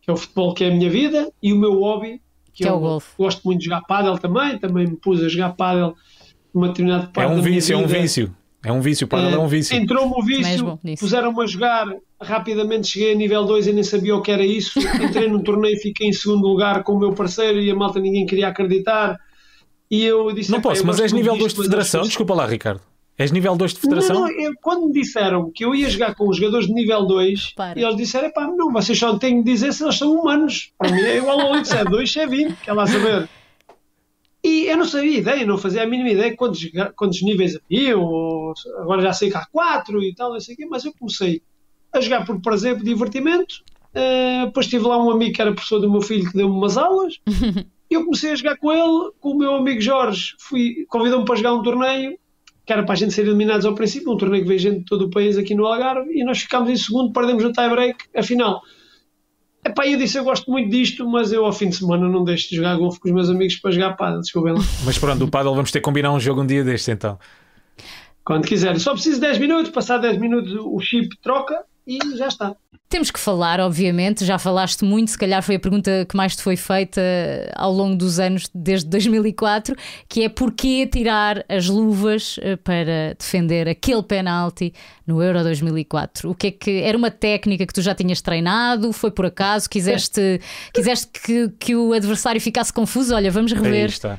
que 0.09 0.11
é 0.11 0.15
o 0.15 0.17
futebol, 0.17 0.55
que 0.55 0.65
é 0.65 0.69
a 0.69 0.71
minha 0.71 0.89
vida, 0.89 1.31
e 1.43 1.53
o 1.53 1.57
meu 1.57 1.81
hobby, 1.81 2.23
que, 2.55 2.63
Que 2.63 2.65
é 2.65 2.69
é 2.69 2.73
o 2.73 2.81
golfe. 2.81 3.11
Gosto 3.19 3.43
muito 3.45 3.59
de 3.59 3.67
jogar 3.67 3.83
pádel 3.83 4.17
também, 4.17 4.59
também 4.59 4.87
me 4.87 4.97
pus 4.97 5.23
a 5.23 5.29
jogar 5.29 5.51
pádel 5.51 5.95
numa 6.55 6.69
determinada 6.69 7.05
É 7.05 7.07
parte 7.09 7.31
um 7.31 7.37
da 7.37 7.43
minha 7.43 7.55
vício, 7.55 7.75
é 7.75 7.77
um 7.77 7.87
vício. 7.87 8.35
É 8.65 8.73
um 8.73 8.81
vício, 8.81 9.07
para 9.07 9.29
é 9.29 9.39
um 9.39 9.47
vício. 9.47 9.77
Entrou-me 9.77 10.15
o 10.17 10.25
vício, 10.25 10.79
puseram-me 10.99 11.43
a 11.43 11.47
jogar, 11.47 11.87
rapidamente 12.21 12.89
cheguei 12.89 13.13
a 13.13 13.15
nível 13.15 13.45
2 13.45 13.67
e 13.67 13.73
nem 13.75 13.85
sabia 13.85 14.17
o 14.17 14.23
que 14.23 14.33
era 14.33 14.45
isso. 14.45 14.79
Entrei 14.99 15.29
num 15.29 15.43
torneio 15.43 15.77
e 15.77 15.79
fiquei 15.79 16.09
em 16.09 16.13
segundo 16.13 16.49
lugar 16.49 16.83
com 16.83 16.95
o 16.95 16.99
meu 16.99 17.13
parceiro 17.13 17.61
e 17.61 17.71
a 17.71 17.75
malta 17.75 18.01
ninguém 18.01 18.25
queria 18.25 18.49
acreditar. 18.49 19.15
E 19.91 20.03
eu 20.05 20.33
disse: 20.33 20.51
Não 20.51 20.59
"Epá, 20.59 20.71
posso, 20.71 20.87
mas 20.87 20.99
és 21.01 21.13
nível 21.13 21.35
disto, 21.35 21.57
2 21.57 21.57
de 21.57 21.63
federação? 21.65 22.03
Desculpa 22.03 22.35
lá, 22.35 22.47
Ricardo. 22.47 22.81
És 23.19 23.33
nível 23.33 23.57
2 23.57 23.75
de 23.75 23.81
federação? 23.81 24.21
Não, 24.21 24.31
eu- 24.31 24.53
quando 24.63 24.87
me 24.87 24.93
disseram 24.93 25.51
que 25.53 25.65
eu 25.65 25.75
ia 25.75 25.91
jogar 25.91 26.15
com 26.15 26.29
os 26.29 26.37
jogadores 26.37 26.69
de 26.69 26.73
nível 26.73 27.05
2, 27.05 27.53
Para. 27.57 27.79
e 27.79 27.83
eles 27.83 27.97
disseram: 27.97 28.31
pá, 28.33 28.47
não, 28.47 28.73
vocês 28.73 28.97
só 28.97 29.19
têm 29.19 29.43
de 29.43 29.51
dizer 29.51 29.73
se 29.73 29.83
eles 29.83 29.97
são 29.99 30.13
humanos. 30.13 30.73
Para 30.79 30.93
mim 30.93 31.01
é 31.03 31.17
igual 31.19 31.41
ao 31.41 31.51
8, 31.53 31.67
se 31.67 31.77
é 31.77 31.85
2, 31.85 32.13
se 32.13 32.21
é 32.21 32.27
20, 32.27 32.55
quer 32.63 32.73
lá 32.75 32.87
saber. 32.87 33.29
E 34.45 34.67
eu 34.67 34.77
não 34.77 34.85
sabia 34.85 35.19
ideia, 35.19 35.45
não 35.45 35.59
fazia 35.59 35.83
a 35.83 35.87
mínima 35.87 36.11
ideia 36.11 36.37
quantos, 36.37 36.71
quantos 36.95 37.21
níveis 37.23 37.57
havia, 37.57 37.99
ou 37.99 38.55
agora 38.79 39.03
já 39.03 39.13
sei 39.13 39.31
que 39.31 39.37
há 39.37 39.45
4 39.51 40.01
e 40.03 40.15
tal, 40.15 40.33
não 40.33 40.41
sei 40.41 40.55
o 40.55 40.57
quê, 40.57 40.65
mas 40.67 40.85
eu 40.85 40.93
comecei 40.97 41.43
a 41.93 42.01
jogar 42.01 42.25
por 42.25 42.41
prazer, 42.41 42.77
por 42.77 42.85
divertimento. 42.85 43.57
Eh, 43.95 44.47
depois 44.47 44.69
tive 44.69 44.87
lá 44.87 45.03
um 45.03 45.11
amigo 45.11 45.35
que 45.35 45.43
era 45.43 45.53
professor 45.53 45.81
do 45.81 45.91
meu 45.91 46.01
filho 46.01 46.31
que 46.31 46.37
deu-me 46.37 46.55
umas 46.55 46.77
aulas. 46.79 47.15
E 47.27 47.27
eu 47.95 48.05
comecei 48.05 48.31
a 48.31 48.37
jogar 48.37 48.57
com 48.59 48.71
ele, 48.73 49.11
com 49.19 49.31
o 49.33 49.39
meu 49.39 49.57
amigo 49.57 49.81
Jorge, 49.81 50.35
fui, 50.39 50.87
convidou-me 50.89 51.25
para 51.25 51.35
jogar 51.37 51.55
um 51.55 51.63
torneio 51.63 52.17
que 52.69 52.73
era 52.75 52.83
para 52.83 52.93
a 52.93 52.97
gente 52.97 53.15
ser 53.15 53.23
eliminados 53.23 53.65
ao 53.65 53.75
princípio, 53.75 54.13
um 54.13 54.17
torneio 54.19 54.43
que 54.43 54.49
veio 54.49 54.61
gente 54.61 54.81
de 54.81 54.85
todo 54.85 55.07
o 55.07 55.11
país 55.11 55.39
aqui 55.39 55.55
no 55.55 55.65
Algarve, 55.65 56.13
e 56.13 56.23
nós 56.23 56.41
ficámos 56.41 56.69
em 56.69 56.77
segundo, 56.77 57.15
perdemos 57.15 57.43
o 57.43 57.51
tie-break, 57.51 57.97
afinal. 58.15 58.61
Epá, 59.65 59.87
eu 59.87 59.97
disse, 59.97 60.19
eu 60.19 60.25
gosto 60.25 60.51
muito 60.51 60.69
disto, 60.69 61.09
mas 61.09 61.33
eu 61.33 61.47
ao 61.47 61.53
fim 61.55 61.71
de 61.71 61.77
semana 61.77 62.07
não 62.07 62.25
deixo 62.25 62.51
de 62.51 62.57
jogar 62.57 62.77
golfe 62.77 63.01
com 63.01 63.09
os 63.09 63.15
meus 63.15 63.31
amigos 63.31 63.57
para 63.57 63.71
jogar 63.71 63.95
pádel, 63.95 64.21
desculpem 64.21 64.53
lá. 64.53 64.61
Mas 64.85 64.99
pronto, 64.99 65.25
o 65.25 65.31
Paddle 65.31 65.55
vamos 65.55 65.71
ter 65.71 65.79
que 65.79 65.85
combinar 65.85 66.13
um 66.13 66.21
jogo 66.21 66.43
um 66.43 66.47
dia 66.47 66.63
destes 66.63 66.91
então. 66.91 67.19
Quando 68.23 68.47
quiserem. 68.47 68.79
Só 68.79 68.93
preciso 68.93 69.15
de 69.15 69.23
10 69.23 69.39
minutos, 69.39 69.71
passar 69.71 69.97
10 69.97 70.19
minutos 70.19 70.53
o 70.55 70.79
chip 70.79 71.09
troca 71.23 71.65
e 71.87 71.99
já 72.19 72.29
está. 72.29 72.55
Temos 72.89 73.11
que 73.11 73.21
falar, 73.21 73.61
obviamente, 73.61 74.25
já 74.25 74.39
falaste 74.39 74.83
muito, 74.83 75.11
se 75.11 75.19
calhar 75.19 75.43
foi 75.43 75.57
a 75.57 75.61
pergunta 75.61 76.07
que 76.09 76.17
mais 76.17 76.35
te 76.35 76.43
foi 76.43 76.57
feita 76.57 77.03
ao 77.55 77.71
longo 77.71 77.95
dos 77.95 78.19
anos, 78.19 78.49
desde 78.55 78.89
2004, 78.89 79.77
que 80.09 80.23
é 80.23 80.29
porquê 80.31 80.87
tirar 80.87 81.45
as 81.51 81.69
luvas 81.69 82.41
eh, 82.41 82.57
para 82.57 83.15
defender 83.19 83.69
aquele 83.69 84.03
penalti 84.03 84.73
no 85.07 85.23
Euro 85.23 85.43
2004? 85.43 86.31
O 86.31 86.35
que 86.35 86.47
é 86.47 86.51
que 86.51 86.83
era 86.83 86.97
uma 86.97 87.11
técnica 87.11 87.67
que 87.67 87.75
tu 87.75 87.83
já 87.83 87.95
tinhas 87.95 88.23
treinado? 88.23 88.91
Foi 88.95 89.11
por 89.11 89.27
acaso? 89.27 89.69
Quiseste, 89.69 90.41
quiseste 90.73 91.09
que, 91.09 91.51
que 91.61 91.77
o 91.77 91.93
adversário 91.93 92.41
ficasse 92.41 92.73
confuso? 92.73 93.15
Olha, 93.15 93.31
vamos 93.31 93.53
Aí 93.53 93.61
rever. 93.61 93.91
está. 93.91 94.19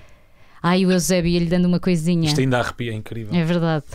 Ai, 0.62 0.86
o 0.86 0.92
Eusébio 0.92 1.32
ia-lhe 1.32 1.48
dando 1.48 1.66
uma 1.66 1.80
coisinha. 1.80 2.28
Isto 2.28 2.40
ainda 2.40 2.60
arrepia, 2.60 2.92
é 2.92 2.96
incrível. 2.96 3.34
É 3.34 3.44
verdade. 3.44 3.86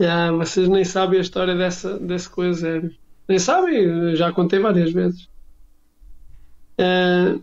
Ah, 0.00 0.32
vocês 0.32 0.68
nem 0.68 0.84
sabem 0.84 1.18
a 1.18 1.22
história 1.22 1.54
dessa, 1.54 1.98
dessa 1.98 2.28
coisa. 2.30 2.68
é- 2.68 2.90
Nem 3.28 3.38
sabem, 3.38 4.16
já 4.16 4.32
contei 4.32 4.58
várias 4.58 4.92
vezes. 4.92 5.28
Ah, 6.78 7.36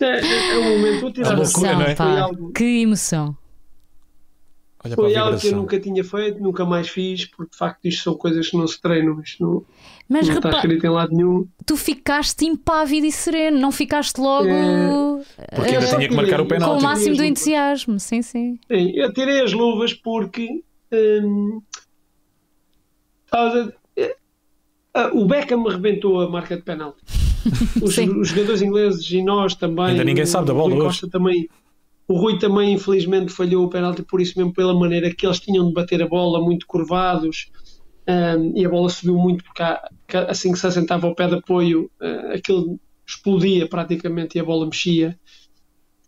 é, 0.00 0.20
é 0.54 0.58
um 0.58 0.76
momento 0.78 1.06
útil. 1.06 1.24
É 1.24 1.28
Que 1.28 1.34
loucura, 1.34 1.72
emoção, 1.72 2.06
não 2.08 2.16
é? 2.16 2.20
algo- 2.20 2.52
Que 2.52 2.64
emoção. 2.82 3.36
Olha 4.84 4.94
Foi 4.94 5.16
algo 5.16 5.38
que 5.40 5.48
eu 5.48 5.56
nunca 5.56 5.80
tinha 5.80 6.04
feito, 6.04 6.40
nunca 6.40 6.64
mais 6.64 6.88
fiz, 6.88 7.24
porque 7.26 7.50
de 7.50 7.58
facto 7.58 7.84
isto 7.84 8.04
são 8.04 8.14
coisas 8.14 8.48
que 8.48 8.56
não 8.56 8.64
se 8.66 8.80
treinam, 8.80 9.20
isto 9.20 9.42
não, 9.44 9.64
Mas 10.08 10.28
não 10.28 10.36
está 10.36 10.50
escrito 10.50 10.86
em 10.86 10.88
lado 10.90 11.12
nenhum. 11.16 11.48
tu 11.66 11.76
ficaste 11.76 12.44
impávido 12.46 13.04
e 13.04 13.10
sereno, 13.10 13.58
não 13.58 13.72
ficaste 13.72 14.18
logo 14.20 14.44
Porque 15.56 15.70
É, 15.72 15.74
ainda 15.74 15.86
só 15.88 15.96
tinha 15.96 16.08
que 16.08 16.14
marcar 16.14 16.40
o 16.40 16.44
tirei- 16.44 16.58
com 16.60 16.64
penalti. 16.64 16.80
o 16.80 16.82
máximo 16.84 17.16
do 17.16 17.24
entusiasmo. 17.24 17.98
Sim. 17.98 18.22
Sim, 18.22 18.58
eu 18.70 19.12
tirei 19.12 19.40
as 19.42 19.52
luvas 19.52 19.92
porque 19.92 20.62
hum, 20.92 21.62
eh, 23.96 24.16
ah, 24.94 25.10
o 25.12 25.24
Beckham 25.26 25.62
me 25.62 25.70
rebentou 25.70 26.20
a 26.20 26.28
marca 26.30 26.56
de 26.56 26.62
penalti. 26.62 27.02
Os, 27.82 27.96
os 27.96 28.28
jogadores 28.28 28.62
ingleses 28.62 29.10
e 29.10 29.22
nós 29.22 29.54
também. 29.54 29.86
Ainda 29.86 30.04
ninguém 30.04 30.26
sabe 30.26 30.46
da 30.48 30.54
bola 30.54 30.74
Rui 30.74 30.86
hoje. 30.86 31.08
Também. 31.08 31.48
O 32.08 32.18
Rui 32.18 32.38
também, 32.38 32.72
infelizmente, 32.72 33.32
falhou 33.32 33.64
o 33.64 33.70
penalti 33.70 34.02
por 34.02 34.20
isso 34.20 34.36
mesmo, 34.38 34.52
pela 34.52 34.74
maneira 34.74 35.14
que 35.14 35.26
eles 35.26 35.38
tinham 35.40 35.68
de 35.68 35.74
bater 35.74 36.02
a 36.02 36.08
bola, 36.08 36.40
muito 36.40 36.66
curvados, 36.66 37.50
hum, 38.08 38.52
e 38.56 38.64
a 38.64 38.68
bola 38.68 38.88
subiu 38.88 39.16
muito, 39.16 39.44
porque 39.44 39.62
há- 39.62 39.88
assim 40.28 40.52
que 40.52 40.58
se 40.58 40.66
assentava 40.66 41.06
ao 41.06 41.14
pé 41.14 41.28
de 41.28 41.34
apoio, 41.34 41.90
ah, 42.00 42.34
aquilo 42.34 42.80
explodia 43.06 43.68
praticamente 43.68 44.36
e 44.36 44.40
a 44.40 44.44
bola 44.44 44.66
mexia. 44.66 45.18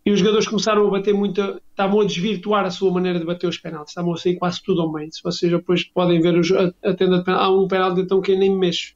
E 0.03 0.11
os 0.11 0.19
jogadores 0.19 0.47
começaram 0.47 0.87
a 0.87 0.89
bater 0.89 1.13
muito, 1.13 1.61
estavam 1.69 2.01
a 2.01 2.05
desvirtuar 2.05 2.65
a 2.65 2.71
sua 2.71 2.91
maneira 2.91 3.19
de 3.19 3.25
bater 3.25 3.47
os 3.47 3.57
penaltis, 3.57 3.91
estavam 3.91 4.13
a 4.13 4.17
sair 4.17 4.35
quase 4.35 4.61
tudo 4.63 4.81
ao 4.81 4.91
meio. 4.91 5.11
Se 5.13 5.21
vocês 5.21 5.51
depois 5.51 5.83
podem 5.83 6.19
ver 6.19 6.37
os, 6.37 6.51
a, 6.51 6.73
a 6.83 6.93
tenda 6.93 7.19
de 7.19 7.23
penalti, 7.23 7.43
há 7.45 7.49
um 7.49 7.67
penalti 7.67 8.01
então 8.01 8.19
que 8.19 8.31
eu 8.31 8.37
nem 8.39 8.49
me 8.49 8.57
mexo. 8.57 8.95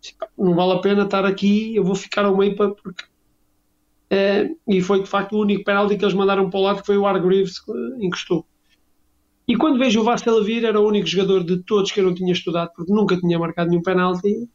Disse, 0.00 0.14
"Pá, 0.16 0.28
Não 0.38 0.54
vale 0.54 0.72
a 0.72 0.78
pena 0.78 1.02
estar 1.02 1.24
aqui, 1.24 1.74
eu 1.74 1.82
vou 1.82 1.94
ficar 1.96 2.24
ao 2.24 2.36
meio 2.36 2.54
para, 2.54 2.70
porque. 2.70 3.04
Eh, 4.10 4.50
e 4.68 4.80
foi 4.80 5.02
de 5.02 5.08
facto 5.08 5.32
o 5.34 5.40
único 5.40 5.64
penalti 5.64 5.96
que 5.96 6.04
eles 6.04 6.14
mandaram 6.14 6.48
para 6.48 6.60
o 6.60 6.62
lado 6.62 6.80
que 6.80 6.86
foi 6.86 6.96
o 6.96 7.06
Hargreaves 7.06 7.58
que 7.58 7.72
encostou. 8.00 8.46
E 9.46 9.56
quando 9.56 9.78
vejo 9.78 10.00
o 10.00 10.04
Vassel 10.04 10.42
vir, 10.44 10.64
era 10.64 10.80
o 10.80 10.86
único 10.86 11.06
jogador 11.06 11.44
de 11.44 11.58
todos 11.64 11.90
que 11.90 12.00
eu 12.00 12.04
não 12.04 12.14
tinha 12.14 12.32
estudado, 12.32 12.70
porque 12.74 12.92
nunca 12.92 13.16
tinha 13.16 13.38
marcado 13.38 13.70
nenhum 13.70 13.82
penalti. 13.82 14.48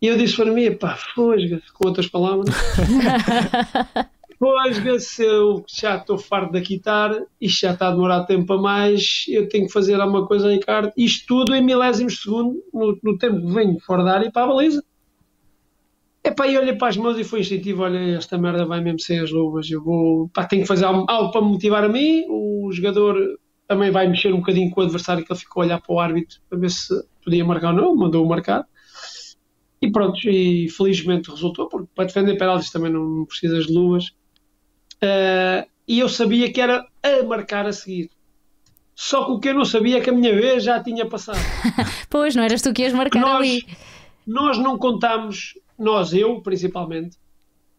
E 0.00 0.06
eu 0.06 0.16
disse 0.18 0.36
para 0.36 0.52
mim, 0.52 0.72
pá, 0.76 0.96
fosga 0.96 1.62
com 1.72 1.88
outras 1.88 2.06
palavras. 2.08 2.54
Depois 4.34 4.78
venceu, 4.78 5.64
já 5.68 5.96
estou 5.96 6.18
farto 6.18 6.52
de 6.52 6.60
quitar, 6.60 7.16
isto 7.40 7.60
já 7.60 7.72
está 7.72 7.88
a 7.88 7.90
demorar 7.92 8.24
tempo 8.24 8.52
a 8.52 8.60
mais, 8.60 9.24
eu 9.28 9.48
tenho 9.48 9.66
que 9.66 9.72
fazer 9.72 9.94
alguma 10.00 10.26
coisa, 10.26 10.50
Ricardo. 10.50 10.92
Isto 10.96 11.26
tudo 11.26 11.54
em 11.54 11.62
milésimos 11.62 12.14
de 12.14 12.22
segundo, 12.22 12.62
no, 12.72 12.98
no 13.02 13.16
tempo 13.16 13.40
que 13.40 13.52
venho 13.52 13.78
fora 13.78 14.02
da 14.02 14.14
área 14.14 14.32
para 14.32 14.42
a 14.42 14.48
baliza. 14.48 14.84
Epá, 16.24 16.48
e 16.48 16.58
olhei 16.58 16.74
para 16.74 16.88
as 16.88 16.96
mãos 16.96 17.18
e 17.18 17.22
foi 17.22 17.40
instintivo, 17.40 17.82
olha, 17.82 18.16
esta 18.16 18.36
merda 18.36 18.64
vai 18.64 18.80
mesmo 18.80 18.98
sem 18.98 19.20
as 19.20 19.30
luvas, 19.30 19.70
eu 19.70 19.82
vou, 19.82 20.28
pá, 20.30 20.44
tenho 20.44 20.62
que 20.62 20.68
fazer 20.68 20.86
algo, 20.86 21.04
algo 21.08 21.30
para 21.30 21.42
me 21.42 21.48
motivar 21.48 21.84
a 21.84 21.88
mim, 21.88 22.24
o 22.28 22.70
jogador 22.72 23.16
também 23.68 23.90
vai 23.90 24.08
mexer 24.08 24.32
um 24.32 24.38
bocadinho 24.38 24.70
com 24.70 24.80
o 24.80 24.84
adversário 24.84 25.24
que 25.24 25.32
ele 25.32 25.38
ficou 25.38 25.62
a 25.62 25.66
olhar 25.66 25.80
para 25.80 25.94
o 25.94 26.00
árbitro 26.00 26.40
para 26.48 26.58
ver 26.58 26.70
se 26.70 26.94
podia 27.22 27.44
marcar 27.44 27.68
ou 27.68 27.76
não, 27.80 27.96
mandou-o 27.96 28.28
marcar. 28.28 28.66
E 29.80 29.92
pronto, 29.92 30.18
e 30.26 30.68
felizmente 30.70 31.30
resultou, 31.30 31.68
porque 31.68 31.88
para 31.94 32.06
defender 32.06 32.38
penaltis 32.38 32.70
também 32.70 32.90
não 32.90 33.26
precisas 33.26 33.66
de 33.66 33.72
luvas. 33.74 34.14
Uh, 35.04 35.68
e 35.86 36.00
eu 36.00 36.08
sabia 36.08 36.50
que 36.50 36.60
era 36.60 36.86
a 37.02 37.22
marcar 37.24 37.66
a 37.66 37.72
seguir. 37.72 38.10
Só 38.94 39.26
que 39.26 39.32
o 39.32 39.38
que 39.38 39.48
eu 39.48 39.54
não 39.54 39.64
sabia 39.64 39.98
é 39.98 40.00
que 40.00 40.08
a 40.08 40.12
minha 40.12 40.34
vez 40.34 40.64
já 40.64 40.82
tinha 40.82 41.04
passado. 41.04 41.38
pois, 42.08 42.34
não 42.34 42.42
eras 42.42 42.62
tu 42.62 42.72
que 42.72 42.82
ias 42.82 42.94
marcar 42.94 43.20
nós, 43.20 43.36
ali. 43.36 43.66
Nós 44.26 44.56
não 44.56 44.78
contámos 44.78 45.58
nós, 45.78 46.14
eu 46.14 46.40
principalmente, 46.40 47.16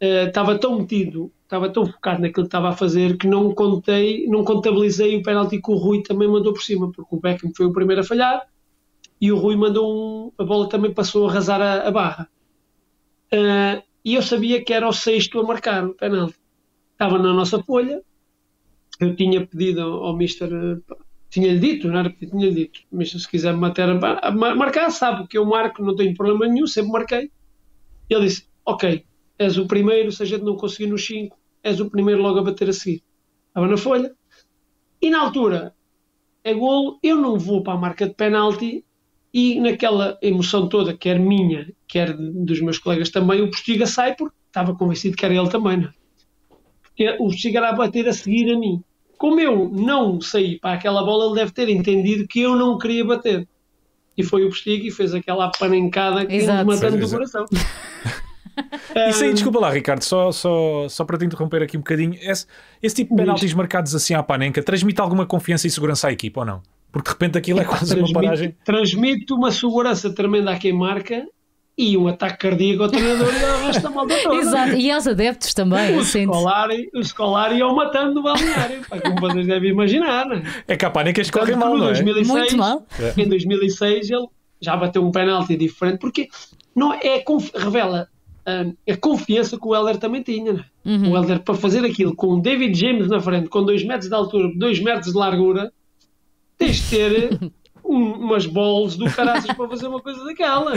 uh, 0.03 0.27
estava 0.27 0.59
tão 0.59 0.77
metido, 0.77 1.31
estava 1.43 1.69
tão 1.69 1.85
focado 1.85 2.21
naquilo 2.21 2.45
que 2.45 2.49
estava 2.49 2.69
a 2.69 2.75
fazer 2.75 3.17
que 3.17 3.27
não 3.27 3.55
contei, 3.55 4.27
não 4.27 4.43
contabilizei 4.43 5.17
o 5.17 5.23
penalti 5.23 5.59
que 5.61 5.71
o 5.71 5.75
Rui 5.75 6.03
também 6.03 6.27
mandou 6.27 6.53
por 6.53 6.61
cima, 6.61 6.91
porque 6.91 7.15
o 7.15 7.19
Beckham 7.19 7.51
foi 7.55 7.65
o 7.65 7.73
primeiro 7.73 8.01
a 8.01 8.05
falhar 8.05 8.45
e 9.19 9.31
o 9.31 9.37
Rui 9.37 9.55
mandou 9.55 9.89
um, 9.89 10.31
a 10.37 10.43
bola 10.43 10.69
também 10.69 10.93
passou 10.93 11.25
a 11.25 11.31
arrasar 11.31 11.61
a, 11.61 11.87
a 11.87 11.91
barra. 11.91 12.29
Uh, 13.33 13.81
e 14.03 14.13
eu 14.13 14.21
sabia 14.21 14.63
que 14.63 14.73
era 14.73 14.87
o 14.87 14.93
sexto 14.93 15.39
a 15.39 15.43
marcar 15.43 15.85
o 15.85 15.95
penalti. 15.95 16.35
Estava 16.95 17.19
na 17.19 17.33
nossa 17.33 17.61
folha, 17.61 18.01
eu 19.01 19.13
tinha 19.17 19.45
pedido 19.45 19.81
ao 19.81 20.15
Mister, 20.15 20.49
tinha-lhe 21.29 21.59
dito, 21.59 21.89
não 21.89 21.99
era 21.99 22.09
porque 22.09 22.25
tinha-lhe 22.25 22.55
dito, 22.55 22.79
Mister, 22.89 23.19
se 23.19 23.29
quiser 23.29 23.53
matar, 23.53 23.87
marcar, 24.33 24.89
sabe 24.89 25.27
que 25.27 25.37
eu 25.37 25.45
marco, 25.45 25.83
não 25.83 25.93
tenho 25.93 26.15
problema 26.15 26.47
nenhum, 26.47 26.65
sempre 26.65 26.93
marquei. 26.93 27.31
Ele 28.09 28.21
disse: 28.27 28.47
Ok, 28.65 29.05
és 29.37 29.57
o 29.57 29.67
primeiro, 29.67 30.09
se 30.11 30.23
a 30.23 30.25
gente 30.25 30.45
não 30.45 30.55
conseguir 30.55 30.87
nos 30.89 31.05
5, 31.05 31.37
és 31.63 31.81
o 31.81 31.89
primeiro 31.89 32.21
logo 32.21 32.39
a 32.39 32.43
bater 32.43 32.69
a 32.69 32.73
seguir. 32.73 33.03
Estava 33.49 33.67
na 33.67 33.75
folha. 33.75 34.15
E 35.01 35.09
na 35.09 35.19
altura, 35.19 35.75
é 36.43 36.53
golo, 36.53 36.97
eu 37.03 37.17
não 37.17 37.37
vou 37.37 37.61
para 37.61 37.73
a 37.73 37.77
marca 37.77 38.07
de 38.07 38.13
penalti 38.13 38.85
e 39.33 39.59
naquela 39.59 40.17
emoção 40.21 40.69
toda, 40.69 40.95
quer 40.95 41.19
minha, 41.19 41.73
quer 41.87 42.15
dos 42.15 42.61
meus 42.61 42.77
colegas 42.77 43.09
também, 43.09 43.41
o 43.41 43.49
Postiga 43.49 43.85
sai 43.85 44.15
porque 44.15 44.37
estava 44.47 44.73
convencido 44.73 45.17
que 45.17 45.25
era 45.25 45.35
ele 45.35 45.49
também. 45.49 45.77
Não? 45.77 45.89
É? 45.89 45.93
Porque 46.95 47.17
o 47.19 47.57
era 47.57 47.69
a 47.69 47.73
bater 47.73 48.07
a 48.07 48.13
seguir 48.13 48.51
a 48.53 48.57
mim. 48.57 48.81
Como 49.17 49.39
eu 49.39 49.69
não 49.69 50.21
saí 50.21 50.57
para 50.59 50.73
aquela 50.73 51.03
bola, 51.03 51.25
ele 51.25 51.35
deve 51.35 51.51
ter 51.51 51.69
entendido 51.69 52.27
que 52.27 52.41
eu 52.41 52.55
não 52.55 52.77
queria 52.77 53.03
bater. 53.03 53.47
E 54.17 54.23
foi 54.23 54.45
o 54.45 54.49
Postiga 54.49 54.87
e 54.87 54.91
fez 54.91 55.13
aquela 55.13 55.51
panencada 55.51 56.25
que 56.25 56.35
Exato. 56.35 56.65
matando 56.65 56.97
do 56.97 57.09
coração. 57.09 57.45
Isso 59.09 59.23
aí, 59.25 59.33
desculpa 59.33 59.59
lá, 59.59 59.69
Ricardo, 59.69 60.01
só, 60.01 60.31
só, 60.31 60.87
só 60.87 61.03
para 61.03 61.17
te 61.17 61.25
interromper 61.25 61.61
aqui 61.61 61.75
um 61.75 61.81
bocadinho. 61.81 62.13
Esse, 62.21 62.45
esse 62.81 62.95
tipo 62.95 63.13
de 63.13 63.21
penaltis 63.21 63.53
marcados 63.53 63.93
assim 63.93 64.13
à 64.13 64.23
panenca 64.23 64.63
transmite 64.63 65.01
alguma 65.01 65.25
confiança 65.25 65.67
e 65.67 65.69
segurança 65.69 66.07
à 66.07 66.13
equipa 66.13 66.39
ou 66.39 66.45
não? 66.45 66.61
Porque 66.89 67.09
de 67.09 67.13
repente 67.13 67.37
aquilo 67.37 67.59
é 67.59 67.65
quase 67.65 67.87
transmite, 67.87 68.13
uma 68.13 68.21
paragem. 68.21 68.55
Transmite 68.63 69.33
uma 69.33 69.51
segurança 69.51 70.13
tremenda 70.13 70.51
a 70.51 70.57
quem 70.57 70.71
marca 70.71 71.27
e 71.77 71.97
um 71.97 72.07
ataque 72.07 72.37
cardíaco 72.37 72.83
ao 72.83 72.89
treinador 72.89 73.33
e 73.33 73.43
ao 73.43 73.59
resto 73.59 73.83
da 73.83 73.89
malta 73.89 74.15
toda. 74.23 74.35
Exato, 74.35 74.75
e 74.75 74.91
aos 74.91 75.07
adeptos 75.07 75.53
também. 75.53 75.97
O 75.97 76.03
Scolari, 76.03 76.89
o 76.93 77.03
Scolari 77.03 77.57
iam 77.57 77.75
matando 77.75 78.13
no 78.13 78.23
balneário, 78.23 78.81
como 79.03 79.19
vocês 79.19 79.45
devem 79.45 79.71
imaginar. 79.71 80.25
Né? 80.25 80.43
É 80.67 80.77
que 80.77 80.85
a 80.85 80.89
pânica 80.89 81.21
escorre 81.21 81.55
mal, 81.55 81.77
não 81.77 81.89
é? 81.89 81.93
2006, 81.93 82.27
Muito 82.27 82.57
mal. 82.57 82.85
Em 83.17 83.27
2006 83.27 84.09
ele 84.09 84.27
já 84.61 84.77
bateu 84.77 85.05
um 85.05 85.11
penalti 85.11 85.57
diferente, 85.57 85.99
porque 85.99 86.29
não 86.73 86.93
é, 86.93 87.23
revela 87.55 88.07
a 88.45 88.97
confiança 88.97 89.57
que 89.57 89.67
o 89.67 89.75
Helder 89.75 89.97
também 89.97 90.21
tinha. 90.21 90.53
Né? 90.53 90.65
Uhum. 90.85 91.11
O 91.11 91.17
Helder, 91.17 91.41
para 91.41 91.55
fazer 91.55 91.83
aquilo 91.83 92.15
com 92.15 92.27
o 92.35 92.41
David 92.41 92.77
James 92.79 93.07
na 93.07 93.19
frente, 93.19 93.49
com 93.49 93.63
2 93.63 93.85
metros 93.85 94.07
de 94.07 94.15
altura, 94.15 94.51
2 94.55 94.79
metros 94.81 95.11
de 95.11 95.17
largura, 95.17 95.73
tens 96.57 96.77
de 96.77 96.89
ter 96.89 97.51
um, 97.83 98.13
umas 98.13 98.45
bolas 98.45 98.95
do 98.95 99.09
caraças 99.11 99.51
para 99.53 99.67
fazer 99.67 99.87
uma 99.87 99.99
coisa 99.99 100.23
daquela. 100.23 100.73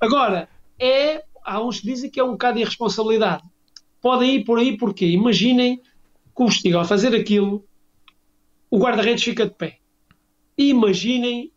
Agora, 0.00 0.48
é, 0.78 1.24
há 1.44 1.62
uns 1.62 1.80
que 1.80 1.86
dizem 1.86 2.10
que 2.10 2.20
é 2.20 2.24
um 2.24 2.32
bocado 2.32 2.56
de 2.56 2.62
irresponsabilidade. 2.62 3.42
Podem 4.00 4.36
ir 4.36 4.44
por 4.44 4.58
aí 4.58 4.76
porque 4.76 5.06
imaginem 5.06 5.78
que 5.78 6.42
o 6.42 6.46
Vestigo, 6.46 6.78
ao 6.78 6.84
fazer 6.84 7.14
aquilo, 7.14 7.64
o 8.70 8.78
guarda-redes 8.78 9.24
fica 9.24 9.46
de 9.46 9.54
pé. 9.54 9.78
E 10.56 10.68
imaginem 10.70 11.52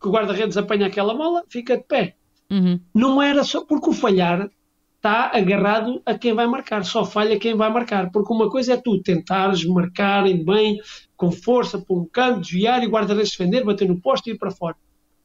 que 0.00 0.08
o 0.08 0.10
guarda-redes 0.10 0.56
apanha 0.56 0.86
aquela 0.86 1.14
bola, 1.14 1.44
fica 1.48 1.76
de 1.76 1.84
pé. 1.84 2.16
Uhum. 2.50 2.80
Não 2.94 3.22
era 3.22 3.44
só 3.44 3.64
porque 3.64 3.90
o 3.90 3.92
falhar 3.92 4.50
está 4.96 5.30
agarrado 5.34 6.00
a 6.06 6.16
quem 6.16 6.32
vai 6.32 6.46
marcar, 6.46 6.84
só 6.84 7.04
falha 7.04 7.38
quem 7.38 7.56
vai 7.56 7.68
marcar, 7.68 8.10
porque 8.12 8.32
uma 8.32 8.48
coisa 8.48 8.74
é 8.74 8.76
tu 8.76 9.02
tentares 9.02 9.64
marcar 9.64 10.22
bem, 10.22 10.80
com 11.16 11.32
força, 11.32 11.78
para 11.78 11.96
um 11.96 12.04
canto, 12.04 12.40
desviar 12.40 12.82
e 12.82 12.86
o 12.86 12.90
guarda-redes 12.90 13.32
defender, 13.32 13.64
bater 13.64 13.88
no 13.88 14.00
posto 14.00 14.28
e 14.28 14.32
ir 14.32 14.38
para 14.38 14.52
fora. 14.52 14.76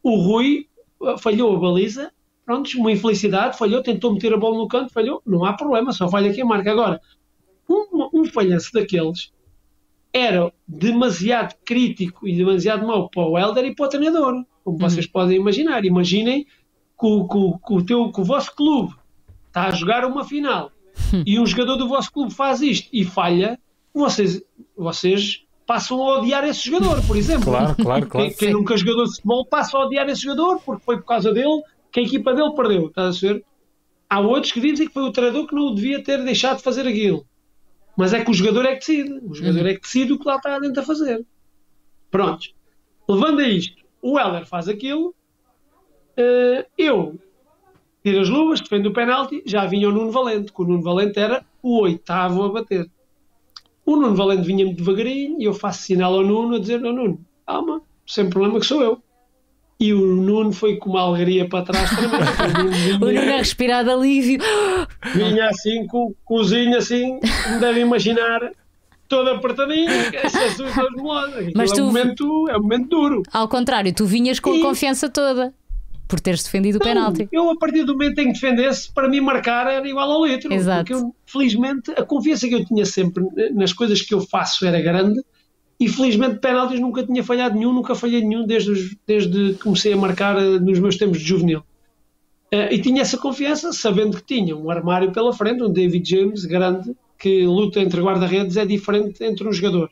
O 0.01 0.15
Rui 0.15 0.67
uh, 0.99 1.17
falhou 1.17 1.55
a 1.55 1.59
baliza, 1.59 2.11
pronto, 2.47 2.79
uma 2.79 2.93
infelicidade, 2.93 3.57
falhou, 3.57 3.83
tentou 3.83 4.13
meter 4.13 4.33
a 4.33 4.37
bola 4.37 4.57
no 4.57 4.69
canto, 4.69 4.93
falhou, 4.93 5.21
não 5.25 5.43
há 5.43 5.51
problema, 5.51 5.91
só 5.91 6.07
falha 6.07 6.33
quem 6.33 6.45
marca. 6.45 6.71
Agora, 6.71 7.01
um, 7.69 8.21
um 8.21 8.25
falhanço 8.25 8.71
daqueles 8.71 9.33
era 10.13 10.49
demasiado 10.65 11.55
crítico 11.65 12.25
e 12.25 12.33
demasiado 12.33 12.87
mau 12.87 13.09
para 13.09 13.27
o 13.27 13.37
Helder 13.37 13.65
e 13.65 13.75
para 13.75 13.85
o 13.85 13.89
treinador, 13.89 14.45
como 14.63 14.77
uhum. 14.77 14.77
vocês 14.77 15.05
podem 15.05 15.35
imaginar. 15.35 15.83
Imaginem 15.83 16.45
que, 16.97 17.27
que, 17.27 17.67
que, 17.67 17.73
o 17.73 17.85
teu, 17.85 18.11
que 18.13 18.21
o 18.21 18.23
vosso 18.23 18.55
clube 18.55 18.95
está 19.47 19.65
a 19.65 19.71
jogar 19.71 20.05
uma 20.05 20.23
final 20.23 20.71
e 21.25 21.37
um 21.37 21.45
jogador 21.45 21.75
do 21.75 21.89
vosso 21.89 22.13
clube 22.13 22.33
faz 22.33 22.61
isto 22.61 22.87
e 22.93 23.03
falha, 23.03 23.59
vocês, 23.93 24.41
vocês 24.75 25.43
passam 25.65 26.01
a 26.01 26.19
odiar 26.19 26.45
esse 26.45 26.65
jogador, 26.69 27.05
por 27.05 27.17
exemplo. 27.17 27.51
Claro, 27.51 27.75
claro, 27.75 28.07
claro. 28.07 28.27
Quem, 28.29 28.37
quem 28.37 28.53
nunca 28.53 28.77
jogou 28.77 29.03
de 29.03 29.15
futebol 29.15 29.45
passa 29.45 29.77
a 29.77 29.85
odiar 29.85 30.07
esse 30.07 30.21
jogador 30.21 30.61
porque 30.65 30.85
foi 30.85 30.95
por 30.95 31.05
causa 31.05 31.33
dele 31.33 31.61
que 31.97 31.99
a 31.99 32.03
equipa 32.03 32.33
dele 32.33 32.53
perdeu. 32.55 32.87
Estás 32.87 33.17
a 33.17 33.27
ver? 33.27 33.45
Há 34.09 34.19
outros 34.19 34.51
que 34.51 34.61
dizem 34.61 34.87
que 34.87 34.93
foi 34.93 35.03
o 35.03 35.11
treinador 35.11 35.47
que 35.47 35.55
não 35.55 35.73
devia 35.73 36.03
ter 36.03 36.23
deixado 36.23 36.57
de 36.57 36.63
fazer 36.63 36.87
aquilo. 36.87 37.25
Mas 37.97 38.13
é 38.13 38.23
que 38.23 38.31
o 38.31 38.33
jogador 38.33 38.65
é 38.65 38.75
que 38.75 38.79
decide. 38.79 39.19
O 39.23 39.33
jogador 39.33 39.61
uhum. 39.61 39.67
é 39.67 39.73
que 39.73 39.81
decide 39.81 40.13
o 40.13 40.19
que 40.19 40.27
lá 40.27 40.37
está 40.37 40.59
dentro 40.59 40.81
a 40.81 40.85
fazer. 40.85 41.25
Pronto. 42.11 42.47
Levando 43.09 43.39
a 43.39 43.47
isto, 43.47 43.83
o 44.01 44.19
Heller 44.19 44.45
faz 44.45 44.67
aquilo 44.67 45.15
Uh, 46.17 46.65
eu 46.75 47.19
tiro 48.03 48.21
as 48.21 48.27
luvas, 48.27 48.59
defendo 48.59 48.87
o 48.87 48.93
penalti, 48.93 49.43
já 49.45 49.67
vinha 49.67 49.87
o 49.87 49.91
Nuno 49.91 50.11
Valente, 50.11 50.51
que 50.51 50.61
o 50.63 50.65
Nuno 50.65 50.81
Valente 50.81 51.19
era 51.19 51.45
o 51.61 51.81
oitavo 51.81 52.41
a 52.43 52.49
bater. 52.49 52.89
O 53.85 53.95
Nuno 53.95 54.15
Valente 54.15 54.47
vinha-me 54.47 54.73
devagarinho 54.73 55.39
e 55.39 55.43
eu 55.43 55.53
faço 55.53 55.83
sinal 55.83 56.15
ao 56.15 56.23
Nuno 56.23 56.55
a 56.55 56.59
dizer: 56.59 56.79
Não, 56.79 56.91
Nuno, 56.91 57.23
calma, 57.45 57.83
sem 58.07 58.27
problema 58.31 58.59
que 58.59 58.65
sou 58.65 58.81
eu. 58.81 59.03
E 59.79 59.93
o 59.93 60.15
Nuno 60.15 60.51
foi 60.51 60.77
com 60.77 60.89
uma 60.91 61.01
alegria 61.01 61.47
para 61.47 61.63
trás 61.63 61.89
também. 61.89 62.19
o 62.95 62.99
Nuno 62.99 63.19
a 63.19 63.37
respirar 63.37 63.83
de 63.83 63.91
alívio. 63.91 64.39
Vinha 65.13 65.49
assim, 65.49 65.85
com 65.85 66.07
o 66.07 66.15
cozinho 66.25 66.75
assim, 66.77 67.19
me 67.51 67.59
devem 67.59 67.83
imaginar, 67.83 68.51
toda 69.07 69.35
apertadinha, 69.35 69.91
essas 70.13 70.57
duas 70.57 70.91
molas. 70.95 71.51
Mas 71.55 71.71
tu... 71.71 71.79
é, 71.79 71.83
um 71.83 71.85
momento, 71.85 72.49
é 72.49 72.57
um 72.57 72.61
momento 72.61 72.89
duro. 72.89 73.23
Ao 73.31 73.47
contrário, 73.47 73.93
tu 73.93 74.05
vinhas 74.05 74.39
com 74.39 74.55
e... 74.55 74.59
a 74.59 74.63
confiança 74.63 75.09
toda 75.09 75.53
por 76.07 76.19
teres 76.19 76.41
defendido 76.41 76.77
o 76.77 76.79
penalti. 76.79 77.27
Eu, 77.31 77.49
a 77.51 77.57
partir 77.57 77.83
do 77.83 77.93
momento 77.93 78.19
em 78.19 78.27
que 78.27 78.33
defendesse, 78.33 78.91
para 78.91 79.09
mim 79.09 79.19
marcar 79.19 79.67
era 79.67 79.87
igual 79.87 80.09
ao 80.09 80.25
litro. 80.25 80.51
Exato. 80.53 80.85
Porque 80.85 80.93
eu, 80.93 81.13
felizmente, 81.25 81.91
a 81.91 82.03
confiança 82.03 82.47
que 82.47 82.55
eu 82.55 82.65
tinha 82.65 82.85
sempre 82.85 83.23
nas 83.53 83.73
coisas 83.73 84.01
que 84.01 84.13
eu 84.13 84.21
faço 84.21 84.65
era 84.65 84.79
grande 84.81 85.21
e 85.79 85.87
felizmente 85.87 86.39
penaltis 86.39 86.79
nunca 86.79 87.05
tinha 87.05 87.23
falhado 87.23 87.55
nenhum, 87.55 87.73
nunca 87.73 87.93
falhei 87.93 88.21
nenhum 88.23 88.45
desde, 88.45 88.97
desde 89.05 89.53
que 89.53 89.59
comecei 89.59 89.93
a 89.93 89.97
marcar 89.97 90.37
eh, 90.37 90.59
nos 90.59 90.79
meus 90.79 90.97
tempos 90.97 91.19
de 91.19 91.25
juvenil. 91.25 91.59
Uh, 92.53 92.71
e 92.71 92.81
tinha 92.81 93.01
essa 93.01 93.17
confiança, 93.17 93.73
sabendo 93.73 94.17
que 94.17 94.23
tinha 94.23 94.55
um 94.55 94.71
armário 94.71 95.11
pela 95.11 95.33
frente, 95.33 95.61
um 95.61 95.71
David 95.71 96.09
James 96.09 96.45
grande, 96.45 96.95
que 97.19 97.45
luta 97.45 97.79
entre 97.79 98.01
guarda-redes 98.01 98.55
é 98.57 98.65
diferente 98.65 99.23
entre 99.23 99.47
um 99.47 99.51
jogador. 99.51 99.91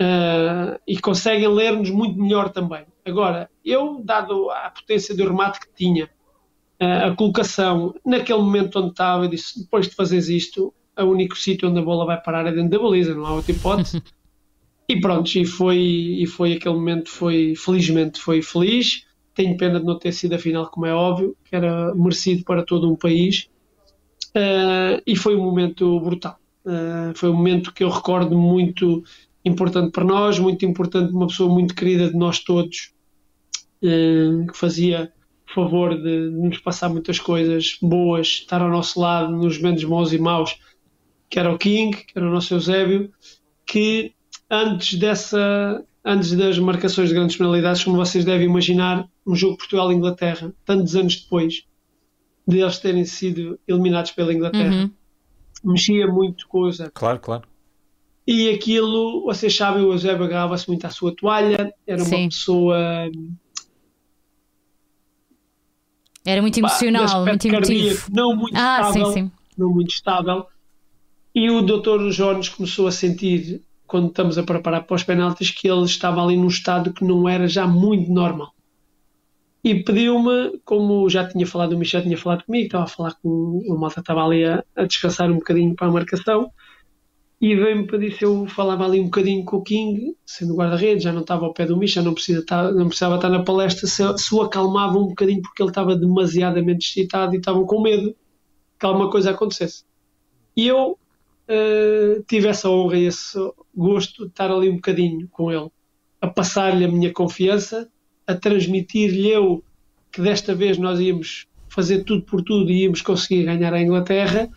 Uh, 0.00 0.80
e 0.88 0.98
conseguem 0.98 1.46
ler-nos 1.46 1.90
muito 1.90 2.18
melhor 2.18 2.48
também. 2.48 2.84
Agora, 3.04 3.50
eu, 3.64 4.00
dado 4.02 4.50
a 4.50 4.70
potência 4.70 5.14
do 5.14 5.24
remate 5.24 5.60
que 5.60 5.68
tinha, 5.76 6.06
uh, 6.80 7.10
a 7.10 7.14
colocação, 7.14 7.94
naquele 8.04 8.40
momento 8.40 8.80
onde 8.80 8.88
estava, 8.88 9.26
eu 9.26 9.28
disse: 9.28 9.60
depois 9.60 9.86
de 9.88 9.94
fazeres 9.94 10.28
isto, 10.28 10.74
o 10.98 11.04
único 11.04 11.36
sítio 11.36 11.68
onde 11.68 11.78
a 11.78 11.82
bola 11.82 12.06
vai 12.06 12.20
parar 12.20 12.46
é 12.46 12.52
dentro 12.52 12.70
da 12.70 12.78
baliza, 12.78 13.14
não 13.14 13.26
há 13.26 13.34
outra 13.34 13.52
hipótese. 13.52 14.02
e 14.92 15.00
pronto, 15.00 15.34
e 15.34 15.44
foi, 15.44 15.78
e 15.78 16.26
foi 16.26 16.52
aquele 16.54 16.74
momento, 16.74 17.08
foi 17.08 17.54
felizmente 17.56 18.20
foi 18.20 18.42
feliz. 18.42 19.06
Tenho 19.34 19.56
pena 19.56 19.80
de 19.80 19.86
não 19.86 19.98
ter 19.98 20.12
sido 20.12 20.34
a 20.34 20.38
final, 20.38 20.70
como 20.70 20.84
é 20.84 20.94
óbvio, 20.94 21.34
que 21.44 21.56
era 21.56 21.94
merecido 21.94 22.44
para 22.44 22.62
todo 22.62 22.90
um 22.90 22.96
país. 22.96 23.48
Uh, 24.36 25.00
e 25.06 25.16
foi 25.16 25.34
um 25.34 25.42
momento 25.42 25.98
brutal. 26.00 26.36
Uh, 26.64 27.16
foi 27.16 27.30
um 27.30 27.34
momento 27.34 27.72
que 27.72 27.82
eu 27.82 27.88
recordo 27.88 28.38
muito 28.38 29.02
importante 29.44 29.90
para 29.90 30.04
nós, 30.04 30.38
muito 30.38 30.64
importante, 30.66 31.12
uma 31.12 31.26
pessoa 31.26 31.52
muito 31.52 31.74
querida 31.74 32.10
de 32.10 32.16
nós 32.16 32.38
todos, 32.40 32.92
uh, 33.82 34.46
que 34.46 34.56
fazia 34.56 35.10
favor 35.54 35.96
de, 35.96 36.30
de, 36.30 36.36
nos 36.36 36.58
passar 36.58 36.88
muitas 36.88 37.18
coisas 37.18 37.78
boas, 37.80 38.26
estar 38.26 38.60
ao 38.60 38.70
nosso 38.70 39.00
lado 39.00 39.32
nos 39.32 39.58
momentos 39.58 39.84
bons 39.84 40.12
e 40.12 40.18
maus, 40.18 40.58
que 41.28 41.38
era 41.38 41.52
o 41.52 41.58
King, 41.58 41.96
que 41.96 42.16
era 42.16 42.26
o 42.26 42.32
nosso 42.32 42.54
Eusébio, 42.54 43.10
que 43.66 44.14
antes 44.52 44.98
dessa 44.98 45.82
antes 46.04 46.32
das 46.32 46.58
marcações 46.58 47.08
de 47.08 47.14
grandes 47.14 47.36
penalidades, 47.36 47.84
como 47.84 47.96
vocês 47.96 48.24
devem 48.24 48.46
imaginar, 48.46 49.08
um 49.24 49.36
jogo 49.36 49.56
Portugal-Inglaterra, 49.56 50.52
tantos 50.64 50.96
anos 50.96 51.16
depois 51.16 51.64
de 52.46 52.58
eles 52.58 52.78
terem 52.78 53.04
sido 53.04 53.58
eliminados 53.68 54.10
pela 54.10 54.34
Inglaterra, 54.34 54.74
uhum. 54.74 54.90
mexia 55.72 56.08
muito 56.08 56.46
Eusébio. 56.52 56.92
Claro, 56.92 57.20
claro. 57.20 57.44
E 58.26 58.50
aquilo, 58.50 59.24
vocês 59.24 59.56
sabem, 59.56 59.84
o 59.84 59.92
Eusébio 59.92 60.24
agarrava-se 60.24 60.68
muito 60.68 60.84
à 60.84 60.90
sua 60.90 61.14
toalha, 61.14 61.72
era 61.86 62.04
Sim. 62.04 62.16
uma 62.16 62.28
pessoa. 62.28 63.10
Era 66.24 66.42
muito 66.42 66.58
emocional, 66.58 67.24
muito 67.24 67.46
emotivo. 67.46 68.06
Não 68.12 68.34
muito 68.34 68.56
ah, 68.56 68.80
estável. 68.80 69.06
Sim, 69.06 69.12
sim. 69.12 69.32
Não 69.56 69.70
muito 69.70 69.90
estável. 69.90 70.46
E 71.34 71.48
o 71.48 71.62
Dr. 71.62 72.10
Jones 72.10 72.48
começou 72.48 72.86
a 72.86 72.92
sentir, 72.92 73.62
quando 73.92 74.08
estamos 74.08 74.38
a 74.38 74.42
preparar 74.42 74.84
para 74.84 74.96
os 74.96 75.04
penaltis, 75.04 75.50
que 75.50 75.68
ele 75.68 75.84
estava 75.84 76.24
ali 76.24 76.36
num 76.36 76.48
estado 76.48 76.92
que 76.92 77.04
não 77.04 77.28
era 77.28 77.46
já 77.46 77.66
muito 77.66 78.10
normal 78.10 78.52
e 79.64 79.82
pediu-me, 79.82 80.58
como 80.64 81.08
já 81.08 81.26
tinha 81.28 81.46
falado, 81.46 81.74
o 81.74 81.78
Michel 81.78 82.02
tinha 82.02 82.18
falado 82.18 82.44
comigo, 82.44 82.66
estava 82.66 82.84
a 82.84 82.88
falar 82.88 83.14
com 83.22 83.28
o 83.28 83.78
Malta, 83.78 84.00
estava 84.00 84.24
ali 84.24 84.44
a, 84.44 84.64
a 84.74 84.84
descansar 84.84 85.30
um 85.30 85.36
bocadinho 85.36 85.74
para 85.76 85.86
a 85.86 85.90
marcação, 85.90 86.50
e 87.40 87.54
veio-me 87.54 87.86
pedir 87.86 88.12
se 88.16 88.24
eu 88.24 88.46
falava 88.46 88.84
ali 88.84 89.00
um 89.00 89.04
bocadinho 89.04 89.44
com 89.44 89.58
o 89.58 89.62
King, 89.62 90.16
sendo 90.26 90.56
guarda-redes, 90.56 91.04
já 91.04 91.12
não 91.12 91.20
estava 91.20 91.44
ao 91.44 91.54
pé 91.54 91.64
do 91.64 91.76
Michel, 91.76 92.02
não, 92.02 92.14
precisa 92.14 92.40
estar, 92.40 92.72
não 92.72 92.86
precisava 92.88 93.16
estar 93.16 93.28
na 93.28 93.44
palestra, 93.44 93.86
se, 93.86 94.02
se 94.18 94.34
o 94.34 94.42
acalmava 94.42 94.98
um 94.98 95.08
bocadinho 95.08 95.42
porque 95.42 95.62
ele 95.62 95.70
estava 95.70 95.96
demasiadamente 95.96 96.88
excitado 96.88 97.34
e 97.34 97.38
estavam 97.38 97.64
com 97.64 97.80
medo 97.80 98.16
que 98.78 98.86
alguma 98.86 99.10
coisa 99.10 99.30
acontecesse. 99.30 99.84
E 100.56 100.66
eu 100.66 100.92
uh, 101.48 102.22
tive 102.28 102.48
essa 102.48 102.68
honra 102.68 102.98
e 102.98 103.04
esse 103.06 103.38
gosto 103.74 104.24
de 104.24 104.30
estar 104.30 104.50
ali 104.50 104.68
um 104.68 104.76
bocadinho 104.76 105.28
com 105.28 105.50
ele, 105.50 105.70
a 106.20 106.26
passar-lhe 106.28 106.84
a 106.84 106.88
minha 106.88 107.12
confiança 107.12 107.88
a 108.26 108.34
transmitir-lhe 108.34 109.28
eu 109.28 109.64
que 110.10 110.20
desta 110.20 110.54
vez 110.54 110.78
nós 110.78 111.00
íamos 111.00 111.46
fazer 111.68 112.04
tudo 112.04 112.22
por 112.22 112.42
tudo 112.42 112.70
e 112.70 112.82
íamos 112.82 113.02
conseguir 113.02 113.44
ganhar 113.44 113.72
a 113.72 113.80
Inglaterra 113.80 114.50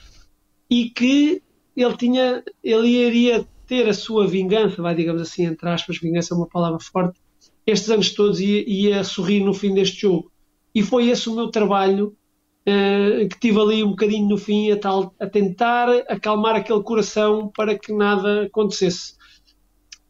e 0.70 0.90
que 0.90 1.42
ele 1.76 1.98
tinha, 1.98 2.44
ele 2.64 2.88
iria 2.88 3.46
ter 3.66 3.88
a 3.88 3.94
sua 3.94 4.28
vingança, 4.28 4.82
vai 4.82 4.94
digamos 4.94 5.22
assim, 5.22 5.46
entre 5.46 5.68
aspas, 5.70 5.98
vingança 5.98 6.34
é 6.34 6.38
uma 6.38 6.48
palavra 6.48 6.80
forte, 6.80 7.20
estes 7.66 7.90
anos 7.90 8.12
todos 8.14 8.40
ia, 8.40 8.70
ia 8.70 9.04
sorrir 9.04 9.44
no 9.44 9.54
fim 9.54 9.74
deste 9.74 10.02
jogo. 10.02 10.32
E 10.74 10.84
foi 10.84 11.10
esse 11.10 11.30
o 11.30 11.36
meu 11.36 11.50
trabalho 11.50 12.16
uh, 12.68 13.28
que 13.30 13.40
tive 13.40 13.60
ali 13.60 13.84
um 13.84 13.90
bocadinho 13.90 14.28
no 14.28 14.38
fim 14.38 14.72
a, 14.72 14.78
tal, 14.78 15.14
a 15.20 15.28
tentar 15.28 15.90
acalmar 16.10 16.56
aquele 16.56 16.82
coração 16.84 17.52
para 17.56 17.78
que 17.78 17.94
nada 17.94 18.44
acontecesse. 18.44 19.16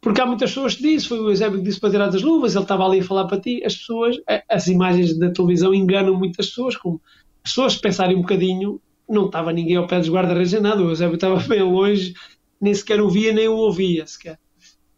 Porque 0.00 0.20
há 0.20 0.26
muitas 0.26 0.50
pessoas 0.50 0.74
que 0.76 0.82
dizem, 0.82 1.08
foi 1.08 1.18
o 1.18 1.30
Eusébio 1.30 1.58
que 1.58 1.64
disse 1.64 1.80
para 1.80 1.90
tirar 1.90 2.08
das 2.08 2.22
luvas, 2.22 2.54
ele 2.54 2.62
estava 2.62 2.84
ali 2.84 3.00
a 3.00 3.04
falar 3.04 3.26
para 3.26 3.40
ti, 3.40 3.62
as 3.64 3.74
pessoas, 3.74 4.16
as 4.48 4.68
imagens 4.68 5.18
da 5.18 5.30
televisão 5.30 5.74
enganam 5.74 6.14
muitas 6.14 6.46
pessoas, 6.46 6.76
como 6.76 7.00
as 7.44 7.50
pessoas 7.50 7.76
pensarem 7.76 8.16
um 8.16 8.20
bocadinho, 8.20 8.80
não 9.08 9.26
estava 9.26 9.52
ninguém 9.52 9.76
ao 9.76 9.86
pé 9.86 9.98
dos 9.98 10.08
guarda-redes 10.08 10.52
nem 10.52 10.62
nada, 10.62 10.82
o 10.82 10.90
Eusébio 10.90 11.16
estava 11.16 11.36
bem 11.48 11.62
longe, 11.62 12.14
nem 12.60 12.72
sequer 12.72 13.00
o 13.00 13.08
via, 13.08 13.32
nem 13.32 13.48
o 13.48 13.56
ouvia 13.56 14.06
sequer. 14.06 14.38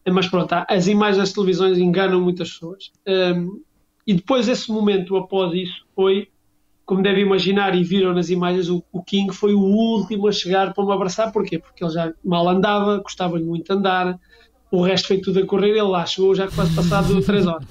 Mas 0.06 0.28
pronto, 0.28 0.55
as 0.68 0.86
imagens 0.86 1.18
das 1.18 1.32
televisões 1.32 1.78
enganam 1.78 2.20
muitas 2.20 2.52
pessoas. 2.52 2.90
Um, 3.06 3.62
e 4.06 4.14
depois 4.14 4.48
esse 4.48 4.70
momento, 4.70 5.16
após 5.16 5.52
isso, 5.55 5.85
foi, 5.94 6.28
como 6.89 7.02
deve 7.02 7.20
imaginar 7.20 7.74
e 7.74 7.85
viram 7.85 8.15
nas 8.15 8.31
imagens, 8.31 8.70
o, 8.70 8.82
o 8.90 9.02
King 9.02 9.31
foi 9.31 9.52
o 9.52 9.60
último 9.60 10.27
a 10.27 10.32
chegar 10.32 10.73
para 10.73 10.86
me 10.86 10.90
abraçar. 10.90 11.31
Porquê? 11.31 11.59
Porque 11.59 11.85
ele 11.85 11.93
já 11.93 12.15
mal 12.24 12.48
andava, 12.48 12.97
gostava-lhe 12.97 13.44
muito 13.44 13.70
andar, 13.70 14.19
o 14.73 14.81
resto 14.81 15.09
foi 15.09 15.19
tudo 15.19 15.39
a 15.39 15.47
correr, 15.47 15.73
ele 15.73 15.82
lá 15.82 16.06
chegou 16.06 16.35
já 16.35 16.48
quase 16.48 16.74
passado 16.74 17.20
3 17.20 17.47
horas. 17.47 17.66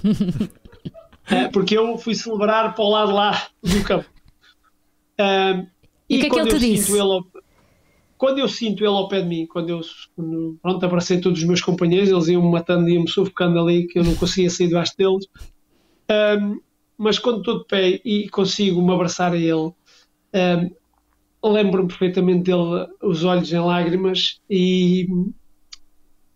é, 1.32 1.48
porque 1.48 1.76
eu 1.76 1.98
fui 1.98 2.14
celebrar 2.14 2.76
para 2.76 2.86
o 2.86 2.90
lado 2.90 3.12
lá 3.12 3.48
do 3.64 3.84
campo. 3.84 4.06
Um, 5.20 5.66
e 6.08 6.18
o 6.18 6.20
que 6.20 6.28
é 6.28 6.30
que 6.30 6.40
ele 6.40 6.50
te 6.52 6.60
disse? 6.60 6.92
Ele 6.92 7.02
ao, 7.02 7.26
quando 8.20 8.38
eu 8.38 8.48
sinto 8.48 8.82
ele 8.82 8.94
ao 8.94 9.08
pé 9.08 9.22
de 9.22 9.28
mim, 9.28 9.48
quando 9.48 9.70
eu 9.70 9.82
quando, 10.16 10.60
pronto, 10.62 10.86
aparecem 10.86 11.20
todos 11.20 11.40
os 11.40 11.48
meus 11.48 11.62
companheiros, 11.62 12.12
eles 12.12 12.28
iam-me 12.28 12.52
matando, 12.52 12.88
iam-me 12.88 13.10
sufocando 13.10 13.60
ali, 13.60 13.88
que 13.88 13.98
eu 13.98 14.04
não 14.04 14.14
conseguia 14.14 14.52
sair 14.52 14.68
debaixo 14.68 14.94
deles. 14.96 15.26
Um, 16.40 16.60
mas 16.98 17.20
quando 17.20 17.40
estou 17.40 17.60
de 17.60 17.66
pé 17.66 18.02
e 18.04 18.30
consigo 18.30 18.82
me 18.82 18.94
abraçar 18.94 19.34
a 19.34 19.38
ele, 19.38 19.72
um, 20.34 21.52
lembro-me 21.52 21.88
perfeitamente 21.88 22.44
dele, 22.44 22.88
os 23.02 23.24
olhos 23.24 23.52
em 23.52 23.60
lágrimas, 23.60 24.42
e 24.50 25.08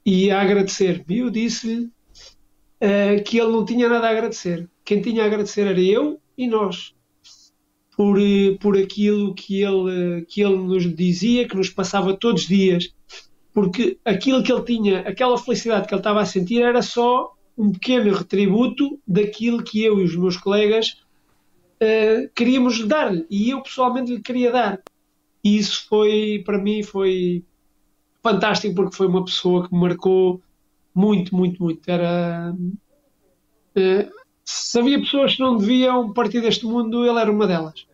e 0.05 0.31
a 0.31 0.41
agradecer. 0.41 1.03
E 1.07 1.19
eu 1.19 1.29
disse-lhe 1.29 1.85
uh, 1.85 3.23
que 3.25 3.37
ele 3.37 3.51
não 3.51 3.65
tinha 3.65 3.87
nada 3.87 4.07
a 4.07 4.11
agradecer. 4.11 4.69
Quem 4.83 5.01
tinha 5.01 5.23
a 5.23 5.25
agradecer 5.25 5.67
era 5.67 5.79
eu 5.79 6.19
e 6.37 6.47
nós. 6.47 6.93
Por, 7.95 8.17
uh, 8.17 8.57
por 8.59 8.77
aquilo 8.77 9.33
que 9.33 9.61
ele, 9.61 10.25
que 10.25 10.41
ele 10.41 10.57
nos 10.57 10.93
dizia, 10.95 11.47
que 11.47 11.55
nos 11.55 11.69
passava 11.69 12.15
todos 12.17 12.43
os 12.43 12.47
dias. 12.47 12.93
Porque 13.53 13.97
aquilo 14.05 14.43
que 14.43 14.51
ele 14.51 14.63
tinha, 14.63 14.99
aquela 15.01 15.37
felicidade 15.37 15.87
que 15.87 15.93
ele 15.93 15.99
estava 15.99 16.21
a 16.21 16.25
sentir, 16.25 16.61
era 16.61 16.81
só 16.81 17.33
um 17.57 17.71
pequeno 17.71 18.13
retributo 18.13 18.99
daquilo 19.07 19.63
que 19.63 19.83
eu 19.83 19.99
e 19.99 20.03
os 20.03 20.15
meus 20.15 20.37
colegas 20.37 21.01
uh, 21.81 22.29
queríamos 22.35 22.85
dar-lhe. 22.87 23.25
E 23.29 23.49
eu 23.49 23.61
pessoalmente 23.61 24.13
lhe 24.13 24.21
queria 24.21 24.51
dar. 24.51 24.81
E 25.43 25.57
isso 25.57 25.85
foi, 25.87 26.41
para 26.45 26.57
mim, 26.57 26.83
foi 26.83 27.43
fantástico 28.21 28.75
porque 28.75 28.95
foi 28.95 29.07
uma 29.07 29.25
pessoa 29.25 29.67
que 29.67 29.73
me 29.73 29.81
marcou 29.81 30.41
muito, 30.93 31.35
muito, 31.35 31.61
muito. 31.63 31.89
Era. 31.89 32.55
Uh, 33.75 34.11
se 34.43 34.79
havia 34.79 34.99
pessoas 34.99 35.35
que 35.35 35.41
não 35.41 35.57
deviam 35.57 36.13
partir 36.13 36.41
deste 36.41 36.65
mundo, 36.65 37.05
ele 37.05 37.19
era 37.19 37.31
uma 37.31 37.47
delas. 37.47 37.85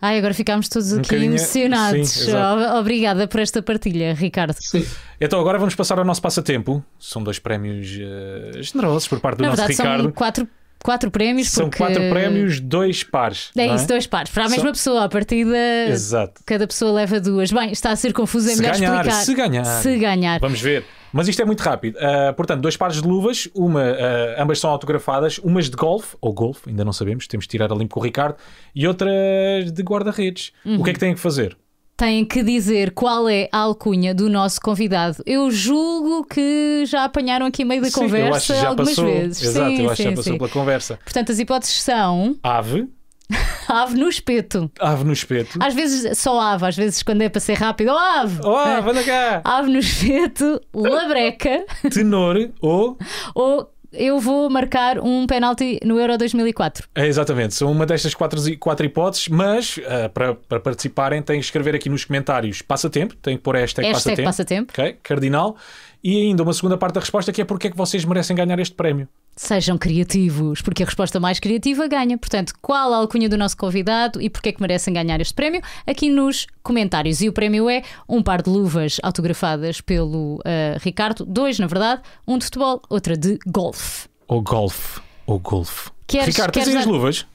Ai, 0.00 0.18
agora 0.18 0.34
ficámos 0.34 0.68
todos 0.68 0.92
um 0.92 1.00
aqui 1.00 1.14
emocionados. 1.14 2.10
Sim, 2.10 2.32
Obrigada 2.78 3.26
por 3.26 3.40
esta 3.40 3.62
partilha, 3.62 4.14
Ricardo. 4.14 4.56
Sim. 4.60 4.86
Então 5.20 5.40
agora 5.40 5.58
vamos 5.58 5.74
passar 5.74 5.98
ao 5.98 6.04
nosso 6.04 6.20
passatempo. 6.20 6.84
São 6.98 7.22
dois 7.22 7.38
prémios 7.38 7.88
uh, 7.88 8.62
generosos 8.62 9.08
por 9.08 9.20
parte 9.20 9.38
do 9.38 9.42
Na 9.42 9.48
nosso 9.50 9.58
verdade, 9.58 9.80
Ricardo. 9.80 10.02
São 10.02 10.12
quatro 10.12 10.48
quatro 10.84 11.10
prémios. 11.10 11.48
São 11.48 11.70
porque... 11.70 11.78
quatro 11.78 12.10
prémios, 12.10 12.60
dois 12.60 13.02
pares. 13.02 13.50
É, 13.56 13.66
é? 13.66 13.74
isso, 13.74 13.88
dois 13.88 14.06
pares. 14.06 14.30
Para 14.30 14.44
a 14.44 14.48
mesma 14.48 14.64
São... 14.64 14.72
pessoa, 14.72 15.04
a 15.04 15.08
partida. 15.08 15.56
Exato. 15.88 16.42
Cada 16.44 16.66
pessoa 16.66 16.92
leva 16.92 17.18
duas. 17.18 17.50
Bem, 17.50 17.72
está 17.72 17.90
a 17.90 17.96
ser 17.96 18.12
confuso, 18.12 18.50
é 18.50 18.52
se 18.52 18.60
melhor 18.60 18.78
ganhar, 18.78 18.94
explicar. 18.96 19.24
Se 19.24 19.34
ganhar. 19.34 19.64
Se 19.64 19.96
ganhar. 19.96 20.40
Vamos 20.40 20.60
ver. 20.60 20.84
Mas 21.14 21.28
isto 21.28 21.40
é 21.40 21.44
muito 21.44 21.60
rápido. 21.60 21.94
Uh, 21.94 22.34
portanto, 22.34 22.60
dois 22.60 22.76
pares 22.76 23.00
de 23.00 23.06
luvas, 23.06 23.48
uma, 23.54 23.84
uh, 23.84 24.42
ambas 24.42 24.58
são 24.58 24.68
autografadas, 24.68 25.38
umas 25.38 25.70
de 25.70 25.76
golfe, 25.76 26.16
ou 26.20 26.32
golfe, 26.32 26.68
ainda 26.68 26.84
não 26.84 26.92
sabemos, 26.92 27.28
temos 27.28 27.44
de 27.44 27.50
tirar 27.50 27.70
a 27.70 27.74
limpo 27.76 27.94
com 27.94 28.00
o 28.00 28.02
Ricardo, 28.02 28.36
e 28.74 28.84
outras 28.88 29.70
de 29.72 29.82
guarda-redes. 29.84 30.50
Uhum. 30.64 30.80
O 30.80 30.82
que 30.82 30.90
é 30.90 30.92
que 30.92 30.98
têm 30.98 31.14
que 31.14 31.20
fazer? 31.20 31.56
têm 31.96 32.24
que 32.24 32.42
dizer 32.42 32.90
qual 32.90 33.28
é 33.28 33.48
a 33.52 33.58
alcunha 33.58 34.12
do 34.12 34.28
nosso 34.28 34.60
convidado. 34.60 35.22
Eu 35.24 35.48
julgo 35.52 36.24
que 36.24 36.84
já 36.86 37.04
apanharam 37.04 37.46
aqui 37.46 37.64
meio 37.64 37.82
da 37.82 37.88
sim, 37.88 38.00
conversa 38.00 38.66
algumas 38.66 38.90
passou, 38.90 39.04
vezes. 39.04 39.42
Exato, 39.42 39.76
sim, 39.76 39.82
eu 39.82 39.90
acho 39.90 39.96
sim, 39.96 40.02
que 40.02 40.10
já 40.10 40.16
passou 40.16 40.32
sim. 40.32 40.38
pela 40.38 40.50
conversa. 40.50 40.98
Portanto, 41.04 41.30
as 41.30 41.38
hipóteses 41.38 41.82
são 41.82 42.36
ave. 42.42 42.88
ave 43.68 43.96
no 43.96 44.08
espeto. 44.08 44.70
Ave 44.78 45.04
no 45.04 45.12
espeto. 45.12 45.58
Às 45.60 45.74
vezes 45.74 46.18
só 46.18 46.38
ave, 46.38 46.66
às 46.66 46.76
vezes 46.76 47.02
quando 47.02 47.22
é 47.22 47.28
para 47.28 47.40
ser 47.40 47.54
rápido, 47.54 47.90
oh 47.92 47.98
ave! 47.98 48.40
Oh 48.42 48.56
ave, 48.56 48.90
anda 48.90 49.04
cá! 49.04 49.40
Ave 49.44 49.70
no 49.70 49.78
espeto, 49.78 50.60
labreca. 50.74 51.64
Tenor 51.92 52.50
ou. 52.60 52.98
ou 53.34 53.70
eu 53.96 54.18
vou 54.18 54.50
marcar 54.50 54.98
um 54.98 55.24
penalti 55.24 55.78
no 55.84 56.00
Euro 56.00 56.18
2004. 56.18 56.88
É, 56.96 57.06
exatamente, 57.06 57.54
são 57.54 57.70
uma 57.70 57.86
destas 57.86 58.12
quatro, 58.12 58.40
quatro 58.58 58.84
hipóteses, 58.84 59.28
mas 59.28 59.76
uh, 59.76 60.08
para, 60.12 60.34
para 60.34 60.58
participarem 60.58 61.22
têm 61.22 61.38
que 61.38 61.44
escrever 61.44 61.76
aqui 61.76 61.88
nos 61.88 62.04
comentários 62.04 62.60
passatempo, 62.60 63.14
têm 63.16 63.36
que 63.36 63.42
pôr 63.42 63.54
hashtag, 63.54 63.86
hashtag 63.86 64.22
passatempo, 64.22 64.26
passatempo. 64.26 64.72
Okay, 64.72 64.98
cardinal, 65.02 65.56
e 66.04 66.18
ainda 66.18 66.42
uma 66.42 66.52
segunda 66.52 66.76
parte 66.76 66.94
da 66.96 67.00
resposta 67.00 67.32
que 67.32 67.40
é 67.40 67.44
porque 67.46 67.68
é 67.68 67.70
que 67.70 67.76
vocês 67.76 68.04
merecem 68.04 68.36
ganhar 68.36 68.58
este 68.58 68.74
prémio. 68.74 69.08
Sejam 69.34 69.78
criativos, 69.78 70.60
porque 70.60 70.82
a 70.82 70.86
resposta 70.86 71.18
mais 71.18 71.40
criativa 71.40 71.88
ganha. 71.88 72.18
Portanto, 72.18 72.52
qual 72.60 72.92
a 72.92 72.98
alcunha 72.98 73.26
do 73.26 73.38
nosso 73.38 73.56
convidado 73.56 74.20
e 74.20 74.28
porque 74.28 74.50
é 74.50 74.52
que 74.52 74.60
merecem 74.60 74.92
ganhar 74.92 75.18
este 75.22 75.32
prémio? 75.32 75.62
Aqui 75.86 76.10
nos 76.10 76.46
comentários. 76.62 77.22
E 77.22 77.28
o 77.28 77.32
prémio 77.32 77.70
é 77.70 77.82
um 78.06 78.22
par 78.22 78.42
de 78.42 78.50
luvas 78.50 79.00
autografadas 79.02 79.80
pelo 79.80 80.36
uh, 80.36 80.78
Ricardo, 80.80 81.24
dois 81.24 81.58
na 81.58 81.66
verdade, 81.66 82.02
um 82.28 82.36
de 82.36 82.44
futebol, 82.44 82.82
outra 82.90 83.16
de 83.16 83.38
golfe. 83.46 84.06
Ou 84.28 84.42
golfe, 84.42 85.00
ou 85.26 85.38
golfe. 85.38 85.90
Queres, 86.06 86.26
Ricardo, 86.26 86.52
queres 86.52 86.68
tens 86.68 86.80
as 86.80 86.86
luvas? 86.86 87.26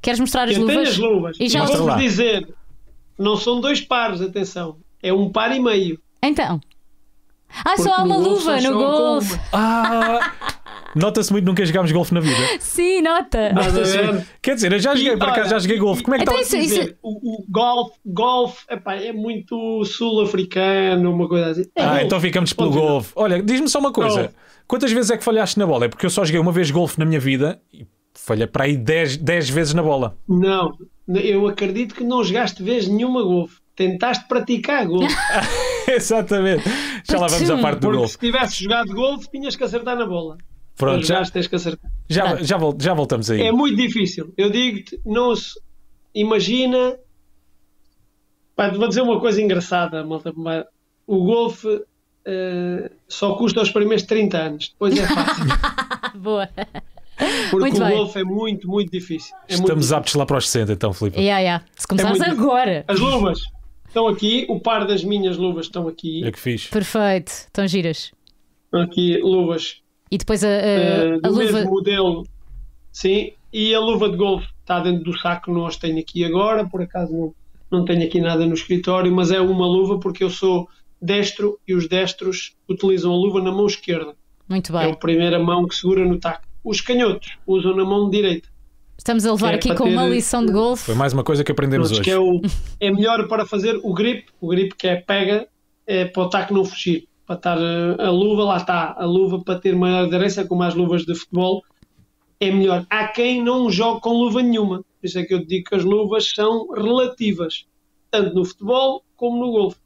Queres 0.00 0.20
mostrar 0.20 0.48
as 0.48 0.56
Eu 0.56 0.60
luvas? 0.60 0.74
tenho 0.76 0.88
as 0.88 0.98
luvas. 0.98 1.36
E 1.40 1.48
já 1.48 1.64
lá. 1.64 1.96
dizer, 1.96 2.48
não 3.18 3.36
são 3.36 3.60
dois 3.60 3.80
pares, 3.80 4.20
atenção. 4.20 4.76
É 5.02 5.12
um 5.12 5.28
par 5.28 5.54
e 5.54 5.58
meio. 5.60 6.00
Então. 6.22 6.60
Ah, 7.64 7.76
só 7.76 7.94
há 7.94 8.02
uma 8.02 8.16
luva 8.16 8.60
no 8.60 8.72
golfe. 8.74 9.40
Ah! 9.52 10.32
Nota-se 10.94 11.32
muito 11.32 11.44
que 11.44 11.50
nunca 11.50 11.64
jogámos 11.64 11.90
golfe 11.90 12.12
na 12.12 12.20
vida. 12.20 12.36
Sim, 12.60 13.00
nota. 13.00 13.48
Estás 13.48 13.78
a 13.78 13.82
ver? 14.12 14.26
Quer 14.42 14.54
dizer, 14.56 14.72
eu 14.72 14.78
já 14.78 14.94
joguei, 14.94 15.16
por 15.16 15.28
acaso 15.28 15.50
já 15.50 15.58
joguei 15.58 15.78
golfe. 15.78 16.02
Como 16.02 16.14
é 16.14 16.18
que 16.18 16.24
Então 16.24 16.38
está? 16.38 16.58
isso- 16.58 16.68
Dizer, 16.68 16.98
O, 17.02 17.40
o 17.40 17.44
golfe, 17.48 17.94
golfe 18.04 18.64
epá, 18.68 18.94
é 18.96 19.10
muito 19.12 19.82
sul-africano, 19.86 21.10
uma 21.12 21.28
coisa 21.28 21.50
assim. 21.52 21.64
É 21.74 21.82
Ah, 21.82 22.02
então 22.04 22.20
ficamos 22.20 22.52
pelo 22.52 22.70
golfe. 22.70 23.12
Olha, 23.16 23.42
diz-me 23.42 23.68
só 23.68 23.78
uma 23.78 23.92
coisa. 23.92 24.16
Golfe. 24.22 24.34
Quantas 24.66 24.92
vezes 24.92 25.10
é 25.10 25.16
que 25.16 25.24
falhaste 25.24 25.58
na 25.58 25.66
bola? 25.66 25.86
É 25.86 25.88
porque 25.88 26.04
eu 26.06 26.10
só 26.10 26.24
joguei 26.24 26.40
uma 26.40 26.52
vez 26.52 26.70
golfe 26.70 26.98
na 26.98 27.04
minha 27.06 27.20
vida 27.20 27.60
e 27.72 27.86
falhei 28.14 28.46
para 28.46 28.64
aí 28.64 28.76
10, 28.76 29.16
10 29.16 29.48
vezes 29.48 29.74
na 29.74 29.82
bola. 29.82 30.16
Não, 30.28 30.72
eu 31.08 31.46
acredito 31.48 31.94
que 31.94 32.04
não 32.04 32.22
jogaste 32.22 32.62
vez 32.62 32.86
nenhuma 32.86 33.22
golfe. 33.22 33.61
Tentaste 33.86 34.26
praticar 34.28 34.86
golfe. 34.86 35.14
Exatamente. 35.88 36.62
Já 37.08 37.18
lá 37.18 37.26
vamos 37.26 37.50
à 37.50 37.58
parte 37.58 37.76
do 37.80 37.86
Porque 37.88 37.96
golfe. 37.98 38.12
se 38.12 38.18
tivesse 38.18 38.62
jogado 38.64 38.94
golfe, 38.94 39.28
tinhas 39.30 39.56
que 39.56 39.64
acertar 39.64 39.96
na 39.96 40.06
bola. 40.06 40.38
Pronto, 40.76 41.04
já, 41.06 41.22
tens 41.24 41.46
que 41.48 41.56
acertar. 41.56 41.90
já, 42.08 42.36
já, 42.36 42.56
vol- 42.56 42.76
já 42.80 42.94
voltamos 42.94 43.30
aí. 43.30 43.42
É 43.42 43.52
muito 43.52 43.76
difícil. 43.76 44.32
Eu 44.36 44.50
digo-te, 44.50 45.00
não 45.04 45.34
se 45.36 45.58
imagina. 46.14 46.96
Pá, 48.56 48.68
vou 48.68 48.88
dizer 48.88 49.02
uma 49.02 49.18
coisa 49.20 49.40
engraçada, 49.42 50.04
malta. 50.04 50.32
O 51.06 51.24
golfe 51.24 51.82
eh, 52.24 52.90
só 53.08 53.34
custa 53.34 53.60
os 53.62 53.70
primeiros 53.70 54.04
30 54.04 54.38
anos. 54.38 54.68
Depois 54.70 54.96
é 54.98 55.06
fácil. 55.06 55.44
Boa. 56.20 56.48
Porque 57.50 57.56
Muito 57.56 57.76
o 57.82 57.84
bem. 57.86 57.96
golfe 57.96 58.18
é 58.20 58.24
muito, 58.24 58.68
muito 58.68 58.90
difícil. 58.90 59.34
É 59.34 59.38
muito 59.38 59.50
Estamos 59.62 59.68
difícil. 59.84 59.96
aptos 59.96 60.14
lá 60.14 60.26
para 60.26 60.38
os 60.38 60.48
60, 60.48 60.72
então, 60.72 60.92
Filipe. 60.92 61.18
Yeah, 61.20 61.40
yeah. 61.40 61.64
Se 61.76 61.86
começares 61.86 62.18
muito- 62.18 62.32
agora. 62.32 62.84
As 62.88 62.98
luvas 62.98 63.38
estão 63.92 64.08
aqui. 64.08 64.46
O 64.48 64.58
par 64.58 64.86
das 64.86 65.04
minhas 65.04 65.36
luvas 65.36 65.66
estão 65.66 65.86
aqui. 65.86 66.24
É 66.24 66.32
que 66.32 66.38
fiz. 66.40 66.66
Perfeito. 66.68 67.28
Estão 67.28 67.66
giras. 67.68 68.10
Estão 68.64 68.80
aqui 68.80 69.18
luvas 69.18 69.82
E 70.10 70.18
depois 70.18 70.42
a, 70.42 70.48
a- 70.48 71.14
a 71.16 71.28
do 71.28 71.28
luva. 71.30 71.44
mesmo 71.52 71.70
modelo. 71.70 72.26
Sim. 72.90 73.32
E 73.52 73.74
a 73.74 73.80
luva 73.80 74.08
de 74.08 74.16
golfe 74.16 74.48
está 74.60 74.80
dentro 74.80 75.04
do 75.04 75.18
saco 75.18 75.46
que 75.46 75.50
nós 75.52 75.76
tenho 75.76 75.98
aqui 75.98 76.24
agora. 76.24 76.66
Por 76.66 76.80
acaso 76.82 77.12
não, 77.12 77.34
não 77.70 77.84
tenho 77.84 78.02
aqui 78.04 78.20
nada 78.20 78.46
no 78.46 78.54
escritório, 78.54 79.12
mas 79.12 79.30
é 79.30 79.40
uma 79.40 79.66
luva 79.66 79.98
porque 79.98 80.24
eu 80.24 80.30
sou 80.30 80.68
destro 81.00 81.58
e 81.66 81.74
os 81.74 81.88
destros 81.88 82.54
utilizam 82.68 83.12
a 83.12 83.16
luva 83.16 83.42
na 83.42 83.50
mão 83.52 83.66
esquerda. 83.66 84.14
Muito 84.48 84.74
É 84.76 84.84
bem. 84.84 84.92
a 84.92 84.96
primeira 84.96 85.38
mão 85.38 85.66
que 85.66 85.74
segura 85.74 86.04
no 86.04 86.18
taco. 86.18 86.46
Os 86.64 86.80
canhotos 86.80 87.36
usam 87.46 87.74
na 87.76 87.84
mão 87.84 88.08
direita. 88.08 88.48
Estamos 89.02 89.26
a 89.26 89.32
levar 89.32 89.52
É 89.54 89.56
aqui 89.56 89.74
com 89.74 89.82
ter- 89.82 89.90
uma 89.90 90.06
lição 90.06 90.46
de 90.46 90.52
golfe. 90.52 90.84
Foi 90.84 90.94
mais 90.94 91.12
uma 91.12 91.24
coisa 91.24 91.42
que 91.42 91.50
aprendemos 91.50 91.88
Pronto, 91.88 92.02
hoje. 92.02 92.08
que 92.08 92.10
é, 92.14 92.18
o, 92.20 92.40
é 92.78 92.88
melhor 92.92 93.26
para 93.26 93.44
fazer 93.44 93.80
o 93.82 93.92
grip, 93.92 94.26
o 94.40 94.46
grip 94.46 94.76
que 94.76 94.86
é 94.86 94.94
pega, 94.94 95.48
é 95.84 96.04
para 96.04 96.22
o 96.22 96.30
taco 96.30 96.54
não 96.54 96.64
fugir. 96.64 97.08
Para 97.26 97.34
estar 97.34 97.58
eh, 97.58 97.96
a 97.98 98.10
luva, 98.10 98.44
lá 98.44 98.58
está, 98.58 98.94
a 98.96 99.04
luva 99.04 99.42
para 99.42 99.58
ter 99.58 99.74
maior 99.74 100.04
aderência, 100.04 100.46
como 100.46 100.62
as 100.62 100.76
luvas 100.76 101.02
de 101.04 101.16
futebol, 101.16 101.64
é 102.38 102.52
melhor. 102.52 102.86
Há 102.88 103.08
quem 103.08 103.42
não 103.42 103.68
jogue 103.72 104.00
com 104.02 104.10
luva 104.10 104.40
nenhuma. 104.40 104.84
Por 105.00 105.06
isso 105.08 105.18
é 105.18 105.24
que 105.24 105.34
eu 105.34 105.44
digo 105.44 105.68
que 105.70 105.74
as 105.74 105.82
luvas 105.82 106.30
são 106.32 106.68
relativas, 106.72 107.66
tanto 108.08 108.32
no 108.36 108.44
futebol 108.44 109.02
como 109.16 109.44
no 109.44 109.50
golfe. 109.50 109.78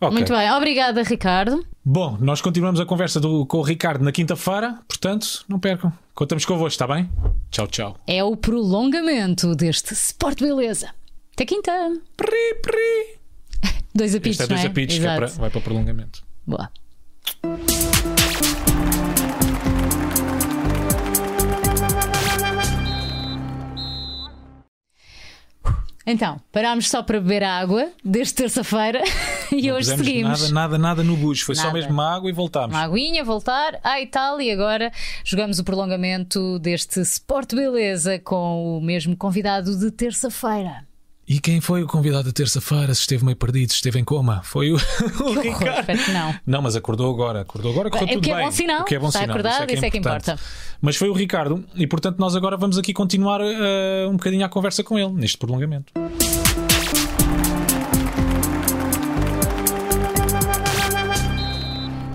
Ok. 0.00 0.10
Muito 0.10 0.32
bem. 0.32 0.50
Obrigada, 0.52 1.02
Ricardo. 1.02 1.66
Bom, 1.84 2.16
nós 2.18 2.40
continuamos 2.40 2.80
a 2.80 2.86
conversa 2.86 3.20
do- 3.20 3.44
com 3.44 3.58
o 3.58 3.62
Ricardo 3.62 4.02
na 4.02 4.10
quinta-feira, 4.10 4.78
portanto, 4.88 5.44
não 5.48 5.58
percam. 5.58 5.92
Contamos 6.14 6.44
convosco, 6.46 6.68
está 6.68 6.86
bem? 6.86 7.10
Tchau, 7.50 7.66
tchau. 7.66 7.96
É 8.06 8.24
o 8.24 8.34
prolongamento 8.36 9.54
deste 9.54 9.92
Sport 9.92 10.40
Beleza. 10.40 10.90
Até 11.34 11.44
quinta. 11.44 11.72
Pri, 12.16 12.54
pri. 12.62 13.18
Dois 13.94 14.14
apitos, 14.14 14.40
é 14.40 14.46
dois 14.46 14.60
não 14.60 14.66
é? 14.66 14.70
apitos, 14.70 14.98
que 14.98 15.06
é 15.06 15.14
para, 15.14 15.26
vai 15.26 15.50
para 15.50 15.58
o 15.58 15.62
prolongamento. 15.62 16.22
Boa. 16.46 16.70
Então, 26.06 26.38
parámos 26.52 26.88
só 26.90 27.02
para 27.02 27.18
beber 27.18 27.42
água 27.42 27.90
desde 28.04 28.34
terça-feira 28.34 29.02
e 29.50 29.68
Não 29.68 29.76
hoje 29.76 29.96
seguimos. 29.96 30.42
Nada, 30.42 30.52
nada, 30.52 30.78
nada 30.78 31.04
no 31.04 31.16
bucho. 31.16 31.46
Foi 31.46 31.54
só 31.54 31.64
Nada. 31.64 31.74
mesmo 31.74 31.92
uma 31.92 32.14
água 32.14 32.28
e 32.28 32.32
voltámos. 32.32 32.76
Uma 32.76 32.84
aguinha, 32.84 33.24
voltar, 33.24 33.80
e 34.00 34.06
tal, 34.06 34.40
e 34.40 34.50
agora 34.50 34.92
jogamos 35.24 35.58
o 35.58 35.64
prolongamento 35.64 36.58
deste 36.58 37.00
Sport 37.00 37.54
Beleza 37.54 38.18
com 38.18 38.78
o 38.78 38.80
mesmo 38.82 39.16
convidado 39.16 39.78
de 39.78 39.90
terça-feira. 39.90 40.84
E 41.26 41.40
quem 41.40 41.60
foi 41.60 41.82
o 41.82 41.86
convidado 41.86 42.24
de 42.24 42.32
terça-feira? 42.34 42.94
Se 42.94 43.00
esteve 43.00 43.24
meio 43.24 43.36
perdido, 43.36 43.70
se 43.70 43.76
esteve 43.76 43.98
em 43.98 44.04
coma? 44.04 44.42
Foi 44.44 44.70
o, 44.72 44.76
o 45.20 45.24
horror, 45.24 45.42
Ricardo. 45.42 46.12
não. 46.12 46.34
Não, 46.46 46.62
mas 46.62 46.76
acordou 46.76 47.10
agora. 47.12 47.40
Acordou 47.40 47.72
agora, 47.72 47.88
correu 47.90 48.08
É 48.08 48.12
tudo 48.12 48.22
que 48.24 48.30
é 48.30 48.34
bem. 48.36 48.44
bom 48.44 48.50
sinal. 48.50 48.80
O 48.82 48.84
que 48.84 48.94
é 48.94 48.98
bom 48.98 49.06
Está 49.08 49.20
sinal. 49.20 49.34
acordado, 49.36 49.70
isso 49.72 49.84
é 49.84 49.90
que 49.90 49.98
importante. 49.98 50.22
importa. 50.30 50.42
Mas 50.82 50.96
foi 50.96 51.08
o 51.08 51.14
Ricardo 51.14 51.64
e, 51.74 51.86
portanto, 51.86 52.18
nós 52.18 52.36
agora 52.36 52.56
vamos 52.58 52.76
aqui 52.76 52.92
continuar 52.92 53.40
eh, 53.40 54.06
um 54.06 54.12
bocadinho 54.16 54.44
a 54.44 54.48
conversa 54.50 54.84
com 54.84 54.98
ele 54.98 55.12
neste 55.12 55.38
prolongamento. 55.38 55.92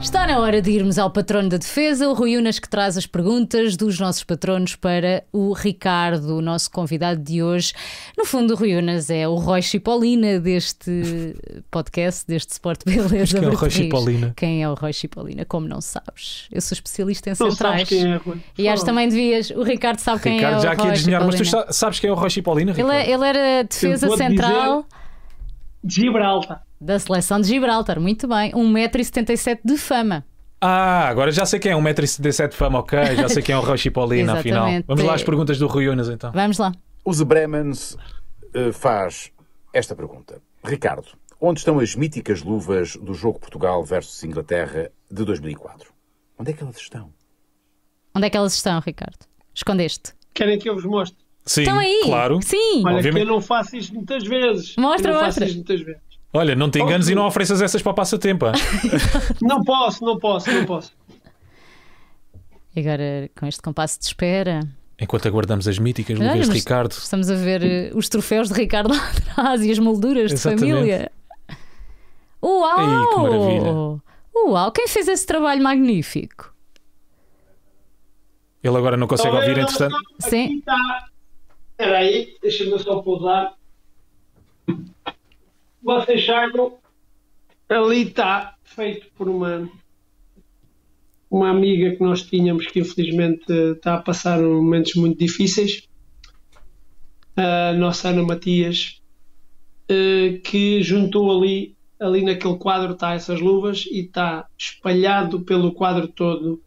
Está 0.09 0.25
na 0.25 0.39
hora 0.39 0.59
de 0.59 0.71
irmos 0.71 0.97
ao 0.97 1.11
patrono 1.11 1.49
da 1.49 1.57
defesa, 1.57 2.09
o 2.09 2.13
Rui 2.13 2.35
Unas, 2.35 2.57
que 2.57 2.67
traz 2.67 2.97
as 2.97 3.05
perguntas 3.05 3.77
dos 3.77 3.99
nossos 3.99 4.23
patronos 4.23 4.75
para 4.75 5.23
o 5.31 5.53
Ricardo, 5.53 6.35
o 6.37 6.41
nosso 6.41 6.71
convidado 6.71 7.21
de 7.21 7.43
hoje. 7.43 7.73
No 8.17 8.25
fundo, 8.25 8.55
o 8.55 8.57
Rui 8.57 8.75
Unas 8.75 9.11
é 9.11 9.27
o 9.27 9.35
Roy 9.35 9.61
Chipolina 9.61 10.39
deste 10.39 11.35
podcast, 11.69 12.25
deste 12.27 12.53
Sport 12.53 12.81
Beleza. 12.85 13.37
quem 13.39 13.45
é 13.47 13.51
o 13.51 13.55
Roy. 13.55 13.69
Chipolina? 13.69 14.33
Quem 14.35 14.63
é 14.63 14.69
o 14.69 14.73
Roy 14.73 14.91
Chipolina? 14.93 15.45
Como 15.45 15.67
não 15.67 15.79
sabes? 15.79 16.47
Eu 16.51 16.59
sou 16.61 16.73
especialista 16.75 17.29
em 17.29 17.35
Não 17.39 17.51
centrais. 17.51 17.87
sabes 17.87 17.89
quem 17.89 18.11
é, 18.11 18.15
Rui? 18.17 18.37
E 18.57 18.67
acho 18.67 18.81
que 18.81 18.89
também 18.89 19.07
devias. 19.09 19.51
O 19.51 19.61
Ricardo 19.61 19.99
sabe 19.99 20.23
quem 20.23 20.35
Ricardo 20.37 20.55
é 20.55 20.57
o 20.57 20.61
já 20.63 20.71
aqui 20.71 20.81
a 20.81 20.85
Roy 20.85 20.93
desenhar, 20.93 21.23
mas 21.23 21.35
tu 21.35 21.45
Chipolina. 21.45 21.67
sa- 21.67 21.73
sabes 21.79 21.99
quem 21.99 22.09
é 22.09 22.13
o 22.13 22.15
Roy 22.15 22.41
Paulina, 22.41 22.71
Ele, 22.75 22.91
é- 22.91 23.11
ele 23.11 23.25
era 23.27 23.63
defesa 23.63 24.09
central 24.17 24.85
Gibraltar. 25.85 26.63
Da 26.79 26.97
seleção 26.99 27.39
de 27.41 27.47
Gibraltar. 27.47 27.99
Muito 27.99 28.27
bem. 28.27 28.51
1,77m 28.51 29.59
de 29.63 29.77
fama. 29.77 30.25
Ah, 30.61 31.07
agora 31.07 31.31
já 31.31 31.45
sei 31.45 31.59
quem 31.59 31.71
é, 31.71 31.75
1,77m 31.75 32.49
de 32.49 32.55
fama, 32.55 32.79
ok. 32.79 32.99
Já 33.15 33.29
sei 33.29 33.41
quem 33.41 33.55
é 33.55 33.57
o 33.57 33.61
Roy 33.61 33.77
Paulina, 33.91 34.33
afinal. 34.39 34.67
Vamos 34.87 35.03
lá 35.03 35.13
às 35.15 35.23
perguntas 35.23 35.57
do 35.57 35.67
Rui 35.67 35.87
Unas, 35.87 36.09
então. 36.09 36.31
Vamos 36.31 36.57
lá. 36.57 36.73
O 37.05 37.13
Ze 37.13 37.23
Bremens 37.23 37.95
eh, 38.53 38.71
faz 38.71 39.31
esta 39.73 39.95
pergunta. 39.95 40.41
Ricardo, 40.63 41.07
onde 41.39 41.59
estão 41.59 41.79
as 41.79 41.95
míticas 41.95 42.43
luvas 42.43 42.97
do 42.97 43.13
jogo 43.13 43.39
Portugal 43.39 43.83
versus 43.85 44.21
Inglaterra 44.23 44.91
de 45.09 45.23
2004? 45.23 45.93
Onde 46.37 46.51
é 46.51 46.53
que 46.53 46.61
elas 46.61 46.77
estão? 46.77 47.09
Onde 48.13 48.27
é 48.27 48.29
que 48.29 48.35
elas 48.37 48.53
estão, 48.53 48.79
Ricardo? 48.81 49.25
Escondeste. 49.55 50.13
Querem 50.33 50.59
que 50.59 50.69
eu 50.69 50.75
vos 50.75 50.85
mostre? 50.85 51.17
Sim, 51.45 51.61
Estão 51.61 51.79
aí? 51.79 52.01
claro. 52.03 52.39
Sim. 52.41 52.83
Olha, 52.85 52.97
Obviamente. 52.97 53.23
que 53.25 53.29
eu 53.29 53.33
não 53.33 53.41
faço 53.41 53.75
isto 53.77 53.93
muitas 53.95 54.23
vezes. 54.25 54.75
Mostra, 54.77 55.11
eu 55.11 55.15
não 55.15 55.23
mostra. 55.23 55.45
faço 55.45 55.57
isto 55.57 55.65
muitas 55.67 55.81
vezes. 55.85 56.01
Olha, 56.31 56.55
não 56.55 56.69
te 56.69 56.79
enganes 56.79 57.07
e 57.09 57.15
não 57.15 57.25
ofereças 57.25 57.61
essas 57.61 57.81
para 57.81 57.93
passatempo. 57.93 58.45
ah. 58.45 58.51
Não 59.41 59.63
posso, 59.63 60.03
não 60.05 60.19
posso, 60.19 60.51
não 60.51 60.63
posso. 60.65 60.91
E 62.75 62.79
agora, 62.81 63.29
com 63.37 63.47
este 63.47 63.61
compasso 63.61 63.99
de 63.99 64.05
espera, 64.05 64.59
Enquanto 65.01 65.27
aguardamos 65.27 65.67
as 65.67 65.79
míticas 65.79 66.19
Olha, 66.19 66.33
luvas 66.33 66.49
de 66.49 66.55
Ricardo. 66.55 66.91
estamos 66.91 67.31
a 67.31 67.35
ver 67.35 67.63
eh, 67.63 67.91
os 67.95 68.09
troféus 68.09 68.49
de 68.49 68.53
Ricardo 68.53 68.89
lá 68.93 69.09
atrás 69.09 69.63
e 69.65 69.71
as 69.71 69.79
molduras 69.79 70.27
de 70.27 70.33
Exatamente. 70.35 70.69
família. 70.73 71.11
Uau! 72.43 72.79
Ei, 72.79 73.07
que 73.07 73.19
maravilha. 73.19 74.01
Uau! 74.35 74.71
Quem 74.71 74.87
fez 74.87 75.07
esse 75.07 75.25
trabalho 75.25 75.63
magnífico? 75.63 76.53
Ele 78.61 78.75
agora 78.77 78.97
não 78.97 79.07
consegue 79.07 79.35
ouvir, 79.35 79.57
entretanto. 79.57 79.95
Sim. 80.19 80.59
está. 80.59 80.75
Espera 81.71 81.97
aí, 81.99 82.35
deixa-me 82.41 82.77
só 82.77 83.01
pousar. 83.01 83.53
Vocês 85.81 86.25
saibam, 86.25 86.77
ali 87.69 88.03
está 88.03 88.55
feito 88.63 89.07
por 89.15 89.29
uma 89.29 89.69
uma 91.29 91.49
amiga 91.49 91.95
que 91.95 92.01
nós 92.01 92.23
tínhamos 92.23 92.65
que 92.65 92.79
infelizmente 92.79 93.51
está 93.51 93.95
a 93.95 94.01
passar 94.01 94.41
momentos 94.41 94.95
muito 94.95 95.19
difíceis. 95.19 95.87
A 97.35 97.73
nossa 97.73 98.09
Ana 98.09 98.23
Matias, 98.23 98.99
eh, 99.87 100.41
que 100.43 100.81
juntou 100.81 101.31
ali, 101.37 101.77
ali 101.99 102.23
naquele 102.23 102.57
quadro 102.57 102.93
está 102.93 103.13
essas 103.13 103.39
luvas 103.39 103.85
e 103.85 103.99
está 103.99 104.47
espalhado 104.57 105.41
pelo 105.41 105.71
quadro 105.71 106.07
todo 106.07 106.61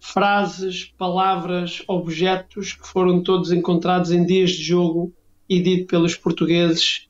frases, 0.00 0.86
palavras, 0.96 1.82
objetos 1.86 2.72
que 2.72 2.86
foram 2.88 3.22
todos 3.22 3.52
encontrados 3.52 4.10
em 4.10 4.24
dias 4.24 4.52
de 4.52 4.62
jogo 4.62 5.12
e 5.48 5.60
dito 5.60 5.86
pelos 5.86 6.14
portugueses 6.14 7.07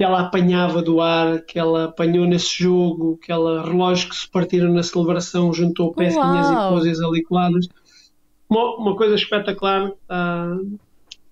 que 0.00 0.04
ela 0.04 0.20
apanhava 0.20 0.80
do 0.80 0.98
ar, 0.98 1.42
que 1.42 1.58
ela 1.58 1.84
apanhou 1.84 2.26
nesse 2.26 2.62
jogo, 2.64 3.18
que 3.18 3.30
ela 3.30 3.62
relógios 3.62 4.08
que 4.08 4.16
se 4.16 4.30
partiram 4.30 4.72
na 4.72 4.82
celebração, 4.82 5.52
juntou 5.52 5.92
pecinhas 5.92 6.48
Uau! 6.48 6.68
e 6.68 6.72
coisas 6.72 7.02
ali 7.02 7.22
coladas. 7.22 7.68
Uma, 8.48 8.76
uma 8.76 8.96
coisa 8.96 9.14
espetacular 9.14 9.92
ah, 10.08 10.56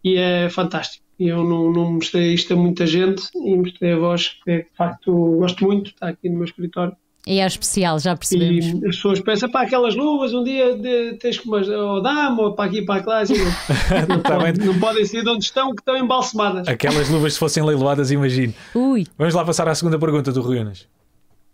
e 0.05 0.19
é 0.19 0.51
fantástico. 0.51 1.03
Eu 1.19 1.45
não, 1.45 1.73
não 1.73 1.93
mostrei 1.95 2.35
isto 2.35 2.53
a 2.53 2.57
muita 2.59 2.87
gente 2.87 3.23
e 3.37 3.57
mostrei 3.57 3.95
a 3.95 3.99
voz 3.99 4.39
que 4.45 4.59
de 4.59 4.77
facto 4.77 5.13
gosto 5.39 5.65
muito, 5.65 5.89
está 5.89 6.11
aqui 6.11 6.29
no 6.29 6.37
meu 6.37 6.45
escritório. 6.45 6.95
E 7.31 7.41
é 7.41 7.47
especial, 7.47 7.99
já 7.99 8.17
percebemos. 8.17 8.65
E 8.67 8.71
as 8.87 8.97
pessoas 8.97 9.21
pensam, 9.21 9.51
pá, 9.51 9.63
aquelas 9.63 9.95
luvas, 9.95 10.33
um 10.33 10.43
dia 10.43 10.75
de, 10.79 11.15
tens 11.19 11.39
que 11.39 11.47
umas, 11.47 11.69
ou 11.69 12.01
dá-me, 12.03 12.41
ou 12.41 12.55
para 12.55 12.65
aqui, 12.71 12.81
para 12.83 13.05
lá, 13.05 13.21
assim, 13.21 13.35
não, 14.09 14.21
pode- 14.21 14.65
não 14.65 14.79
podem 14.81 15.05
sair 15.05 15.23
de 15.23 15.29
onde 15.29 15.45
estão, 15.45 15.75
que 15.75 15.83
estão 15.83 15.97
embalsamadas. 15.97 16.67
Aquelas 16.67 17.11
luvas 17.11 17.35
se 17.35 17.39
fossem 17.39 17.63
leiloadas, 17.63 18.11
imagino. 18.11 18.55
Ui, 18.75 19.07
Vamos 19.19 19.35
lá 19.35 19.45
passar 19.45 19.69
à 19.69 19.75
segunda 19.75 19.99
pergunta 19.99 20.33
do 20.33 20.41
Rui 20.41 20.59
Unas. 20.61 20.87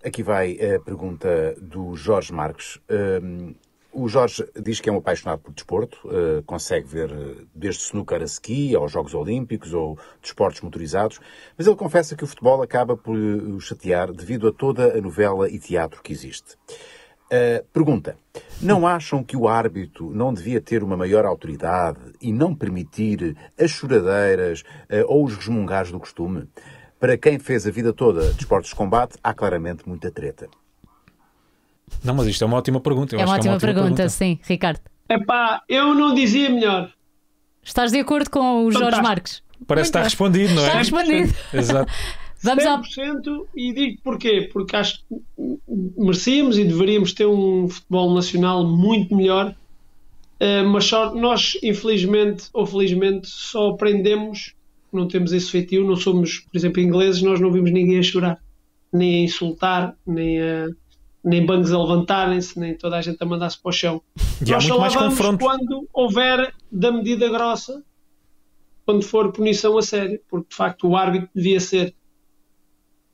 Aqui 0.04 0.22
vai 0.22 0.52
a 0.52 0.78
pergunta 0.80 1.56
do 1.60 1.96
Jorge 1.96 2.32
Marques. 2.32 2.78
Hum, 3.22 3.54
o 3.94 4.08
Jorge 4.08 4.44
diz 4.60 4.80
que 4.80 4.88
é 4.88 4.92
um 4.92 4.98
apaixonado 4.98 5.38
por 5.38 5.54
desporto, 5.54 5.98
uh, 6.06 6.42
consegue 6.42 6.86
ver 6.86 7.10
uh, 7.10 7.46
desde 7.54 7.82
snooker 7.82 8.20
a 8.20 8.24
ski, 8.24 8.74
aos 8.74 8.90
Jogos 8.90 9.14
Olímpicos 9.14 9.72
ou 9.72 9.98
desportos 10.20 10.60
motorizados, 10.60 11.20
mas 11.56 11.66
ele 11.66 11.76
confessa 11.76 12.16
que 12.16 12.24
o 12.24 12.26
futebol 12.26 12.60
acaba 12.60 12.96
por 12.96 13.16
uh, 13.16 13.54
o 13.54 13.60
chatear 13.60 14.12
devido 14.12 14.48
a 14.48 14.52
toda 14.52 14.98
a 14.98 15.00
novela 15.00 15.48
e 15.48 15.58
teatro 15.58 16.02
que 16.02 16.12
existe. 16.12 16.56
Uh, 17.26 17.64
pergunta: 17.72 18.16
Não 18.60 18.86
acham 18.86 19.22
que 19.22 19.36
o 19.36 19.48
árbitro 19.48 20.10
não 20.10 20.34
devia 20.34 20.60
ter 20.60 20.82
uma 20.82 20.96
maior 20.96 21.24
autoridade 21.24 22.00
e 22.20 22.32
não 22.32 22.54
permitir 22.54 23.36
as 23.58 23.70
choradeiras 23.70 24.62
ou 25.06 25.24
os 25.24 25.36
resmungares 25.36 25.90
do 25.90 26.00
costume? 26.00 26.48
Para 26.98 27.16
quem 27.16 27.38
fez 27.38 27.66
a 27.66 27.70
vida 27.70 27.92
toda 27.92 28.32
de 28.32 28.40
esportes 28.40 28.70
de 28.70 28.76
combate, 28.76 29.18
há 29.22 29.32
claramente 29.32 29.88
muita 29.88 30.10
treta. 30.10 30.48
Não, 32.02 32.14
mas 32.14 32.26
isto 32.26 32.42
é 32.42 32.46
uma 32.46 32.56
ótima 32.56 32.80
pergunta. 32.80 33.14
Eu 33.14 33.20
é 33.20 33.22
acho 33.22 33.32
uma 33.32 33.40
que 33.40 33.48
ótima 33.48 33.60
pergunta, 33.60 34.08
sim, 34.08 34.38
Ricardo. 34.42 34.80
Epá, 35.08 35.62
eu 35.68 35.94
não 35.94 36.14
dizia 36.14 36.50
melhor. 36.50 36.90
Estás 37.62 37.92
de 37.92 37.98
acordo 37.98 38.30
com 38.30 38.64
o 38.64 38.70
Jorge 38.70 38.96
Fantástico. 38.96 39.08
Marques? 39.08 39.42
Parece 39.66 39.92
que 39.92 39.98
está 39.98 40.00
Muito 40.00 40.32
bem. 40.32 40.42
respondido, 40.42 40.54
não 40.54 40.62
é? 40.62 40.66
Está 40.66 40.78
respondido. 40.78 41.34
Exato. 41.52 41.92
Vamos 42.44 42.66
ao. 42.66 42.82
100% 42.82 43.46
e 43.56 43.72
digo 43.72 44.02
porquê? 44.04 44.50
Porque 44.52 44.76
acho 44.76 44.98
que 44.98 45.58
merecíamos 45.96 46.58
e 46.58 46.64
deveríamos 46.64 47.14
ter 47.14 47.26
um 47.26 47.68
futebol 47.68 48.14
nacional 48.14 48.66
muito 48.66 49.16
melhor, 49.16 49.56
eh, 50.38 50.62
mas 50.62 50.84
só 50.84 51.14
nós, 51.14 51.56
infelizmente 51.62 52.44
ou 52.52 52.66
felizmente, 52.66 53.28
só 53.28 53.70
aprendemos, 53.70 54.52
não 54.92 55.08
temos 55.08 55.32
esse 55.32 55.50
feitio, 55.50 55.86
não 55.86 55.96
somos, 55.96 56.40
por 56.40 56.54
exemplo, 56.54 56.82
ingleses, 56.82 57.22
nós 57.22 57.40
não 57.40 57.50
vimos 57.50 57.70
ninguém 57.70 57.98
a 57.98 58.02
chorar, 58.02 58.38
nem 58.92 59.20
a 59.20 59.24
insultar, 59.24 59.96
nem 60.06 60.38
a. 60.42 60.66
Nem 61.24 61.44
bancos 61.46 61.72
a 61.72 61.78
levantarem-se, 61.78 62.58
nem 62.60 62.76
toda 62.76 62.96
a 62.96 63.00
gente 63.00 63.16
a 63.20 63.24
mandar-se 63.24 63.60
para 63.60 63.70
o 63.70 63.72
chão. 63.72 64.02
E 64.44 64.50
Nós 64.50 64.64
muito 64.64 64.68
só 64.68 64.74
lá 64.74 64.80
mais 64.82 64.94
vamos 64.94 65.16
confronto. 65.16 65.44
quando 65.44 65.88
houver 65.92 66.54
da 66.70 66.92
medida 66.92 67.28
grossa, 67.30 67.82
quando 68.84 69.02
for 69.02 69.32
punição 69.32 69.78
a 69.78 69.82
sério, 69.82 70.20
porque 70.28 70.50
de 70.50 70.54
facto 70.54 70.88
o 70.88 70.96
árbitro 70.96 71.28
devia 71.34 71.60
ser 71.60 71.94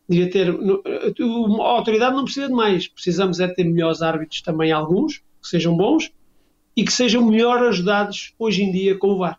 devia 0.08 0.28
ter 0.28 0.48
a 0.48 1.68
autoridade 1.68 2.16
não 2.16 2.24
precisa 2.24 2.48
de 2.48 2.52
mais, 2.52 2.88
precisamos 2.88 3.38
é 3.38 3.46
ter 3.46 3.62
melhores 3.62 4.02
árbitros 4.02 4.42
também 4.42 4.72
alguns, 4.72 5.18
que 5.40 5.46
sejam 5.48 5.76
bons 5.76 6.10
e 6.76 6.84
que 6.84 6.92
sejam 6.92 7.24
melhor 7.24 7.62
ajudados 7.62 8.34
hoje 8.36 8.64
em 8.64 8.72
dia 8.72 8.98
com 8.98 9.10
o 9.10 9.18
VAR. 9.18 9.38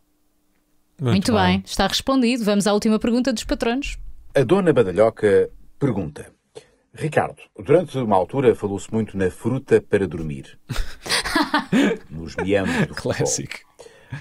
Muito 1.00 1.34
bem, 1.34 1.62
está 1.66 1.88
respondido. 1.88 2.46
Vamos 2.46 2.68
à 2.68 2.74
última 2.74 3.00
pergunta 3.00 3.34
dos 3.34 3.44
patronos. 3.44 3.98
A 4.34 4.44
dona 4.44 4.72
Badalhoca 4.72 5.50
pergunta: 5.78 6.32
Ricardo, 6.94 7.42
durante 7.58 7.98
uma 7.98 8.18
altura 8.18 8.54
falou-se 8.54 8.92
muito 8.92 9.18
na 9.18 9.32
fruta 9.32 9.82
para 9.82 10.08
dormir. 10.08 10.60
Nos 12.10 12.36
meandros 12.36 12.88
do. 12.88 12.96
Clássico. 12.96 13.60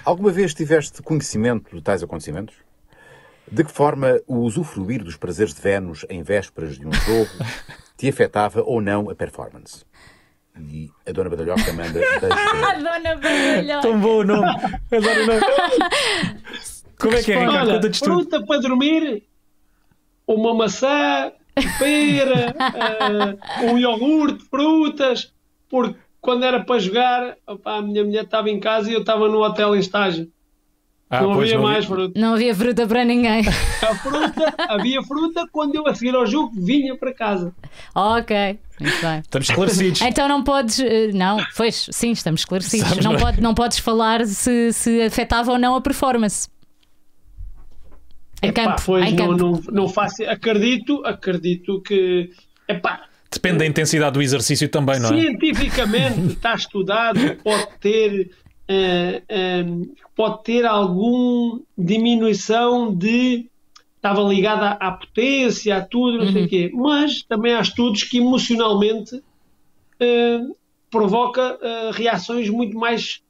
Alguma 0.05 0.31
vez 0.31 0.53
tiveste 0.53 1.01
conhecimento 1.01 1.75
de 1.75 1.81
tais 1.81 2.01
acontecimentos? 2.01 2.55
De 3.51 3.65
que 3.65 3.71
forma 3.71 4.21
o 4.25 4.37
usufruir 4.37 5.03
dos 5.03 5.17
prazeres 5.17 5.53
de 5.53 5.61
Vênus 5.61 6.05
em 6.09 6.23
vésperas 6.23 6.77
de 6.77 6.87
um 6.87 6.93
jogo 6.93 7.29
te 7.97 8.07
afetava 8.07 8.61
ou 8.61 8.79
não 8.79 9.09
a 9.09 9.15
performance? 9.15 9.83
E 10.57 10.89
a 11.05 11.11
dona 11.11 11.29
Badalhoca 11.29 11.73
manda 11.73 11.99
beijo. 11.99 12.19
Dona 12.21 13.15
Badalhoca. 13.15 13.81
Tão 13.81 13.99
bom 13.99 14.19
o 14.19 14.23
nome. 14.23 14.47
Adoro 14.47 15.23
o 15.23 15.27
nome. 15.27 15.41
Como 16.97 17.15
é 17.15 17.23
que 17.23 17.33
é, 17.33 17.39
Ricardo? 17.39 17.71
Olha, 17.71 17.93
fruta 17.93 18.45
para 18.45 18.61
dormir, 18.61 19.23
uma 20.25 20.53
maçã, 20.53 21.33
pera, 21.77 22.55
eh, 22.75 23.65
um 23.65 23.77
iogurte, 23.77 24.43
frutas, 24.49 25.31
porque 25.69 25.95
quando 26.19 26.43
era 26.45 26.63
para 26.63 26.79
jogar, 26.79 27.35
opá, 27.47 27.77
a 27.77 27.81
minha 27.81 28.03
mulher 28.03 28.23
estava 28.23 28.49
em 28.49 28.59
casa 28.59 28.89
e 28.89 28.93
eu 28.93 29.01
estava 29.01 29.27
no 29.27 29.41
hotel 29.43 29.75
em 29.75 29.79
estágio. 29.79 30.29
Ah, 31.13 31.21
não 31.23 31.33
havia 31.33 31.55
não 31.55 31.63
mais 31.63 31.83
havia. 31.83 31.87
fruta. 31.89 32.19
Não 32.19 32.33
havia 32.35 32.55
fruta 32.55 32.87
para 32.87 33.03
ninguém. 33.03 33.41
A 33.83 33.95
fruta, 33.95 34.53
havia 34.69 35.03
fruta 35.03 35.45
quando 35.51 35.75
eu 35.75 35.85
a 35.85 35.93
seguir 35.93 36.15
ao 36.15 36.25
jogo 36.25 36.51
vinha 36.55 36.95
para 36.95 37.13
casa. 37.13 37.53
ok, 37.93 38.57
muito 38.79 39.01
bem. 39.01 39.19
Estamos 39.19 39.49
esclarecidos. 39.49 40.01
Então 40.03 40.29
não 40.29 40.41
podes. 40.41 40.79
eh, 40.79 41.07
Não, 41.13 41.37
pois, 41.57 41.87
sim, 41.91 42.11
estamos 42.11 42.41
esclarecidos. 42.41 42.87
Sabes, 42.87 43.03
não, 43.03 43.11
não 43.11 43.19
pode, 43.19 43.41
não 43.41 43.53
podes 43.53 43.79
falar 43.79 44.25
se, 44.25 44.71
se 44.71 45.01
afetava 45.01 45.51
ou 45.51 45.59
não 45.59 45.75
a 45.75 45.81
performance. 45.81 46.47
Em 48.43 48.49
Epá, 48.49 48.63
campo. 48.65 48.81
pois 48.85 49.05
em 49.11 49.15
não, 49.15 49.27
campo. 49.37 49.37
não, 49.43 49.61
não 49.83 49.89
faço. 49.89 50.23
Acredito, 50.27 51.01
acredito 51.05 51.81
que. 51.81 52.31
Epá, 52.67 53.05
Depende 53.31 53.59
da 53.59 53.65
intensidade 53.65 54.13
do 54.13 54.21
exercício 54.21 54.67
também, 54.67 54.99
não 54.99 55.09
é? 55.09 55.21
cientificamente 55.21 56.19
está 56.33 56.53
estudado 56.55 57.19
que 57.19 57.35
pode 57.43 57.67
ter. 57.79 58.31
eh, 58.67 59.63
pode 60.15 60.43
ter 60.43 60.65
alguma 60.65 61.61
diminuição 61.77 62.93
de. 62.95 63.47
Estava 63.95 64.21
ligada 64.23 64.71
à, 64.71 64.91
potência, 64.91 65.77
a 65.77 65.81
tudo, 65.81 66.17
não 66.17 66.25
Uhum. 66.25 66.31
sei 66.33 66.45
o 66.45 66.47
quê. 66.49 66.71
Mas 66.73 67.21
também 67.23 67.53
há 67.53 67.61
estudos 67.61 68.03
que 68.03 68.17
emocionalmente 68.17 69.21
eh, 69.99 70.39
provoca 70.89 71.59
reações 71.93 72.49
muito 72.49 72.75
mais 72.77 73.21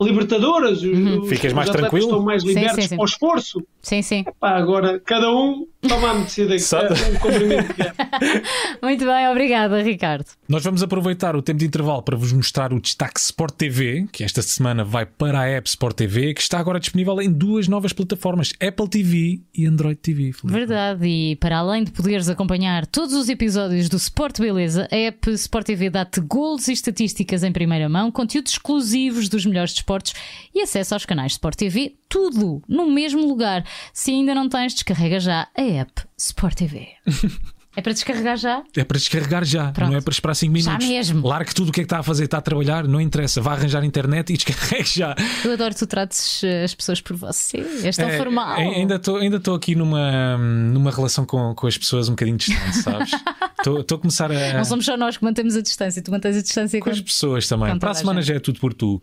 libertadoras. 0.00 0.82
Os, 0.82 0.98
os- 1.22 1.28
Ficas 1.28 1.52
mais 1.52 1.68
os 1.68 1.76
tranquilo? 1.76 2.06
Estão 2.06 2.22
mais 2.22 2.42
Uhum. 2.42 2.48
Sim, 2.50 2.54
libertos 2.58 2.84
sim, 2.84 2.88
sim. 2.90 2.96
ao 2.98 3.04
esforço. 3.04 3.66
Sim, 3.82 4.02
sim. 4.02 4.24
Pá, 4.38 4.50
agora, 4.56 5.00
cada 5.00 5.30
um 5.30 5.66
toma 5.88 6.10
a 6.10 6.14
medicina 6.14 6.48
que 6.52 6.58
Só- 6.58 6.80
quer, 6.86 6.92
um 6.92 7.64
que 7.66 7.74
quer. 7.74 7.94
Muito 8.82 9.04
bem, 9.04 9.28
obrigada, 9.28 9.82
Ricardo. 9.82 10.26
Nós 10.48 10.62
vamos 10.64 10.82
aproveitar 10.82 11.34
o 11.36 11.42
tempo 11.42 11.58
de 11.58 11.66
intervalo 11.66 12.02
para 12.02 12.16
vos 12.16 12.32
mostrar 12.32 12.72
o 12.72 12.80
destaque 12.80 13.20
Sport 13.20 13.54
TV, 13.54 14.06
que 14.12 14.24
esta 14.24 14.42
semana 14.42 14.84
vai 14.84 15.06
para 15.06 15.40
a 15.40 15.46
app 15.46 15.68
Sport 15.68 15.96
TV, 15.96 16.34
que 16.34 16.40
está 16.40 16.58
agora 16.58 16.78
disponível 16.80 17.20
em 17.20 17.30
duas 17.30 17.68
novas 17.68 17.92
plataformas, 17.92 18.52
Apple 18.60 18.88
TV 18.88 19.40
e 19.54 19.66
Android 19.66 19.96
TV. 19.96 20.32
Filipe. 20.32 20.46
Verdade, 20.58 21.06
e 21.06 21.36
para 21.36 21.58
além 21.58 21.84
de 21.84 21.90
poderes 21.90 22.28
acompanhar 22.28 22.86
todos 22.86 23.14
os 23.14 23.28
episódios 23.28 23.88
do 23.88 23.96
Sport 23.96 24.38
Beleza, 24.40 24.88
a 24.90 24.96
app 24.96 25.30
Sport 25.32 25.66
TV 25.66 25.90
dá-te 25.90 26.20
golos 26.20 26.68
e 26.68 26.72
estatísticas 26.72 27.42
em 27.42 27.52
primeira 27.52 27.88
mão, 27.88 28.10
conteúdos 28.10 28.52
exclusivos 28.52 29.28
dos 29.28 29.44
melhores 29.46 29.72
desportos 29.72 30.14
e 30.54 30.60
acesso 30.60 30.94
aos 30.94 31.04
canais 31.06 31.32
Sport 31.32 31.56
TV, 31.56 31.94
tudo 32.08 32.62
no 32.68 32.90
mesmo 32.90 33.26
lugar. 33.26 33.64
Se 33.92 34.10
ainda 34.10 34.34
não 34.34 34.48
tens, 34.48 34.74
descarrega 34.74 35.18
já 35.20 35.48
a 35.56 35.62
app 35.62 36.02
Sport 36.18 36.54
TV. 36.54 36.88
é 37.76 37.82
para 37.82 37.92
descarregar 37.92 38.36
já? 38.38 38.62
É 38.74 38.84
para 38.84 38.98
descarregar 38.98 39.44
já, 39.44 39.70
Pronto. 39.70 39.90
não 39.90 39.98
é 39.98 40.00
para 40.00 40.10
esperar 40.12 40.34
5 40.34 40.50
minutos. 40.52 40.86
mesmo. 40.88 41.26
Largue 41.28 41.54
tudo 41.54 41.68
o 41.68 41.72
que 41.72 41.80
é 41.80 41.82
que 41.82 41.86
está 41.86 41.98
a 41.98 42.02
fazer, 42.02 42.24
está 42.24 42.38
a 42.38 42.40
trabalhar, 42.40 42.84
não 42.88 43.00
interessa, 43.00 43.40
vá 43.42 43.52
arranjar 43.52 43.84
internet 43.84 44.32
e 44.32 44.36
descarregue 44.38 44.88
já. 44.88 45.14
Eu 45.44 45.52
adoro 45.52 45.74
que 45.74 45.80
tu 45.80 45.86
trates 45.86 46.42
eh, 46.42 46.64
as 46.64 46.74
pessoas 46.74 47.00
por 47.02 47.14
você. 47.16 47.58
És 47.84 47.96
tão 47.96 48.08
É, 48.08 48.16
formal. 48.16 48.48
ai- 48.48 48.76
Ainda 48.76 48.94
estou 48.96 49.16
ainda 49.18 49.40
aqui 49.54 49.74
numa, 49.74 50.38
numa 50.38 50.90
relação 50.90 51.26
com, 51.26 51.54
com 51.54 51.66
as 51.66 51.76
pessoas 51.76 52.08
um 52.08 52.12
bocadinho 52.12 52.36
distante, 52.38 52.76
sabes? 52.78 53.10
Estou 53.66 53.96
a 53.96 53.98
começar 53.98 54.30
a. 54.30 54.52
Não 54.52 54.64
somos 54.64 54.84
só 54.84 54.96
nós 54.96 55.16
que 55.16 55.24
mantemos 55.24 55.56
a 55.56 55.60
distância, 55.60 56.00
tu 56.00 56.10
mantens 56.12 56.36
a 56.36 56.42
distância 56.42 56.78
Com 56.80 56.88
as 56.88 56.98
com 57.00 57.04
pessoas 57.04 57.48
também. 57.48 57.76
Para 57.80 57.90
a 57.90 57.94
semana 57.94 58.22
já 58.22 58.34
é 58.34 58.38
tudo 58.38 58.60
por 58.60 58.72
tu. 58.72 59.00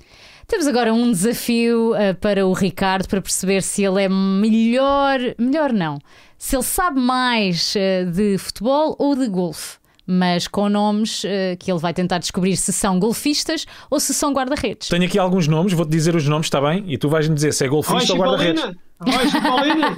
Temos 0.47 0.67
agora 0.67 0.93
um 0.93 1.11
desafio 1.11 1.95
eh, 1.95 2.13
para 2.13 2.45
o 2.45 2.53
Ricardo 2.53 3.07
para 3.07 3.21
perceber 3.21 3.61
se 3.63 3.83
ele 3.83 4.03
é 4.03 4.09
melhor, 4.09 5.19
melhor 5.37 5.71
não, 5.73 5.97
se 6.37 6.55
ele 6.55 6.63
sabe 6.63 6.99
mais 6.99 7.73
eh, 7.75 8.05
de 8.05 8.37
futebol 8.37 8.95
ou 8.99 9.15
de 9.15 9.27
golfe, 9.27 9.77
mas 10.05 10.47
com 10.47 10.67
nomes 10.69 11.23
eh, 11.25 11.55
que 11.57 11.71
ele 11.71 11.79
vai 11.79 11.93
tentar 11.93 12.17
descobrir 12.19 12.55
se 12.57 12.73
são 12.73 12.99
golfistas 12.99 13.65
ou 13.89 13.99
se 13.99 14.13
são 14.13 14.33
guarda-redes. 14.33 14.89
Tenho 14.89 15.05
aqui 15.05 15.17
alguns 15.17 15.47
nomes, 15.47 15.73
vou-te 15.73 15.89
dizer 15.91 16.13
os 16.15 16.27
nomes, 16.27 16.47
está 16.47 16.59
bem? 16.61 16.83
E 16.87 16.97
tu 16.97 17.07
vais-me 17.09 17.33
dizer 17.33 17.53
se 17.53 17.65
é 17.65 17.67
golfista 17.69 18.13
ou 18.13 18.19
guarda-redes. 18.19 18.61
Roy! 18.63 18.73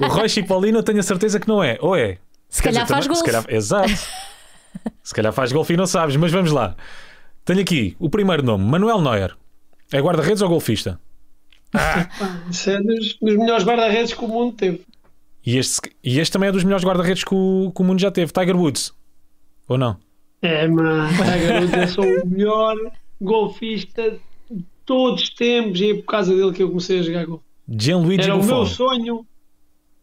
O 0.00 0.06
Roy 0.08 0.28
Chipolino 0.28 0.78
eu 0.78 0.82
tenho 0.82 1.00
a 1.00 1.02
certeza 1.02 1.38
que 1.38 1.46
não 1.48 1.62
é. 1.62 1.76
Ou 1.80 1.94
é? 1.96 2.18
Se 2.48 2.62
Quer 2.62 2.68
calhar 2.70 2.84
dizer, 2.84 2.94
faz 2.94 3.04
também- 3.06 3.16
se 3.16 3.22
golfe. 3.22 3.24
calhar- 3.46 3.56
Exato. 3.56 3.88
se 5.02 5.14
calhar 5.14 5.32
faz 5.32 5.52
golfe 5.52 5.74
e 5.74 5.76
não 5.76 5.86
sabes, 5.86 6.16
mas 6.16 6.30
vamos 6.32 6.50
lá. 6.52 6.74
Tenho 7.44 7.60
aqui 7.60 7.96
o 7.98 8.08
primeiro 8.10 8.42
nome, 8.42 8.64
Manuel 8.64 9.00
Neuer. 9.00 9.36
É 9.92 10.00
guarda-redes 10.00 10.42
ou 10.42 10.48
golfista? 10.48 11.00
Pá, 11.70 12.08
Isso 12.50 12.70
é 12.70 12.80
dos, 12.80 13.14
dos 13.20 13.36
melhores 13.36 13.64
guarda-redes 13.64 14.12
que 14.14 14.24
o 14.24 14.28
mundo 14.28 14.54
teve. 14.56 14.80
E 15.44 15.56
este, 15.58 15.90
e 16.02 16.18
este 16.18 16.32
também 16.32 16.48
é 16.48 16.52
dos 16.52 16.64
melhores 16.64 16.84
guarda-redes 16.84 17.22
que 17.22 17.34
o, 17.34 17.70
que 17.74 17.80
o 17.80 17.84
mundo 17.84 18.00
já 18.00 18.10
teve. 18.10 18.32
Tiger 18.32 18.56
Woods. 18.56 18.92
Ou 19.68 19.78
não? 19.78 19.96
É, 20.42 20.66
mas 20.66 21.20
a 21.20 21.36
garota, 21.38 21.76
eu 21.78 21.88
sou 21.88 22.04
o 22.04 22.26
melhor 22.26 22.76
golfista 23.20 24.18
de 24.50 24.64
todos 24.84 25.22
os 25.22 25.30
tempos 25.30 25.80
e 25.80 25.90
é 25.90 25.94
por 25.94 26.04
causa 26.04 26.34
dele 26.34 26.52
que 26.52 26.62
eu 26.62 26.68
comecei 26.68 26.98
a 27.00 27.02
jogar 27.02 27.26
golfe. 27.26 27.44
Gianluigi 27.68 28.22
Era 28.22 28.34
o 28.34 28.38
Buffon. 28.38 28.54
meu 28.54 28.66
sonho. 28.66 29.26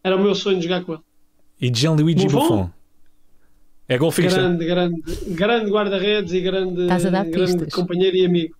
Era 0.02 0.16
o 0.16 0.22
meu 0.22 0.34
sonho 0.34 0.60
jogar 0.60 0.84
com 0.84 0.92
ele. 0.94 1.02
E 1.60 1.72
Gianluigi 1.74 2.24
Buffon? 2.24 2.40
Buffon. 2.40 2.70
É 3.88 3.98
golfista? 3.98 4.38
Grande, 4.40 4.64
grande, 4.64 5.02
grande 5.28 5.70
guarda-redes 5.70 6.32
e 6.32 6.40
grande, 6.40 6.86
grande 6.86 7.70
companheiro 7.70 8.16
e 8.16 8.24
amigo. 8.26 8.54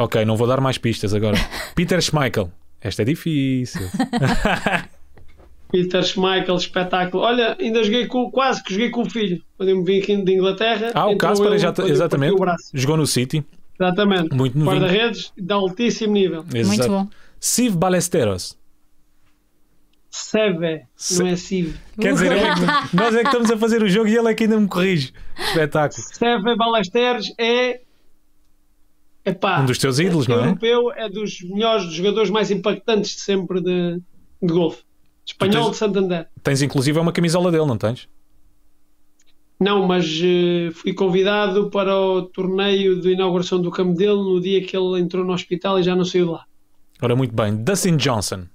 Ok, 0.00 0.24
não 0.24 0.34
vou 0.34 0.46
dar 0.46 0.62
mais 0.62 0.78
pistas 0.78 1.12
agora. 1.12 1.36
Peter 1.76 2.00
Schmeichel. 2.00 2.50
Esta 2.80 3.02
é 3.02 3.04
difícil. 3.04 3.82
Peter 5.70 6.02
Schmeichel, 6.02 6.56
espetáculo. 6.56 7.22
Olha, 7.22 7.54
ainda 7.60 7.84
joguei 7.84 8.06
com, 8.06 8.30
quase 8.30 8.64
que 8.64 8.72
joguei 8.72 8.88
com 8.88 9.02
o 9.02 9.10
filho. 9.10 9.42
Quando 9.58 9.68
eu 9.68 9.76
me 9.76 9.84
vim 9.84 10.00
aqui 10.00 10.16
de 10.16 10.32
Inglaterra. 10.32 10.90
Ah, 10.94 11.06
o 11.06 11.18
Casper, 11.18 11.52
exatamente. 11.52 12.08
parti 12.08 12.32
o 12.32 12.36
braço. 12.36 12.70
Jogou 12.72 12.96
no 12.96 13.06
City. 13.06 13.44
Exatamente. 13.78 14.34
Muito. 14.34 14.58
Guarda-redes 14.58 15.32
de 15.36 15.52
altíssimo 15.52 16.14
nível. 16.14 16.42
Muito 16.44 16.56
Exato. 16.56 16.88
bom. 16.88 17.08
Siv 17.38 17.76
Ballesteros. 17.76 18.58
Seve, 20.10 20.86
Se- 20.96 21.22
não 21.22 21.28
é 21.28 21.36
Siv. 21.36 21.76
Quer 22.00 22.14
dizer, 22.14 22.32
é 22.32 22.54
que 22.54 22.96
nós 22.96 23.14
é 23.14 23.20
que 23.20 23.26
estamos 23.26 23.50
a 23.50 23.56
fazer 23.56 23.82
o 23.82 23.88
jogo 23.88 24.08
e 24.08 24.16
ele 24.16 24.28
é 24.28 24.34
que 24.34 24.44
ainda 24.44 24.58
me 24.58 24.66
corrige. 24.66 25.12
Espetáculo. 25.38 26.02
Seve 26.12 26.56
Ballesteros 26.56 27.32
é. 27.38 27.80
Epá, 29.24 29.60
Um 29.60 29.66
dos 29.66 29.78
teus 29.78 29.98
ídolos, 29.98 30.26
não 30.26 30.36
é? 30.42 30.46
europeu 30.48 30.92
é 30.92 31.08
dos 31.08 31.40
melhores 31.42 31.92
jogadores 31.92 32.30
mais 32.30 32.50
impactantes 32.50 33.16
de 33.16 33.20
sempre 33.20 33.60
de, 33.60 34.00
de 34.42 34.52
golfe. 34.52 34.82
Espanhol 35.26 35.64
tens- 35.64 35.70
de 35.72 35.76
Santander. 35.76 36.28
Tens 36.42 36.62
inclusive 36.62 36.98
uma 36.98 37.12
camisola 37.12 37.50
dele, 37.52 37.66
não 37.66 37.76
tens? 37.76 38.08
Não, 39.60 39.86
mas 39.86 40.06
eh, 40.24 40.70
fui 40.72 40.94
convidado 40.94 41.68
para 41.68 41.94
o 41.94 42.22
torneio 42.22 42.98
de 42.98 43.10
inauguração 43.12 43.60
do 43.60 43.70
campo 43.70 43.92
dele 43.94 44.14
no 44.16 44.40
dia 44.40 44.64
que 44.64 44.74
ele 44.74 44.98
entrou 45.00 45.22
no 45.22 45.34
hospital 45.34 45.78
e 45.78 45.82
já 45.82 45.94
não 45.94 46.04
saiu 46.04 46.24
de 46.26 46.32
lá. 46.32 46.44
Ora, 47.02 47.14
muito 47.14 47.34
bem. 47.34 47.54
Dustin 47.56 47.96
Johnson. 47.98 48.46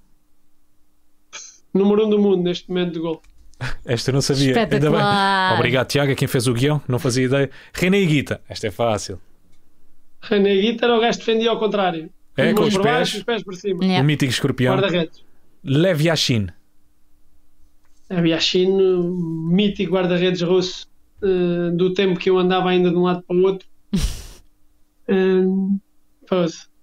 Número 1.72 2.06
um 2.06 2.10
do 2.10 2.18
mundo 2.18 2.42
neste 2.42 2.68
momento 2.68 2.94
de 2.94 2.98
golfe. 3.00 3.22
Esta 3.86 4.10
eu 4.10 4.14
não 4.14 4.20
sabia. 4.20 4.48
Ainda 4.48 4.66
bem. 4.66 4.78
Espetacular. 4.78 5.54
Obrigado, 5.54 5.86
Tiago, 5.88 6.14
quem 6.16 6.26
fez 6.28 6.46
o 6.48 6.52
guião. 6.54 6.82
Não 6.88 6.98
fazia 6.98 7.24
ideia. 7.24 7.50
René 7.72 8.04
Guita. 8.04 8.40
Esta 8.48 8.66
é 8.66 8.70
fácil. 8.70 9.20
René 10.28 10.54
Guita 10.56 10.86
era 10.86 10.96
o 10.96 11.00
gajo 11.00 11.18
que 11.18 11.24
defendia 11.26 11.50
ao 11.50 11.58
contrário. 11.58 12.10
É, 12.36 12.48
As 12.48 12.54
com 12.54 12.60
mãos 12.60 12.68
os 12.68 12.74
por 12.74 12.82
pés. 12.82 12.94
baixo, 12.96 13.16
os 13.18 13.22
pés 13.22 13.42
por 13.42 13.54
cima. 13.54 13.84
Yeah. 13.84 14.02
O 14.02 14.06
mítico 14.06 14.30
escorpião. 14.30 14.74
Guarda-redes. 14.76 15.24
Lev 15.64 16.00
Yashin. 16.02 16.48
Havia 18.08 18.38
Chino, 18.38 19.02
mítico 19.50 19.92
guarda-redes 19.94 20.40
russo, 20.42 20.86
eh, 21.22 21.70
do 21.74 21.92
tempo 21.92 22.20
que 22.20 22.30
eu 22.30 22.38
andava 22.38 22.70
ainda 22.70 22.88
de 22.90 22.96
um 22.96 23.02
lado 23.02 23.22
para 23.22 23.36
o 23.36 23.42
outro. 23.42 23.66
Um, 25.08 25.78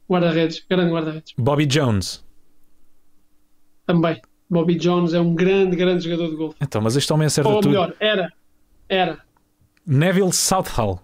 guarda-redes, 0.10 0.66
grande 0.70 0.94
guarda-redes. 0.94 1.34
Bobby 1.38 1.66
Jones. 1.66 2.24
Também. 3.86 4.22
Bobby 4.50 4.76
Jones 4.76 5.14
é 5.14 5.20
um 5.20 5.36
grande, 5.36 5.76
grande 5.76 6.06
jogador 6.06 6.30
de 6.30 6.36
golfe. 6.38 6.56
Então, 6.62 6.82
mas 6.82 6.96
este 6.96 7.12
homem 7.12 7.26
acerta 7.28 7.50
Ou 7.50 7.56
tudo. 7.60 7.72
melhor, 7.72 7.94
era. 8.00 8.32
Era. 8.88 9.20
Neville 9.86 10.32
Southall. 10.32 11.02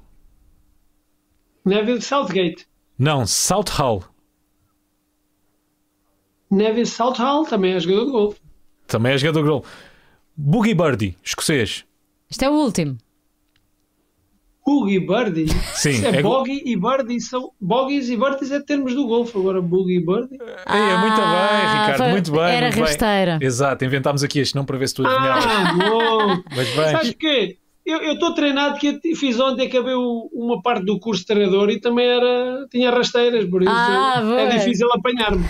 Neville 1.65 2.01
Southgate. 2.01 2.65
Não, 2.97 3.25
Southall. 3.25 4.03
Neville 6.51 6.85
Southall 6.85 7.45
também 7.45 7.73
é 7.73 7.79
jogador 7.79 8.05
de 8.05 8.11
golfe. 8.11 8.39
Também 8.87 9.13
é 9.13 9.17
jogador 9.17 9.43
de 9.43 9.49
gol. 9.49 9.65
Boogie 10.35 10.73
Birdie, 10.73 11.15
escocês. 11.23 11.85
Este 12.29 12.45
é 12.45 12.49
o 12.49 12.53
último. 12.53 12.97
Boogie 14.65 14.99
Birdie. 14.99 15.47
Sim, 15.73 15.89
Isso 15.91 16.05
é, 16.07 16.17
é 16.17 16.21
Bogey 16.21 16.61
e 16.65 16.75
Birdie 16.75 17.19
são. 17.21 17.51
Bogies 17.59 18.07
e 18.09 18.15
Birdies 18.17 18.51
é 18.51 18.59
termos 18.59 18.93
do 18.93 19.07
golfe. 19.07 19.35
Agora 19.37 19.61
Boogie 19.61 19.99
Birdie. 19.99 20.37
Ei, 20.39 20.79
é 20.79 20.97
muito 20.97 21.15
bem, 21.15 21.25
Ah, 21.25 21.81
Ricardo, 21.81 21.97
foi- 21.97 22.11
muito 22.11 22.31
bem. 22.31 22.41
Era 22.41 22.61
muito 22.67 22.75
bem. 22.75 22.83
rasteira. 22.83 23.39
Exato, 23.41 23.83
inventámos 23.85 24.23
aqui 24.23 24.39
este 24.39 24.55
não 24.55 24.65
para 24.65 24.77
ver 24.77 24.87
se 24.87 24.93
tu 24.95 25.05
adivinhavas. 25.07 25.45
Ah, 25.45 25.73
bom. 25.73 26.43
Mas 26.55 26.67
bem. 26.75 26.91
Sabes 26.91 27.09
porquê? 27.11 27.57
Eu 27.89 28.13
estou 28.13 28.33
treinado 28.33 28.77
que 28.79 28.99
eu 29.03 29.15
fiz 29.15 29.39
ontem, 29.39 29.67
acabei 29.67 29.93
o- 29.95 30.29
uma 30.33 30.61
parte 30.61 30.85
do 30.85 30.99
curso 30.99 31.21
de 31.21 31.27
treinador 31.27 31.69
e 31.69 31.79
também 31.79 32.05
era, 32.07 32.67
tinha 32.71 32.91
rasteiras, 32.91 33.45
por 33.49 33.61
isso 33.61 33.71
Ah, 33.73 34.21
é 34.37 34.47
difícil 34.57 34.87
apanhar-me. 34.93 35.45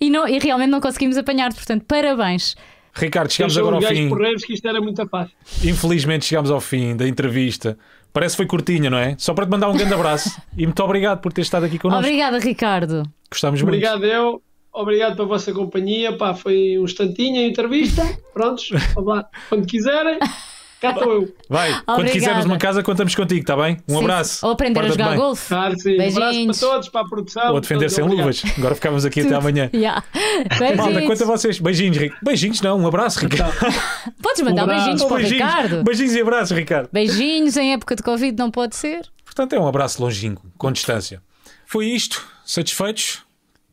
E, 0.00 0.08
não, 0.10 0.26
e 0.26 0.38
realmente 0.38 0.70
não 0.70 0.80
conseguimos 0.80 1.16
apanhar, 1.18 1.52
portanto, 1.52 1.84
parabéns. 1.86 2.56
Ricardo, 2.94 3.30
chegamos 3.30 3.56
agora 3.58 3.76
um 3.76 3.78
ao 3.78 3.84
fim. 3.84 4.08
porreiros 4.08 4.44
que 4.44 4.54
isto 4.54 4.66
era 4.66 4.80
muito 4.80 5.06
fácil. 5.08 5.32
Infelizmente 5.62 6.24
chegamos 6.24 6.50
ao 6.50 6.60
fim 6.60 6.96
da 6.96 7.06
entrevista. 7.06 7.78
Parece 8.12 8.32
que 8.34 8.38
foi 8.38 8.46
curtinha, 8.46 8.88
não 8.90 8.98
é? 8.98 9.14
Só 9.18 9.34
para 9.34 9.44
te 9.44 9.50
mandar 9.50 9.68
um 9.68 9.76
grande 9.76 9.92
abraço 9.94 10.30
e 10.56 10.64
muito 10.66 10.82
obrigado 10.82 11.20
por 11.20 11.32
ter 11.32 11.42
estado 11.42 11.66
aqui 11.66 11.78
connosco. 11.78 12.02
Obrigada, 12.04 12.38
Ricardo. 12.38 13.02
Gostamos 13.30 13.60
muito. 13.62 13.74
Obrigado 13.74 14.04
eu, 14.04 14.42
obrigado 14.72 15.14
pela 15.16 15.28
vossa 15.28 15.52
companhia. 15.52 16.16
Pá, 16.16 16.34
foi 16.34 16.78
um 16.78 16.84
instantinho 16.84 17.40
a 17.40 17.44
entrevista. 17.44 18.02
Prontos, 18.32 18.70
vamos 18.94 19.14
lá. 19.14 19.26
quando 19.50 19.66
quiserem, 19.66 20.18
cá 20.80 20.90
estou 20.90 21.12
eu. 21.12 21.34
Vai, 21.48 21.70
quando 21.72 21.82
Obrigada. 21.98 22.12
quisermos 22.12 22.44
uma 22.44 22.58
casa, 22.58 22.82
contamos 22.82 23.14
contigo, 23.14 23.40
está 23.40 23.56
bem? 23.56 23.78
Um 23.88 23.96
Sim, 23.98 24.04
abraço. 24.04 24.46
Ou 24.46 24.52
aprender 24.52 24.80
a 24.80 24.88
jogar 24.88 25.16
golfe. 25.16 25.48
Claro, 25.48 25.78
sim. 25.78 25.90
Um 25.90 25.94
abraço 25.94 26.14
para 26.14 26.30
Beijinhos. 26.30 26.60
todos, 26.60 26.88
para 26.88 27.00
a 27.00 27.08
produção. 27.08 27.52
Ou 27.54 27.60
defender 27.60 27.90
sem 27.90 28.04
luvas. 28.04 28.42
Agora 28.56 28.74
ficávamos 28.74 29.04
aqui 29.04 29.20
até 29.20 29.34
amanhã. 29.34 29.70
Yeah. 29.78 30.02
Malta, 30.50 30.58
Beijinhos. 30.92 31.06
quanto 31.06 31.22
a 31.22 31.26
vocês. 31.26 31.58
Beijinhos, 31.58 31.96
Rico. 31.96 32.16
Beijinhos, 32.22 32.60
não. 32.60 32.78
Um 32.78 32.86
abraço, 32.86 33.20
Ricardo. 33.20 33.54
Podes 34.22 34.40
mandar 34.42 34.64
Um 34.64 34.66
beijinhos 34.68 35.02
para 35.04 35.14
o 35.14 35.16
beijinhos. 35.16 35.42
Ricardo. 35.52 35.84
beijinhos 35.84 36.12
e 36.14 36.20
abraços, 36.20 36.56
Ricardo. 36.56 36.88
Beijinhos 36.92 37.56
em 37.56 37.72
época 37.72 37.94
de 37.96 38.02
Covid 38.02 38.36
não 38.38 38.50
pode 38.50 38.74
ser. 38.76 39.06
Portanto, 39.24 39.52
é 39.54 39.60
um 39.60 39.66
abraço 39.68 40.02
longínquo, 40.02 40.46
com 40.56 40.72
distância. 40.72 41.22
Foi 41.66 41.86
isto. 41.86 42.26
Satisfeitos? 42.44 43.22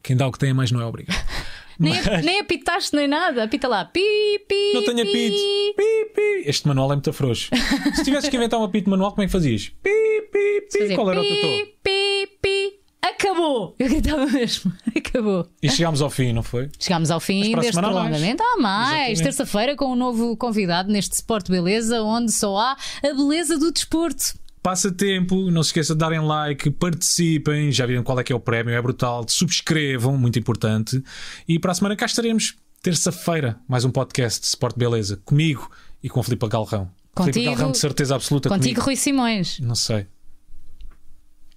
Quem 0.03 0.15
dá 0.15 0.27
o 0.27 0.32
que 0.32 0.38
tem 0.38 0.53
mais 0.53 0.72
não 0.72 0.82
é 0.82 0.86
obrigado. 0.86 1.18
Nem, 1.80 1.94
nem 2.24 2.40
apitaste 2.40 2.96
nem 2.96 3.08
nada. 3.08 3.44
Apita 3.44 3.68
lá. 3.68 3.86
Pi, 3.86 4.02
pi, 4.48 4.72
Não 4.74 4.84
tenho 4.84 4.98
pi. 4.98 5.02
apito. 5.02 5.76
Pi, 5.76 6.14
pi. 6.16 6.50
Este 6.50 6.68
manual 6.68 6.92
é 6.92 6.96
muito 6.96 7.12
frouxo. 7.14 7.50
Se 7.96 8.04
tivesses 8.04 8.30
que 8.30 8.36
inventar 8.38 8.60
um 8.60 8.64
apito 8.64 8.90
manual, 8.90 9.12
como 9.12 9.24
é 9.24 9.26
que 9.26 9.32
fazias? 9.32 9.72
Pi, 9.84 9.90
pi, 10.32 10.62
pi. 10.72 10.80
Fazer 10.80 10.96
Qual 10.96 11.12
era 11.12 11.22
o 11.22 11.24
teu 11.24 11.36
pi, 11.36 11.76
pi, 11.84 12.28
pi. 12.42 12.80
Acabou! 13.02 13.76
Eu 13.78 13.88
gritava 13.88 14.26
mesmo. 14.26 14.74
Acabou. 14.96 15.48
E 15.62 15.70
chegámos 15.70 16.02
ao 16.02 16.10
fim, 16.10 16.34
não 16.34 16.42
foi? 16.42 16.70
Chegámos 16.80 17.12
ao 17.12 17.20
fim 17.20 17.54
deste 17.56 17.74
semana 17.74 17.90
há 17.90 17.94
mais. 17.94 18.08
prolongamento. 18.10 18.44
Há 18.44 18.58
mais. 18.58 19.22
Terça-feira 19.22 19.76
com 19.76 19.92
um 19.94 19.96
novo 19.96 20.36
convidado 20.36 20.92
neste 20.92 21.14
Sport 21.14 21.48
Beleza, 21.50 22.02
onde 22.02 22.32
só 22.32 22.58
há 22.58 22.76
a 23.04 23.14
beleza 23.14 23.60
do 23.60 23.72
desporto. 23.72 24.34
Passa 24.66 24.92
tempo, 24.92 25.52
não 25.52 25.62
se 25.62 25.68
esqueça 25.70 25.94
de 25.94 26.00
darem 26.00 26.20
like, 26.20 26.72
participem, 26.72 27.72
já 27.72 27.86
viram 27.86 28.02
qual 28.02 28.20
é 28.20 28.24
que 28.24 28.34
é 28.34 28.36
o 28.36 28.40
prémio, 28.40 28.74
é 28.74 28.82
brutal, 28.82 29.24
subscrevam, 29.30 30.18
muito 30.18 30.40
importante. 30.40 31.04
E 31.48 31.60
para 31.60 31.72
a 31.72 31.76
semana 31.76 31.96
cá 31.96 32.08
estaremos, 32.08 32.56
terça-feira, 32.82 33.60
mais 33.68 33.86
um 33.86 33.92
podcast 33.92 34.42
de 34.42 34.48
Sport 34.48 34.76
Beleza, 34.76 35.22
comigo 35.24 35.70
e 36.02 36.10
com 36.10 36.20
o 36.20 36.24
Filipe 36.24 36.48
Galrão. 36.48 36.90
Filipe 37.16 37.34
Contigo- 37.34 37.46
Galrão 37.52 37.72
de 37.74 37.78
certeza 37.78 38.16
absoluta 38.16 38.50
Contigo, 38.50 38.64
comigo. 38.74 38.82
Rui 38.82 38.96
Simões. 38.96 39.60
Não 39.60 39.76
sei. 39.76 40.08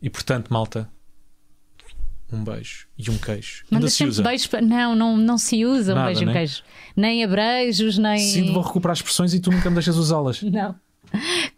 E 0.02 0.10
portanto, 0.10 0.52
malta, 0.52 0.90
um 2.30 2.44
beijo 2.44 2.89
e 2.98 3.10
um 3.10 3.16
queijo. 3.16 3.64
Manda 3.70 3.89
se 3.89 3.97
sempre 3.97 4.22
beijos 4.22 4.47
para. 4.48 4.60
Não, 4.60 4.94
não, 4.94 5.16
não 5.16 5.39
se 5.39 5.64
usa 5.64 5.93
um 5.93 5.94
Nada, 5.94 6.09
beijo 6.09 6.20
e 6.20 6.24
um 6.24 6.26
né? 6.26 6.32
queijo. 6.35 6.62
Nem 6.94 7.24
abreijos, 7.24 7.97
nem. 7.97 8.18
Sinto 8.18 8.52
vou 8.52 8.62
recuperar 8.62 8.94
expressões 8.94 9.32
e 9.32 9.40
tu 9.40 9.51
nunca 9.51 9.70
me 9.70 9.76
deixas 9.76 9.97
usá-las. 9.97 10.43
Não. 10.43 10.74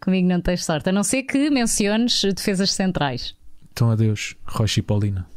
Comigo 0.01 0.27
não 0.27 0.41
tens 0.41 0.65
sorte. 0.65 0.89
A 0.89 0.91
não 0.91 1.03
ser 1.03 1.23
que 1.23 1.49
menciones 1.49 2.21
defesas 2.23 2.71
centrais. 2.71 3.35
Então 3.71 3.89
adeus, 3.89 4.35
Rocha 4.45 4.79
e 4.79 4.83
Paulina. 4.83 5.27